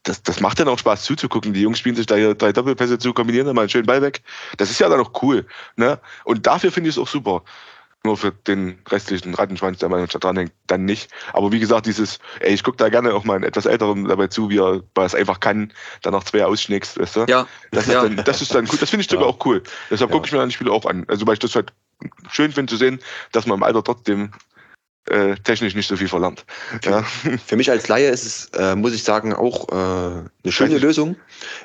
das, 0.03 0.23
das 0.23 0.39
macht 0.39 0.59
dann 0.59 0.67
auch 0.67 0.79
Spaß 0.79 1.03
zuzugucken. 1.03 1.53
Die 1.53 1.61
Jungs 1.61 1.79
spielen 1.79 1.95
sich 1.95 2.05
da 2.05 2.15
hier 2.15 2.33
drei 2.35 2.53
Doppelpässe 2.53 2.97
zu, 2.97 3.13
kombinieren 3.13 3.45
dann 3.47 3.55
mal 3.55 3.63
einen 3.63 3.69
schönen 3.69 3.85
Ball 3.87 4.01
weg. 4.01 4.21
Das 4.57 4.69
ist 4.71 4.79
ja 4.79 4.87
dann 4.89 4.99
auch 5.01 5.21
cool. 5.21 5.45
Ne? 5.75 5.99
Und 6.23 6.45
dafür 6.47 6.71
finde 6.71 6.89
ich 6.89 6.95
es 6.95 7.01
auch 7.01 7.07
super. 7.07 7.43
Nur 8.05 8.15
für 8.15 8.31
den 8.31 8.79
restlichen 8.87 9.33
Rattenschwanz, 9.33 9.79
der 9.79 9.89
mal 9.89 10.05
dranhängt, 10.07 10.53
dann 10.67 10.85
nicht. 10.85 11.09
Aber 11.33 11.51
wie 11.51 11.59
gesagt, 11.59 11.87
dieses, 11.87 12.19
ey, 12.39 12.53
ich 12.53 12.63
gucke 12.63 12.77
da 12.77 12.87
gerne 12.87 13.13
auch 13.13 13.25
mal 13.25 13.33
einen 13.35 13.43
etwas 13.43 13.65
älteren 13.65 14.05
dabei 14.05 14.27
zu, 14.27 14.49
wie 14.49 14.59
er 14.59 14.81
er 14.95 15.03
es 15.03 15.15
einfach 15.15 15.41
kann, 15.41 15.73
dann 16.03 16.13
noch 16.13 16.23
zwei 16.23 16.45
ausschnickst, 16.45 16.99
weißt 16.99 17.15
du? 17.17 17.25
Ja, 17.27 17.47
Das 17.71 17.87
ist, 17.87 17.93
Ja. 17.93 18.03
dann, 18.03 18.15
das 18.23 18.41
ist 18.41 18.53
dann 18.55 18.65
cool. 18.71 18.77
Das 18.79 18.89
finde 18.91 19.01
ich 19.01 19.09
sogar 19.09 19.25
Ja. 19.25 19.33
auch 19.33 19.45
cool. 19.45 19.61
Deshalb 19.89 20.11
Ja. 20.11 20.15
gucke 20.15 20.27
ich 20.27 20.31
mir 20.31 20.39
dann 20.39 20.47
die 20.49 20.55
Spiele 20.55 20.71
auch 20.71 20.85
an. 20.85 21.03
Also 21.09 21.27
weil 21.27 21.33
ich 21.33 21.39
das 21.39 21.55
halt 21.55 21.73
schön 22.31 22.51
finde 22.51 22.69
zu 22.71 22.77
sehen, 22.77 22.99
dass 23.31 23.45
man 23.45 23.57
im 23.57 23.63
Alter 23.63 23.83
trotzdem 23.83 24.31
äh, 25.09 25.35
technisch 25.37 25.73
nicht 25.73 25.87
so 25.87 25.95
viel 25.95 26.09
verlangt. 26.09 26.45
Ja. 26.83 27.01
Für 27.45 27.55
mich 27.55 27.71
als 27.71 27.87
Laie 27.87 28.09
ist 28.09 28.25
es, 28.25 28.45
äh, 28.59 28.75
muss 28.75 28.93
ich 28.93 29.03
sagen, 29.03 29.33
auch 29.33 29.69
äh, 29.69 29.73
eine 29.73 30.51
schöne 30.51 30.75
ich- 30.75 30.81
Lösung. 30.81 31.15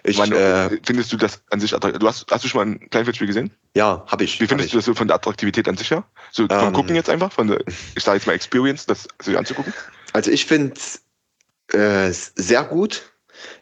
Ich, 0.04 0.16
Meine, 0.16 0.36
äh, 0.36 0.78
findest 0.86 1.12
du 1.12 1.16
das 1.16 1.42
an 1.50 1.58
sich 1.58 1.74
attraktiv? 1.74 1.98
Du 1.98 2.06
hast, 2.06 2.24
hast 2.30 2.44
du 2.44 2.48
schon 2.48 2.58
mal 2.60 2.66
ein 2.74 2.88
Kleinfeldspiel 2.90 3.26
gesehen? 3.26 3.50
ja, 3.74 4.04
habe 4.06 4.22
ich. 4.24 4.40
Wie 4.40 4.46
findest 4.46 4.66
ich. 4.66 4.72
du 4.72 4.78
das 4.78 4.84
so 4.84 4.94
von 4.94 5.08
der 5.08 5.16
Attraktivität 5.16 5.66
an 5.68 5.76
sich 5.76 5.90
her? 5.90 6.04
So 6.30 6.46
vom 6.46 6.68
Ähm, 6.68 6.72
Gucken 6.72 6.94
jetzt 6.94 7.10
einfach, 7.10 7.32
von 7.32 7.48
der, 7.48 7.60
ich 7.66 8.04
sage 8.04 8.18
jetzt 8.18 8.26
mal 8.26 8.34
Experience, 8.34 8.86
das 8.86 9.08
sich 9.20 9.36
anzugucken? 9.36 9.72
Also 10.12 10.30
ich 10.30 10.46
finde 10.46 10.74
äh, 11.72 12.10
sehr 12.12 12.62
gut. 12.64 13.11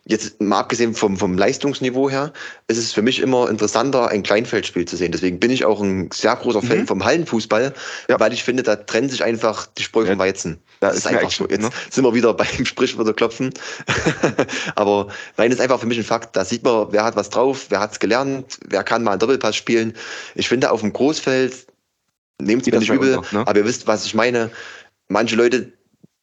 Jetzt 0.04 0.40
mal 0.40 0.58
abgesehen 0.60 0.94
vom, 0.94 1.16
vom 1.16 1.36
Leistungsniveau 1.38 2.10
her, 2.10 2.32
ist 2.68 2.78
es 2.78 2.92
für 2.92 3.02
mich 3.02 3.20
immer 3.20 3.48
interessanter, 3.48 4.08
ein 4.08 4.22
Kleinfeldspiel 4.22 4.84
zu 4.86 4.96
sehen. 4.96 5.12
Deswegen 5.12 5.38
bin 5.38 5.50
ich 5.50 5.64
auch 5.64 5.80
ein 5.80 6.10
sehr 6.12 6.34
großer 6.36 6.62
Fan 6.62 6.80
Mhm. 6.80 6.86
vom 6.86 7.04
Hallenfußball, 7.04 7.72
Ja. 8.08 8.18
weil 8.20 8.32
ich 8.32 8.42
finde, 8.42 8.62
da 8.62 8.76
trennen 8.76 9.08
sich 9.08 9.22
einfach 9.22 9.66
die 9.66 9.82
Spreu 9.82 10.02
vom 10.02 10.14
Ja, 10.14 10.18
Weizen. 10.18 10.58
da 10.80 10.88
Das 10.88 10.96
ist 10.98 11.06
einfach 11.06 11.30
so. 11.30 11.44
Action, 11.44 11.50
Jetzt 11.50 11.62
ne? 11.62 11.70
sind 11.90 12.04
wir 12.04 12.14
wieder 12.14 12.34
beim 12.34 12.64
Sprichwörter 12.66 13.14
klopfen. 13.14 13.52
Aber 14.74 15.08
nein, 15.36 15.50
ist 15.52 15.60
einfach 15.60 15.80
für 15.80 15.86
mich 15.86 15.98
ein 15.98 16.04
Fakt. 16.04 16.36
Da 16.36 16.44
sieht 16.44 16.64
man, 16.64 16.88
wer 16.90 17.04
hat 17.04 17.16
was 17.16 17.30
drauf, 17.30 17.66
wer 17.68 17.80
hat 17.80 17.92
es 17.92 18.00
gelernt, 18.00 18.58
wer 18.68 18.82
kann 18.84 19.02
mal 19.02 19.12
einen 19.12 19.20
Doppelpass 19.20 19.56
spielen. 19.56 19.94
Ich 20.34 20.48
finde, 20.48 20.70
auf 20.70 20.80
dem 20.80 20.92
Großfeld, 20.92 21.66
nehmt 22.40 22.62
es 22.66 22.72
mir 22.72 22.78
nicht 22.78 22.90
übel, 22.90 23.18
unter, 23.18 23.36
ne? 23.38 23.46
aber 23.46 23.58
ihr 23.58 23.64
wisst, 23.64 23.86
was 23.86 24.04
ich 24.06 24.14
meine. 24.14 24.50
Manche 25.08 25.36
Leute, 25.36 25.72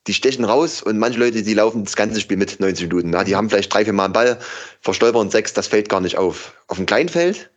die 0.07 0.13
stechen 0.13 0.45
raus 0.45 0.81
und 0.81 0.97
manche 0.97 1.19
Leute, 1.19 1.43
die 1.43 1.53
laufen 1.53 1.83
das 1.83 1.95
ganze 1.95 2.21
Spiel 2.21 2.37
mit 2.37 2.59
90 2.59 2.87
Minuten. 2.87 3.13
Ja, 3.13 3.23
die 3.23 3.35
haben 3.35 3.49
vielleicht 3.49 3.73
drei, 3.73 3.83
vier 3.83 3.93
Mal 3.93 4.05
einen 4.05 4.13
Ball, 4.13 4.39
verstolpern 4.81 5.29
sechs, 5.29 5.53
das 5.53 5.67
fällt 5.67 5.89
gar 5.89 6.01
nicht 6.01 6.17
auf. 6.17 6.53
Auf 6.67 6.77
dem 6.77 6.85
Kleinfeld, 6.85 7.49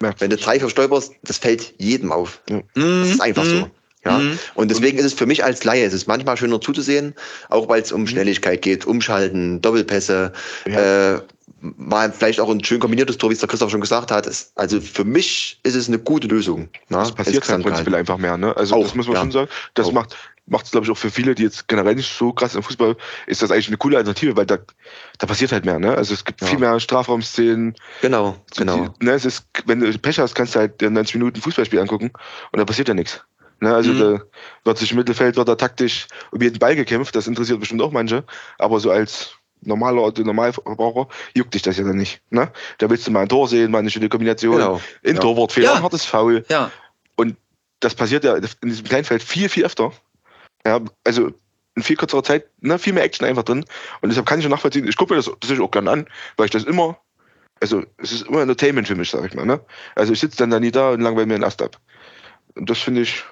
Merkst 0.00 0.20
wenn 0.20 0.30
du 0.30 0.36
drei 0.36 0.60
verstolperst, 0.60 1.12
das 1.22 1.38
fällt 1.38 1.74
jedem 1.78 2.12
auf. 2.12 2.40
Das 2.74 3.08
ist 3.08 3.20
einfach 3.20 3.44
so. 3.44 3.70
Ja? 4.04 4.18
Mhm. 4.18 4.38
Und 4.54 4.70
deswegen 4.70 4.98
ist 4.98 5.04
es 5.04 5.14
für 5.14 5.26
mich 5.26 5.42
als 5.42 5.64
Laie, 5.64 5.84
es 5.84 5.92
ist 5.92 6.06
manchmal 6.06 6.36
schöner 6.36 6.60
zuzusehen, 6.60 7.14
auch 7.48 7.68
weil 7.68 7.82
es 7.82 7.92
um 7.92 8.06
Schnelligkeit 8.06 8.62
geht, 8.62 8.86
Umschalten, 8.86 9.60
Doppelpässe, 9.60 10.32
äh, 10.64 11.18
mal 11.76 12.12
vielleicht 12.12 12.40
auch 12.40 12.50
ein 12.50 12.62
schön 12.64 12.80
kombiniertes 12.80 13.18
Tor, 13.18 13.30
wie 13.30 13.34
es 13.34 13.40
der 13.40 13.48
Christoph 13.48 13.70
schon 13.70 13.80
gesagt 13.80 14.10
hat. 14.10 14.26
Es, 14.26 14.52
also 14.54 14.80
für 14.80 15.04
mich 15.04 15.58
ist 15.62 15.74
es 15.74 15.88
eine 15.88 15.98
gute 15.98 16.28
Lösung. 16.28 16.68
Na, 16.88 16.98
Das 17.00 17.12
passiert 17.12 17.36
insgesamt 17.36 17.64
prinzipiell 17.64 17.92
gehalten. 17.92 18.10
einfach 18.12 18.18
mehr, 18.18 18.36
ne? 18.36 18.56
Also 18.56 18.74
Auch, 18.76 18.82
das 18.84 18.94
muss 18.94 19.06
man 19.06 19.14
ja. 19.14 19.20
schon 19.22 19.32
sagen. 19.32 19.48
Das 19.74 19.86
Auch. 19.88 19.92
macht 19.92 20.16
macht 20.48 20.66
es, 20.66 20.70
glaube 20.70 20.84
ich, 20.84 20.92
auch 20.92 20.96
für 20.96 21.10
viele, 21.10 21.34
die 21.34 21.42
jetzt 21.42 21.66
generell 21.66 21.96
nicht 21.96 22.16
so 22.16 22.32
krass 22.32 22.54
im 22.54 22.62
Fußball, 22.62 22.96
ist 23.26 23.42
das 23.42 23.50
eigentlich 23.50 23.66
eine 23.66 23.78
coole 23.78 23.96
Alternative, 23.96 24.36
weil 24.36 24.46
da, 24.46 24.58
da 25.18 25.26
passiert 25.26 25.50
halt 25.50 25.64
mehr, 25.64 25.80
ne? 25.80 25.96
Also 25.96 26.14
es 26.14 26.24
gibt 26.24 26.40
Ja. 26.40 26.46
viel 26.46 26.58
mehr 26.60 26.78
Strafraumszenen. 26.78 27.74
Genau, 28.00 28.36
genau. 28.56 28.94
Die, 29.00 29.06
ne, 29.06 29.10
es 29.14 29.24
ist, 29.24 29.44
wenn 29.64 29.80
du 29.80 29.98
Pech 29.98 30.20
hast, 30.20 30.36
kannst 30.36 30.54
du 30.54 30.60
halt 30.60 30.80
dir 30.80 30.88
90 30.88 31.16
Minuten 31.16 31.40
Fußballspiel 31.40 31.80
angucken 31.80 32.12
und 32.52 32.58
da 32.60 32.64
passiert 32.64 32.86
ja 32.86 32.94
nichts. 32.94 33.24
Ne, 33.58 33.74
also 33.74 33.90
Mhm. 33.90 33.98
da 33.98 34.22
wird 34.64 34.78
sich 34.78 34.92
im 34.92 34.98
Mittelfeld 34.98 35.34
wird 35.36 35.48
da 35.48 35.56
taktisch 35.56 36.06
um 36.30 36.40
jeden 36.40 36.60
Ball 36.60 36.76
gekämpft, 36.76 37.16
das 37.16 37.26
interessiert 37.26 37.58
bestimmt 37.58 37.82
auch 37.82 37.90
manche, 37.90 38.22
aber 38.58 38.78
so 38.78 38.92
als 38.92 39.30
normaler 39.66 40.02
Otto 40.02 40.22
Normalverbraucher 40.22 41.08
juckt 41.34 41.54
dich 41.54 41.62
das 41.62 41.76
ja 41.76 41.84
dann 41.84 41.96
nicht. 41.96 42.22
Ne? 42.30 42.50
Da 42.78 42.88
willst 42.88 43.06
du 43.06 43.10
mal 43.10 43.22
ein 43.22 43.28
Tor 43.28 43.48
sehen, 43.48 43.70
mal 43.70 43.78
eine 43.78 43.90
schöne 43.90 44.08
Kombination, 44.08 44.56
Genau. 44.56 44.80
ein 45.04 45.14
Ja. 45.14 45.20
Torwartfehler, 45.20 45.74
Ja. 45.74 45.82
hartes 45.82 46.04
Foul. 46.04 46.44
Ja, 46.48 46.70
Das 47.80 47.94
passiert 47.94 48.24
ja 48.24 48.36
in 48.36 48.68
diesem 48.70 48.86
Kleinfeld 48.86 49.22
viel, 49.22 49.50
viel 49.50 49.66
öfter. 49.66 49.92
Ja, 50.66 50.80
also 51.04 51.30
in 51.74 51.82
viel 51.82 51.94
kürzerer 51.96 52.24
Zeit, 52.24 52.46
ne, 52.62 52.78
viel 52.78 52.94
mehr 52.94 53.04
Action 53.04 53.26
einfach 53.28 53.42
drin. 53.42 53.66
Und 54.00 54.08
deshalb 54.08 54.24
kann 54.26 54.38
ich 54.38 54.44
schon 54.44 54.50
nachvollziehen, 54.50 54.88
ich 54.88 54.96
gucke 54.96 55.12
mir 55.12 55.18
das 55.18 55.26
tatsächlich 55.26 55.60
auch 55.60 55.70
gerne 55.70 55.90
an, 55.90 56.06
weil 56.38 56.46
ich 56.46 56.50
das 56.52 56.64
immer, 56.64 56.98
also 57.60 57.84
es 57.98 58.12
ist 58.12 58.26
immer 58.28 58.40
Entertainment 58.40 58.88
für 58.88 58.94
mich, 58.94 59.10
sag 59.10 59.26
ich 59.26 59.34
mal. 59.34 59.44
Ne? 59.44 59.60
Also 59.94 60.14
ich 60.14 60.20
sitze 60.20 60.38
dann 60.38 60.48
da 60.48 60.58
nie 60.58 60.70
da 60.70 60.88
und 60.90 61.02
langweile 61.02 61.26
mir 61.26 61.34
einen 61.34 61.44
Ast 61.44 61.60
ab. 61.60 61.78
Und 62.54 62.70
das 62.70 62.78
finde 62.78 63.02
ich, 63.02 63.22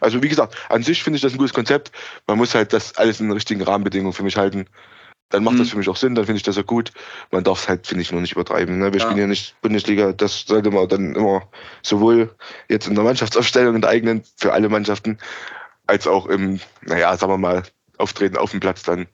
also 0.00 0.22
wie 0.22 0.28
gesagt, 0.28 0.54
an 0.68 0.82
sich 0.82 1.02
finde 1.02 1.16
ich 1.16 1.22
das 1.22 1.32
ein 1.32 1.38
gutes 1.38 1.54
Konzept. 1.54 1.92
Man 2.26 2.36
muss 2.36 2.54
halt 2.54 2.74
das 2.74 2.94
alles 2.98 3.20
in 3.20 3.26
den 3.28 3.32
richtigen 3.32 3.62
Rahmenbedingungen 3.62 4.12
für 4.12 4.22
mich 4.22 4.36
halten. 4.36 4.66
Dann 5.30 5.42
macht 5.42 5.54
Mhm. 5.54 5.58
das 5.58 5.70
für 5.70 5.78
mich 5.78 5.88
auch 5.88 5.96
Sinn, 5.96 6.14
dann 6.14 6.24
finde 6.24 6.36
ich 6.36 6.44
das 6.44 6.56
ja 6.56 6.62
gut. 6.62 6.92
Man 7.32 7.42
darf 7.42 7.62
es 7.62 7.68
halt, 7.68 7.86
finde 7.86 8.02
ich, 8.02 8.12
nur 8.12 8.20
nicht 8.20 8.32
übertreiben. 8.32 8.78
Ne? 8.78 8.92
Wir 8.92 9.00
Ja. 9.00 9.06
spielen 9.06 9.18
ja 9.18 9.26
nicht 9.26 9.60
Bundesliga, 9.60 10.12
das 10.12 10.42
sollte 10.46 10.70
man 10.70 10.88
dann 10.88 11.14
immer 11.16 11.48
sowohl 11.82 12.34
jetzt 12.68 12.86
in 12.86 12.94
der 12.94 13.04
Mannschaftsaufstellung 13.04 13.74
in 13.74 13.80
der 13.80 13.90
eigenen 13.90 14.22
für 14.36 14.52
alle 14.52 14.68
Mannschaften, 14.68 15.18
als 15.88 16.06
auch 16.06 16.26
im, 16.26 16.60
naja, 16.82 17.16
sagen 17.16 17.32
wir 17.32 17.38
mal, 17.38 17.62
Auftreten 17.98 18.36
auf 18.36 18.50
dem 18.52 18.60
Platz 18.60 18.82
dann. 18.82 19.06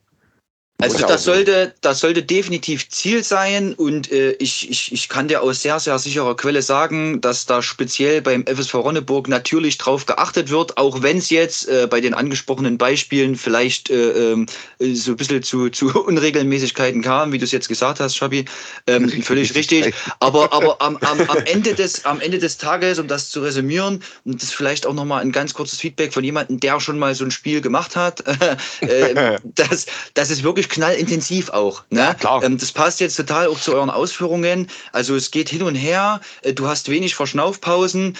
Also 0.79 1.05
das 1.07 1.23
sollte, 1.23 1.73
das 1.81 1.99
sollte 1.99 2.23
definitiv 2.23 2.89
Ziel 2.89 3.23
sein 3.23 3.73
und 3.73 4.11
äh, 4.11 4.31
ich, 4.33 4.69
ich, 4.69 4.91
ich 4.91 5.07
kann 5.07 5.27
dir 5.27 5.41
aus 5.41 5.61
sehr, 5.61 5.79
sehr 5.79 5.97
sicherer 5.97 6.35
Quelle 6.35 6.61
sagen, 6.61 7.21
dass 7.21 7.45
da 7.45 7.61
speziell 7.61 8.21
beim 8.21 8.45
FSV 8.45 8.75
Ronneburg 8.75 9.29
natürlich 9.29 9.77
drauf 9.77 10.05
geachtet 10.05 10.49
wird, 10.49 10.77
auch 10.77 11.01
wenn 11.01 11.19
es 11.19 11.29
jetzt 11.29 11.69
äh, 11.69 11.87
bei 11.89 12.01
den 12.01 12.13
angesprochenen 12.13 12.77
Beispielen 12.77 13.35
vielleicht 13.35 13.91
äh, 13.91 14.31
ähm, 14.31 14.47
äh, 14.79 14.93
so 14.93 15.11
ein 15.11 15.17
bisschen 15.17 15.43
zu, 15.43 15.69
zu 15.69 15.87
Unregelmäßigkeiten 16.05 17.01
kam, 17.01 17.31
wie 17.31 17.37
du 17.37 17.45
es 17.45 17.51
jetzt 17.51 17.69
gesagt 17.69 17.99
hast, 17.99 18.17
Schabi. 18.17 18.45
Ähm, 18.87 19.09
völlig 19.23 19.55
richtig. 19.55 19.93
Aber, 20.19 20.51
aber 20.51 20.81
am, 20.81 20.97
am, 20.97 21.21
am, 21.21 21.37
Ende 21.45 21.75
des, 21.75 22.03
am 22.03 22.19
Ende 22.19 22.39
des 22.39 22.57
Tages, 22.57 22.99
um 22.99 23.07
das 23.07 23.29
zu 23.29 23.41
resümieren, 23.41 24.03
und 24.25 24.41
das 24.41 24.51
vielleicht 24.51 24.85
auch 24.85 24.93
nochmal 24.93 25.21
ein 25.21 25.31
ganz 25.31 25.53
kurzes 25.53 25.79
Feedback 25.79 26.13
von 26.13 26.23
jemandem, 26.23 26.59
der 26.59 26.79
schon 26.79 26.99
mal 26.99 27.15
so 27.15 27.23
ein 27.23 27.31
Spiel 27.31 27.61
gemacht 27.61 27.95
hat, 27.95 28.23
äh, 28.81 29.37
das, 29.43 29.85
das 30.13 30.29
ist 30.29 30.43
wirklich 30.63 30.69
knallintensiv 30.69 31.49
auch. 31.49 31.83
Ne? 31.89 32.15
klar. 32.19 32.43
Ähm, 32.43 32.57
das 32.57 32.71
passt 32.71 32.99
jetzt 32.99 33.15
total 33.15 33.47
auch 33.47 33.59
zu 33.59 33.73
euren 33.73 33.89
Ausführungen. 33.89 34.67
Also 34.91 35.15
es 35.15 35.31
geht 35.31 35.49
hin 35.49 35.63
und 35.63 35.75
her, 35.75 36.21
äh, 36.41 36.53
du 36.53 36.67
hast 36.67 36.89
wenig 36.89 37.15
Verschnaufpausen, 37.15 38.17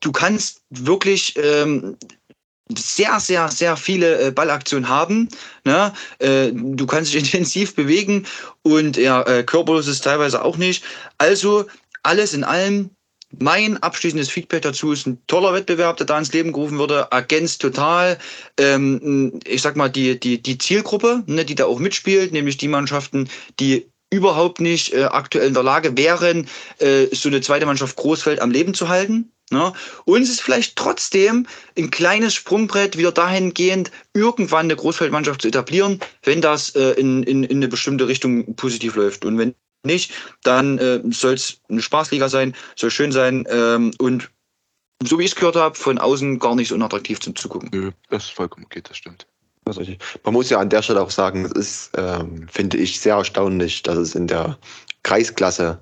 du 0.00 0.12
kannst 0.12 0.62
wirklich 0.70 1.34
ähm, 1.36 1.96
sehr, 2.76 3.20
sehr, 3.20 3.48
sehr 3.48 3.76
viele 3.76 4.20
äh, 4.20 4.30
Ballaktionen 4.30 4.88
haben. 4.88 5.28
Ne? 5.64 5.92
Äh, 6.18 6.50
du 6.52 6.86
kannst 6.86 7.12
dich 7.12 7.24
intensiv 7.24 7.74
bewegen 7.74 8.26
und 8.62 8.96
ja, 8.96 9.22
äh, 9.22 9.44
körperlos 9.44 9.86
ist 9.86 10.04
teilweise 10.04 10.44
auch 10.44 10.56
nicht. 10.56 10.84
Also 11.18 11.66
alles 12.02 12.34
in 12.34 12.44
allem, 12.44 12.90
mein 13.40 13.82
abschließendes 13.82 14.28
Feedback 14.28 14.62
dazu 14.62 14.92
ist 14.92 15.06
ein 15.06 15.18
toller 15.26 15.52
Wettbewerb, 15.52 15.96
der 15.96 16.06
da 16.06 16.18
ins 16.18 16.32
Leben 16.32 16.52
gerufen 16.52 16.78
wurde, 16.78 17.08
ergänzt 17.10 17.62
total, 17.62 18.18
ähm, 18.58 19.40
ich 19.46 19.62
sag 19.62 19.76
mal, 19.76 19.88
die, 19.88 20.18
die, 20.18 20.42
die 20.42 20.58
Zielgruppe, 20.58 21.22
ne, 21.26 21.44
die 21.44 21.54
da 21.54 21.66
auch 21.66 21.78
mitspielt, 21.78 22.32
nämlich 22.32 22.56
die 22.56 22.68
Mannschaften, 22.68 23.28
die 23.60 23.90
überhaupt 24.10 24.60
nicht 24.60 24.92
äh, 24.94 25.04
aktuell 25.04 25.48
in 25.48 25.54
der 25.54 25.62
Lage 25.62 25.96
wären, 25.96 26.48
äh, 26.78 27.06
so 27.12 27.28
eine 27.28 27.40
zweite 27.40 27.66
Mannschaft 27.66 27.96
Großfeld 27.96 28.40
am 28.40 28.50
Leben 28.50 28.74
zu 28.74 28.88
halten. 28.88 29.32
Ne? 29.50 29.72
Und 30.04 30.22
es 30.22 30.30
ist 30.30 30.42
vielleicht 30.42 30.76
trotzdem 30.76 31.46
ein 31.78 31.90
kleines 31.90 32.34
Sprungbrett 32.34 32.98
wieder 32.98 33.12
dahingehend, 33.12 33.90
irgendwann 34.12 34.66
eine 34.66 34.76
Großfeldmannschaft 34.76 35.42
zu 35.42 35.48
etablieren, 35.48 36.00
wenn 36.22 36.40
das 36.40 36.70
äh, 36.74 36.92
in, 36.92 37.22
in, 37.22 37.44
in 37.44 37.58
eine 37.58 37.68
bestimmte 37.68 38.08
Richtung 38.08 38.56
positiv 38.56 38.96
läuft. 38.96 39.24
Und 39.24 39.38
wenn 39.38 39.54
nicht, 39.86 40.12
dann 40.42 40.78
äh, 40.78 41.00
soll 41.10 41.34
es 41.34 41.60
eine 41.68 41.82
Spaßliga 41.82 42.28
sein, 42.28 42.54
soll 42.76 42.90
schön 42.90 43.12
sein 43.12 43.46
ähm, 43.48 43.92
und 43.98 44.30
so 45.02 45.18
wie 45.18 45.24
ich 45.24 45.32
es 45.32 45.36
gehört 45.36 45.56
habe, 45.56 45.74
von 45.74 45.98
außen 45.98 46.38
gar 46.38 46.54
nicht 46.54 46.68
so 46.68 46.74
unattraktiv 46.74 47.20
zum 47.20 47.36
Zugucken. 47.36 47.68
Nö, 47.72 47.90
das 48.10 48.24
ist 48.24 48.30
vollkommen 48.30 48.64
okay, 48.64 48.82
das 48.82 48.96
stimmt. 48.96 49.26
Das. 49.64 49.78
Man 50.24 50.32
muss 50.32 50.48
ja 50.48 50.60
an 50.60 50.70
der 50.70 50.80
Stelle 50.80 51.02
auch 51.02 51.10
sagen, 51.10 51.44
es 51.44 51.52
ist, 51.52 51.90
ähm, 51.96 52.46
finde 52.48 52.76
ich, 52.76 53.00
sehr 53.00 53.16
erstaunlich, 53.16 53.82
dass 53.82 53.98
es 53.98 54.14
in 54.14 54.28
der 54.28 54.56
Kreisklasse 55.02 55.80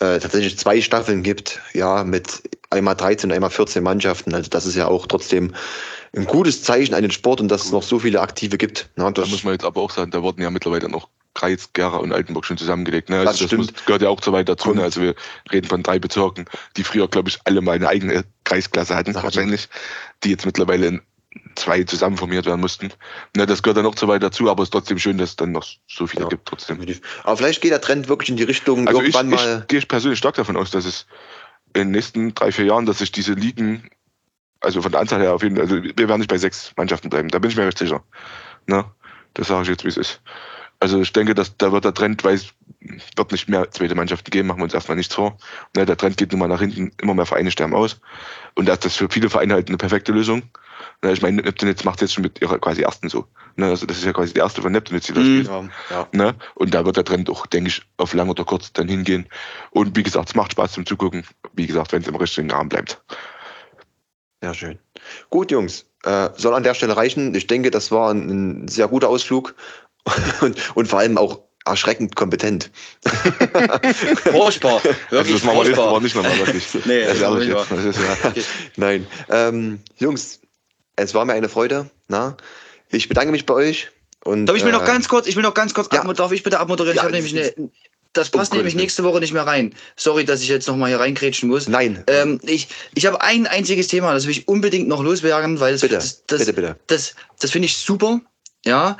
äh, 0.00 0.18
tatsächlich 0.18 0.58
zwei 0.58 0.80
Staffeln 0.80 1.22
gibt, 1.22 1.60
ja, 1.72 2.02
mit 2.02 2.42
einmal 2.70 2.96
13 2.96 3.30
und 3.30 3.34
einmal 3.34 3.50
14 3.50 3.82
Mannschaften. 3.82 4.34
Also 4.34 4.50
das 4.50 4.66
ist 4.66 4.74
ja 4.74 4.88
auch 4.88 5.06
trotzdem 5.06 5.54
ein 6.14 6.26
gutes 6.26 6.62
Zeichen 6.64 6.94
an 6.94 7.02
den 7.02 7.10
Sport 7.10 7.40
und 7.40 7.48
dass 7.48 7.64
es 7.64 7.72
noch 7.72 7.82
so 7.82 8.00
viele 8.00 8.20
Aktive 8.20 8.58
gibt. 8.58 8.90
Na, 8.96 9.04
Da 9.04 9.22
das, 9.22 9.30
muss 9.30 9.44
man 9.44 9.52
jetzt 9.52 9.64
aber 9.64 9.80
auch 9.80 9.90
sagen, 9.90 10.10
da 10.10 10.22
wurden 10.22 10.42
ja 10.42 10.50
mittlerweile 10.50 10.88
noch 10.88 11.08
Kreis, 11.34 11.70
Gera 11.72 11.96
und 11.96 12.12
Altenburg 12.12 12.44
schon 12.44 12.58
zusammengelegt. 12.58 13.08
Ne? 13.08 13.16
Also 13.20 13.30
Das 13.30 13.38
das, 13.38 13.46
stimmt. 13.48 13.72
muss, 13.72 13.84
gehört 13.86 14.02
ja 14.02 14.08
auch 14.08 14.20
zu 14.20 14.32
weit 14.32 14.48
dazu. 14.48 14.72
Ne? 14.74 14.82
Also 14.82 15.00
wir 15.00 15.14
reden 15.50 15.66
von 15.68 15.82
drei 15.82 15.98
Bezirken, 15.98 16.44
die 16.76 16.84
früher, 16.84 17.08
glaube 17.08 17.28
ich, 17.30 17.38
alle 17.44 17.60
mal 17.60 17.72
eine 17.76 17.88
eigene 17.88 18.24
Kreisklasse 18.44 18.94
hatten, 18.96 19.14
Hatten. 19.14 19.24
wahrscheinlich, 19.24 19.68
die 20.24 20.30
jetzt 20.30 20.44
mittlerweile 20.46 20.86
in 20.86 21.02
zwei 21.54 21.82
zusammen 21.84 22.18
formiert 22.18 22.44
werden 22.44 22.60
mussten. 22.60 22.92
Ne, 23.34 23.46
das 23.46 23.62
gehört 23.62 23.78
dann 23.78 23.84
noch 23.84 23.94
zu 23.94 24.06
weit 24.08 24.22
dazu, 24.22 24.50
aber 24.50 24.62
es 24.62 24.66
ist 24.66 24.72
trotzdem 24.72 24.98
schön, 24.98 25.16
dass 25.16 25.30
es 25.30 25.36
dann 25.36 25.52
noch 25.52 25.66
so 25.88 26.06
viele 26.06 26.24
Ja. 26.24 26.28
gibt 26.28 26.46
trotzdem. 26.46 26.78
aber 27.24 27.36
vielleicht 27.38 27.62
geht 27.62 27.70
der 27.72 27.80
Trend 27.80 28.08
wirklich 28.08 28.28
in 28.28 28.36
die 28.36 28.42
Richtung, 28.42 28.86
Also 28.86 29.00
ich, 29.00 29.14
irgendwann 29.14 29.30
mal. 29.30 29.60
ich 29.62 29.68
gehe 29.68 29.80
persönlich 29.80 30.18
stark 30.18 30.34
davon 30.34 30.56
aus, 30.58 30.70
dass 30.70 30.84
es 30.84 31.06
in 31.74 31.84
den 31.84 31.90
nächsten 31.92 32.34
drei, 32.34 32.52
vier 32.52 32.66
Jahren, 32.66 32.84
dass 32.84 32.98
sich 32.98 33.12
diese 33.12 33.32
Ligen, 33.32 33.88
also 34.60 34.82
von 34.82 34.92
der 34.92 35.00
Anzahl 35.00 35.22
her 35.22 35.32
auf 35.34 35.42
jeden 35.42 35.56
Fall, 35.56 35.64
also 35.64 35.82
wir 35.82 35.96
werden 36.08 36.18
nicht 36.18 36.28
bei 36.28 36.36
sechs 36.36 36.72
Mannschaften 36.76 37.08
bleiben, 37.08 37.28
da 37.28 37.38
bin 37.38 37.50
ich 37.50 37.56
mir 37.56 37.64
recht 37.64 37.78
sicher. 37.78 38.04
Ne? 38.66 38.84
Das 39.32 39.48
sage 39.48 39.62
ich 39.62 39.68
jetzt, 39.68 39.84
wie 39.84 39.88
es 39.88 39.96
ist. 39.96 40.20
Also 40.82 41.00
ich 41.00 41.12
denke, 41.12 41.36
dass 41.36 41.56
da 41.58 41.70
wird 41.70 41.84
der 41.84 41.94
Trend, 41.94 42.24
weil 42.24 42.34
es 42.34 42.48
wird 43.14 43.30
nicht 43.30 43.48
mehr 43.48 43.70
zweite 43.70 43.94
Mannschaften 43.94 44.32
geben, 44.32 44.48
machen 44.48 44.58
wir 44.58 44.64
uns 44.64 44.74
erstmal 44.74 44.96
nichts 44.96 45.14
vor. 45.14 45.36
Ne, 45.76 45.86
der 45.86 45.96
Trend 45.96 46.16
geht 46.16 46.32
nun 46.32 46.40
mal 46.40 46.48
nach 46.48 46.58
hinten, 46.58 46.90
immer 47.00 47.14
mehr 47.14 47.24
Vereine 47.24 47.52
sterben 47.52 47.72
aus. 47.72 48.00
Und 48.56 48.66
da 48.66 48.72
ist 48.72 48.84
das 48.84 48.96
für 48.96 49.08
viele 49.08 49.30
Vereine 49.30 49.54
halt 49.54 49.68
eine 49.68 49.76
perfekte 49.76 50.10
Lösung. 50.10 50.42
Ne, 51.00 51.12
ich 51.12 51.22
meine, 51.22 51.40
Neptunitz 51.40 51.84
macht 51.84 52.00
jetzt 52.00 52.14
schon 52.14 52.22
mit 52.24 52.42
ihrer 52.42 52.58
quasi 52.58 52.82
ersten 52.82 53.08
so. 53.08 53.26
Ne, 53.54 53.66
also 53.66 53.86
das 53.86 53.98
ist 53.98 54.04
ja 54.04 54.12
quasi 54.12 54.34
die 54.34 54.40
erste 54.40 54.60
von 54.60 54.72
Neptunitz, 54.72 55.06
die 55.06 55.12
das 55.12 55.22
Mhm. 55.22 55.44
spielt. 55.44 55.46
Ja, 55.46 55.68
ja. 55.90 56.08
Ne? 56.10 56.34
Und 56.56 56.74
da 56.74 56.84
wird 56.84 56.96
der 56.96 57.04
Trend 57.04 57.30
auch, 57.30 57.46
denke 57.46 57.68
ich, 57.68 57.82
auf 57.98 58.12
lang 58.12 58.28
oder 58.28 58.44
kurz 58.44 58.72
dann 58.72 58.88
hingehen. 58.88 59.28
Und 59.70 59.96
wie 59.96 60.02
gesagt, 60.02 60.30
es 60.30 60.34
macht 60.34 60.50
Spaß 60.50 60.72
zum 60.72 60.84
Zugucken. 60.84 61.24
Wie 61.52 61.68
gesagt, 61.68 61.92
wenn 61.92 62.02
es 62.02 62.08
im 62.08 62.16
richtigen 62.16 62.50
Rahmen 62.50 62.68
bleibt. 62.68 63.00
Ja, 64.42 64.52
schön. 64.52 64.80
Gut, 65.30 65.52
Jungs. 65.52 65.86
Äh, 66.02 66.30
soll 66.36 66.54
an 66.54 66.64
der 66.64 66.74
Stelle 66.74 66.96
reichen. 66.96 67.32
Ich 67.36 67.46
denke, 67.46 67.70
das 67.70 67.92
war 67.92 68.10
ein, 68.10 68.62
ein 68.64 68.68
sehr 68.68 68.88
guter 68.88 69.08
Ausflug 69.08 69.54
und, 70.40 70.76
und 70.76 70.86
vor 70.88 70.98
allem 70.98 71.18
auch 71.18 71.40
erschreckend 71.64 72.16
kompetent. 72.16 72.70
Furchtbar. 74.30 74.80
Also 75.10 75.32
das 75.32 75.42
machen 75.44 75.56
wir 75.58 75.64
nächste 75.64 75.74
furchtbar. 75.74 75.90
Woche 75.92 76.02
nicht 76.02 76.16
nochmal, 76.16 76.38
wirklich. 76.38 76.66
Nee, 76.86 77.04
das 77.04 77.20
ehrlich 77.20 77.48
ist 77.48 77.54
jetzt. 77.54 77.70
Das 77.70 77.84
ist, 77.84 77.98
ja. 77.98 78.32
Nein. 78.76 79.06
Ähm, 79.30 79.80
Jungs, 79.98 80.40
es 80.96 81.14
war 81.14 81.24
mir 81.24 81.34
eine 81.34 81.48
Freude. 81.48 81.90
Na? 82.08 82.36
Ich 82.90 83.08
bedanke 83.08 83.30
mich 83.32 83.46
bei 83.46 83.54
euch. 83.54 83.90
Und, 84.24 84.46
Darf 84.46 84.56
ich 84.56 84.64
mir 84.64 84.72
noch 84.72 84.82
äh, 84.82 84.86
ganz 84.86 85.08
kurz, 85.08 85.26
ich 85.26 85.34
will 85.36 85.42
noch 85.42 85.54
ganz 85.54 85.74
kurz, 85.74 85.88
ja. 85.92 86.04
darf 86.12 86.30
ich 86.32 86.42
bitte 86.42 86.60
abmoderieren? 86.60 86.96
Ja, 86.96 87.02
ich 87.02 87.04
habe 87.04 87.12
nämlich 87.14 87.34
das- 87.34 87.56
eine, 87.56 87.70
das 88.12 88.28
Um 88.28 88.38
passt 88.38 88.52
nämlich 88.52 88.74
Gottes 88.74 88.82
nächste 88.82 89.04
Woche 89.04 89.20
nicht 89.20 89.32
mehr 89.32 89.46
rein. 89.46 89.74
Sorry, 89.96 90.24
dass 90.24 90.42
ich 90.42 90.48
jetzt 90.48 90.68
noch 90.68 90.76
mal 90.76 90.88
hier 90.88 91.00
reinkrätschen 91.00 91.48
muss. 91.48 91.66
Nein, 91.66 92.04
Ähm, 92.08 92.40
ich 92.44 92.68
ich 92.94 93.06
habe 93.06 93.20
ein 93.22 93.46
einziges 93.46 93.88
Thema, 93.88 94.12
das 94.12 94.24
will 94.26 94.32
ich 94.32 94.46
unbedingt 94.48 94.86
noch 94.86 95.02
loswerden, 95.02 95.60
weil 95.60 95.72
das, 95.72 95.80
bitte, 95.80 95.94
das, 95.94 96.24
das, 96.26 96.40
bitte, 96.40 96.52
bitte. 96.52 96.76
das, 96.88 97.14
das 97.40 97.50
finde 97.50 97.66
ich 97.66 97.76
super. 97.78 98.20
Ja. 98.66 98.98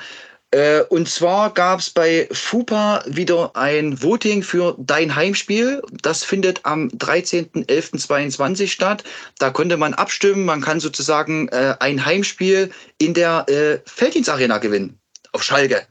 Äh, 0.53 0.83
und 0.91 1.09
zwar 1.09 1.53
gab 1.53 1.81
es 1.81 1.91
bei 1.91 2.29
FUPA 2.31 3.03
wieder 3.07 3.57
ein 3.57 4.03
Voting 4.03 4.43
für 4.43 4.77
dein 4.79 5.16
Heimspiel. 5.16 5.83
Das 6.03 6.23
findet 6.23 6.65
am 6.65 6.89
13.11.22 6.89 8.69
statt. 8.69 9.03
Da 9.39 9.51
konnte 9.51 9.79
man 9.79 9.95
abstimmen. 9.95 10.45
Man 10.45 10.61
kann 10.61 10.79
sozusagen 10.79 11.49
äh, 11.49 11.74
ein 11.81 12.05
Heimspiel 12.05 12.70
in 12.99 13.15
der 13.15 13.49
äh, 13.49 13.79
Felddienstarena 13.87 14.59
gewinnen. 14.59 14.99
Auf 15.33 15.43
Schalke. 15.43 15.87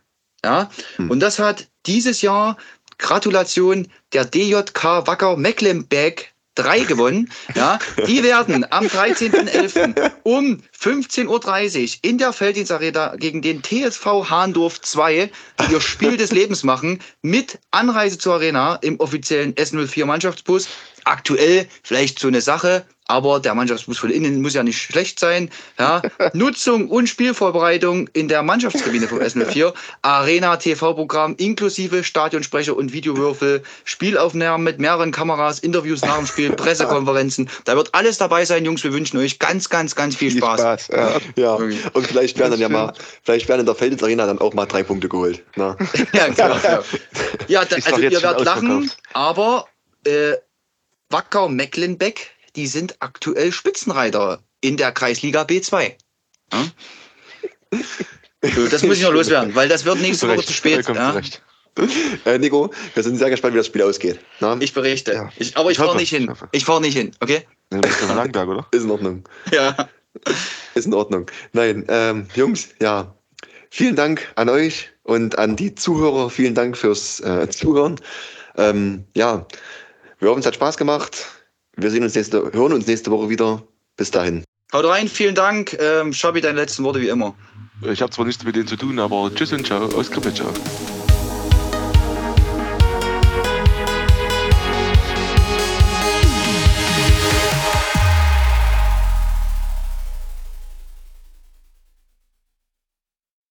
Ja. 0.45 0.69
Hm. 0.97 1.09
Und 1.09 1.21
das 1.21 1.39
hat 1.39 1.67
dieses 1.87 2.21
Jahr, 2.21 2.55
Gratulation, 2.99 3.87
der 4.13 4.25
DJK 4.25 5.07
Wacker 5.07 5.37
Mecklenburg 5.37 6.30
3 6.55 6.81
gewonnen. 6.81 7.31
Ja, 7.55 7.79
die 8.07 8.23
werden 8.23 8.69
am 8.71 8.85
13.11. 8.85 10.11
um 10.23 10.61
15.30 10.77 11.27
Uhr 11.27 11.99
in 12.01 12.17
der 12.17 12.33
Felddienstarena 12.33 13.15
gegen 13.15 13.41
den 13.41 13.63
TSV 13.63 14.29
Hahndorf 14.29 14.81
2 14.81 15.31
ihr 15.69 15.81
Spiel 15.81 16.17
des 16.17 16.31
Lebens 16.31 16.63
machen 16.63 16.99
mit 17.21 17.59
Anreise 17.71 18.17
zur 18.17 18.35
Arena 18.35 18.75
im 18.75 18.99
offiziellen 18.99 19.53
S04 19.55 20.05
Mannschaftsbus. 20.05 20.67
Aktuell 21.03 21.67
vielleicht 21.83 22.19
so 22.19 22.27
eine 22.27 22.41
Sache, 22.41 22.85
aber 23.11 23.41
der 23.41 23.53
Mannschaftsbus 23.55 23.97
von 23.97 24.09
innen 24.09 24.41
muss 24.41 24.53
ja 24.53 24.63
nicht 24.63 24.81
schlecht 24.81 25.19
sein. 25.19 25.49
Ja. 25.77 26.01
Nutzung 26.33 26.87
und 26.87 27.07
Spielvorbereitung 27.07 28.07
in 28.13 28.29
der 28.29 28.41
Mannschaftskabine 28.41 29.07
vom 29.07 29.19
S04, 29.19 29.73
Arena 30.01 30.55
TV-Programm 30.55 31.35
inklusive 31.37 32.05
Stadionsprecher 32.05 32.75
und 32.75 32.93
Videowürfel, 32.93 33.63
Spielaufnahmen 33.83 34.63
mit 34.63 34.79
mehreren 34.79 35.11
Kameras, 35.11 35.59
Interviews 35.59 36.01
nach 36.03 36.17
dem 36.17 36.25
Spiel, 36.25 36.51
Pressekonferenzen. 36.55 37.49
Da 37.65 37.75
wird 37.75 37.93
alles 37.93 38.17
dabei 38.17 38.45
sein, 38.45 38.63
Jungs. 38.63 38.83
Wir 38.83 38.93
wünschen 38.93 39.17
euch 39.17 39.39
ganz, 39.39 39.69
ganz, 39.69 39.93
ganz 39.95 40.15
viel 40.15 40.31
Viel 40.31 40.39
Spaß. 40.39 40.59
Spaß. 40.61 40.87
Ja. 40.89 41.11
Ja, 41.35 41.53
und 41.93 42.07
vielleicht 42.07 42.39
werden 42.39 42.51
dann 42.51 42.61
ja 42.61 42.69
mal, 42.69 42.93
vielleicht 43.23 43.49
werden 43.49 43.61
in 43.61 43.65
der 43.65 43.75
Feldins 43.75 44.01
Arena 44.03 44.25
dann 44.25 44.39
auch 44.39 44.53
mal 44.53 44.65
drei 44.65 44.83
Punkte 44.83 45.09
geholt. 45.09 45.43
Na? 45.55 45.75
Ja, 46.13 46.27
genau. 46.27 46.83
Ja, 47.47 47.65
da, 47.65 47.75
also 47.75 48.01
ihr 48.01 48.21
werdet 48.21 48.45
lachen, 48.45 48.91
aber 49.13 49.67
äh, 50.05 50.33
Wacker 51.11 51.49
Mecklenbeck, 51.49 52.31
die 52.55 52.67
sind 52.67 52.95
aktuell 52.99 53.51
Spitzenreiter 53.51 54.41
in 54.61 54.77
der 54.77 54.91
Kreisliga 54.91 55.43
B2. 55.43 55.93
Ja? 56.53 56.65
So, 58.43 58.67
das 58.67 58.83
muss 58.83 58.97
ich 58.97 59.03
noch 59.03 59.13
loswerden, 59.13 59.53
weil 59.55 59.69
das 59.69 59.85
wird 59.85 59.99
nächste 59.99 60.27
Woche 60.27 60.43
zu 60.43 60.53
spät. 60.53 60.87
Ja? 60.87 61.21
Äh, 62.25 62.37
Nico, 62.37 62.69
wir 62.93 63.03
sind 63.03 63.17
sehr 63.17 63.29
gespannt, 63.29 63.53
wie 63.53 63.57
das 63.57 63.67
Spiel 63.67 63.81
ausgeht. 63.83 64.19
Na? 64.39 64.57
Ich 64.59 64.73
berichte. 64.73 65.13
Ja. 65.13 65.29
Ich, 65.37 65.55
aber 65.55 65.71
ich, 65.71 65.77
Ich 65.77 65.83
fahre 65.83 65.95
nicht 65.95 66.11
ich 66.11 66.17
hin. 66.19 66.29
hoffe. 66.29 66.49
Ich 66.51 66.65
fahre 66.65 66.81
nicht 66.81 66.97
hin, 66.97 67.11
okay? 67.21 67.45
Ja, 67.71 67.79
Du 67.79 67.87
bist 67.87 68.01
ja 68.01 68.13
Langberg, 68.13 68.49
oder? 68.49 68.67
Ist 68.71 68.83
in 68.83 68.91
Ordnung. 68.91 69.23
Ja. 69.51 69.89
Ist 70.75 70.85
in 70.87 70.93
Ordnung. 70.93 71.27
Nein, 71.53 71.85
ähm, 71.87 72.27
Jungs, 72.35 72.69
ja. 72.81 73.15
Vielen 73.69 73.95
Dank 73.95 74.27
an 74.35 74.49
euch 74.49 74.89
und 75.03 75.37
an 75.39 75.55
die 75.55 75.73
Zuhörer. 75.73 76.29
Vielen 76.29 76.53
Dank 76.55 76.77
fürs 76.77 77.21
äh, 77.21 77.47
Zuhören. 77.49 77.95
Ähm, 78.57 79.05
ja, 79.15 79.47
wir 80.21 80.29
hoffen, 80.29 80.39
es 80.39 80.45
hat 80.45 80.55
Spaß 80.55 80.77
gemacht. 80.77 81.25
Wir 81.75 81.89
sehen 81.89 82.03
uns 82.03 82.15
nächste, 82.15 82.51
hören 82.53 82.73
uns 82.73 82.87
nächste 82.87 83.11
Woche 83.11 83.29
wieder. 83.29 83.63
Bis 83.97 84.11
dahin. 84.11 84.43
Haut 84.73 84.85
rein, 84.85 85.07
vielen 85.07 85.35
Dank. 85.35 85.77
Ähm, 85.79 86.13
Schabi, 86.13 86.39
deine 86.39 86.59
letzten 86.59 86.83
Worte 86.83 87.01
wie 87.01 87.09
immer. 87.09 87.35
Ich 87.81 88.01
habe 88.01 88.11
zwar 88.11 88.25
nichts 88.25 88.43
mit 88.43 88.55
denen 88.55 88.67
zu 88.67 88.77
tun, 88.77 88.99
aber 88.99 89.31
tschüss 89.33 89.51
und 89.51 89.65
ciao 89.65 89.85
aus 89.85 90.09
Krippe, 90.09 90.33
ciao. 90.33 90.53